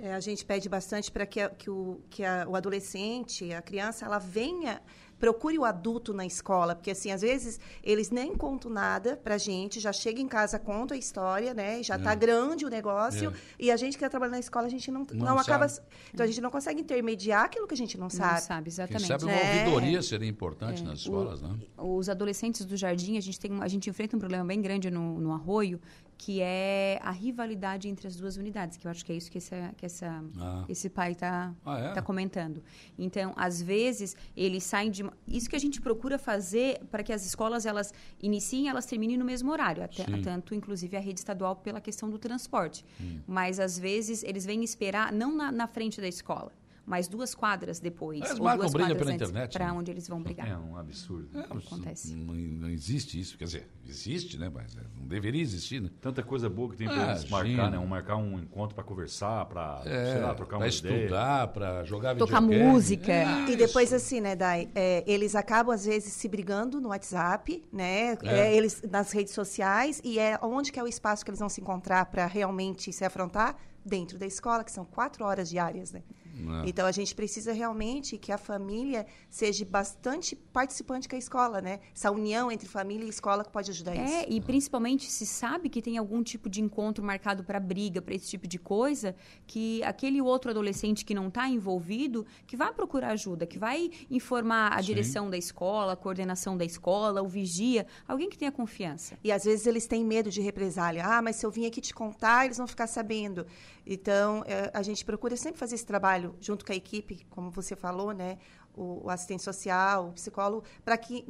É, 0.00 0.14
a 0.14 0.20
gente 0.20 0.44
pede 0.44 0.68
bastante 0.68 1.10
para 1.10 1.26
que, 1.26 1.40
a- 1.40 1.50
que, 1.50 1.68
o, 1.68 2.00
que 2.08 2.22
a- 2.24 2.46
o 2.48 2.54
adolescente, 2.54 3.52
a 3.52 3.60
criança, 3.62 4.04
ela 4.06 4.18
venha, 4.18 4.80
procure 5.20 5.58
o 5.58 5.64
adulto 5.66 6.14
na 6.14 6.24
escola, 6.24 6.74
porque 6.74 6.90
assim, 6.90 7.12
às 7.12 7.20
vezes 7.20 7.60
eles 7.84 8.10
nem 8.10 8.34
contam 8.34 8.70
nada 8.70 9.16
pra 9.22 9.36
gente, 9.36 9.78
já 9.78 9.92
chega 9.92 10.18
em 10.20 10.26
casa, 10.26 10.58
conta 10.58 10.94
a 10.94 10.96
história, 10.96 11.52
né? 11.52 11.82
Já 11.82 11.98
tá 11.98 12.12
É. 12.12 12.16
grande 12.16 12.64
o 12.64 12.70
negócio, 12.70 13.30
É. 13.30 13.34
e 13.58 13.70
a 13.70 13.76
gente 13.76 13.92
que 13.92 13.98
está 13.98 14.08
trabalhando 14.08 14.32
na 14.34 14.40
escola, 14.40 14.66
a 14.66 14.70
gente 14.70 14.90
não, 14.90 15.06
Não 15.12 15.26
não, 15.26 15.38
acaba. 15.38 15.68
sabe. 15.68 15.86
Então 16.12 16.24
a 16.24 16.26
gente 16.26 16.40
não 16.40 16.50
consegue 16.50 16.80
intermediar 16.80 17.44
aquilo 17.44 17.66
que 17.68 17.74
a 17.74 17.76
gente 17.76 17.98
não 17.98 18.08
sabe. 18.08 18.30
Não 18.32 18.40
sabe, 18.40 18.62
Quem 18.64 18.72
exatamente. 18.72 19.06
sabe 19.06 19.24
uma 19.24 19.32
É. 19.32 19.62
ouvidoria 19.64 20.02
seria 20.02 20.28
importante 20.28 20.80
É, 20.82 20.84
nas 20.86 21.00
o- 21.00 21.02
escolas, 21.02 21.42
né? 21.42 21.54
Os 21.76 22.08
adolescentes 22.08 22.64
do 22.64 22.76
jardim, 22.76 23.18
a 23.18 23.20
gente, 23.20 23.38
tem, 23.38 23.52
um- 23.52 23.60
a 23.62 23.68
gente 23.68 23.90
enfrenta 23.90 24.16
um 24.16 24.18
problema 24.18 24.44
bem 24.44 24.60
grande 24.62 24.90
no, 24.90 25.20
no 25.20 25.32
arroio, 25.32 25.78
que 26.16 26.40
é 26.42 26.98
a 27.02 27.10
rivalidade 27.10 27.88
entre 27.88 28.06
as 28.06 28.14
duas 28.16 28.36
unidades, 28.36 28.76
que 28.76 28.86
eu 28.86 28.90
acho 28.90 29.04
que 29.04 29.10
é 29.12 29.16
isso 29.16 29.30
que, 29.30 29.38
essa, 29.38 29.72
que 29.76 29.86
essa, 29.86 30.22
Ah. 30.38 30.64
esse 30.68 30.88
pai 30.90 31.12
está 31.12 31.54
Ah, 31.64 31.78
é? 31.78 31.92
tá 31.92 32.02
comentando. 32.02 32.62
Então, 32.98 33.32
às 33.36 33.60
vezes, 33.62 34.14
eles 34.36 34.62
saem 34.64 34.90
de... 34.90 35.09
Isso 35.26 35.48
que 35.48 35.56
a 35.56 35.58
gente 35.58 35.80
procura 35.80 36.18
fazer 36.18 36.80
para 36.90 37.02
que 37.02 37.12
as 37.12 37.24
escolas, 37.24 37.66
elas 37.66 37.92
iniciem, 38.22 38.68
elas 38.68 38.86
terminem 38.86 39.16
no 39.16 39.24
mesmo 39.24 39.50
horário. 39.50 39.82
Até, 39.82 40.04
tanto, 40.22 40.54
inclusive, 40.54 40.96
a 40.96 41.00
rede 41.00 41.20
estadual 41.20 41.56
pela 41.56 41.80
questão 41.80 42.08
do 42.08 42.18
transporte. 42.18 42.84
Hum. 43.00 43.20
Mas, 43.26 43.60
às 43.60 43.78
vezes, 43.78 44.22
eles 44.22 44.44
vêm 44.44 44.62
esperar, 44.62 45.12
não 45.12 45.34
na, 45.34 45.50
na 45.52 45.66
frente 45.66 46.00
da 46.00 46.08
escola, 46.08 46.52
mas 46.90 47.06
duas 47.06 47.36
quadras 47.36 47.78
depois. 47.78 48.18
Eles 48.18 48.32
ou 48.32 48.42
marcam 48.44 48.62
duas 48.62 48.72
briga 48.72 48.88
quadras 48.88 48.98
pela 48.98 49.14
internet, 49.14 49.52
Para 49.52 49.66
né? 49.66 49.72
onde 49.72 49.90
eles 49.92 50.08
vão 50.08 50.20
brigar. 50.20 50.48
É 50.48 50.56
um 50.58 50.76
absurdo. 50.76 51.28
É, 51.38 51.42
acontece. 51.42 52.12
Não, 52.16 52.34
não 52.34 52.68
existe 52.68 53.18
isso. 53.20 53.38
Quer 53.38 53.44
dizer, 53.44 53.70
existe, 53.86 54.36
né? 54.36 54.50
Mas 54.52 54.76
é, 54.76 54.80
não 54.98 55.06
deveria 55.06 55.40
existir, 55.40 55.80
né? 55.80 55.88
Tanta 56.00 56.20
coisa 56.24 56.50
boa 56.50 56.68
que 56.68 56.76
tem 56.76 56.88
Ah, 56.88 56.90
para 56.90 57.10
eles 57.12 57.30
marcar, 57.30 57.70
né? 57.70 57.78
Um, 57.78 57.86
marcar 57.86 58.16
um 58.16 58.40
encontro 58.40 58.74
para 58.74 58.82
conversar, 58.82 59.44
para, 59.46 59.82
É, 59.86 60.12
sei 60.14 60.20
lá, 60.20 60.34
trocar 60.34 60.56
uma 60.56 60.66
para 60.66 60.74
ideia. 60.74 60.96
estudar, 61.04 61.48
para 61.48 61.84
jogar 61.84 62.16
Tocar 62.16 62.40
videogame. 62.40 62.72
música. 62.72 63.12
É, 63.12 63.50
E 63.50 63.56
depois, 63.56 63.86
isso. 63.90 63.94
assim, 63.94 64.20
né, 64.20 64.34
Dai, 64.34 64.68
é, 64.74 65.04
eles 65.06 65.36
acabam, 65.36 65.72
às 65.72 65.84
vezes, 65.84 66.12
se 66.12 66.26
brigando 66.28 66.80
no 66.80 66.88
WhatsApp, 66.88 67.62
né? 67.72 68.18
É. 68.24 68.38
É, 68.40 68.56
eles 68.56 68.82
nas 68.90 69.12
redes 69.12 69.32
sociais, 69.32 70.00
e 70.02 70.18
é 70.18 70.36
onde 70.42 70.72
que 70.72 70.80
é 70.80 70.82
o 70.82 70.88
espaço 70.88 71.24
que 71.24 71.30
eles 71.30 71.38
vão 71.38 71.48
se 71.48 71.60
encontrar 71.60 72.06
para 72.06 72.26
realmente 72.26 72.92
se 72.92 73.04
afrontar? 73.04 73.56
Dentro 73.82 74.18
da 74.18 74.26
escola, 74.26 74.62
que 74.62 74.70
são 74.70 74.84
quatro 74.84 75.24
horas 75.24 75.48
diárias, 75.48 75.90
né? 75.90 76.02
Não. 76.40 76.64
Então, 76.64 76.86
a 76.86 76.92
gente 76.92 77.14
precisa 77.14 77.52
realmente 77.52 78.16
que 78.18 78.32
a 78.32 78.38
família 78.38 79.06
seja 79.28 79.64
bastante 79.64 80.34
participante 80.34 81.08
com 81.08 81.16
a 81.16 81.18
escola, 81.18 81.60
né? 81.60 81.80
Essa 81.94 82.10
união 82.10 82.50
entre 82.50 82.68
família 82.68 83.04
e 83.04 83.08
escola 83.08 83.44
que 83.44 83.50
pode 83.50 83.70
ajudar 83.70 83.94
É, 83.96 84.22
isso. 84.22 84.26
e 84.30 84.40
principalmente 84.40 85.10
se 85.10 85.26
sabe 85.26 85.68
que 85.68 85.80
tem 85.82 85.96
algum 85.98 86.22
tipo 86.22 86.48
de 86.48 86.60
encontro 86.60 87.04
marcado 87.04 87.44
para 87.44 87.60
briga, 87.60 88.00
para 88.02 88.14
esse 88.14 88.28
tipo 88.28 88.46
de 88.46 88.58
coisa, 88.58 89.14
que 89.46 89.82
aquele 89.84 90.20
outro 90.20 90.50
adolescente 90.50 91.04
que 91.04 91.14
não 91.14 91.28
está 91.28 91.48
envolvido, 91.48 92.26
que 92.46 92.56
vai 92.56 92.72
procurar 92.72 93.10
ajuda, 93.10 93.46
que 93.46 93.58
vai 93.58 93.90
informar 94.10 94.72
a 94.72 94.78
Sim. 94.78 94.84
direção 94.86 95.30
da 95.30 95.36
escola, 95.36 95.92
a 95.92 95.96
coordenação 95.96 96.56
da 96.56 96.64
escola, 96.64 97.22
o 97.22 97.28
vigia, 97.28 97.86
alguém 98.06 98.28
que 98.28 98.38
tenha 98.38 98.52
confiança. 98.52 99.18
E 99.22 99.30
às 99.32 99.44
vezes 99.44 99.66
eles 99.66 99.86
têm 99.86 100.04
medo 100.04 100.30
de 100.30 100.40
represália. 100.40 101.04
Ah, 101.04 101.22
mas 101.22 101.36
se 101.36 101.46
eu 101.46 101.50
vim 101.50 101.66
aqui 101.66 101.80
te 101.80 101.94
contar, 101.94 102.44
eles 102.44 102.56
vão 102.58 102.66
ficar 102.66 102.86
sabendo. 102.86 103.46
Então, 103.86 104.42
eh, 104.46 104.70
a 104.72 104.82
gente 104.82 105.04
procura 105.04 105.36
sempre 105.36 105.58
fazer 105.58 105.74
esse 105.74 105.86
trabalho 105.86 106.34
junto 106.40 106.64
com 106.64 106.72
a 106.72 106.76
equipe, 106.76 107.26
como 107.30 107.50
você 107.50 107.74
falou, 107.74 108.12
né? 108.12 108.38
O, 108.72 109.06
o 109.06 109.10
assistente 109.10 109.42
social, 109.42 110.08
o 110.08 110.12
psicólogo, 110.12 110.64
para 110.84 110.96
que 110.96 111.24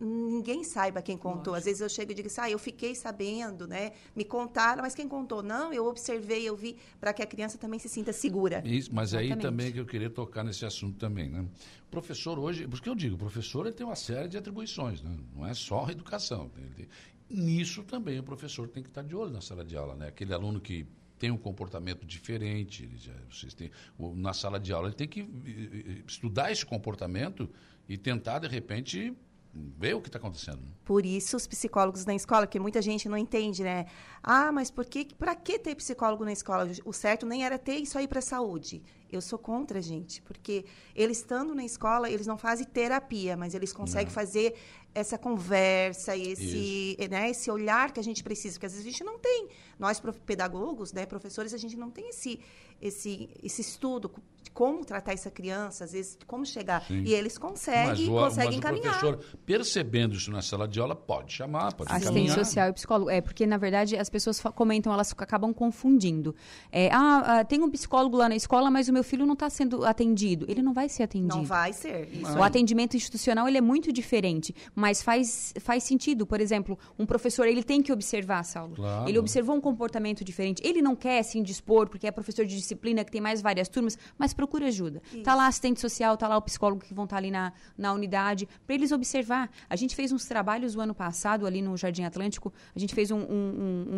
ninguém 0.00 0.64
saiba 0.64 1.02
quem 1.02 1.18
contou. 1.18 1.54
Às 1.54 1.66
vezes 1.66 1.82
eu 1.82 1.88
chego 1.88 2.12
e 2.12 2.14
digo 2.14 2.28
assim, 2.28 2.40
ah, 2.40 2.50
eu 2.50 2.58
fiquei 2.58 2.94
sabendo, 2.94 3.66
né? 3.66 3.92
Me 4.16 4.24
contaram, 4.24 4.82
mas 4.82 4.94
quem 4.94 5.06
contou? 5.06 5.42
Não, 5.42 5.70
eu 5.72 5.84
observei, 5.86 6.48
eu 6.48 6.56
vi, 6.56 6.78
para 6.98 7.12
que 7.12 7.22
a 7.22 7.26
criança 7.26 7.58
também 7.58 7.78
se 7.78 7.88
sinta 7.90 8.12
segura. 8.12 8.62
Isso, 8.64 8.90
mas 8.92 9.12
aí 9.14 9.26
Exatamente. 9.26 9.42
também 9.46 9.72
que 9.72 9.78
eu 9.78 9.84
queria 9.86 10.08
tocar 10.08 10.42
nesse 10.42 10.64
assunto 10.64 10.96
também, 10.98 11.28
né? 11.28 11.44
O 11.86 11.90
professor 11.90 12.38
hoje, 12.38 12.66
por 12.66 12.74
isso 12.74 12.82
que 12.82 12.88
eu 12.88 12.94
digo, 12.94 13.16
o 13.16 13.18
professor 13.18 13.66
ele 13.66 13.74
tem 13.74 13.86
uma 13.86 13.96
série 13.96 14.26
de 14.28 14.38
atribuições, 14.38 15.02
né? 15.02 15.14
Não 15.36 15.46
é 15.46 15.52
só 15.52 15.84
a 15.86 15.92
educação. 15.92 16.48
Tem- 16.48 16.88
nisso 17.28 17.82
também 17.84 18.18
o 18.18 18.22
professor 18.22 18.66
tem 18.66 18.82
que 18.82 18.88
estar 18.88 19.02
de 19.02 19.14
olho 19.14 19.30
na 19.30 19.42
sala 19.42 19.62
de 19.62 19.76
aula, 19.76 19.94
né? 19.94 20.08
Aquele 20.08 20.32
aluno 20.32 20.58
que 20.58 20.86
tem 21.18 21.30
um 21.30 21.36
comportamento 21.36 22.06
diferente, 22.06 22.84
ele 22.84 22.96
já, 22.96 23.12
vocês 23.30 23.54
têm, 23.54 23.70
na 24.14 24.32
sala 24.32 24.58
de 24.58 24.72
aula 24.72 24.88
ele 24.88 24.96
tem 24.96 25.08
que 25.08 25.20
eh, 25.20 25.24
eh, 25.26 26.02
estudar 26.06 26.52
esse 26.52 26.64
comportamento 26.64 27.50
e 27.88 27.96
tentar 27.96 28.38
de 28.38 28.48
repente 28.48 29.14
ver 29.52 29.94
o 29.94 30.00
que 30.00 30.08
está 30.08 30.18
acontecendo. 30.18 30.58
né? 30.58 30.68
Por 30.84 31.04
isso, 31.04 31.36
os 31.36 31.46
psicólogos 31.46 32.04
na 32.04 32.14
escola, 32.14 32.46
porque 32.46 32.60
muita 32.60 32.80
gente 32.80 33.08
não 33.08 33.16
entende, 33.16 33.62
né? 33.62 33.86
Ah, 34.22 34.50
mas 34.52 34.70
por 34.70 34.84
que, 34.84 35.14
para 35.14 35.34
que 35.34 35.58
ter 35.58 35.74
psicólogo 35.74 36.24
na 36.24 36.32
escola? 36.32 36.70
O 36.84 36.92
certo 36.92 37.24
nem 37.26 37.44
era 37.44 37.58
ter 37.58 37.76
isso 37.76 37.98
aí 37.98 38.06
para 38.08 38.18
a 38.18 38.22
saúde. 38.22 38.82
Eu 39.10 39.22
sou 39.22 39.38
contra, 39.38 39.80
gente, 39.80 40.20
porque 40.22 40.66
eles 40.94 41.18
estando 41.18 41.54
na 41.54 41.64
escola, 41.64 42.10
eles 42.10 42.26
não 42.26 42.36
fazem 42.36 42.66
terapia, 42.66 43.36
mas 43.36 43.54
eles 43.54 43.72
conseguem 43.72 44.06
Não. 44.06 44.12
fazer 44.12 44.54
essa 44.94 45.16
conversa, 45.16 46.16
esse, 46.16 46.96
né, 47.10 47.30
esse 47.30 47.50
olhar 47.50 47.92
que 47.92 48.00
a 48.00 48.02
gente 48.02 48.22
precisa, 48.22 48.54
porque 48.54 48.66
às 48.66 48.72
vezes 48.72 48.86
a 48.86 48.90
gente 48.90 49.04
não 49.04 49.18
tem. 49.18 49.48
Nós 49.78 50.02
pedagogos, 50.26 50.92
né, 50.92 51.06
professores, 51.06 51.54
a 51.54 51.58
gente 51.58 51.76
não 51.76 51.90
tem 51.90 52.08
esse 52.10 52.40
esse 52.80 53.28
esse 53.42 53.60
estudo 53.60 54.12
de 54.42 54.50
como 54.52 54.84
tratar 54.84 55.12
essa 55.12 55.30
criança, 55.30 55.84
às 55.84 55.92
vezes 55.92 56.16
de 56.16 56.24
como 56.24 56.44
chegar. 56.46 56.84
Sim. 56.86 57.02
E 57.04 57.12
eles 57.12 57.36
conseguem, 57.38 57.86
mas 57.86 58.08
o, 58.08 58.12
conseguem 58.12 58.46
mas 58.46 58.54
o 58.54 58.58
encaminhar. 58.58 59.00
professor, 59.00 59.38
percebendo 59.44 60.14
isso 60.14 60.30
na 60.30 60.42
sala 60.42 60.66
de 60.66 60.80
aula, 60.80 60.94
pode 60.94 61.32
chamar, 61.32 61.74
pode 61.74 61.90
Assistente 61.90 62.12
encaminhar. 62.14 62.34
social 62.44 62.68
e 62.68 62.72
psicólogo. 62.72 63.10
É, 63.10 63.20
porque, 63.20 63.46
na 63.46 63.56
verdade, 63.56 63.96
as 63.96 64.08
pessoas 64.08 64.17
fa- 64.24 64.52
comentam, 64.52 64.92
elas 64.92 65.14
acabam 65.16 65.52
confundindo. 65.52 66.34
É, 66.72 66.88
ah, 66.92 67.38
ah, 67.40 67.44
tem 67.44 67.62
um 67.62 67.70
psicólogo 67.70 68.16
lá 68.16 68.28
na 68.28 68.36
escola, 68.36 68.70
mas 68.70 68.88
o 68.88 68.92
meu 68.92 69.04
filho 69.04 69.24
não 69.26 69.34
está 69.34 69.48
sendo 69.50 69.84
atendido. 69.84 70.44
Ele 70.48 70.62
não 70.62 70.72
vai 70.72 70.88
ser 70.88 71.02
atendido. 71.04 71.36
Não 71.36 71.44
vai 71.44 71.72
ser. 71.72 72.08
Isso 72.12 72.32
O 72.32 72.36
aí. 72.36 72.42
atendimento 72.42 72.96
institucional 72.96 73.46
ele 73.48 73.58
é 73.58 73.60
muito 73.60 73.92
diferente, 73.92 74.54
mas 74.74 75.02
faz, 75.02 75.52
faz 75.60 75.82
sentido. 75.84 76.26
Por 76.26 76.40
exemplo, 76.40 76.78
um 76.98 77.06
professor 77.06 77.46
ele 77.46 77.62
tem 77.62 77.82
que 77.82 77.92
observar, 77.92 78.42
Saulo. 78.44 78.74
Claro. 78.76 79.08
Ele 79.08 79.18
observou 79.18 79.54
um 79.56 79.60
comportamento 79.60 80.24
diferente. 80.24 80.62
Ele 80.64 80.82
não 80.82 80.96
quer 80.96 81.22
se 81.22 81.38
indispor 81.38 81.88
porque 81.88 82.06
é 82.06 82.10
professor 82.10 82.44
de 82.44 82.56
disciplina 82.56 83.04
que 83.04 83.10
tem 83.12 83.20
mais 83.20 83.40
várias 83.42 83.68
turmas, 83.68 83.96
mas 84.18 84.32
procura 84.34 84.66
ajuda. 84.66 85.00
Tá 85.24 85.34
lá 85.34 85.46
assistente 85.46 85.80
social, 85.80 86.16
tá 86.16 86.26
lá 86.28 86.36
o 86.36 86.42
psicólogo 86.42 86.82
que 86.84 86.94
vão 86.94 87.04
estar 87.04 87.16
ali 87.16 87.30
na, 87.30 87.52
na 87.76 87.92
unidade 87.92 88.48
para 88.66 88.74
eles 88.74 88.92
observar. 88.92 89.50
A 89.68 89.76
gente 89.76 89.94
fez 89.94 90.12
uns 90.12 90.26
trabalhos 90.26 90.74
o 90.76 90.80
ano 90.80 90.94
passado 90.94 91.46
ali 91.46 91.60
no 91.62 91.76
Jardim 91.76 92.04
Atlântico. 92.04 92.52
A 92.74 92.78
gente 92.78 92.94
fez 92.94 93.10
um, 93.10 93.18
um, 93.18 93.22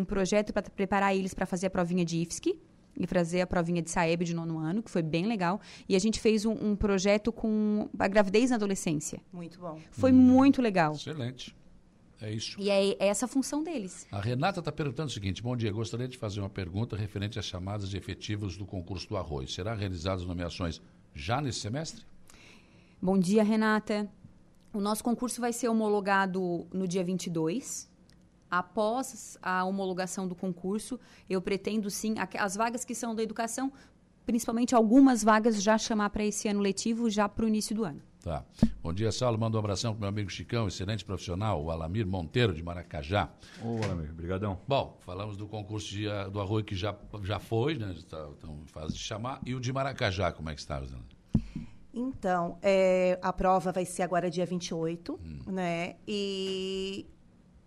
um 0.01 0.05
projeto 0.05 0.51
para 0.51 0.63
preparar 0.63 1.15
eles 1.15 1.33
para 1.33 1.45
fazer 1.45 1.67
a 1.67 1.69
provinha 1.69 2.03
de 2.03 2.17
IFSC 2.17 2.57
e 2.99 3.07
fazer 3.07 3.41
a 3.41 3.47
provinha 3.47 3.81
de 3.81 3.89
Saeb 3.89 4.23
de 4.25 4.33
nono 4.33 4.59
ano, 4.59 4.83
que 4.83 4.91
foi 4.91 5.01
bem 5.01 5.25
legal. 5.25 5.61
E 5.87 5.95
a 5.95 5.99
gente 5.99 6.19
fez 6.19 6.45
um, 6.45 6.53
um 6.53 6.75
projeto 6.75 7.31
com 7.31 7.89
a 7.97 8.07
gravidez 8.07 8.49
na 8.49 8.57
adolescência. 8.57 9.21
Muito 9.31 9.59
bom. 9.59 9.79
Foi 9.91 10.11
muito 10.11 10.61
legal. 10.61 10.93
Excelente. 10.93 11.55
É 12.21 12.31
isso. 12.31 12.55
E 12.59 12.69
é, 12.69 12.89
é 12.91 13.07
essa 13.07 13.25
a 13.25 13.27
função 13.27 13.63
deles. 13.63 14.05
A 14.11 14.19
Renata 14.19 14.59
está 14.59 14.71
perguntando 14.71 15.09
o 15.09 15.11
seguinte: 15.11 15.41
Bom 15.41 15.57
dia, 15.57 15.71
gostaria 15.71 16.07
de 16.07 16.17
fazer 16.17 16.39
uma 16.39 16.49
pergunta 16.49 16.95
referente 16.95 17.39
às 17.39 17.45
chamadas 17.45 17.89
de 17.89 17.97
efetivos 17.97 18.55
do 18.55 18.65
concurso 18.65 19.09
do 19.09 19.17
arroz. 19.17 19.53
Será 19.53 19.73
realizadas 19.73 20.23
nomeações 20.23 20.79
já 21.15 21.41
nesse 21.41 21.59
semestre? 21.59 22.05
Bom 23.01 23.17
dia, 23.17 23.43
Renata. 23.43 24.07
O 24.71 24.79
nosso 24.79 25.03
concurso 25.03 25.41
vai 25.41 25.51
ser 25.51 25.67
homologado 25.67 26.67
no 26.71 26.87
dia 26.87 27.03
22. 27.03 27.90
Após 28.51 29.37
a 29.41 29.63
homologação 29.63 30.27
do 30.27 30.35
concurso, 30.35 30.99
eu 31.29 31.41
pretendo 31.41 31.89
sim, 31.89 32.15
as 32.37 32.57
vagas 32.57 32.83
que 32.83 32.93
são 32.93 33.15
da 33.15 33.23
educação, 33.23 33.71
principalmente 34.25 34.75
algumas 34.75 35.23
vagas 35.23 35.63
já 35.63 35.77
chamar 35.77 36.09
para 36.09 36.25
esse 36.25 36.49
ano 36.49 36.59
letivo, 36.59 37.09
já 37.09 37.29
para 37.29 37.45
o 37.45 37.47
início 37.47 37.73
do 37.73 37.85
ano. 37.85 38.01
Tá. 38.21 38.45
Bom 38.83 38.93
dia, 38.93 39.09
Saulo. 39.09 39.39
Manda 39.39 39.55
um 39.55 39.59
abração 39.59 39.93
para 39.93 40.01
meu 40.01 40.09
amigo 40.09 40.29
Chicão, 40.29 40.67
excelente 40.67 41.03
profissional, 41.03 41.63
o 41.63 41.71
Alamir 41.71 42.05
Monteiro, 42.05 42.53
de 42.53 42.61
Maracajá. 42.61 43.29
Ô, 43.63 43.83
Alamir, 43.83 44.13
brigadão. 44.13 44.59
Bom, 44.67 44.97
falamos 44.99 45.37
do 45.37 45.47
concurso 45.47 45.87
de, 45.89 46.09
ah, 46.09 46.27
do 46.27 46.39
arroz 46.39 46.65
que 46.65 46.75
já, 46.75 46.93
já 47.23 47.39
foi, 47.39 47.77
né? 47.77 47.93
Está, 47.97 48.29
estão 48.31 48.59
em 48.61 48.67
fase 48.67 48.93
de 48.93 48.99
chamar. 48.99 49.41
E 49.45 49.55
o 49.55 49.61
de 49.61 49.71
Maracajá, 49.73 50.31
como 50.33 50.49
é 50.49 50.53
que 50.53 50.59
está, 50.59 50.77
Rosana? 50.77 51.05
Então, 51.93 52.57
é, 52.61 53.17
a 53.21 53.33
prova 53.33 53.71
vai 53.71 53.85
ser 53.85 54.03
agora 54.03 54.29
dia 54.29 54.45
28, 54.45 55.19
né? 55.47 55.95
E 56.07 57.07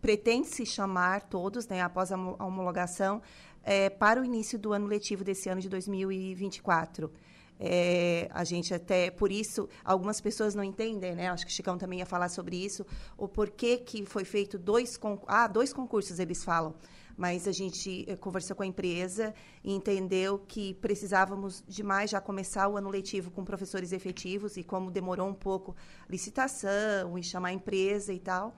pretende-se 0.05 0.66
chamar 0.66 1.22
todos, 1.22 1.66
né, 1.66 1.81
após 1.81 2.12
a 2.12 2.14
homo- 2.14 2.36
a 2.39 2.44
homologação, 2.44 3.22
é, 3.62 3.89
para 3.89 4.20
o 4.20 4.24
início 4.24 4.59
do 4.59 4.74
ano 4.74 4.86
letivo 4.86 5.24
desse 5.24 5.48
ano 5.48 5.62
de 5.62 5.68
2024. 5.70 7.10
É, 7.59 8.28
a 8.31 8.44
gente 8.44 8.74
até, 8.74 9.10
por 9.10 9.32
isso, 9.32 9.66
algumas 9.82 10.20
pessoas 10.20 10.55
não 10.55 10.62
entendem, 10.62 11.14
né? 11.14 11.31
Acho 11.31 11.47
que 11.47 11.51
o 11.51 11.55
Chicão 11.55 11.78
também 11.78 12.01
ia 12.01 12.05
falar 12.05 12.28
sobre 12.28 12.55
isso, 12.55 12.85
o 13.16 13.26
porquê 13.26 13.78
que 13.78 14.05
foi 14.05 14.26
feito 14.26 14.59
dois, 14.59 15.01
ah, 15.26 15.47
dois 15.47 15.72
concursos, 15.72 16.18
eles 16.18 16.44
falam. 16.44 16.74
Mas 17.16 17.48
a 17.48 17.52
gente 17.52 18.05
eh, 18.06 18.16
conversou 18.16 18.55
com 18.56 18.62
a 18.62 18.66
empresa 18.66 19.32
e 19.62 19.72
entendeu 19.72 20.39
que 20.39 20.74
precisávamos 20.74 21.64
demais 21.66 22.10
já 22.10 22.20
começar 22.20 22.68
o 22.68 22.76
ano 22.76 22.90
letivo 22.90 23.31
com 23.31 23.43
professores 23.43 23.90
efetivos 23.93 24.59
e 24.59 24.64
como 24.64 24.90
demorou 24.90 25.28
um 25.28 25.35
pouco 25.35 25.74
licitação 26.10 27.16
e 27.16 27.22
chamar 27.22 27.48
a 27.48 27.52
empresa 27.52 28.12
e 28.12 28.18
tal, 28.18 28.55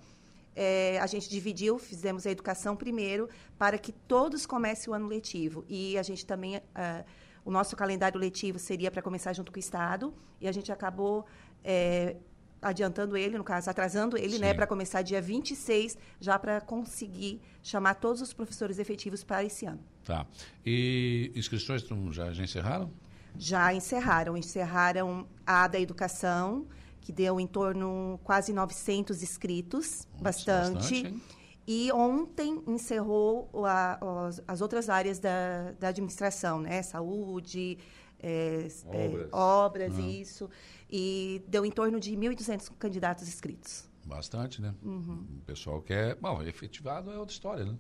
eh, 0.57 0.99
a 1.01 1.07
gente 1.07 1.29
dividiu, 1.29 1.79
fizemos 1.79 2.27
a 2.27 2.31
educação 2.31 2.75
primeiro 2.75 3.29
para 3.59 3.77
que 3.77 3.93
todos 3.93 4.47
comecem 4.47 4.91
o 4.91 4.97
ano 4.97 5.07
letivo. 5.07 5.65
E 5.69 5.99
a 5.99 6.03
gente 6.03 6.25
também, 6.25 6.63
ah, 6.75 7.05
o 7.45 7.51
nosso 7.51 7.77
calendário 7.77 8.19
letivo 8.19 8.59
seria 8.59 8.91
para 8.91 9.03
começar 9.03 9.35
junto 9.35 9.53
com 9.53 9.59
o 9.59 9.61
Estado 9.61 10.15
e 10.41 10.49
a 10.49 10.53
gente 10.53 10.73
acabou 10.73 11.27
eh, 11.63 12.17
adiantando 12.61 13.17
ele, 13.17 13.37
no 13.37 13.45
caso, 13.45 13.69
atrasando 13.69 14.17
ele, 14.17 14.39
né, 14.39 14.51
Sim. 14.51 14.57
para 14.57 14.67
começar 14.67 15.03
dia 15.03 15.21
26, 15.21 15.99
já 16.19 16.39
para 16.39 16.61
conseguir 16.61 17.41
chamar 17.63 17.95
todos 17.95 18.23
os 18.23 18.33
professores 18.33 18.79
efetivos 18.79 19.23
para 19.23 19.45
esse 19.45 19.67
ano. 19.67 19.81
Tá. 20.05 20.27
E 20.65 21.31
inscrições 21.37 21.87
já, 22.13 22.33
já 22.33 22.43
encerraram? 22.43 22.91
Já 23.39 23.75
encerraram, 23.75 24.37
encerraram 24.37 25.29
a 25.47 25.69
da 25.69 25.79
educação, 25.79 26.67
que 27.07 27.13
deu 27.13 27.39
em 27.39 27.47
torno 27.47 28.19
quase 28.25 28.53
900 28.53 29.23
inscritos, 29.23 30.09
bastante. 30.21 31.03
bastante, 31.05 31.23
e 31.65 31.93
ontem 31.93 32.61
encerrou 32.67 33.49
a- 33.65 33.97
os- 34.29 34.43
as 34.49 34.61
outras 34.61 34.89
áreas 34.89 35.21
da, 35.21 35.71
da 35.79 35.87
administração, 35.89 36.61
né? 36.61 36.83
Saúde, 36.83 37.79
é, 38.19 38.67
é, 38.91 39.07
Obras. 39.07 39.29
obras, 39.33 39.95
Ah. 39.97 40.01
isso. 40.01 40.51
E 40.91 41.45
deu 41.47 41.65
em 41.65 41.71
torno 41.71 42.01
de 42.01 42.17
1.200 42.17 42.69
candidatos 42.77 43.29
inscritos. 43.29 43.89
Bastante, 44.05 44.61
né? 44.61 44.75
Uhum. 44.83 45.25
O 45.39 45.43
pessoal 45.47 45.81
quer. 45.81 46.17
Bom, 46.17 46.43
efetivado 46.43 47.13
é 47.13 47.19
outra 47.19 47.33
história, 47.33 47.65
né? 47.65 47.79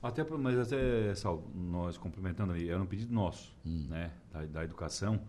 Até, 0.00 0.22
mas 0.22 0.56
até, 0.58 1.12
Sal, 1.16 1.42
nós 1.52 1.98
complementando 1.98 2.52
ali, 2.52 2.68
era 2.68 2.80
um 2.80 2.86
pedido 2.86 3.12
nosso, 3.12 3.56
né, 3.64 4.12
da, 4.30 4.44
da 4.46 4.62
educação, 4.64 5.20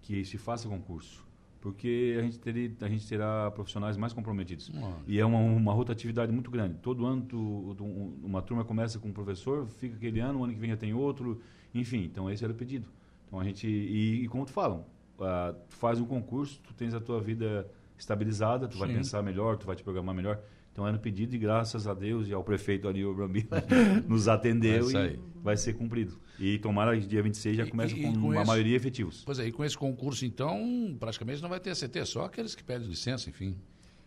que 0.00 0.24
se 0.24 0.38
faça 0.38 0.68
concurso. 0.68 1.26
Porque 1.60 2.16
a 2.18 2.22
gente, 2.22 2.38
teria, 2.38 2.70
a 2.80 2.88
gente 2.88 3.06
terá 3.08 3.50
profissionais 3.50 3.96
mais 3.96 4.12
comprometidos. 4.12 4.70
E 5.06 5.18
é 5.18 5.24
uma, 5.26 5.38
uma 5.38 5.72
rotatividade 5.72 6.30
muito 6.30 6.50
grande. 6.50 6.74
Todo 6.80 7.04
ano 7.04 7.22
tu- 7.22 7.74
tu- 7.76 7.84
um- 7.84 8.16
uma 8.22 8.40
turma 8.40 8.64
começa 8.64 8.98
com 8.98 9.08
um 9.08 9.12
professor, 9.12 9.66
fica 9.66 9.96
aquele 9.96 10.20
ano, 10.20 10.38
o 10.40 10.44
ano 10.44 10.52
que 10.54 10.58
vem 10.60 10.70
já 10.70 10.76
tem 10.76 10.94
outro, 10.94 11.40
enfim. 11.74 12.04
Então 12.04 12.30
esse 12.30 12.44
era 12.44 12.52
o 12.52 12.56
pedido. 12.56 12.86
Então 13.26 13.40
a 13.40 13.44
gente, 13.44 13.66
e, 13.66 14.24
e 14.24 14.28
como 14.28 14.44
tu 14.46 14.52
falam, 14.52 14.84
ah, 15.20 15.52
tu 15.68 15.76
faz 15.76 16.00
um 16.00 16.06
concurso, 16.06 16.60
tu 16.62 16.72
tens 16.74 16.94
a 16.94 17.00
tua 17.00 17.20
vida 17.20 17.68
estabilizada, 17.98 18.68
tu 18.68 18.78
vai 18.78 18.88
Sim. 18.88 18.94
pensar 18.94 19.22
melhor, 19.22 19.56
tu 19.56 19.66
vai 19.66 19.74
te 19.74 19.82
programar 19.82 20.14
melhor. 20.14 20.40
Então 20.72 20.86
era 20.86 20.96
um 20.96 21.00
pedido 21.00 21.34
e 21.34 21.38
graças 21.38 21.88
a 21.88 21.92
Deus 21.94 22.28
e 22.28 22.32
ao 22.32 22.44
prefeito 22.44 22.86
ali, 22.86 23.04
o 23.04 23.12
Brambila, 23.12 23.48
nos 24.08 24.28
atendeu 24.28 24.74
É 24.76 24.78
isso 24.78 24.92
e 24.92 24.96
aí. 24.96 25.18
Vai 25.42 25.56
ser 25.56 25.74
cumprido. 25.74 26.18
E 26.38 26.58
tomara 26.58 26.98
que 26.98 27.06
dia 27.06 27.22
26 27.22 27.56
já 27.56 27.66
começa 27.66 27.94
E- 27.96 28.00
e 28.00 28.02
com, 28.02 28.12
com 28.12 28.18
uma 28.18 28.36
esse- 28.36 28.46
maioria 28.46 28.76
efetivos. 28.76 29.22
Pois 29.24 29.38
é, 29.38 29.46
e 29.46 29.52
com 29.52 29.64
esse 29.64 29.76
concurso, 29.76 30.24
então, 30.24 30.96
praticamente 30.98 31.42
não 31.42 31.48
vai 31.48 31.60
ter 31.60 31.70
ACT, 31.70 32.04
só 32.06 32.24
aqueles 32.24 32.54
que 32.54 32.62
pedem 32.62 32.88
licença, 32.88 33.28
enfim. 33.30 33.56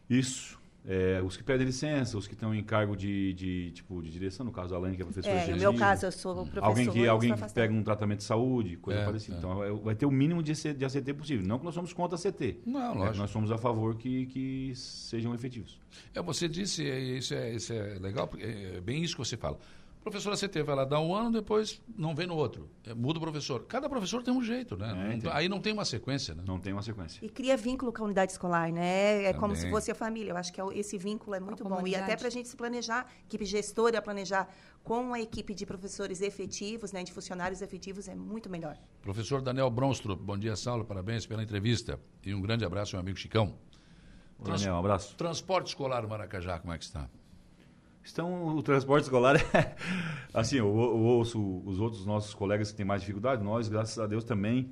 Isso. 0.10 0.60
É, 0.84 1.22
os 1.24 1.38
que 1.38 1.44
pedem 1.44 1.68
licença, 1.68 2.18
os 2.18 2.26
que 2.28 2.34
estão 2.34 2.56
em 2.56 2.64
cargo 2.64 2.98
de, 2.98 3.34
de, 3.34 3.70
tipo, 3.70 4.02
de 4.02 4.10
direção, 4.10 4.44
no 4.44 4.52
caso 4.52 4.74
a 4.74 4.78
Alane, 4.78 4.96
que 4.96 5.04
é 5.04 5.06
professora 5.06 5.32
É, 5.32 5.38
no 5.38 5.42
executiva. 5.44 5.72
meu 5.72 5.80
caso, 5.80 6.06
eu 6.08 6.12
sou 6.12 6.34
professora, 6.34 6.66
Alguém 6.66 6.90
que, 6.90 7.08
alguém 7.08 7.36
que 7.36 7.54
pega 7.54 7.72
um 7.72 7.84
tratamento 7.84 8.18
de 8.18 8.24
saúde, 8.24 8.78
coisa 8.78 9.02
É, 9.02 9.06
parecida. 9.06 9.36
é. 9.36 9.38
Então 9.38 9.64
é, 9.64 9.72
vai 9.74 9.94
ter 9.94 10.08
o 10.08 10.12
mínimo 10.12 10.42
de, 10.42 10.54
de 10.74 10.84
ACT 10.84 11.14
possível. 11.14 11.46
Não 11.46 11.60
que 11.60 11.66
nós 11.66 11.76
somos 11.76 11.94
contra 11.94 12.16
a 12.18 12.20
CT. 12.20 12.62
Não, 12.66 12.80
É 12.82 12.92
que 12.94 12.98
lógico. 12.98 13.18
nós 13.20 13.30
somos 13.30 13.52
a 13.52 13.60
favor 13.60 13.96
que, 13.96 14.26
que 14.26 14.72
sejam 14.74 15.36
efetivos. 15.36 15.80
É, 16.16 16.22
você 16.24 16.50
disse, 16.50 16.84
é, 16.90 17.00
isso 17.00 17.36
é, 17.36 17.54
isso 17.54 17.72
é 17.72 18.00
legal, 18.00 18.28
porque 18.28 18.44
é 18.44 18.82
bem 18.82 19.04
isso 19.04 19.14
que 19.16 19.20
você 19.24 19.38
fala. 19.38 19.60
Professor 20.04 20.34
ACT 20.34 20.64
vai 20.64 20.76
lá 20.76 20.84
dar 20.84 21.00
um 21.00 21.14
ano, 21.14 21.32
depois 21.32 21.80
não 21.96 22.16
vem 22.16 22.26
no 22.26 22.36
outro. 22.36 22.68
É, 22.84 22.94
muda 22.94 23.20
o 23.20 23.22
professor. 23.22 23.66
Cada 23.66 23.88
professor 23.88 24.24
tem 24.24 24.34
um 24.34 24.42
jeito, 24.42 24.76
né? 24.76 24.94
Não- 24.94 25.08
entendi. 25.08 25.30
aí 25.30 25.48
não 25.48 25.62
tem 25.62 25.74
uma 25.74 25.86
sequência, 25.86 26.34
né? 26.34 26.44
Não 26.46 26.60
tem 26.60 26.74
uma 26.74 26.82
sequência. 26.82 27.24
E 27.24 27.30
cria 27.30 27.56
vínculo 27.56 27.94
com 27.94 28.02
a 28.02 28.06
unidade 28.06 28.32
escolar, 28.32 28.72
né? 28.72 29.26
É 29.26 29.34
como 29.34 29.56
se 29.56 29.62
Também. 29.62 29.76
fosse 29.76 29.92
a 29.92 29.96
família. 29.96 30.32
Eu 30.32 30.38
acho 30.38 30.52
que 30.52 30.60
é 30.60 30.64
esse 30.74 30.98
vínculo 30.98 31.36
é 31.36 31.40
muito 31.40 31.64
bom. 31.64 31.70
E 31.70 31.78
comunidade. 31.78 32.04
até 32.04 32.16
para 32.18 32.28
a 32.28 32.32
gente 32.32 32.50
se 32.50 32.56
planejar, 32.56 33.06
equipe 33.28 33.46
gestora 33.46 34.02
planejar 34.02 34.50
com 34.84 35.14
a 35.14 35.22
equipe 35.22 35.54
de 35.54 35.68
professores 35.68 36.22
efetivos, 36.22 36.92
né, 36.92 37.04
de 37.04 37.12
funcionários 37.14 37.62
efetivos, 37.62 38.08
é 38.08 38.16
muito 38.16 38.50
melhor. 38.50 38.76
Professor 39.04 39.40
Daniel 39.40 39.70
Bronstro, 39.70 40.16
bom 40.16 40.36
dia, 40.36 40.56
Saulo, 40.56 40.84
parabéns 40.84 41.28
pela 41.28 41.44
entrevista. 41.44 42.00
E 42.26 42.34
um 42.34 42.42
grande 42.42 42.66
abraço, 42.66 42.96
meu 42.96 43.02
amigo 43.02 43.20
Chicão. 43.20 43.56
Ô, 44.40 44.46
Daniel, 44.46 44.74
um 44.74 44.80
abraço. 44.80 45.16
Transporte 45.16 45.68
escolar 45.68 46.02
no 46.02 46.10
Maracajá, 46.10 46.58
como 46.58 46.74
é 46.74 46.78
que 46.80 46.86
está? 46.86 47.08
Então, 48.10 48.56
o 48.56 48.64
transporte 48.64 49.04
escolar, 49.04 49.36
é- 49.36 49.76
assim, 50.34 50.58
eu, 50.58 50.66
eu 50.68 51.00
ouço 51.00 51.62
os 51.66 51.80
outros 51.80 52.06
nossos 52.06 52.34
colegas 52.34 52.72
que 52.72 52.78
têm 52.78 52.86
mais 52.86 53.02
dificuldade, 53.02 53.44
nós, 53.44 53.68
graças 53.68 53.98
a 54.00 54.08
Deus, 54.08 54.24
também, 54.24 54.72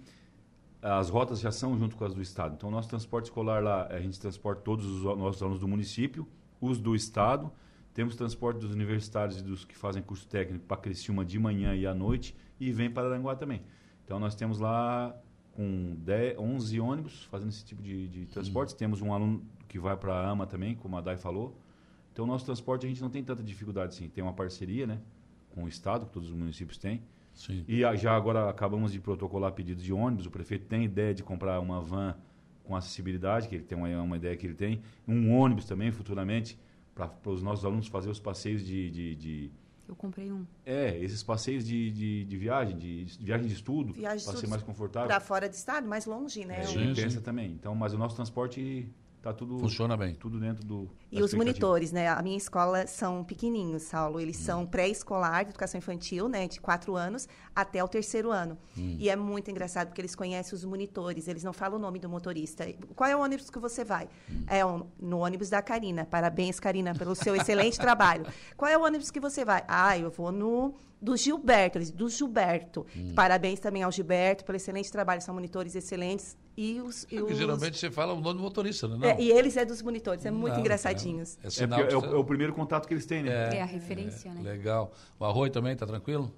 as 0.82 1.10
rotas 1.10 1.40
já 1.40 1.52
são 1.52 1.78
junto 1.78 1.96
com 1.96 2.06
as 2.06 2.14
do 2.14 2.22
Estado. 2.22 2.56
Então, 2.56 2.70
o 2.70 2.72
nosso 2.72 2.90
transporte 2.90 3.26
escolar 3.26 3.62
lá, 3.64 3.88
a 3.88 4.00
gente 4.00 4.20
transporta 4.20 4.62
todos 4.62 4.86
os 4.86 5.04
nossos 5.04 5.42
alunos 5.42 5.60
do 5.60 5.68
município, 5.68 6.28
os 6.60 6.80
do 6.80 6.96
Estado, 6.96 7.52
temos 7.94 8.16
transporte 8.16 8.60
dos 8.60 8.72
universitários 8.72 9.40
e 9.40 9.44
dos 9.44 9.66
que 9.66 9.76
fazem 9.76 10.02
curso 10.02 10.28
técnico 10.28 10.66
para 10.66 10.78
Criciúma 10.78 11.26
de 11.26 11.38
manhã 11.38 11.76
e 11.76 11.86
à 11.86 11.94
noite, 11.94 12.36
e 12.60 12.72
vem 12.72 12.90
para 12.90 13.08
Aranguá 13.08 13.36
também. 13.36 13.62
Então, 14.06 14.20
nós 14.20 14.36
temos 14.36 14.60
lá 14.60 15.16
com 15.52 15.96
10, 16.00 16.38
11 16.40 16.80
ônibus 16.80 17.24
fazendo 17.26 17.50
esse 17.50 17.64
tipo 17.66 17.82
de, 17.82 18.08
de 18.08 18.26
transportes. 18.26 18.74
Temos 18.74 19.02
um 19.02 19.14
aluno 19.14 19.44
que 19.68 19.78
vai 19.78 19.96
para 19.98 20.14
a 20.14 20.30
AMA 20.30 20.48
também, 20.48 20.76
como 20.76 20.98
a 20.98 21.02
Dai 21.02 21.18
falou. 21.18 21.60
Então, 22.14 22.26
o 22.26 22.28
nosso 22.28 22.46
transporte 22.46 22.86
a 22.86 22.90
gente 22.90 23.02
não 23.02 23.10
tem 23.10 23.24
tanta 23.24 23.42
dificuldade 23.44 23.94
assim. 23.94 24.10
Tem 24.10 24.24
uma 24.24 24.34
parceria 24.34 24.86
né, 24.88 25.00
com 25.54 25.64
o 25.64 25.68
Estado, 25.68 26.06
que 26.06 26.12
todos 26.12 26.30
os 26.30 26.36
municípios 26.36 26.78
têm. 26.78 27.02
Sim. 27.34 27.64
E 27.68 27.86
a- 27.86 27.96
já 27.96 28.16
agora 28.16 28.50
acabamos 28.50 28.92
de 28.92 29.00
protocolar 29.00 29.54
pedidos 29.54 29.84
de 29.84 29.94
ônibus. 29.94 30.26
O 30.26 30.32
prefeito 30.32 30.66
tem 30.66 30.84
ideia 30.84 31.14
de 31.14 31.24
comprar 31.24 31.60
uma 31.60 31.80
van 31.82 32.16
com 32.64 32.76
acessibilidade, 32.76 33.48
que 33.48 33.56
ele 33.56 33.64
tem 33.64 33.78
uma, 33.78 33.88
uma 34.02 34.18
ideia 34.18 34.36
que 34.36 34.46
ele 34.46 34.54
tem. 34.56 34.82
Um 35.08 35.34
ônibus 35.34 35.66
também, 35.66 35.92
futuramente, 35.92 36.58
para 36.94 37.12
os 37.26 37.42
nossos 37.42 37.64
alunos 37.64 37.88
fazer 37.88 38.10
os 38.10 38.20
passeios 38.20 38.66
de- 38.66 38.92
de- 38.92 39.16
de 39.16 39.52
Eu 39.88 39.96
comprei 39.96 40.32
um. 40.32 40.46
é, 40.66 40.98
esses 41.00 41.24
passeios 41.24 41.66
de, 41.66 41.90
de, 41.92 42.26
de 42.26 42.38
viagem, 42.38 42.78
de, 42.78 43.06
de 43.06 43.26
viagem 43.26 43.48
de 43.48 43.54
estudo, 43.54 43.94
de 43.94 44.02
para 44.02 44.18
ser 44.20 44.48
mais 44.48 44.62
confortável. 44.62 45.08
Para 45.08 45.20
fora 45.20 45.48
do 45.50 45.54
estado, 45.54 45.88
mais 45.88 46.06
longe, 46.06 46.44
né? 46.46 46.62
É, 46.64 46.68
O- 46.68 46.80
ele 46.80 46.94
pensa 46.94 47.22
também. 47.22 47.52
Então, 47.54 47.74
mas 47.74 47.94
o 47.94 47.98
nosso 47.98 48.16
transporte 48.16 48.88
está 49.20 49.34
tudo 49.34 49.60
Funciona 49.60 49.96
bem. 49.96 50.16
Tudo 50.16 50.40
dentro 50.40 50.66
do 50.66 50.90
E 51.12 51.22
os 51.22 51.34
monitores, 51.34 51.92
né? 51.92 52.08
A 52.08 52.22
minha 52.22 52.38
escola 52.38 52.88
são 52.88 53.24
pequenininhos, 53.24 53.84
Saulo. 53.84 54.20
Eles 54.20 54.38
são 54.38 54.66
pré-escolar 54.66 55.44
de 55.44 55.52
educação 55.52 55.78
infantil, 55.78 56.28
né? 56.28 56.48
De 56.48 56.60
quatro 56.60 56.96
anos 56.96 57.28
até 57.56 57.84
o 57.84 57.88
terceiro 57.88 58.32
ano. 58.32 58.58
Hum. 58.78 58.96
E 59.00 59.10
é 59.10 59.16
muito 59.16 59.52
engraçado 59.52 59.88
porque 59.88 60.02
eles 60.02 60.16
conhecem 60.16 60.56
os 60.56 60.64
monitores. 60.66 61.28
Eles 61.28 61.44
não 61.44 61.54
falam 61.54 61.78
o 61.78 61.82
nome 61.82 62.00
do 62.00 62.10
motorista. 62.10 62.66
Qual 62.96 63.10
é 63.10 63.16
o 63.16 63.20
ônibus 63.22 63.50
que 63.50 63.60
você 63.60 63.84
vai? 63.84 64.08
É 64.48 64.66
o- 64.66 64.88
no 65.00 65.20
ônibus 65.20 65.50
da 65.50 65.62
Karina. 65.62 66.06
Parabéns, 66.06 66.60
Karina, 66.60 66.96
pelo 66.96 67.14
seu 67.16 67.36
excelente 67.36 67.78
trabalho. 67.78 68.26
Qual 68.58 68.70
é 68.72 68.78
o 68.78 68.84
ônibus 68.84 69.12
que 69.12 69.20
você 69.20 69.44
vai? 69.46 69.64
Ah, 69.68 69.98
eu 69.98 70.10
vou 70.10 70.32
no 70.32 70.74
do 71.02 71.16
Gilberto. 71.16 71.80
Do 71.94 72.10
Gilberto. 72.10 72.86
Parabéns 73.16 73.60
também 73.60 73.84
ao 73.84 73.92
Gilberto 73.92 74.44
pelo 74.46 74.56
excelente 74.58 74.92
trabalho. 74.92 75.22
São 75.22 75.34
monitores 75.34 75.76
excelentes. 75.76 76.38
E 76.58 76.82
os... 76.82 77.04
E, 77.04 77.18
Porque 77.20 77.34
os- 77.34 77.40
geralmente 77.40 77.78
você 77.78 77.90
fala 77.90 78.14
o 78.14 78.20
nome 78.20 78.38
do 78.38 78.44
motorista, 78.44 78.88
né? 78.88 78.98
Não. 78.98 79.08
É, 79.08 79.22
e 79.22 79.32
eles 79.32 79.56
é 79.56 79.64
dos 79.64 79.82
monitores. 79.82 80.26
É 80.26 80.32
muito 80.32 80.54
Não, 80.56 80.60
engraçadinhos. 80.60 81.38
É, 81.44 81.48
É, 81.48 81.50
sinal 81.50 81.80
porque 81.80 81.94
é, 81.94 81.98
o, 81.98 82.06
é 82.06 82.16
o 82.18 82.24
primeiro 82.24 82.54
contato 82.54 82.86
que 82.88 82.94
eles 82.94 83.06
têm, 83.06 83.24
né? 83.24 83.56
É 83.56 83.62
a 83.62 83.66
referência, 83.66 84.34
né? 84.34 84.42
Legal. 84.42 84.92
O 85.18 85.24
arroio 85.24 85.52
também, 85.52 85.74
tá 85.76 85.86
tranquilo? 85.88 86.30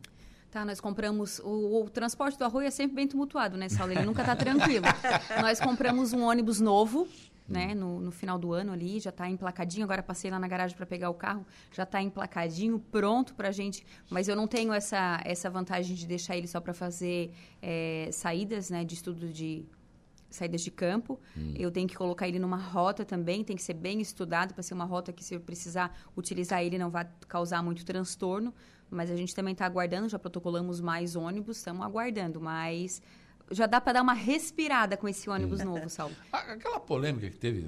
Tá, 0.52 0.64
nós 0.66 0.80
compramos. 0.82 1.40
O, 1.40 1.84
o 1.86 1.90
transporte 1.90 2.38
do 2.38 2.44
arroio 2.44 2.68
é 2.68 2.72
sempre 2.72 2.96
bem 2.98 3.08
tumultuado, 3.08 3.58
né, 3.58 3.70
Saulo? 3.70 3.94
Ele 3.94 4.04
nunca 4.04 4.24
tá 4.24 4.36
tranquilo. 4.36 4.86
nós 5.42 5.60
compramos 5.62 6.12
um 6.14 6.24
ônibus 6.24 6.60
novo, 6.60 7.08
né, 7.52 7.76
no, 7.76 8.00
no 8.00 8.12
final 8.12 8.40
do 8.40 8.54
ano 8.54 8.72
ali, 8.72 9.00
já 9.00 9.12
tá 9.12 9.30
emplacadinho. 9.30 9.84
Agora 9.84 10.02
passei 10.02 10.32
lá 10.32 10.40
na 10.40 10.48
garagem 10.48 10.76
para 10.76 10.86
pegar 10.86 11.10
o 11.10 11.14
carro, 11.14 11.46
já 11.72 11.86
tá 11.86 12.02
emplacadinho, 12.02 12.80
pronto 12.80 13.36
pra 13.36 13.52
gente. 13.52 13.86
Mas 14.10 14.28
eu 14.28 14.36
não 14.36 14.48
tenho 14.48 14.72
essa, 14.74 15.22
essa 15.26 15.50
vantagem 15.50 15.96
de 15.96 16.08
deixar 16.08 16.38
ele 16.38 16.48
só 16.48 16.60
para 16.60 16.74
fazer 16.74 17.32
é, 17.62 18.10
saídas, 18.12 18.70
né, 18.70 18.84
de 18.84 18.94
estudo 18.96 19.28
de 19.28 19.66
saídas 20.30 20.62
de 20.62 20.72
campo. 20.72 21.20
Eu 21.56 21.70
tenho 21.70 21.88
que 21.88 21.96
colocar 21.96 22.28
ele 22.28 22.40
numa 22.40 22.58
rota 22.58 23.04
também, 23.04 23.44
tem 23.44 23.56
que 23.56 23.62
ser 23.62 23.74
bem 23.74 24.00
estudado 24.00 24.54
para 24.54 24.64
ser 24.64 24.74
uma 24.74 24.86
rota 24.86 25.12
que 25.12 25.24
se 25.24 25.36
eu 25.36 25.42
precisar 25.42 25.96
utilizar 26.16 26.64
ele 26.64 26.78
não 26.78 26.90
vai 26.90 27.08
causar 27.28 27.62
muito 27.62 27.86
transtorno. 27.86 28.54
Mas 28.90 29.10
a 29.10 29.16
gente 29.16 29.34
também 29.34 29.54
está 29.54 29.66
aguardando, 29.66 30.10
já 30.10 30.20
protocolamos 30.20 30.82
mais 30.82 31.16
ônibus, 31.16 31.58
estamos 31.58 31.86
aguardando, 31.86 32.42
mas 32.42 33.02
já 33.52 33.66
dá 33.66 33.80
para 33.80 33.94
dar 33.94 34.02
uma 34.02 34.14
respirada 34.14 34.98
com 34.98 35.08
esse 35.08 35.30
ônibus 35.30 35.64
novo, 35.64 35.90
Saulo. 35.90 36.16
Aquela 36.32 36.80
polêmica 36.80 37.30
que 37.30 37.38
teve, 37.38 37.68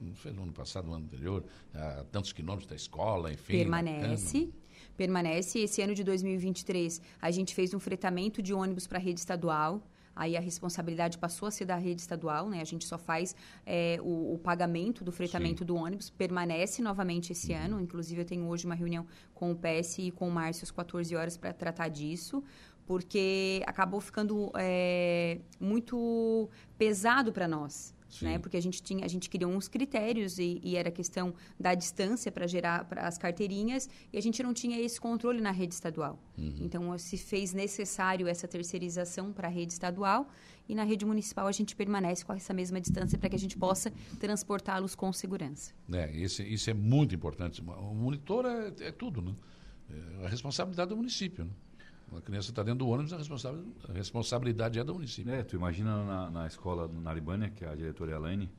não 0.00 0.14
foi 0.14 0.32
no 0.32 0.42
ano 0.42 0.52
passado, 0.52 0.86
no 0.86 0.94
ano 0.94 1.04
anterior, 1.04 1.44
a 1.74 2.04
tantos 2.10 2.32
quilômetros 2.32 2.68
da 2.68 2.76
escola, 2.76 3.32
enfim. 3.32 3.52
Permanece. 3.52 4.52
Permanece. 4.96 5.58
Esse 5.60 5.82
ano 5.82 5.94
de 5.94 6.04
2023, 6.04 7.00
a 7.20 7.30
gente 7.30 7.54
fez 7.54 7.74
um 7.74 7.80
fretamento 7.80 8.42
de 8.42 8.52
ônibus 8.52 8.86
para 8.86 8.98
a 8.98 9.00
rede 9.00 9.20
estadual. 9.20 9.82
Aí 10.14 10.36
a 10.36 10.40
responsabilidade 10.40 11.16
passou 11.16 11.48
a 11.48 11.50
ser 11.50 11.64
da 11.64 11.76
rede 11.76 12.02
estadual, 12.02 12.48
né? 12.48 12.60
A 12.60 12.64
gente 12.64 12.84
só 12.84 12.98
faz 12.98 13.34
é, 13.64 13.98
o, 14.02 14.34
o 14.34 14.38
pagamento 14.38 15.02
do 15.02 15.10
fretamento 15.10 15.64
do 15.64 15.74
ônibus. 15.74 16.10
Permanece 16.10 16.82
novamente 16.82 17.32
esse 17.32 17.52
ano. 17.54 17.80
Inclusive, 17.80 18.20
eu 18.20 18.24
tenho 18.26 18.46
hoje 18.46 18.66
uma 18.66 18.74
reunião 18.74 19.06
com 19.34 19.50
o 19.50 19.56
PS 19.56 19.98
e 19.98 20.10
com 20.10 20.28
o 20.28 20.30
Márcio 20.30 20.64
às 20.64 20.70
14 20.70 21.16
horas 21.16 21.36
para 21.38 21.52
tratar 21.52 21.88
disso. 21.88 22.44
Porque 22.86 23.62
acabou 23.66 24.00
ficando 24.00 24.50
é, 24.56 25.38
muito 25.60 26.48
pesado 26.76 27.32
para 27.32 27.46
nós. 27.46 27.94
Sim. 28.12 28.26
Né? 28.26 28.38
Porque 28.38 28.58
a 28.58 28.60
gente 28.60 28.82
tinha, 28.82 29.04
a 29.04 29.08
gente 29.08 29.30
criou 29.30 29.50
uns 29.50 29.68
critérios 29.68 30.38
e, 30.38 30.60
e 30.62 30.76
era 30.76 30.90
questão 30.90 31.34
da 31.58 31.74
distância 31.74 32.30
para 32.30 32.46
gerar 32.46 32.84
pra 32.84 33.06
as 33.06 33.16
carteirinhas 33.16 33.88
e 34.12 34.18
a 34.18 34.20
gente 34.20 34.42
não 34.42 34.52
tinha 34.52 34.78
esse 34.78 35.00
controle 35.00 35.40
na 35.40 35.50
rede 35.50 35.72
estadual. 35.72 36.18
Uhum. 36.36 36.54
Então 36.60 36.98
se 36.98 37.16
fez 37.16 37.54
necessário 37.54 38.28
essa 38.28 38.46
terceirização 38.46 39.32
para 39.32 39.48
a 39.48 39.50
rede 39.50 39.72
estadual 39.72 40.28
e 40.68 40.74
na 40.74 40.84
rede 40.84 41.06
municipal 41.06 41.46
a 41.46 41.52
gente 41.52 41.74
permanece 41.74 42.22
com 42.22 42.34
essa 42.34 42.52
mesma 42.52 42.78
distância 42.80 43.18
para 43.18 43.30
que 43.30 43.36
a 43.36 43.38
gente 43.38 43.56
possa 43.56 43.90
transportá-los 44.20 44.94
com 44.94 45.10
segurança. 45.10 45.72
É, 45.90 46.10
isso, 46.12 46.42
isso 46.42 46.68
é 46.68 46.74
muito 46.74 47.14
importante. 47.14 47.62
O 47.62 47.94
monitor 47.94 48.44
é, 48.44 48.88
é 48.88 48.92
tudo, 48.92 49.22
né? 49.22 49.34
É 49.88 50.26
a 50.26 50.28
responsabilidade 50.28 50.90
do 50.90 50.96
município, 50.96 51.46
né? 51.46 51.50
A 52.16 52.20
criança 52.20 52.50
está 52.50 52.62
dentro 52.62 52.80
do 52.80 52.88
ônibus, 52.88 53.12
a, 53.12 53.18
a 53.88 53.92
responsabilidade 53.92 54.78
é 54.78 54.84
do 54.84 54.94
município. 54.94 55.32
É, 55.32 55.42
tu 55.42 55.56
imagina 55.56 56.04
na, 56.04 56.30
na 56.30 56.46
escola 56.46 56.88
na 56.88 57.12
Libânia, 57.12 57.50
que 57.50 57.64
é 57.64 57.68
a 57.68 57.74
diretora 57.74 58.12
Elaine, 58.12 58.50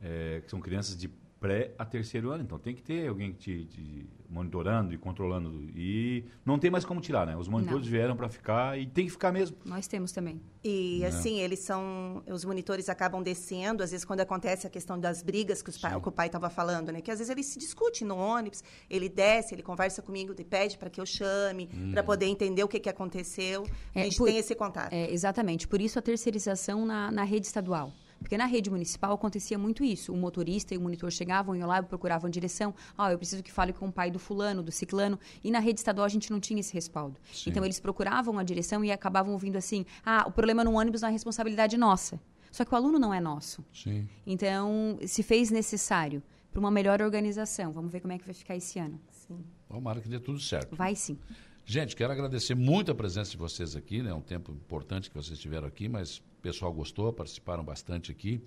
é, 0.00 0.40
que 0.40 0.50
são 0.50 0.60
crianças 0.60 0.96
de 0.96 1.10
pré 1.44 1.72
a 1.78 1.84
terceiro 1.84 2.30
ano, 2.30 2.42
então 2.42 2.58
tem 2.58 2.74
que 2.74 2.82
ter 2.82 3.06
alguém 3.06 3.30
te, 3.32 3.66
te 3.66 4.06
monitorando 4.30 4.94
e 4.94 4.96
controlando. 4.96 5.50
E 5.76 6.24
não 6.42 6.58
tem 6.58 6.70
mais 6.70 6.86
como 6.86 7.02
tirar, 7.02 7.26
né? 7.26 7.36
Os 7.36 7.48
monitores 7.48 7.84
Não. 7.84 7.90
vieram 7.92 8.16
para 8.16 8.30
ficar 8.30 8.78
e 8.78 8.86
tem 8.86 9.04
que 9.04 9.10
ficar 9.12 9.30
mesmo. 9.30 9.54
Nós 9.62 9.86
temos 9.86 10.10
também. 10.10 10.40
E 10.64 11.02
É. 11.04 11.08
assim, 11.08 11.40
eles 11.40 11.58
são. 11.58 12.22
Os 12.26 12.46
monitores 12.46 12.88
acabam 12.88 13.22
descendo, 13.22 13.82
às 13.82 13.90
vezes, 13.90 14.06
quando 14.06 14.20
acontece 14.20 14.66
a 14.66 14.70
questão 14.70 14.98
das 14.98 15.22
brigas 15.22 15.60
que, 15.60 15.68
os 15.68 15.76
pai- 15.76 16.00
que 16.00 16.08
o 16.08 16.12
pai 16.12 16.28
estava 16.28 16.48
falando, 16.48 16.90
né? 16.90 17.02
Que 17.02 17.10
às 17.10 17.18
vezes 17.18 17.30
ele 17.30 17.42
se 17.42 17.58
discute 17.58 18.06
no 18.06 18.16
ônibus, 18.16 18.64
ele 18.88 19.10
desce, 19.10 19.54
ele 19.54 19.62
conversa 19.62 20.00
comigo, 20.00 20.32
ele 20.32 20.44
pede 20.44 20.78
para 20.78 20.88
que 20.88 20.98
eu 20.98 21.04
chame, 21.04 21.68
Hum. 21.74 21.90
para 21.92 22.02
poder 22.02 22.24
entender 22.24 22.64
o 22.64 22.68
que, 22.68 22.80
que 22.80 22.88
aconteceu. 22.88 23.66
a 23.94 24.00
É, 24.00 24.04
gente 24.04 24.16
por- 24.16 24.26
tem 24.28 24.38
esse 24.38 24.54
contato. 24.54 24.92
É, 24.94 25.12
exatamente. 25.12 25.68
Por 25.68 25.78
isso 25.82 25.98
a 25.98 26.02
terceirização 26.02 26.86
na, 26.86 27.10
na 27.10 27.22
rede 27.24 27.46
estadual. 27.46 27.92
Porque 28.24 28.38
na 28.38 28.46
rede 28.46 28.70
municipal 28.70 29.12
acontecia 29.12 29.58
muito 29.58 29.84
isso. 29.84 30.10
O 30.10 30.16
motorista 30.16 30.74
e 30.74 30.78
o 30.78 30.80
monitor 30.80 31.12
chegavam, 31.12 31.54
iam 31.54 31.68
lá, 31.68 31.82
procuravam 31.82 32.30
direção. 32.30 32.74
Ah, 32.96 33.12
eu 33.12 33.18
preciso 33.18 33.42
que 33.42 33.52
fale 33.52 33.70
com 33.70 33.88
o 33.88 33.92
pai 33.92 34.10
do 34.10 34.18
fulano, 34.18 34.62
do 34.62 34.72
ciclano. 34.72 35.20
E 35.44 35.50
na 35.50 35.58
rede 35.58 35.80
estadual 35.80 36.06
a 36.06 36.08
gente 36.08 36.30
não 36.30 36.40
tinha 36.40 36.58
esse 36.58 36.72
respaldo. 36.72 37.20
Sim. 37.30 37.50
Então 37.50 37.62
eles 37.62 37.78
procuravam 37.78 38.38
a 38.38 38.42
direção 38.42 38.82
e 38.82 38.90
acabavam 38.90 39.34
ouvindo 39.34 39.56
assim: 39.56 39.84
ah, 40.02 40.24
o 40.26 40.32
problema 40.32 40.64
no 40.64 40.72
ônibus 40.72 41.02
não 41.02 41.10
é 41.10 41.12
responsabilidade 41.12 41.76
nossa. 41.76 42.18
Só 42.50 42.64
que 42.64 42.72
o 42.72 42.76
aluno 42.76 42.98
não 42.98 43.12
é 43.12 43.20
nosso. 43.20 43.62
Sim. 43.74 44.08
Então 44.26 44.98
se 45.06 45.22
fez 45.22 45.50
necessário 45.50 46.22
para 46.50 46.60
uma 46.60 46.70
melhor 46.70 47.02
organização. 47.02 47.74
Vamos 47.74 47.92
ver 47.92 48.00
como 48.00 48.14
é 48.14 48.18
que 48.18 48.24
vai 48.24 48.32
ficar 48.32 48.56
esse 48.56 48.78
ano. 48.78 48.98
Sim. 49.10 49.44
Tomara 49.68 50.00
que 50.00 50.08
dê 50.08 50.18
tudo 50.18 50.40
certo. 50.40 50.74
Vai 50.74 50.96
sim. 50.96 51.18
Gente, 51.66 51.94
quero 51.94 52.10
agradecer 52.10 52.54
muito 52.54 52.90
a 52.90 52.94
presença 52.94 53.32
de 53.32 53.36
vocês 53.36 53.76
aqui, 53.76 54.02
né? 54.02 54.10
É 54.10 54.14
um 54.14 54.22
tempo 54.22 54.50
importante 54.50 55.10
que 55.10 55.14
vocês 55.14 55.36
estiveram 55.36 55.68
aqui, 55.68 55.90
mas 55.90 56.22
pessoal 56.44 56.70
gostou, 56.74 57.10
participaram 57.10 57.64
bastante 57.64 58.12
aqui. 58.12 58.38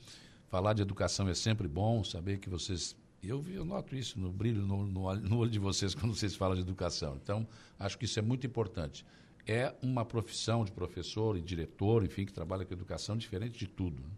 Falar 0.49 0.73
de 0.73 0.83
educação 0.83 1.27
é 1.27 1.33
sempre 1.33 1.67
bom, 1.67 2.03
saber 2.03 2.37
que 2.37 2.47
vocês. 2.47 2.95
Eu, 3.23 3.43
eu 3.49 3.65
noto 3.65 3.95
isso 3.95 4.19
no 4.19 4.31
brilho 4.31 4.61
no, 4.61 4.85
no, 4.85 5.15
no 5.15 5.37
olho 5.39 5.49
de 5.49 5.57
vocês 5.57 5.95
quando 5.97 6.15
vocês 6.15 6.35
falam 6.35 6.55
de 6.55 6.61
educação. 6.61 7.19
Então, 7.21 7.47
acho 7.79 7.97
que 7.97 8.05
isso 8.05 8.19
é 8.19 8.21
muito 8.21 8.45
importante. 8.45 9.03
É 9.47 9.73
uma 9.81 10.05
profissão 10.05 10.63
de 10.63 10.71
professor 10.71 11.35
e 11.35 11.41
diretor, 11.41 12.03
enfim, 12.03 12.23
que 12.23 12.33
trabalha 12.33 12.65
com 12.65 12.73
educação 12.73 13.17
diferente 13.17 13.57
de 13.57 13.67
tudo. 13.67 13.99
né? 13.99 14.09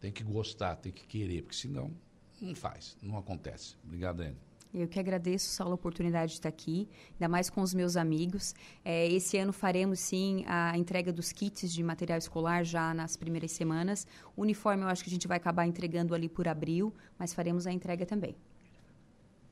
Tem 0.00 0.12
que 0.12 0.22
gostar, 0.22 0.76
tem 0.76 0.92
que 0.92 1.06
querer, 1.06 1.42
porque 1.42 1.56
senão 1.56 1.90
não 2.38 2.54
faz, 2.54 2.94
não 3.00 3.16
acontece. 3.16 3.76
Obrigado, 3.84 4.20
Anne. 4.20 4.36
Eu 4.74 4.88
que 4.88 4.98
agradeço, 4.98 5.46
Saulo, 5.50 5.72
a 5.72 5.74
oportunidade 5.76 6.32
de 6.32 6.38
estar 6.38 6.48
aqui, 6.48 6.88
ainda 7.12 7.28
mais 7.28 7.48
com 7.48 7.60
os 7.60 7.72
meus 7.72 7.96
amigos. 7.96 8.54
É, 8.84 9.06
esse 9.06 9.38
ano 9.38 9.52
faremos, 9.52 10.00
sim, 10.00 10.44
a 10.48 10.76
entrega 10.76 11.12
dos 11.12 11.30
kits 11.30 11.72
de 11.72 11.80
material 11.80 12.18
escolar 12.18 12.64
já 12.64 12.92
nas 12.92 13.16
primeiras 13.16 13.52
semanas. 13.52 14.04
O 14.36 14.42
uniforme 14.42 14.82
eu 14.82 14.88
acho 14.88 15.04
que 15.04 15.08
a 15.08 15.12
gente 15.12 15.28
vai 15.28 15.36
acabar 15.36 15.64
entregando 15.64 16.12
ali 16.12 16.28
por 16.28 16.48
abril, 16.48 16.92
mas 17.16 17.32
faremos 17.32 17.68
a 17.68 17.72
entrega 17.72 18.04
também. 18.04 18.34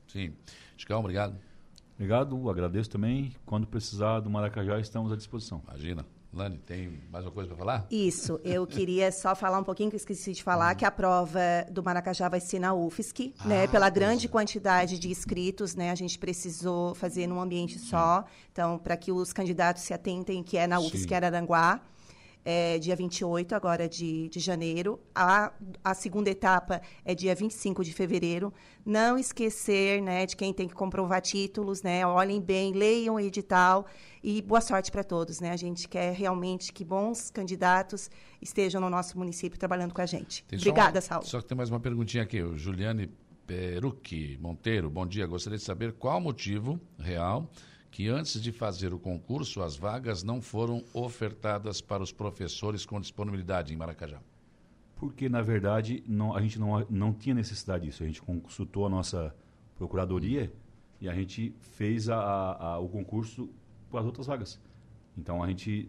Sim. 0.07 0.33
Chicão, 0.75 0.99
obrigado. 0.99 1.39
Obrigado, 1.95 2.49
agradeço 2.49 2.89
também. 2.89 3.31
Quando 3.45 3.65
precisar 3.65 4.19
do 4.19 4.29
Maracajá, 4.29 4.77
estamos 4.77 5.09
à 5.09 5.15
disposição. 5.15 5.61
Imagina. 5.69 6.05
Lani, 6.33 6.57
tem 6.57 6.99
mais 7.11 7.23
uma 7.23 7.31
coisa 7.31 7.49
para 7.49 7.57
falar? 7.57 7.87
Isso, 7.91 8.39
eu 8.43 8.65
queria 8.67 9.11
só 9.11 9.35
falar 9.35 9.59
um 9.59 9.63
pouquinho, 9.63 9.89
que 9.89 9.95
eu 9.95 9.99
esqueci 9.99 10.33
de 10.33 10.41
falar, 10.41 10.73
que 10.73 10.83
a 10.83 10.89
prova 10.89 11.39
do 11.69 11.83
Maracajá 11.83 12.27
vai 12.27 12.39
ser 12.39 12.57
na 12.57 12.73
UFSC, 12.73 13.35
né? 13.45 13.67
Pela 13.67 13.89
grande 13.89 14.27
quantidade 14.27 14.97
de 14.97 15.09
inscritos, 15.09 15.75
né? 15.75 15.91
A 15.91 15.95
gente 15.95 16.17
precisou 16.17 16.95
fazer 16.95 17.27
num 17.27 17.39
ambiente 17.39 17.77
só. 17.77 18.25
Então, 18.51 18.79
para 18.79 18.97
que 18.97 19.11
os 19.11 19.31
candidatos 19.31 19.83
se 19.83 19.93
atentem, 19.93 20.43
que 20.43 20.57
é 20.57 20.65
na 20.65 20.79
UFSC 20.79 21.07
Sim. 21.07 21.15
Araranguá. 21.15 21.79
É 22.45 22.77
dia 22.77 22.95
28 22.95 23.55
agora 23.55 23.87
de, 23.87 24.27
de 24.29 24.39
janeiro. 24.39 24.99
A, 25.15 25.51
a 25.83 25.93
segunda 25.93 26.29
etapa 26.29 26.81
é 27.05 27.15
dia 27.15 27.33
25 27.33 27.83
de 27.83 27.93
fevereiro. 27.93 28.53
Não 28.85 29.17
esquecer 29.17 30.01
né, 30.01 30.25
de 30.25 30.35
quem 30.35 30.53
tem 30.53 30.67
que 30.67 30.73
comprovar 30.73 31.21
títulos, 31.21 31.81
né? 31.81 32.05
Olhem 32.05 32.41
bem, 32.41 32.73
leiam 32.73 33.15
o 33.15 33.19
edital 33.19 33.85
e 34.21 34.41
boa 34.41 34.61
sorte 34.61 34.91
para 34.91 35.03
todos. 35.03 35.39
Né? 35.39 35.51
A 35.51 35.57
gente 35.57 35.87
quer 35.87 36.13
realmente 36.13 36.73
que 36.73 36.83
bons 36.83 37.29
candidatos 37.29 38.09
estejam 38.41 38.81
no 38.81 38.89
nosso 38.89 39.17
município 39.17 39.57
trabalhando 39.57 39.93
com 39.93 40.01
a 40.01 40.05
gente. 40.05 40.43
Tem 40.45 40.59
Obrigada, 40.59 40.99
só, 41.01 41.07
Saulo. 41.07 41.25
Só 41.25 41.41
que 41.41 41.47
tem 41.47 41.57
mais 41.57 41.69
uma 41.69 41.79
perguntinha 41.79 42.23
aqui. 42.23 42.41
O 42.41 42.57
Juliane 42.57 43.09
Perucchi 43.47 44.37
Monteiro, 44.41 44.89
bom 44.89 45.05
dia. 45.05 45.25
Gostaria 45.25 45.57
de 45.57 45.63
saber 45.63 45.93
qual 45.93 46.17
o 46.17 46.21
motivo 46.21 46.79
real 46.97 47.49
que 47.93 48.09
antes 48.09 48.41
de 48.41 48.51
fazer 48.51 48.91
o 48.91 48.97
concurso, 48.97 49.61
as 49.61 49.77
vagas 49.77 50.23
não 50.23 50.41
foram 50.41 50.83
ofertadas 50.95 51.79
para 51.79 52.01
os 52.01 52.11
professores 52.11 52.87
com 52.87 52.99
disponibilidade 52.99 53.71
em 53.71 53.77
Maracajá? 53.77 54.19
Porque, 54.95 55.29
na 55.29 55.43
verdade, 55.43 56.03
não, 56.07 56.35
a 56.35 56.41
gente 56.41 56.59
não, 56.59 56.83
não 56.89 57.13
tinha 57.13 57.35
necessidade 57.35 57.85
disso. 57.85 58.01
A 58.01 58.07
gente 58.07 58.19
consultou 58.19 58.87
a 58.87 58.89
nossa 58.89 59.35
procuradoria 59.75 60.51
e 60.99 61.07
a 61.07 61.13
gente 61.13 61.53
fez 61.61 62.09
a, 62.09 62.17
a, 62.17 62.79
o 62.79 62.89
concurso 62.89 63.47
para 63.91 63.99
as 63.99 64.05
outras 64.07 64.25
vagas. 64.25 64.59
Então, 65.15 65.43
a 65.43 65.47
gente, 65.47 65.87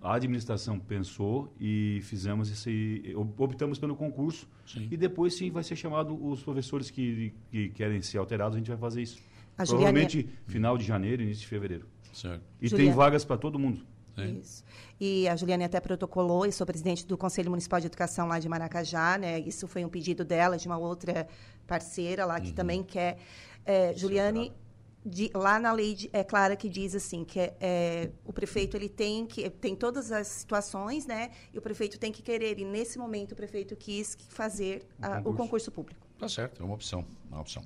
a 0.00 0.14
administração 0.14 0.80
pensou 0.80 1.54
e 1.60 2.00
fizemos 2.02 2.50
esse, 2.50 3.14
optamos 3.38 3.78
pelo 3.78 3.94
concurso 3.94 4.48
sim. 4.66 4.88
e 4.90 4.96
depois 4.96 5.34
sim 5.34 5.52
vai 5.52 5.62
ser 5.62 5.76
chamado 5.76 6.12
os 6.26 6.42
professores 6.42 6.90
que, 6.90 7.32
que 7.52 7.68
querem 7.68 8.02
ser 8.02 8.18
alterados, 8.18 8.56
a 8.56 8.58
gente 8.58 8.68
vai 8.68 8.78
fazer 8.78 9.02
isso. 9.02 9.22
A 9.56 9.64
Provavelmente 9.64 10.20
Juliane... 10.20 10.38
final 10.46 10.78
de 10.78 10.84
janeiro, 10.84 11.22
início 11.22 11.42
de 11.42 11.48
fevereiro. 11.48 11.86
Certo. 12.12 12.42
E 12.60 12.68
Juliane... 12.68 12.90
tem 12.90 12.96
vagas 12.96 13.24
para 13.24 13.36
todo 13.36 13.58
mundo. 13.58 13.84
Isso. 14.24 14.64
E 14.98 15.28
a 15.28 15.36
Juliane 15.36 15.64
até 15.64 15.78
protocolou, 15.78 16.46
e 16.46 16.52
sou 16.52 16.66
presidente 16.66 17.06
do 17.06 17.18
Conselho 17.18 17.50
Municipal 17.50 17.80
de 17.80 17.86
Educação 17.86 18.26
lá 18.26 18.38
de 18.38 18.48
Maracajá, 18.48 19.18
né? 19.18 19.40
Isso 19.40 19.68
foi 19.68 19.84
um 19.84 19.88
pedido 19.88 20.24
dela, 20.24 20.56
de 20.56 20.66
uma 20.66 20.78
outra 20.78 21.28
parceira 21.66 22.24
lá, 22.24 22.40
que 22.40 22.48
uhum. 22.48 22.54
também 22.54 22.82
quer. 22.82 23.18
É, 23.64 23.92
Juliane, 23.94 24.52
de, 25.04 25.30
lá 25.34 25.58
na 25.58 25.72
lei 25.72 25.94
de, 25.94 26.08
é 26.12 26.24
clara 26.24 26.56
que 26.56 26.68
diz 26.68 26.94
assim 26.94 27.24
que 27.24 27.38
é, 27.38 27.54
é, 27.60 28.10
o 28.24 28.32
prefeito 28.32 28.76
ele 28.76 28.88
tem 28.88 29.26
que 29.26 29.48
tem 29.50 29.76
todas 29.76 30.10
as 30.10 30.26
situações, 30.28 31.06
né? 31.06 31.30
E 31.52 31.58
o 31.58 31.62
prefeito 31.62 31.98
tem 31.98 32.10
que 32.10 32.22
querer. 32.22 32.58
E 32.58 32.64
nesse 32.64 32.98
momento 32.98 33.32
o 33.32 33.36
prefeito 33.36 33.76
quis 33.76 34.16
fazer 34.28 34.86
a, 35.00 35.16
concurso. 35.16 35.28
o 35.28 35.36
concurso 35.36 35.72
público. 35.72 36.06
Tá 36.18 36.28
certo, 36.28 36.62
é 36.62 36.64
uma 36.64 36.74
opção, 36.74 37.04
uma 37.30 37.40
opção. 37.40 37.62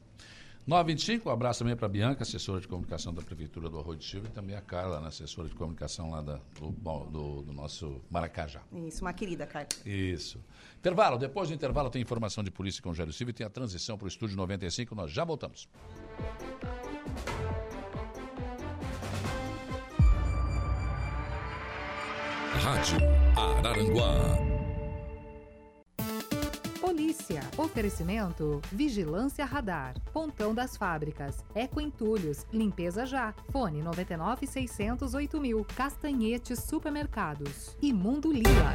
925, 0.71 1.29
um 1.29 1.33
abraço 1.33 1.59
também 1.59 1.75
para 1.75 1.87
a 1.87 1.89
Bianca, 1.89 2.23
assessora 2.23 2.61
de 2.61 2.69
comunicação 2.69 3.13
da 3.13 3.21
Prefeitura 3.21 3.69
do 3.69 3.77
Arroio 3.77 3.99
de 3.99 4.05
Silva, 4.05 4.29
e 4.29 4.31
também 4.31 4.55
a 4.55 4.61
Carla, 4.61 5.01
né, 5.01 5.09
assessora 5.09 5.49
de 5.49 5.55
comunicação 5.57 6.13
lá 6.13 6.23
da, 6.23 6.39
do, 6.61 6.71
do, 6.71 7.43
do, 7.43 7.53
nosso 7.53 8.01
Maracajá. 8.09 8.63
Isso, 8.87 9.05
uma 9.05 9.13
querida, 9.13 9.49
Carla. 9.49 9.67
Isso. 9.85 10.39
Intervalo, 10.79 11.19
depois 11.19 11.49
do 11.49 11.55
intervalo 11.57 11.91
tem 11.91 12.01
informação 12.01 12.45
de 12.45 12.53
polícia 12.53 12.81
com 12.81 12.91
o 12.91 12.95
Jairo 12.95 13.13
Silva 13.13 13.33
e 13.33 13.35
tem 13.35 13.45
a 13.45 13.51
transição 13.51 13.99
para 13.99 14.05
o 14.05 14.09
Estúdio 14.09 14.37
95, 14.37 14.95
nós 14.95 15.11
já 15.11 15.25
voltamos. 15.25 15.69
Rádio 22.63 22.99
Araranguá. 23.37 24.60
Polícia. 27.01 27.41
Oferecimento: 27.57 28.61
Vigilância 28.71 29.47
Radar. 29.47 29.95
Pontão 30.13 30.55
das 30.55 30.77
Fábricas. 30.77 31.43
Eco 31.55 31.81
Entulhos. 31.81 32.47
Limpeza 32.53 33.07
Já. 33.07 33.33
Fone 33.51 33.81
99 33.83 34.47
608 34.47 35.41
mil. 35.41 35.65
Castanhetes 35.75 36.59
Supermercados. 36.59 37.75
E 37.81 37.91
Mundo 37.91 38.31
Lila. 38.31 38.75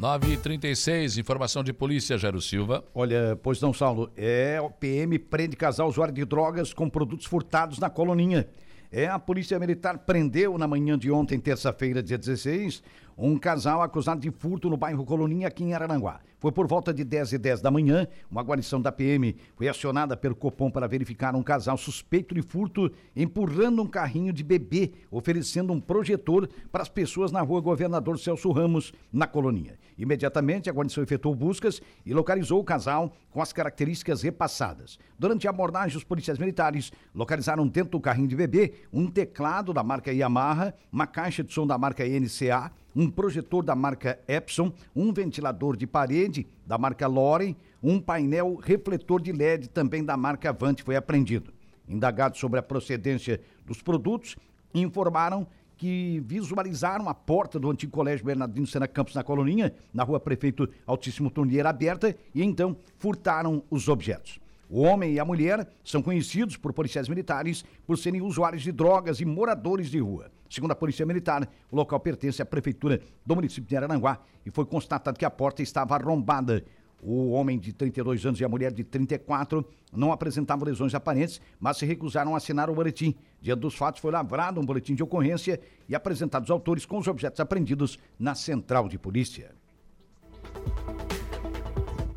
9h36, 0.00 1.18
informação 1.18 1.62
de 1.62 1.72
polícia, 1.72 2.18
Jairo 2.18 2.40
Silva. 2.40 2.84
Olha, 2.92 3.38
pois 3.40 3.60
não, 3.60 3.72
Saulo. 3.72 4.10
É, 4.16 4.60
o 4.60 4.70
PM 4.70 5.16
prende 5.20 5.54
casal 5.54 5.88
usuário 5.88 6.12
de 6.12 6.24
drogas 6.24 6.74
com 6.74 6.90
produtos 6.90 7.26
furtados 7.26 7.78
na 7.78 7.88
coloninha. 7.88 8.48
É, 8.90 9.08
a 9.08 9.18
Polícia 9.18 9.58
Militar 9.58 9.98
prendeu 9.98 10.56
na 10.56 10.68
manhã 10.68 10.96
de 10.96 11.10
ontem, 11.10 11.38
terça-feira, 11.38 12.00
dia 12.02 12.16
16, 12.16 12.80
um 13.16 13.38
casal 13.38 13.82
acusado 13.82 14.20
de 14.20 14.30
furto 14.30 14.68
no 14.68 14.76
bairro 14.76 15.04
Coloninha, 15.04 15.48
aqui 15.48 15.64
em 15.64 15.74
Araranguá. 15.74 16.20
Foi 16.38 16.52
por 16.52 16.66
volta 16.66 16.92
de 16.92 17.04
10 17.04 17.32
e 17.32 17.38
10 17.38 17.62
da 17.62 17.70
manhã, 17.70 18.06
uma 18.30 18.42
guarnição 18.42 18.78
da 18.78 18.92
PM 18.92 19.34
foi 19.56 19.66
acionada 19.66 20.14
pelo 20.14 20.34
Copom 20.34 20.70
para 20.70 20.86
verificar 20.86 21.34
um 21.34 21.42
casal 21.42 21.78
suspeito 21.78 22.34
de 22.34 22.42
furto 22.42 22.92
empurrando 23.16 23.80
um 23.80 23.86
carrinho 23.86 24.30
de 24.30 24.44
bebê, 24.44 24.92
oferecendo 25.10 25.72
um 25.72 25.80
projetor 25.80 26.46
para 26.70 26.82
as 26.82 26.88
pessoas 26.90 27.32
na 27.32 27.40
rua 27.40 27.62
Governador 27.62 28.18
Celso 28.18 28.52
Ramos, 28.52 28.92
na 29.10 29.26
Coloninha. 29.26 29.78
Imediatamente, 29.96 30.68
a 30.68 30.72
guarnição 30.72 31.02
efetuou 31.02 31.34
buscas 31.34 31.80
e 32.04 32.12
localizou 32.12 32.60
o 32.60 32.64
casal 32.64 33.10
com 33.30 33.40
as 33.40 33.52
características 33.52 34.20
repassadas. 34.20 34.98
Durante 35.18 35.46
a 35.46 35.50
abordagem, 35.50 35.96
os 35.96 36.04
policiais 36.04 36.38
militares 36.38 36.92
localizaram 37.14 37.66
dentro 37.66 37.92
do 37.92 38.00
carrinho 38.00 38.28
de 38.28 38.36
bebê 38.36 38.74
um 38.92 39.06
teclado 39.06 39.72
da 39.72 39.82
marca 39.82 40.12
Yamaha, 40.12 40.74
uma 40.92 41.06
caixa 41.06 41.42
de 41.42 41.54
som 41.54 41.66
da 41.66 41.78
marca 41.78 42.04
NCA, 42.04 42.70
um 42.94 43.10
projetor 43.10 43.64
da 43.64 43.74
marca 43.74 44.18
Epson, 44.28 44.72
um 44.94 45.12
ventilador 45.12 45.76
de 45.76 45.86
parede 45.86 46.46
da 46.66 46.78
marca 46.78 47.06
Loren, 47.06 47.56
um 47.82 48.00
painel 48.00 48.54
refletor 48.54 49.20
de 49.20 49.32
LED 49.32 49.68
também 49.68 50.04
da 50.04 50.16
marca 50.16 50.50
Avante 50.50 50.82
foi 50.82 50.96
apreendido. 50.96 51.52
Indagados 51.88 52.38
sobre 52.38 52.58
a 52.58 52.62
procedência 52.62 53.40
dos 53.66 53.82
produtos, 53.82 54.36
informaram 54.72 55.46
que 55.76 56.22
visualizaram 56.24 57.08
a 57.08 57.14
porta 57.14 57.58
do 57.58 57.70
antigo 57.70 57.92
colégio 57.92 58.24
Bernardino 58.24 58.66
Sena 58.66 58.86
Campos 58.86 59.14
na 59.14 59.24
Coloninha, 59.24 59.74
na 59.92 60.04
rua 60.04 60.20
Prefeito 60.20 60.68
Altíssimo 60.86 61.30
Torneira 61.30 61.68
aberta, 61.68 62.16
e 62.34 62.42
então 62.42 62.76
furtaram 62.96 63.62
os 63.70 63.88
objetos. 63.88 64.38
O 64.70 64.80
homem 64.80 65.14
e 65.14 65.20
a 65.20 65.24
mulher 65.24 65.68
são 65.84 66.00
conhecidos 66.00 66.56
por 66.56 66.72
policiais 66.72 67.08
militares 67.08 67.64
por 67.86 67.98
serem 67.98 68.22
usuários 68.22 68.62
de 68.62 68.72
drogas 68.72 69.20
e 69.20 69.24
moradores 69.24 69.90
de 69.90 69.98
rua. 69.98 70.30
Segundo 70.54 70.70
a 70.70 70.76
Polícia 70.76 71.04
Militar, 71.04 71.48
o 71.68 71.74
local 71.74 71.98
pertence 71.98 72.40
à 72.40 72.46
Prefeitura 72.46 73.00
do 73.26 73.34
município 73.34 73.68
de 73.68 73.76
Araranguá 73.76 74.20
e 74.46 74.52
foi 74.52 74.64
constatado 74.64 75.18
que 75.18 75.24
a 75.24 75.30
porta 75.30 75.62
estava 75.62 75.96
arrombada. 75.96 76.64
O 77.02 77.32
homem 77.32 77.58
de 77.58 77.72
32 77.72 78.24
anos 78.24 78.40
e 78.40 78.44
a 78.44 78.48
mulher 78.48 78.72
de 78.72 78.84
34 78.84 79.68
não 79.92 80.12
apresentavam 80.12 80.64
lesões 80.64 80.94
aparentes, 80.94 81.40
mas 81.58 81.76
se 81.76 81.84
recusaram 81.84 82.34
a 82.34 82.36
assinar 82.36 82.70
o 82.70 82.74
boletim. 82.74 83.16
Diante 83.42 83.60
dos 83.60 83.74
fatos, 83.74 84.00
foi 84.00 84.12
lavrado 84.12 84.60
um 84.60 84.64
boletim 84.64 84.94
de 84.94 85.02
ocorrência 85.02 85.60
e 85.88 85.94
apresentados 85.94 86.48
autores 86.52 86.86
com 86.86 86.98
os 86.98 87.08
objetos 87.08 87.40
apreendidos 87.40 87.98
na 88.16 88.36
central 88.36 88.88
de 88.88 88.96
polícia. 88.96 89.50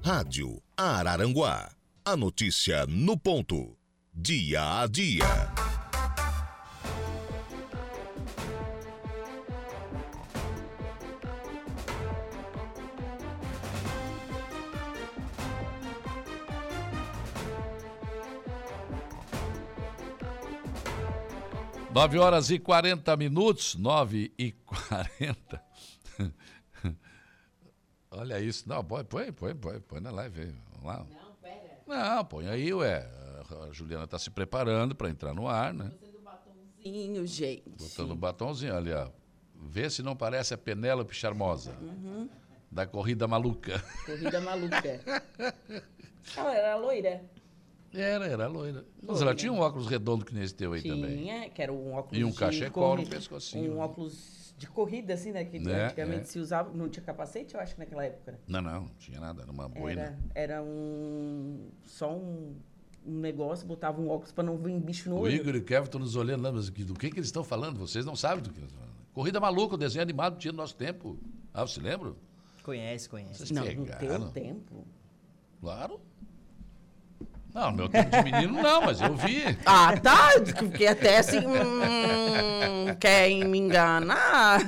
Rádio 0.05 0.61
Araranguá. 0.77 1.71
A 2.05 2.15
notícia 2.15 2.85
no 2.85 3.17
ponto. 3.17 3.75
Dia 4.13 4.81
a 4.83 4.87
dia. 4.87 5.25
Nove 21.97 22.19
horas 22.19 22.51
e 22.51 22.59
quarenta 22.59 23.17
minutos, 23.17 23.73
nove 23.73 24.31
e 24.37 24.51
quarenta. 24.51 25.59
Olha 28.11 28.39
isso. 28.39 28.69
Não, 28.69 28.83
põe, 28.83 29.03
põe, 29.03 29.31
põe, 29.31 29.55
põe, 29.55 29.79
põe 29.79 29.99
na 29.99 30.11
live 30.11 30.41
aí. 30.41 30.55
Vamos 30.73 30.85
lá. 30.85 31.07
Não. 31.87 32.15
Não, 32.15 32.25
põe 32.25 32.47
aí, 32.49 32.71
ué. 32.71 32.99
A 33.67 33.71
Juliana 33.71 34.03
está 34.03 34.19
se 34.19 34.29
preparando 34.29 34.93
para 34.93 35.09
entrar 35.09 35.33
no 35.33 35.47
ar, 35.47 35.73
né? 35.73 35.85
Botando 35.85 36.21
batonzinho, 36.21 37.25
gente. 37.25 37.63
Botando 37.67 38.15
batonzinho 38.15 38.77
ali, 38.77 38.93
ó. 38.93 39.09
Vê 39.55 39.89
se 39.89 40.03
não 40.03 40.15
parece 40.15 40.53
a 40.53 40.57
Penélope 40.57 41.15
Charmosa. 41.15 41.75
Uhum. 41.81 42.29
Da 42.71 42.85
Corrida 42.85 43.27
Maluca. 43.27 43.83
Corrida 44.05 44.39
Maluca. 44.39 45.01
ela 46.37 46.55
era 46.55 46.75
loira. 46.75 47.25
Era, 47.99 48.27
era 48.27 48.47
loira. 48.47 48.85
Mas 49.01 49.21
ela 49.21 49.33
tinha 49.33 49.51
um 49.51 49.59
óculos 49.59 49.87
redondo 49.87 50.23
que 50.23 50.33
nesse 50.33 50.53
teu 50.53 50.73
aí 50.73 50.81
tinha, 50.81 50.95
também. 50.95 51.17
Tinha, 51.17 51.49
que 51.49 51.61
era 51.61 51.73
um 51.73 51.93
óculos 51.93 52.19
E 52.19 52.23
um 52.23 52.31
cachecol 52.31 52.97
no 52.97 53.07
pescocinho. 53.07 53.73
Um 53.73 53.79
óculos 53.79 54.53
de 54.57 54.67
corrida, 54.67 55.13
assim, 55.13 55.31
né? 55.31 55.45
Que 55.45 55.59
né? 55.59 55.85
antigamente 55.85 56.21
é. 56.21 56.25
se 56.25 56.39
usava. 56.39 56.71
Não 56.73 56.89
tinha 56.89 57.03
capacete, 57.03 57.55
eu 57.55 57.59
acho, 57.59 57.77
naquela 57.77 58.05
época. 58.05 58.33
Né? 58.33 58.37
Não, 58.47 58.61
não, 58.61 58.81
não 58.81 58.89
tinha 58.99 59.19
nada, 59.19 59.41
era 59.41 59.51
uma 59.51 59.67
boina. 59.67 60.01
Era, 60.01 60.17
era 60.35 60.63
um. 60.63 61.69
Só 61.83 62.13
um, 62.13 62.55
um 63.05 63.19
negócio, 63.19 63.65
botava 63.65 63.99
um 63.99 64.09
óculos 64.09 64.31
para 64.31 64.43
não 64.43 64.57
vir 64.57 64.79
bicho 64.79 65.09
no 65.09 65.17
o 65.17 65.19
olho. 65.21 65.33
O 65.33 65.35
Igor 65.35 65.55
e 65.55 65.59
o 65.59 65.63
Kevin 65.63 65.85
estão 65.85 65.99
nos 65.99 66.15
olhando 66.15 66.43
lá, 66.43 66.51
mas 66.51 66.69
do 66.69 66.93
que, 66.93 67.09
que 67.09 67.17
eles 67.17 67.27
estão 67.27 67.43
falando? 67.43 67.79
Vocês 67.79 68.05
não 68.05 68.15
sabem 68.15 68.43
do 68.43 68.51
que 68.51 68.59
eles 68.59 68.69
estão 68.69 68.79
falando. 68.79 68.97
Corrida 69.13 69.39
maluca, 69.39 69.73
o 69.73 69.77
desenho 69.77 70.03
animado 70.03 70.37
tinha 70.37 70.51
no 70.51 70.57
nosso 70.57 70.75
tempo. 70.75 71.17
Ah, 71.53 71.65
você 71.65 71.81
lembra? 71.81 72.13
Conhece, 72.61 73.09
conhece. 73.09 73.47
Vocês 73.47 73.51
não, 73.51 73.63
pegaram. 73.63 74.19
no 74.19 74.31
teu 74.31 74.43
tempo. 74.43 74.85
Claro. 75.61 75.99
Não, 77.57 77.71
no 77.71 77.77
meu 77.77 77.89
tempo 77.89 78.11
de 78.11 78.23
menino 78.23 78.61
não, 78.61 78.81
mas 78.83 79.01
eu 79.01 79.15
vi. 79.15 79.43
Ah, 79.65 79.97
tá. 79.97 80.29
Fiquei 80.45 80.87
até 80.87 81.17
assim. 81.17 81.39
Hum, 81.39 82.93
querem 82.99 83.43
me 83.45 83.57
enganar. 83.57 84.59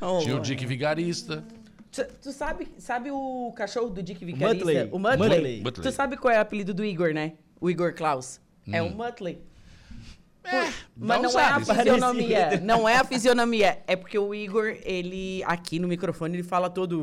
Tinha 0.22 0.34
o 0.34 0.40
Dick 0.40 0.64
Vigarista. 0.64 1.44
Tu, 1.92 2.04
tu 2.22 2.32
sabe, 2.32 2.68
sabe 2.78 3.10
o 3.10 3.52
cachorro 3.54 3.90
do 3.90 4.02
Dick 4.02 4.24
Vigarista? 4.24 4.64
Muttley. 4.64 4.88
O 4.90 4.98
Muttley. 4.98 5.28
Muttley. 5.28 5.62
Muttley. 5.62 5.90
Tu 5.90 5.94
sabe 5.94 6.16
qual 6.16 6.32
é 6.32 6.38
o 6.38 6.40
apelido 6.40 6.72
do 6.72 6.82
Igor, 6.84 7.12
né? 7.12 7.34
O 7.60 7.68
Igor 7.68 7.92
Klaus. 7.94 8.40
É 8.72 8.80
o 8.80 8.90
Muttley. 8.90 9.42
Mas 10.96 11.22
não 11.22 11.30
não, 11.32 11.40
é 11.40 11.44
a 11.44 11.60
sabe. 11.60 11.78
fisionomia. 11.78 12.60
Não 12.62 12.88
é 12.88 12.96
a 12.96 13.04
fisionomia. 13.04 13.78
É 13.86 13.94
porque 13.96 14.18
o 14.18 14.34
Igor, 14.34 14.76
ele, 14.84 15.42
aqui 15.46 15.78
no 15.78 15.86
microfone, 15.86 16.34
ele 16.36 16.42
fala 16.42 16.68
todo. 16.68 16.98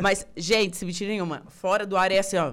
Mas, 0.00 0.26
gente, 0.36 0.76
se 0.76 0.84
mentir 0.86 1.06
nenhuma, 1.08 1.42
fora 1.48 1.84
do 1.84 1.96
ar 1.96 2.10
é 2.10 2.18
assim, 2.18 2.36
ó. 2.38 2.52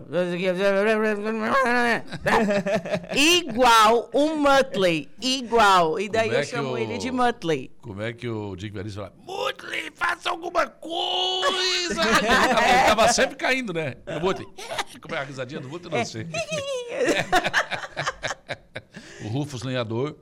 Igual 3.16 4.10
o 4.14 4.36
Muttley. 4.36 5.10
Igual. 5.22 6.00
E 6.00 6.10
daí 6.10 6.28
Como 6.28 6.36
é 6.36 6.42
eu 6.42 6.46
que 6.46 6.52
chamo 6.52 6.70
o- 6.72 6.78
ele 6.78 6.98
de 6.98 7.12
Muttley. 7.12 7.72
Como 7.82 8.02
é 8.02 8.14
que 8.14 8.28
o 8.28 8.56
Dick 8.56 8.72
Vigarista 8.74 9.02
fala? 9.02 9.14
Mutley, 9.26 9.90
faça 9.96 10.30
alguma 10.30 10.68
coisa! 10.68 12.02
ele, 12.02 12.28
tava, 12.28 12.68
ele 12.68 12.84
tava 12.88 13.14
sempre 13.14 13.36
caindo, 13.36 13.74
né? 13.74 13.96
O 14.06 14.20
Mutley. 14.20 14.48
Como 15.02 15.16
é 15.16 15.20
a 15.20 15.24
risadinha 15.24 15.62
do 15.62 15.70
Mutley? 15.70 15.98
Não 15.98 16.06
sei. 16.06 16.28
O 19.24 19.28
Rufus 19.28 19.64
Lenhador. 19.64 20.16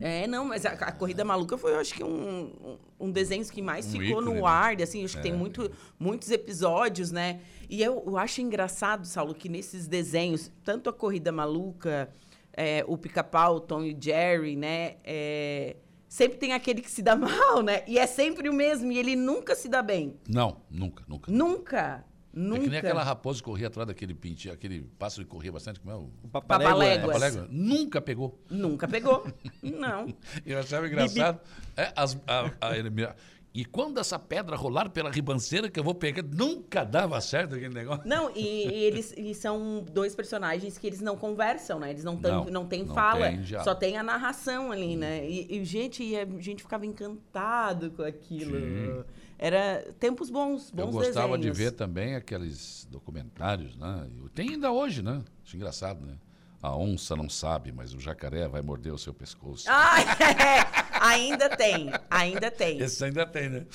É, 0.00 0.26
não, 0.28 0.44
mas 0.44 0.64
a, 0.64 0.70
a 0.70 0.92
Corrida 0.92 1.24
Maluca 1.24 1.58
foi, 1.58 1.72
eu 1.72 1.80
acho 1.80 1.92
que, 1.92 2.04
um, 2.04 2.78
um, 3.00 3.10
desenho 3.10 3.44
que 3.46 3.60
mais 3.60 3.86
Um 3.86 3.90
ficou 3.90 4.06
ícone, 4.20 4.26
no 4.26 4.34
né? 4.34 4.42
ar, 4.44 4.80
assim, 4.80 5.04
acho 5.04 5.14
que 5.14 5.20
É. 5.20 5.22
tem 5.22 5.32
muito, 5.32 5.70
muitos 5.98 6.30
episódios, 6.30 7.10
né? 7.10 7.40
E 7.68 7.82
eu, 7.82 8.04
eu 8.06 8.16
acho 8.16 8.40
engraçado, 8.40 9.04
Saulo, 9.06 9.34
que 9.34 9.48
nesses 9.48 9.88
desenhos, 9.88 10.52
tanto 10.62 10.88
a 10.88 10.92
Corrida 10.92 11.32
Maluca, 11.32 12.10
é, 12.52 12.84
o 12.86 12.96
Pica-Pau, 12.96 13.56
o 13.56 13.60
Tom 13.60 13.82
e 13.82 13.92
o 13.92 13.96
Jerry, 14.00 14.54
né? 14.54 14.96
é, 15.04 15.76
sempre 16.08 16.38
tem 16.38 16.52
aquele 16.52 16.80
que 16.80 16.90
se 16.90 17.02
dá 17.02 17.14
mal, 17.16 17.62
né? 17.62 17.82
E 17.86 17.98
é 17.98 18.06
sempre 18.06 18.48
o 18.48 18.52
mesmo, 18.52 18.90
e 18.92 18.98
ele 18.98 19.14
nunca 19.14 19.54
se 19.54 19.68
dá 19.68 19.82
bem. 19.82 20.14
Não, 20.28 20.60
nunca, 20.70 21.04
nunca. 21.08 21.30
Nunca. 21.30 22.04
Nunca. 22.38 22.56
É 22.60 22.64
que 22.64 22.70
nem 22.70 22.78
aquela 22.78 23.02
raposa 23.02 23.38
que 23.40 23.44
corria 23.44 23.66
atrás 23.66 23.86
daquele 23.86 24.14
pintinho, 24.14 24.54
aquele 24.54 24.82
pássaro 24.98 25.24
que 25.24 25.30
corria 25.30 25.50
bastante, 25.50 25.80
como 25.80 25.92
é 25.92 25.96
o... 25.96 26.08
Papaléguas. 26.30 27.00
Papalégua. 27.14 27.48
Nunca 27.50 28.00
pegou. 28.00 28.38
Nunca 28.48 28.86
pegou. 28.86 29.26
Não. 29.62 30.14
Eu 30.46 30.58
achava 30.60 30.86
engraçado. 30.86 31.40
É, 31.76 31.92
as- 31.96 32.18
a- 32.26 32.50
a- 32.60 33.14
e 33.54 33.64
quando 33.64 33.98
essa 33.98 34.18
pedra 34.18 34.54
rolar 34.54 34.90
pela 34.90 35.10
ribanceira 35.10 35.68
que 35.70 35.80
eu 35.80 35.82
vou 35.82 35.94
pegar, 35.94 36.22
nunca 36.22 36.84
dava 36.84 37.20
certo 37.20 37.54
aquele 37.56 37.74
negócio. 37.74 38.06
Não, 38.06 38.30
e, 38.36 38.68
e 38.68 38.84
eles 38.84 39.12
e 39.16 39.34
são 39.34 39.84
dois 39.90 40.14
personagens 40.14 40.76
que 40.78 40.86
eles 40.86 41.00
não 41.00 41.16
conversam, 41.16 41.80
né? 41.80 41.90
Eles 41.90 42.04
não, 42.04 42.16
tão, 42.16 42.44
Não, 42.44 42.50
não, 42.52 42.66
têm 42.66 42.84
não 42.84 42.94
fala, 42.94 43.30
tem 43.30 43.44
só 43.64 43.74
tem 43.74 43.96
a 43.96 44.02
narração 44.02 44.70
ali, 44.70 44.96
né? 44.96 45.28
E, 45.28 45.56
e, 45.58 45.64
gente, 45.64 46.04
e 46.04 46.16
a 46.16 46.24
gente 46.38 46.62
ficava 46.62 46.84
encantado 46.86 47.90
com 47.90 48.02
aquilo. 48.02 48.58
Sim. 48.60 49.04
Era 49.38 49.86
tempos 50.00 50.30
bons, 50.30 50.70
bons 50.70 50.86
Eu 50.86 50.90
gostava 50.90 51.38
de 51.38 51.44
desenhos. 51.48 51.58
ver 51.58 51.70
também 51.72 52.14
aqueles 52.16 52.86
documentários, 52.90 53.76
né? 53.76 54.06
Tem 54.34 54.50
ainda 54.50 54.72
hoje, 54.72 55.02
né? 55.02 55.22
Acho 55.44 55.56
engraçado, 55.56 56.04
né? 56.04 56.14
A 56.60 56.76
onça 56.76 57.14
não 57.14 57.28
sabe, 57.28 57.70
mas 57.70 57.94
o 57.94 58.00
jacaré 58.00 58.48
vai 58.48 58.60
morder 58.60 58.92
o 58.92 58.98
seu 58.98 59.14
pescoço. 59.14 59.66
Ah, 59.68 59.94
é, 60.20 60.98
ainda 61.00 61.48
tem, 61.48 61.88
ainda 62.10 62.50
tem. 62.50 62.80
Esse 62.80 63.04
ainda 63.04 63.24
tem, 63.24 63.48
né? 63.48 63.66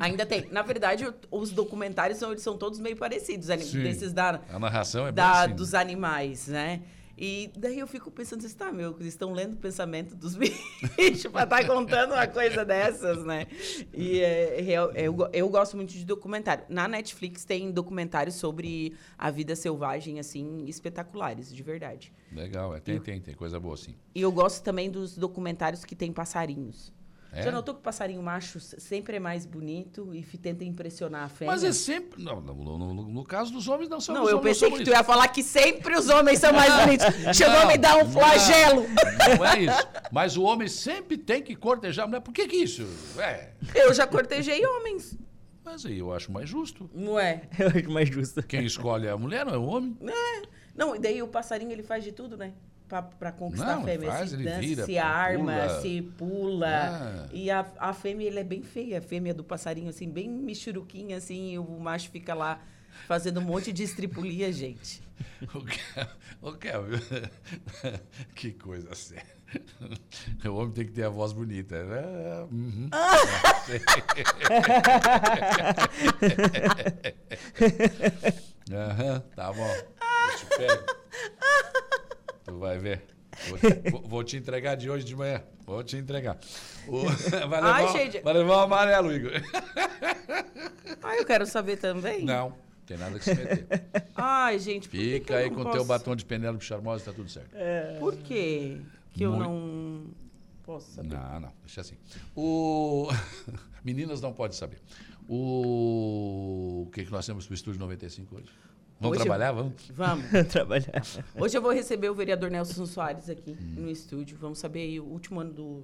Ainda 0.00 0.26
tem. 0.26 0.48
Na 0.50 0.62
verdade, 0.62 1.06
os 1.30 1.50
documentários 1.52 2.18
são, 2.18 2.32
eles 2.32 2.42
são 2.42 2.58
todos 2.58 2.80
meio 2.80 2.96
parecidos, 2.96 3.46
Sim. 3.46 3.84
desses 3.84 4.12
da, 4.12 4.40
A 4.52 4.58
narração 4.58 5.02
é 5.06 5.12
bem 5.12 5.14
da- 5.24 5.42
assim, 5.42 5.50
né? 5.50 5.54
dos 5.54 5.74
animais, 5.74 6.48
né? 6.48 6.82
E 7.16 7.50
daí 7.56 7.78
eu 7.78 7.86
fico 7.86 8.10
pensando, 8.10 8.44
assim, 8.44 8.56
tá, 8.56 8.72
meu, 8.72 8.90
eles 8.98 9.14
estão 9.14 9.32
lendo 9.32 9.54
o 9.54 9.56
pensamento 9.56 10.16
dos 10.16 10.34
bichos 10.36 11.30
pra 11.30 11.44
estar 11.44 11.64
contando 11.66 12.12
uma 12.12 12.26
coisa 12.26 12.64
dessas, 12.64 13.24
né? 13.24 13.46
E 13.92 14.18
é, 14.20 14.60
real- 14.60 14.90
eu, 14.92 15.16
eu 15.32 15.48
gosto 15.48 15.76
muito 15.76 15.92
de 15.92 16.04
documentário. 16.04 16.64
Na 16.68 16.88
Netflix 16.88 17.44
tem 17.44 17.70
documentários 17.70 18.34
sobre 18.36 18.94
a 19.16 19.30
vida 19.30 19.54
selvagem, 19.54 20.18
assim, 20.18 20.64
espetaculares, 20.66 21.54
de 21.54 21.62
verdade. 21.62 22.12
Legal, 22.32 22.74
é, 22.74 22.80
tem, 22.80 22.98
tem, 23.00 23.20
tem 23.20 23.34
coisa 23.34 23.60
boa 23.60 23.74
assim. 23.74 23.94
E 24.14 24.20
eu 24.20 24.32
gosto 24.32 24.62
também 24.64 24.90
dos 24.90 25.16
documentários 25.16 25.84
que 25.84 25.94
tem 25.94 26.12
passarinhos. 26.12 26.92
É? 27.34 27.42
Já 27.42 27.50
notou 27.52 27.74
que 27.74 27.80
o 27.80 27.82
passarinho 27.82 28.22
macho 28.22 28.60
sempre 28.60 29.16
é 29.16 29.20
mais 29.20 29.44
bonito 29.44 30.14
e 30.14 30.22
tenta 30.38 30.64
impressionar 30.64 31.24
a 31.24 31.28
fêmea? 31.28 31.52
Mas 31.52 31.64
é 31.64 31.72
sempre. 31.72 32.22
Não, 32.22 32.40
no, 32.40 32.54
no- 32.54 32.94
no- 32.94 33.08
no 33.08 33.24
caso 33.24 33.52
dos 33.52 33.66
homens, 33.68 33.88
não 33.88 34.00
são 34.00 34.14
Não, 34.14 34.22
os 34.24 34.30
eu 34.30 34.40
pensei 34.40 34.68
são 34.68 34.78
que 34.78 34.84
tu 34.84 34.90
ia 34.90 35.02
falar 35.02 35.28
que 35.28 35.42
sempre 35.42 35.96
os 35.96 36.08
homens 36.08 36.38
são 36.38 36.52
mais 36.52 36.72
bonitos. 36.84 37.36
Chegou 37.36 37.56
a 37.56 37.66
me 37.66 37.76
dar 37.76 37.96
um 37.96 38.04
Não, 38.04 38.10
flagelo. 38.12 38.82
Não, 38.88 39.36
não 39.38 39.44
é 39.46 39.60
isso. 39.60 39.88
Mas 40.12 40.36
o 40.36 40.42
homem 40.44 40.68
sempre 40.68 41.16
tem 41.18 41.42
que 41.42 41.56
cortejar 41.56 42.04
a 42.04 42.06
mulher. 42.06 42.20
Por 42.20 42.32
que, 42.32 42.46
que 42.46 42.56
isso? 42.56 42.86
É. 43.18 43.50
Eu 43.74 43.92
já 43.92 44.06
cortejei 44.06 44.64
homens. 44.64 45.18
Mas 45.64 45.84
aí 45.86 45.98
eu 45.98 46.12
acho 46.12 46.30
mais 46.30 46.48
justo. 46.48 46.88
Não 46.94 47.18
é? 47.18 47.42
Eu 47.58 47.68
acho 47.68 47.90
mais 47.90 48.08
justo. 48.10 48.42
Quem 48.42 48.64
escolhe 48.66 49.06
é 49.06 49.10
a 49.10 49.16
mulher, 49.16 49.46
não 49.46 49.54
é 49.54 49.56
o 49.58 49.64
homem? 49.64 49.96
É. 50.06 50.42
Não, 50.76 50.94
e 50.94 50.98
daí 50.98 51.22
o 51.22 51.26
passarinho 51.28 51.72
ele 51.72 51.82
faz 51.82 52.04
de 52.04 52.12
tudo, 52.12 52.36
né? 52.36 52.52
Pra, 52.88 53.02
pra 53.02 53.32
conquistar 53.32 53.74
Não, 53.76 53.82
a 53.82 53.84
fêmea. 53.84 54.10
faz, 54.12 54.28
se 54.30 54.36
ele 54.36 54.44
dança, 54.44 54.60
vira, 54.60 54.84
se 54.86 54.98
arma, 54.98 55.52
pula. 55.52 55.80
se 55.80 56.02
pula. 56.02 56.68
Ah. 56.68 57.28
E 57.32 57.50
a, 57.50 57.66
a 57.78 57.92
fêmea, 57.94 58.26
ele 58.26 58.38
é 58.38 58.44
bem 58.44 58.62
feia. 58.62 58.98
A 58.98 59.02
fêmea 59.02 59.32
do 59.34 59.42
passarinho, 59.42 59.88
assim, 59.88 60.08
bem 60.08 60.28
michuruquinha, 60.28 61.16
assim. 61.16 61.52
E 61.54 61.58
o 61.58 61.80
macho 61.80 62.10
fica 62.10 62.34
lá 62.34 62.60
fazendo 63.08 63.40
um 63.40 63.44
monte 63.44 63.72
de 63.72 63.82
estripulia, 63.82 64.52
gente. 64.52 65.02
O 65.54 65.60
Kel- 65.64 66.08
o 66.42 66.52
Kelvin, 66.54 66.98
que 68.34 68.50
coisa 68.52 68.92
séria. 68.94 69.22
O 70.44 70.54
homem 70.56 70.72
tem 70.72 70.86
que 70.86 70.92
ter 70.92 71.04
a 71.04 71.08
voz 71.08 71.32
bonita. 71.32 71.84
né? 71.84 72.02
Uhum. 72.50 72.90
Aham, 78.72 79.20
tá 79.36 79.52
bom. 79.52 79.70
Eu 79.70 80.38
te 80.38 80.46
pego. 80.56 80.84
Tu 82.44 82.58
vai 82.58 82.78
ver. 82.78 83.02
Vou 83.48 83.58
te, 83.58 83.90
vou- 84.08 84.24
te 84.24 84.36
entregar 84.36 84.76
de 84.76 84.88
hoje 84.88 85.04
de 85.04 85.16
manhã. 85.16 85.42
Vou 85.66 85.82
te 85.82 85.96
entregar. 85.96 86.38
Vai, 86.86 87.62
levar, 87.62 87.62
Ai, 87.64 88.10
vai 88.22 88.34
levar 88.34 88.56
o 88.56 88.60
amarelo, 88.60 89.12
Igor. 89.12 89.32
Ah, 91.02 91.16
eu 91.16 91.24
quero 91.26 91.44
saber 91.46 91.76
também. 91.76 92.24
Não, 92.24 92.54
tem 92.86 92.96
nada 92.96 93.18
que 93.18 93.24
se 93.24 93.34
meter. 93.34 93.66
Ai, 94.14 94.58
gente, 94.58 94.88
por 94.88 94.96
que 94.98 95.06
que 95.06 95.18
Fica 95.20 95.34
eu 95.34 95.38
aí 95.38 95.50
com 95.50 95.60
o 95.60 95.64
posso... 95.64 95.76
teu 95.76 95.84
batom 95.84 96.16
de 96.16 96.24
Penélope 96.24 96.64
Charmosa 96.64 97.02
e 97.02 97.06
tá 97.06 97.12
tudo 97.12 97.28
certo. 97.30 97.50
Por 97.98 98.16
quê 98.16 98.80
que 99.12 99.22
eu 99.22 99.32
Muito- 99.32 99.48
não 99.50 100.06
posso 100.62 100.90
saber? 100.92 101.08
Não, 101.14 101.40
não, 101.40 101.52
deixa 101.62 101.80
assim. 101.82 101.96
O... 102.34 103.08
Meninas 103.84 104.20
não 104.22 104.32
podem 104.32 104.56
saber. 104.56 104.78
O... 105.28 106.84
o 106.86 106.90
que, 106.90 107.04
que 107.04 107.10
nós 107.12 107.26
temos 107.26 107.46
para 107.46 107.52
o 107.52 107.54
Estúdio 107.54 107.80
95 107.80 108.36
hoje? 108.36 108.48
Vamos 109.00 109.16
Hoje- 109.18 109.24
trabalhar? 109.26 109.52
Vamos? 109.52 109.72
Vamos. 109.90 110.24
Trabalhar. 110.50 111.02
Hoje 111.38 111.56
eu 111.56 111.62
vou 111.62 111.72
receber 111.72 112.08
o 112.08 112.14
vereador 112.14 112.50
Nelson 112.50 112.86
Soares 112.86 113.28
aqui 113.28 113.56
no 113.76 113.90
estúdio. 113.90 114.36
Vamos 114.40 114.58
saber 114.58 114.80
aí 114.82 115.00
o 115.00 115.04
último 115.04 115.40
ano 115.40 115.52
do, 115.52 115.82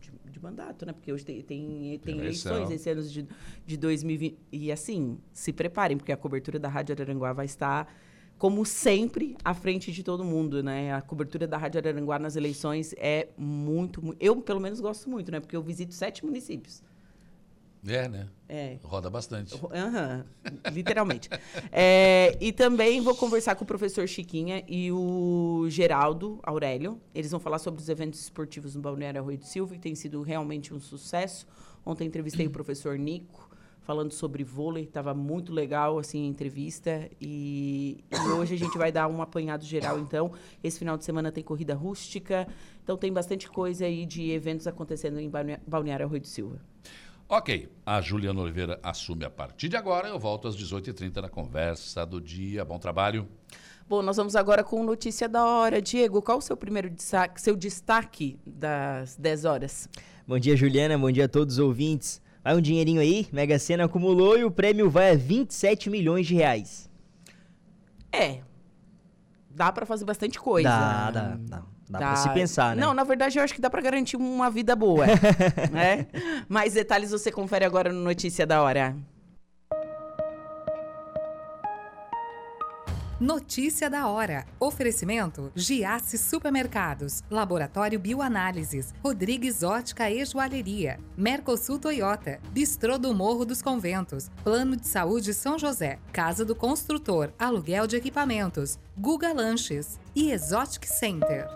de, 0.00 0.10
de 0.32 0.42
mandato, 0.42 0.84
né? 0.86 0.92
Porque 0.92 1.12
hoje 1.12 1.24
tem, 1.24 1.40
tem, 1.42 1.98
tem 1.98 2.18
eleições 2.18 2.70
esse 2.70 2.88
ano 2.90 3.02
de, 3.02 3.26
de 3.66 3.76
2020. 3.76 4.38
E 4.50 4.72
assim, 4.72 5.18
se 5.32 5.52
preparem, 5.52 5.96
porque 5.96 6.12
a 6.12 6.16
cobertura 6.16 6.58
da 6.58 6.68
Rádio 6.68 6.94
Araranguá 6.94 7.32
vai 7.32 7.44
estar, 7.46 7.92
como 8.38 8.64
sempre, 8.64 9.36
à 9.44 9.52
frente 9.54 9.92
de 9.92 10.02
todo 10.02 10.24
mundo, 10.24 10.62
né? 10.62 10.94
A 10.94 11.02
cobertura 11.02 11.46
da 11.46 11.58
Rádio 11.58 11.78
Araranguá 11.78 12.18
nas 12.18 12.34
eleições 12.36 12.94
é 12.96 13.28
muito, 13.36 14.04
mu- 14.04 14.16
Eu, 14.18 14.36
pelo 14.40 14.58
menos, 14.60 14.80
gosto 14.80 15.08
muito, 15.10 15.30
né? 15.30 15.38
Porque 15.40 15.54
eu 15.54 15.62
visito 15.62 15.94
sete 15.94 16.24
municípios. 16.24 16.82
É, 17.86 18.08
né? 18.08 18.28
É. 18.48 18.78
Roda 18.82 19.08
bastante. 19.08 19.58
Aham, 19.72 20.24
literalmente. 20.72 21.28
É, 21.72 22.36
e 22.40 22.52
também 22.52 23.00
vou 23.00 23.14
conversar 23.14 23.54
com 23.54 23.64
o 23.64 23.66
professor 23.66 24.06
Chiquinha 24.08 24.64
e 24.66 24.90
o 24.90 25.66
Geraldo 25.68 26.40
Aurélio. 26.42 27.00
Eles 27.14 27.30
vão 27.30 27.38
falar 27.38 27.58
sobre 27.58 27.80
os 27.80 27.88
eventos 27.88 28.20
esportivos 28.20 28.74
no 28.74 28.80
Balneário 28.80 29.20
Arroio 29.20 29.38
do 29.38 29.44
Silva, 29.44 29.74
que 29.74 29.80
tem 29.80 29.94
sido 29.94 30.20
realmente 30.22 30.74
um 30.74 30.80
sucesso. 30.80 31.46
Ontem 31.84 32.06
entrevistei 32.06 32.46
o 32.46 32.50
professor 32.50 32.98
Nico, 32.98 33.48
falando 33.82 34.12
sobre 34.12 34.42
vôlei. 34.42 34.84
Estava 34.84 35.14
muito 35.14 35.52
legal, 35.52 35.98
assim, 35.98 36.24
a 36.24 36.28
entrevista. 36.28 37.08
E, 37.20 38.04
e 38.10 38.28
hoje 38.32 38.54
a 38.54 38.58
gente 38.58 38.76
vai 38.76 38.90
dar 38.90 39.06
um 39.06 39.22
apanhado 39.22 39.64
geral, 39.64 39.98
então. 39.98 40.32
Esse 40.62 40.78
final 40.78 40.96
de 40.96 41.04
semana 41.04 41.30
tem 41.30 41.44
corrida 41.44 41.74
rústica. 41.74 42.48
Então 42.82 42.96
tem 42.96 43.12
bastante 43.12 43.48
coisa 43.48 43.84
aí 43.84 44.04
de 44.04 44.30
eventos 44.30 44.66
acontecendo 44.66 45.20
em 45.20 45.30
Balneário 45.66 46.06
Arroio 46.06 46.20
do 46.20 46.26
Silva. 46.26 46.60
Ok, 47.32 47.68
a 47.86 48.00
Juliana 48.00 48.40
Oliveira 48.40 48.80
assume 48.82 49.24
a 49.24 49.30
partir 49.30 49.68
de 49.68 49.76
agora. 49.76 50.08
Eu 50.08 50.18
volto 50.18 50.48
às 50.48 50.56
18h30 50.56 51.22
na 51.22 51.28
conversa 51.28 52.04
do 52.04 52.20
dia. 52.20 52.64
Bom 52.64 52.76
trabalho. 52.76 53.28
Bom, 53.88 54.02
nós 54.02 54.16
vamos 54.16 54.34
agora 54.34 54.64
com 54.64 54.82
notícia 54.82 55.28
da 55.28 55.44
hora. 55.44 55.80
Diego, 55.80 56.20
qual 56.20 56.38
o 56.38 56.40
seu 56.40 56.56
primeiro 56.56 56.90
destaque, 56.90 57.40
seu 57.40 57.54
destaque 57.54 58.36
das 58.44 59.16
10 59.16 59.44
horas? 59.44 59.88
Bom 60.26 60.40
dia, 60.40 60.56
Juliana. 60.56 60.98
Bom 60.98 61.12
dia 61.12 61.26
a 61.26 61.28
todos 61.28 61.54
os 61.54 61.60
ouvintes. 61.60 62.20
Vai 62.42 62.56
um 62.56 62.60
dinheirinho 62.60 63.00
aí, 63.00 63.28
Mega 63.30 63.60
Sena 63.60 63.84
acumulou 63.84 64.36
e 64.36 64.42
o 64.42 64.50
prêmio 64.50 64.90
vai 64.90 65.12
a 65.12 65.16
27 65.16 65.88
milhões 65.88 66.26
de 66.26 66.34
reais. 66.34 66.90
É. 68.10 68.40
Dá 69.48 69.70
pra 69.70 69.86
fazer 69.86 70.04
bastante 70.04 70.36
coisa. 70.36 70.68
Dá, 70.68 71.10
dá, 71.12 71.38
dá. 71.38 71.62
Dá, 71.90 71.98
dá. 71.98 72.06
pra 72.06 72.16
se 72.16 72.30
pensar, 72.30 72.76
né? 72.76 72.82
Não, 72.82 72.94
na 72.94 73.02
verdade 73.02 73.36
eu 73.38 73.42
acho 73.42 73.52
que 73.52 73.60
dá 73.60 73.68
pra 73.68 73.82
garantir 73.82 74.16
uma 74.16 74.48
vida 74.48 74.76
boa. 74.76 75.06
né? 75.72 76.06
Mais 76.48 76.74
detalhes 76.74 77.10
você 77.10 77.32
confere 77.32 77.64
agora 77.64 77.92
no 77.92 78.00
Notícia 78.00 78.46
da 78.46 78.62
Hora. 78.62 78.94
Notícia 83.20 83.90
da 83.90 84.08
hora. 84.08 84.46
Oferecimento: 84.58 85.52
Giasse 85.54 86.16
Supermercados, 86.16 87.22
Laboratório 87.30 88.00
Bioanálises, 88.00 88.94
Rodrigues 89.04 89.62
Ótica 89.62 90.10
e 90.10 90.24
Joalheria, 90.24 90.98
Mercosul 91.18 91.78
Toyota, 91.78 92.40
Bistrô 92.50 92.96
do 92.96 93.12
Morro 93.12 93.44
dos 93.44 93.60
Conventos, 93.60 94.30
Plano 94.42 94.74
de 94.74 94.86
Saúde 94.88 95.34
São 95.34 95.58
José, 95.58 95.98
Casa 96.14 96.46
do 96.46 96.54
Construtor, 96.54 97.30
Aluguel 97.38 97.86
de 97.86 97.96
Equipamentos, 97.96 98.78
Guga 98.96 99.34
Lanches 99.34 100.00
e 100.14 100.30
Exotic 100.30 100.86
Center. 100.86 101.46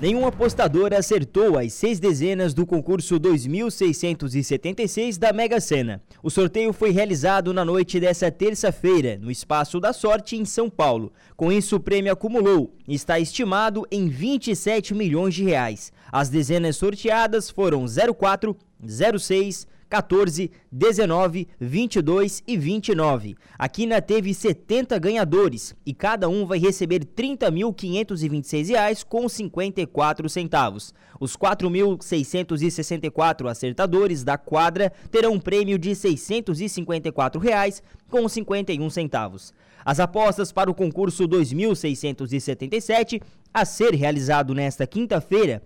Nenhum 0.00 0.26
apostador 0.26 0.94
acertou 0.94 1.58
as 1.58 1.74
seis 1.74 2.00
dezenas 2.00 2.54
do 2.54 2.64
concurso 2.64 3.18
2676 3.18 5.18
da 5.18 5.30
Mega 5.30 5.60
Sena. 5.60 6.00
O 6.22 6.30
sorteio 6.30 6.72
foi 6.72 6.90
realizado 6.90 7.52
na 7.52 7.66
noite 7.66 8.00
dessa 8.00 8.30
terça-feira, 8.30 9.18
no 9.20 9.30
Espaço 9.30 9.78
da 9.78 9.92
Sorte, 9.92 10.36
em 10.36 10.46
São 10.46 10.70
Paulo. 10.70 11.12
Com 11.36 11.52
isso, 11.52 11.76
o 11.76 11.80
prêmio 11.80 12.10
acumulou 12.10 12.72
e 12.88 12.94
está 12.94 13.20
estimado 13.20 13.86
em 13.90 14.08
27 14.08 14.94
milhões 14.94 15.34
de 15.34 15.44
reais. 15.44 15.92
As 16.10 16.30
dezenas 16.30 16.78
sorteadas 16.78 17.50
foram 17.50 17.84
04, 17.86 18.56
06, 18.82 19.66
14, 19.90 20.50
19, 20.70 21.48
22 21.58 22.44
e 22.46 22.56
29. 22.56 23.34
A 23.58 23.68
Quina 23.68 24.00
teve 24.00 24.32
70 24.32 24.96
ganhadores 25.00 25.74
e 25.84 25.92
cada 25.92 26.28
um 26.28 26.46
vai 26.46 26.60
receber 26.60 27.00
R$ 27.00 27.08
30.526 27.36 29.04
com 29.04 29.28
54 29.28 30.28
centavos. 30.28 30.94
Os 31.18 31.36
4.664 31.36 33.50
acertadores 33.50 34.22
da 34.22 34.38
quadra 34.38 34.92
terão 35.10 35.32
um 35.32 35.40
prêmio 35.40 35.76
de 35.76 35.96
654 35.96 37.40
reais 37.40 37.82
com 38.08 38.28
51 38.28 38.88
centavos. 38.90 39.52
As 39.84 39.98
apostas 39.98 40.52
para 40.52 40.70
o 40.70 40.74
concurso 40.74 41.26
2677 41.26 43.20
a 43.52 43.64
ser 43.64 43.92
realizado 43.94 44.54
nesta 44.54 44.86
quinta-feira 44.86 45.60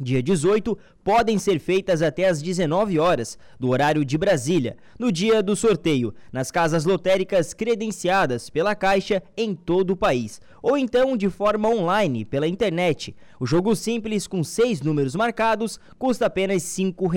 dia 0.00 0.22
18, 0.22 0.76
podem 1.04 1.38
ser 1.38 1.58
feitas 1.58 2.02
até 2.02 2.28
às 2.28 2.40
19 2.40 2.98
horas, 2.98 3.38
do 3.58 3.68
horário 3.68 4.04
de 4.04 4.16
Brasília, 4.16 4.76
no 4.98 5.12
dia 5.12 5.42
do 5.42 5.54
sorteio, 5.54 6.14
nas 6.32 6.50
casas 6.50 6.84
lotéricas 6.84 7.52
credenciadas 7.52 8.48
pela 8.48 8.74
Caixa 8.74 9.22
em 9.36 9.54
todo 9.54 9.90
o 9.90 9.96
país, 9.96 10.40
ou 10.62 10.78
então 10.78 11.16
de 11.16 11.28
forma 11.28 11.68
online, 11.68 12.24
pela 12.24 12.48
internet. 12.48 13.14
O 13.38 13.46
jogo 13.46 13.74
simples 13.74 14.26
com 14.26 14.42
seis 14.42 14.80
números 14.80 15.14
marcados 15.14 15.78
custa 15.98 16.26
apenas 16.26 16.62
R$ 16.62 16.68
5. 16.68 17.10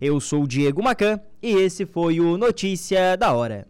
Eu 0.00 0.20
sou 0.20 0.44
o 0.44 0.48
Diego 0.48 0.82
Macan 0.82 1.20
e 1.42 1.50
esse 1.52 1.86
foi 1.86 2.20
o 2.20 2.36
Notícia 2.36 3.16
da 3.16 3.32
Hora. 3.32 3.66